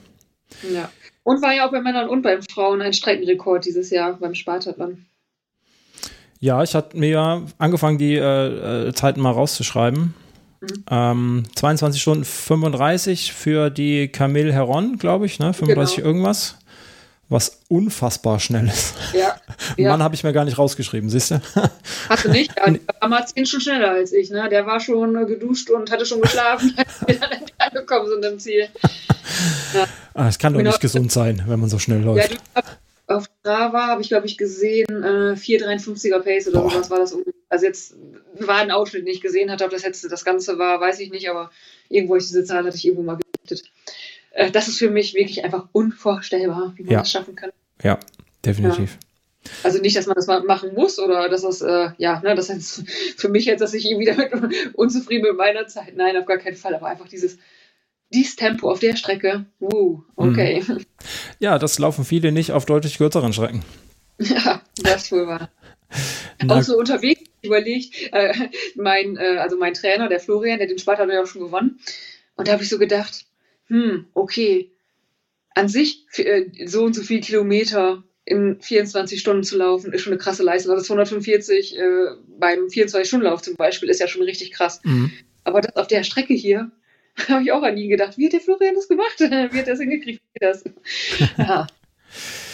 Ja. 0.73 0.89
Und 1.25 1.43
war 1.43 1.53
ja 1.53 1.67
auch 1.67 1.73
bei 1.73 1.81
Männern 1.81 2.09
und 2.09 2.23
bei 2.23 2.41
Frauen 2.41 2.81
ein 2.81 2.93
Streckenrekord 2.93 3.65
dieses 3.65 3.91
Jahr 3.91 4.15
beim 4.15 4.35
Spartathlon. 4.35 5.05
Ja, 6.39 6.63
ich 6.63 6.75
hatte 6.75 6.97
mir 6.97 7.45
angefangen, 7.59 7.99
die 7.99 8.15
äh, 8.15 8.89
äh, 8.89 8.93
Zeiten 8.93 9.21
mal 9.21 9.33
rauszuschreiben. 9.33 10.15
Mhm. 10.61 10.85
Ähm, 10.91 11.43
22 11.55 12.01
Stunden 12.01 12.25
35 12.25 13.33
für 13.33 13.71
die 13.71 14.09
Camille 14.09 14.53
Heron, 14.53 14.99
glaube 14.99 15.27
ich, 15.27 15.39
ne? 15.39 15.53
35 15.53 15.97
genau. 15.97 16.09
irgendwas. 16.09 16.57
Was 17.29 17.63
unfassbar 17.69 18.39
schnell 18.39 18.69
ist. 18.69 18.95
Ja. 19.13 19.35
ja. 19.77 19.91
Mann, 19.91 20.03
habe 20.03 20.15
ich 20.15 20.23
mir 20.23 20.33
gar 20.33 20.45
nicht 20.45 20.59
rausgeschrieben, 20.59 21.11
siehst 21.11 21.33
du? 21.33 21.41
Hast 22.09 22.25
du 22.25 22.31
nicht? 22.31 22.53
Ja, 22.57 22.71
der 22.71 22.81
war 23.01 23.09
Martin 23.09 23.45
schon 23.47 23.61
schneller 23.61 23.91
als 23.91 24.13
ich, 24.13 24.31
ne? 24.31 24.49
Der 24.49 24.65
war 24.65 24.79
schon 24.79 25.13
geduscht 25.27 25.69
und 25.71 25.91
hatte 25.91 26.07
schon 26.07 26.21
geschlafen, 26.21 26.73
als 26.77 27.01
wir 27.05 27.19
dann 27.19 27.41
angekommen 27.59 28.09
sind 28.09 28.25
im 28.25 28.39
Ziel. 28.39 28.69
Ja. 29.75 29.87
Ah, 30.15 30.29
es 30.29 30.39
kann 30.39 30.53
doch 30.53 30.59
genau. 30.59 30.71
nicht 30.71 30.81
gesund 30.81 31.11
sein, 31.11 31.43
wenn 31.49 31.59
man 31.59 31.69
so 31.69 31.81
schnell 31.81 32.01
läuft. 32.01 32.31
Ja, 32.55 32.63
auf 33.07 33.29
Strava 33.41 33.87
habe 33.87 34.03
ich, 34.03 34.09
glaube 34.09 34.27
ich, 34.27 34.37
gesehen, 34.37 34.87
äh, 34.89 35.35
4,53er 35.37 36.21
Pace 36.21 36.49
oder 36.49 36.61
Boah. 36.61 36.71
sowas 36.71 36.91
war 36.91 36.99
das. 36.99 37.17
Also 37.49 37.67
jetzt 37.67 37.95
war 38.35 38.57
ein 38.57 38.73
Outfit 38.73 39.05
nicht 39.05 39.23
gesehen 39.23 39.51
hatte, 39.51 39.65
ob 39.65 39.71
das 39.71 39.83
jetzt 39.83 40.11
das 40.11 40.25
Ganze 40.25 40.59
war, 40.59 40.81
weiß 40.81 40.99
ich 41.01 41.11
nicht, 41.11 41.31
aber 41.31 41.51
irgendwo 41.89 42.17
ich 42.17 42.27
diese 42.27 42.45
Zahl 42.45 42.65
hatte 42.65 42.77
ich 42.77 42.85
irgendwo 42.85 43.05
mal 43.05 43.19
gerichtet. 43.19 43.71
Äh, 44.33 44.51
das 44.51 44.69
ist 44.69 44.79
für 44.79 44.91
mich 44.91 45.15
wirklich 45.15 45.45
einfach 45.45 45.69
unvorstellbar, 45.73 46.73
wie 46.77 46.83
man 46.83 46.93
ja. 46.93 46.99
das 47.01 47.11
schaffen 47.11 47.37
kann. 47.37 47.51
Ja, 47.83 47.99
definitiv. 48.45 48.93
Ja. 48.93 49.07
Also 49.63 49.81
nicht, 49.81 49.97
dass 49.97 50.07
man 50.07 50.17
das 50.17 50.27
mal 50.27 50.43
machen 50.43 50.75
muss 50.75 50.99
oder 50.99 51.29
dass 51.29 51.43
das, 51.43 51.63
äh, 51.63 51.91
ja, 51.99 52.21
ne, 52.21 52.35
das 52.35 52.51
heißt 52.51 52.83
für 53.17 53.29
mich 53.29 53.45
jetzt, 53.45 53.61
dass 53.61 53.75
ich 53.75 53.89
irgendwie 53.89 54.07
damit 54.07 54.33
unzufrieden 54.75 55.23
mit 55.23 55.37
meiner 55.37 55.69
Zeit. 55.69 55.97
Nein, 55.97 56.17
auf 56.17 56.27
gar 56.27 56.39
keinen 56.39 56.57
Fall, 56.57 56.75
aber 56.75 56.87
einfach 56.87 57.09
dieses, 57.09 57.39
dies 58.13 58.37
Tempo 58.37 58.71
auf 58.71 58.81
der 58.81 58.97
Strecke, 58.97 59.47
uh, 59.61 60.01
okay. 60.17 60.63
Mhm. 60.67 60.85
Ja, 61.39 61.59
das 61.59 61.79
laufen 61.79 62.05
viele 62.05 62.33
nicht 62.33 62.53
auf 62.53 62.67
deutlich 62.67 62.99
kürzeren 62.99 63.33
Strecken. 63.33 63.63
Ja, 64.19 64.63
das 64.79 65.13
wohl 65.13 65.27
wahr. 65.27 65.51
Auch 66.49 66.63
so 66.63 66.79
unterwegs 66.79 67.21
überlegt, 67.43 68.13
äh, 68.13 68.33
mein, 68.75 69.19
äh, 69.19 69.37
also 69.37 69.59
mein 69.59 69.75
Trainer, 69.75 70.09
der 70.09 70.21
Florian, 70.21 70.59
der 70.59 70.69
den 70.69 70.79
Sport 70.79 70.99
hat 70.99 71.11
ja 71.11 71.23
auch 71.23 71.27
schon 71.27 71.43
gewonnen. 71.43 71.79
Und 72.35 72.49
da 72.49 72.53
habe 72.53 72.63
ich 72.63 72.71
so 72.71 72.79
gedacht, 72.79 73.27
hm, 73.67 74.07
okay, 74.15 74.71
an 75.55 75.69
sich 75.69 76.07
äh, 76.17 76.47
so 76.67 76.85
und 76.85 76.95
so 76.95 77.03
viele 77.03 77.21
Kilometer 77.21 78.05
in 78.25 78.61
24 78.61 79.21
Stunden 79.21 79.45
zu 79.45 79.57
laufen, 79.57 79.93
ist 79.93 80.03
schon 80.03 80.13
eine 80.13 80.21
krasse 80.21 80.43
Leistung. 80.43 80.73
Also 80.73 80.85
245 80.85 81.79
äh, 81.79 81.83
beim 82.39 82.67
24-Stunden-Lauf 82.67 83.43
zum 83.43 83.55
Beispiel 83.55 83.89
ist 83.89 84.01
ja 84.01 84.09
schon 84.09 84.23
richtig 84.23 84.51
krass. 84.53 84.81
Mhm. 84.83 85.13
Aber 85.45 85.61
das 85.61 85.77
auf 85.77 85.87
der 85.87 86.03
Strecke 86.03 86.35
hier, 86.35 86.73
habe 87.29 87.43
ich 87.43 87.53
auch 87.53 87.63
an 87.63 87.77
ihn 87.77 87.91
gedacht. 87.91 88.19
Wie 88.19 88.27
hat 88.27 88.33
der 88.33 88.41
Florian 88.41 88.75
das 88.75 88.89
gemacht? 88.89 89.15
Wie 89.19 89.25
hat 89.25 89.53
er 89.53 89.65
das 89.65 89.81
hingekriegt? 89.81 90.23
Wie 90.35 90.39
das? 90.41 90.65
ja. 91.39 91.67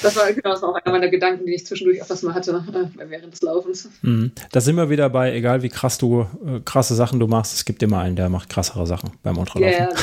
Das 0.02 0.16
war, 0.16 0.32
genau, 0.32 0.50
das 0.50 0.62
war 0.62 0.70
auch 0.70 0.74
einer 0.74 0.92
meiner 0.92 1.08
Gedanken, 1.08 1.46
die 1.46 1.54
ich 1.54 1.64
zwischendurch 1.66 2.02
auch 2.02 2.10
was 2.10 2.22
mal 2.22 2.34
hatte 2.34 2.64
äh, 2.98 3.08
während 3.08 3.32
des 3.32 3.42
Laufens. 3.42 3.88
Mhm. 4.02 4.32
Da 4.50 4.60
sind 4.60 4.76
wir 4.76 4.90
wieder 4.90 5.08
bei, 5.10 5.32
egal 5.32 5.62
wie 5.62 5.68
krass 5.68 5.98
du 5.98 6.26
äh, 6.44 6.60
krasse 6.64 6.96
Sachen 6.96 7.20
du 7.20 7.28
machst, 7.28 7.54
es 7.54 7.64
gibt 7.64 7.82
immer 7.82 8.00
einen, 8.00 8.16
der 8.16 8.28
macht 8.28 8.48
krassere 8.48 8.86
Sachen 8.86 9.12
beim 9.22 9.38
Ultralaufen. 9.38 9.78
Ja, 9.78 9.86
genau. 9.86 10.00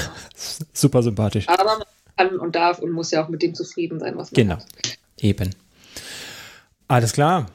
Super 0.72 1.04
sympathisch. 1.04 1.50
Aber 1.50 1.66
man 1.66 1.84
kann 2.16 2.40
und 2.40 2.56
darf 2.56 2.80
und 2.80 2.92
muss 2.92 3.12
ja 3.12 3.24
auch 3.24 3.28
mit 3.28 3.42
dem 3.42 3.54
zufrieden 3.54 4.00
sein, 4.00 4.16
was 4.16 4.32
man 4.32 4.42
genau. 4.42 4.56
hat. 4.56 4.66
Genau. 4.82 4.96
Eben. 5.22 5.56
Alles 6.88 7.12
klar. 7.12 7.48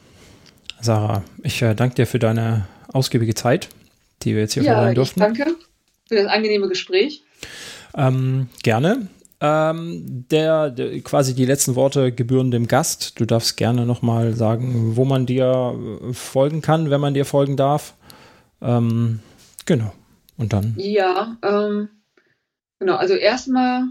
Sarah, 0.82 1.24
ich 1.42 1.62
äh, 1.62 1.74
danke 1.74 1.94
dir 1.94 2.06
für 2.06 2.18
deine 2.18 2.66
ausgiebige 2.92 3.34
Zeit, 3.34 3.70
die 4.22 4.34
wir 4.34 4.42
jetzt 4.42 4.52
hier 4.52 4.64
ja, 4.64 4.74
verbringen 4.74 4.96
durften. 4.96 5.20
Danke 5.20 5.54
für 6.08 6.16
das 6.16 6.26
angenehme 6.26 6.68
Gespräch. 6.68 7.22
Ähm, 7.96 8.48
gerne. 8.62 9.08
Ähm, 9.40 10.26
der, 10.30 10.70
der, 10.70 11.00
quasi 11.00 11.34
die 11.34 11.44
letzten 11.44 11.74
Worte 11.74 12.12
gebühren 12.12 12.50
dem 12.50 12.66
Gast. 12.66 13.20
Du 13.20 13.24
darfst 13.24 13.56
gerne 13.56 13.84
nochmal 13.84 14.34
sagen, 14.34 14.96
wo 14.96 15.04
man 15.04 15.26
dir 15.26 15.74
äh, 16.08 16.12
folgen 16.12 16.62
kann, 16.62 16.90
wenn 16.90 17.00
man 17.00 17.14
dir 17.14 17.24
folgen 17.24 17.56
darf. 17.56 17.94
Ähm, 18.62 19.20
genau. 19.66 19.92
Und 20.36 20.52
dann. 20.52 20.74
Ja, 20.78 21.36
ähm, 21.42 21.88
genau. 22.78 22.96
Also 22.96 23.14
erstmal 23.14 23.84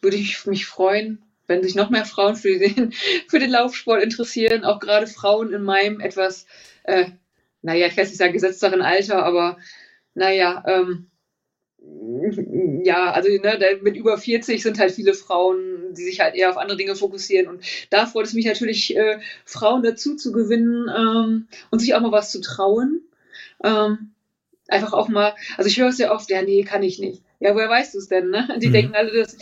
würde 0.00 0.16
ich 0.16 0.44
mich 0.46 0.66
freuen, 0.66 1.22
wenn 1.46 1.62
sich 1.62 1.74
noch 1.74 1.90
mehr 1.90 2.04
Frauen 2.04 2.36
für 2.36 2.58
den, 2.58 2.92
für 3.28 3.38
den 3.38 3.50
Laufsport 3.50 4.02
interessieren, 4.02 4.64
auch 4.64 4.80
gerade 4.80 5.06
Frauen 5.06 5.52
in 5.52 5.62
meinem 5.62 6.00
etwas, 6.00 6.46
äh, 6.84 7.06
naja, 7.62 7.86
ich 7.86 7.96
kann 7.96 8.04
nicht 8.04 8.16
sagen 8.16 8.32
gesetzteren 8.32 8.82
Alter, 8.82 9.24
aber 9.24 9.58
naja, 10.14 10.62
ähm, 10.66 11.06
ja, 12.84 13.12
also 13.12 13.28
ne, 13.28 13.78
mit 13.82 13.96
über 13.96 14.18
40 14.18 14.62
sind 14.62 14.78
halt 14.78 14.92
viele 14.92 15.14
Frauen, 15.14 15.94
die 15.96 16.02
sich 16.02 16.20
halt 16.20 16.34
eher 16.34 16.50
auf 16.50 16.56
andere 16.56 16.76
Dinge 16.76 16.96
fokussieren. 16.96 17.48
Und 17.48 17.64
da 17.90 18.06
freut 18.06 18.26
es 18.26 18.34
mich 18.34 18.46
natürlich, 18.46 18.96
äh, 18.96 19.18
Frauen 19.44 19.82
dazu 19.82 20.16
zu 20.16 20.32
gewinnen 20.32 20.88
ähm, 20.88 21.48
und 21.70 21.78
sich 21.78 21.94
auch 21.94 22.00
mal 22.00 22.12
was 22.12 22.30
zu 22.30 22.40
trauen. 22.40 23.02
Ähm, 23.64 24.12
einfach 24.68 24.92
auch 24.92 25.08
mal, 25.08 25.34
also 25.56 25.68
ich 25.68 25.78
höre 25.78 25.88
es 25.88 25.98
ja 25.98 26.12
oft, 26.12 26.30
ja, 26.30 26.42
nee, 26.42 26.64
kann 26.64 26.82
ich 26.82 26.98
nicht. 26.98 27.22
Ja, 27.40 27.54
woher 27.54 27.68
weißt 27.68 27.94
du 27.94 27.98
es 27.98 28.08
denn? 28.08 28.30
Ne? 28.30 28.48
Die 28.60 28.68
mhm. 28.68 28.72
denken 28.72 28.94
alle, 28.94 29.12
dass, 29.12 29.36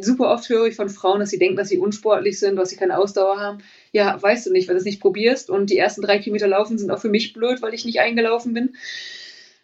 super 0.00 0.30
oft 0.30 0.48
höre 0.48 0.66
ich 0.66 0.74
von 0.74 0.88
Frauen, 0.88 1.20
dass 1.20 1.30
sie 1.30 1.38
denken, 1.38 1.56
dass 1.56 1.68
sie 1.68 1.78
unsportlich 1.78 2.38
sind, 2.38 2.56
dass 2.56 2.70
sie 2.70 2.76
keine 2.76 2.98
Ausdauer 2.98 3.38
haben. 3.38 3.58
Ja, 3.92 4.20
weißt 4.20 4.46
du 4.46 4.52
nicht, 4.52 4.68
weil 4.68 4.74
du 4.74 4.80
es 4.80 4.84
nicht 4.84 5.00
probierst. 5.00 5.48
Und 5.48 5.70
die 5.70 5.78
ersten 5.78 6.02
drei 6.02 6.18
Kilometer 6.18 6.48
laufen 6.48 6.76
sind 6.76 6.90
auch 6.90 6.98
für 7.00 7.08
mich 7.08 7.32
blöd, 7.32 7.62
weil 7.62 7.74
ich 7.74 7.84
nicht 7.84 8.00
eingelaufen 8.00 8.52
bin. 8.52 8.74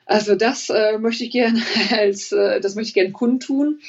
Also 0.07 0.35
das 0.35 0.69
äh, 0.71 0.99
möchte 0.99 1.25
ich 1.25 1.31
gerne 1.31 1.61
als, 1.91 2.33
äh, 2.33 2.61
das 2.61 2.75
möchte 2.75 2.89
ich 2.89 2.95
gerne 2.95 3.13
kundtun. 3.13 3.81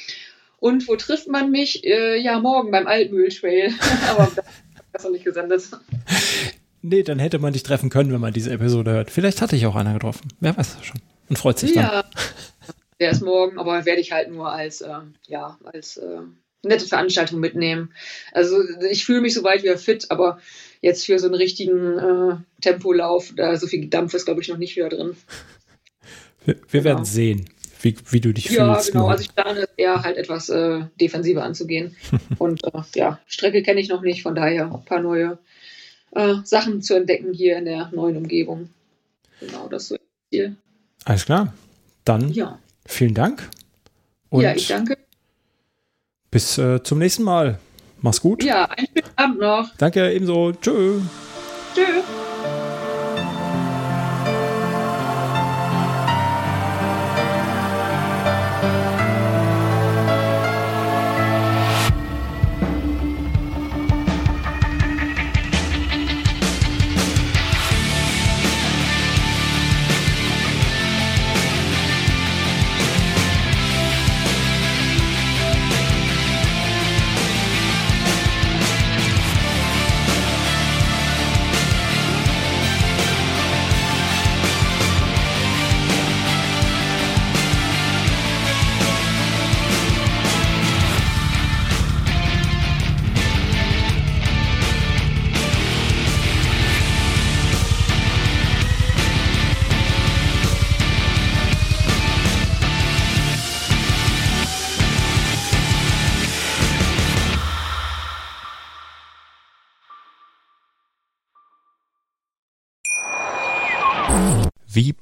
Und 0.60 0.88
wo 0.88 0.96
trifft 0.96 1.28
man 1.28 1.50
mich? 1.50 1.84
Äh, 1.84 2.20
ja, 2.20 2.40
morgen 2.40 2.70
beim 2.70 2.86
Altmühltrail. 2.86 3.72
Aber 4.08 4.30
das 4.34 4.44
ist 5.02 5.04
noch 5.04 5.12
nicht 5.12 5.24
gesendet. 5.24 5.64
Nee, 6.80 7.02
dann 7.02 7.18
hätte 7.18 7.38
man 7.38 7.52
dich 7.52 7.62
treffen 7.62 7.90
können, 7.90 8.12
wenn 8.12 8.20
man 8.20 8.32
diese 8.32 8.50
Episode 8.50 8.92
hört. 8.92 9.10
Vielleicht 9.10 9.42
hatte 9.42 9.56
ich 9.56 9.66
auch 9.66 9.74
einer 9.74 9.94
getroffen. 9.94 10.28
Wer 10.40 10.56
weiß 10.56 10.76
das 10.76 10.86
schon. 10.86 11.00
Und 11.28 11.38
freut 11.38 11.58
sich 11.58 11.72
dann. 11.72 11.84
Ja, 11.84 12.04
der 13.00 13.10
ist 13.10 13.22
morgen, 13.22 13.58
aber 13.58 13.84
werde 13.84 14.00
ich 14.00 14.12
halt 14.12 14.30
nur 14.30 14.50
als, 14.50 14.80
äh, 14.80 15.00
ja, 15.26 15.58
als 15.64 15.96
äh, 15.96 16.20
nette 16.62 16.86
Veranstaltung 16.86 17.40
mitnehmen. 17.40 17.92
Also 18.32 18.56
ich 18.90 19.04
fühle 19.04 19.20
mich 19.20 19.34
soweit 19.34 19.62
wieder 19.62 19.78
fit, 19.78 20.10
aber 20.10 20.38
jetzt 20.80 21.06
für 21.06 21.18
so 21.18 21.26
einen 21.26 21.34
richtigen 21.34 21.98
äh, 21.98 22.36
Tempolauf, 22.60 23.32
da 23.36 23.56
so 23.56 23.66
viel 23.66 23.88
Dampf 23.88 24.14
ist, 24.14 24.24
glaube 24.24 24.40
ich, 24.40 24.48
noch 24.48 24.58
nicht 24.58 24.76
wieder 24.76 24.88
drin. 24.88 25.16
Wir, 26.44 26.56
wir 26.56 26.62
genau. 26.70 26.84
werden 26.84 27.04
sehen, 27.04 27.48
wie, 27.82 27.96
wie 28.10 28.20
du 28.20 28.32
dich 28.32 28.50
ja, 28.50 28.74
fühlst. 28.74 28.88
Ja, 28.88 28.92
genau. 28.92 29.04
Nur. 29.04 29.10
Also 29.12 29.22
ich 29.22 29.34
plane 29.34 29.68
eher 29.76 30.02
halt 30.02 30.16
etwas 30.16 30.48
äh, 30.48 30.84
defensiver 31.00 31.44
anzugehen. 31.44 31.96
Und 32.38 32.64
äh, 32.64 32.82
ja, 32.94 33.20
Strecke 33.26 33.62
kenne 33.62 33.80
ich 33.80 33.88
noch 33.88 34.02
nicht, 34.02 34.22
von 34.22 34.34
daher 34.34 34.72
ein 34.72 34.84
paar 34.84 35.00
neue 35.00 35.38
äh, 36.12 36.36
Sachen 36.44 36.82
zu 36.82 36.94
entdecken 36.94 37.32
hier 37.32 37.58
in 37.58 37.64
der 37.64 37.90
neuen 37.92 38.16
Umgebung. 38.16 38.70
Genau, 39.40 39.68
das 39.68 39.84
ist 39.84 39.88
so 39.88 39.96
Ziel. 40.30 40.56
Alles 41.04 41.24
klar. 41.26 41.52
Dann 42.04 42.32
ja. 42.32 42.58
Vielen 42.86 43.14
Dank. 43.14 43.48
Und 44.28 44.42
ja, 44.42 44.54
ich 44.54 44.68
danke. 44.68 44.98
Bis 46.30 46.58
äh, 46.58 46.82
zum 46.82 46.98
nächsten 46.98 47.22
Mal. 47.22 47.58
Mach's 48.00 48.20
gut. 48.20 48.44
Ja, 48.44 48.64
einen 48.66 48.88
schönen 48.88 49.10
Abend 49.16 49.40
noch. 49.40 49.74
Danke, 49.78 50.12
ebenso. 50.12 50.52
Tschö. 50.52 51.00
Tschö. 51.74 51.82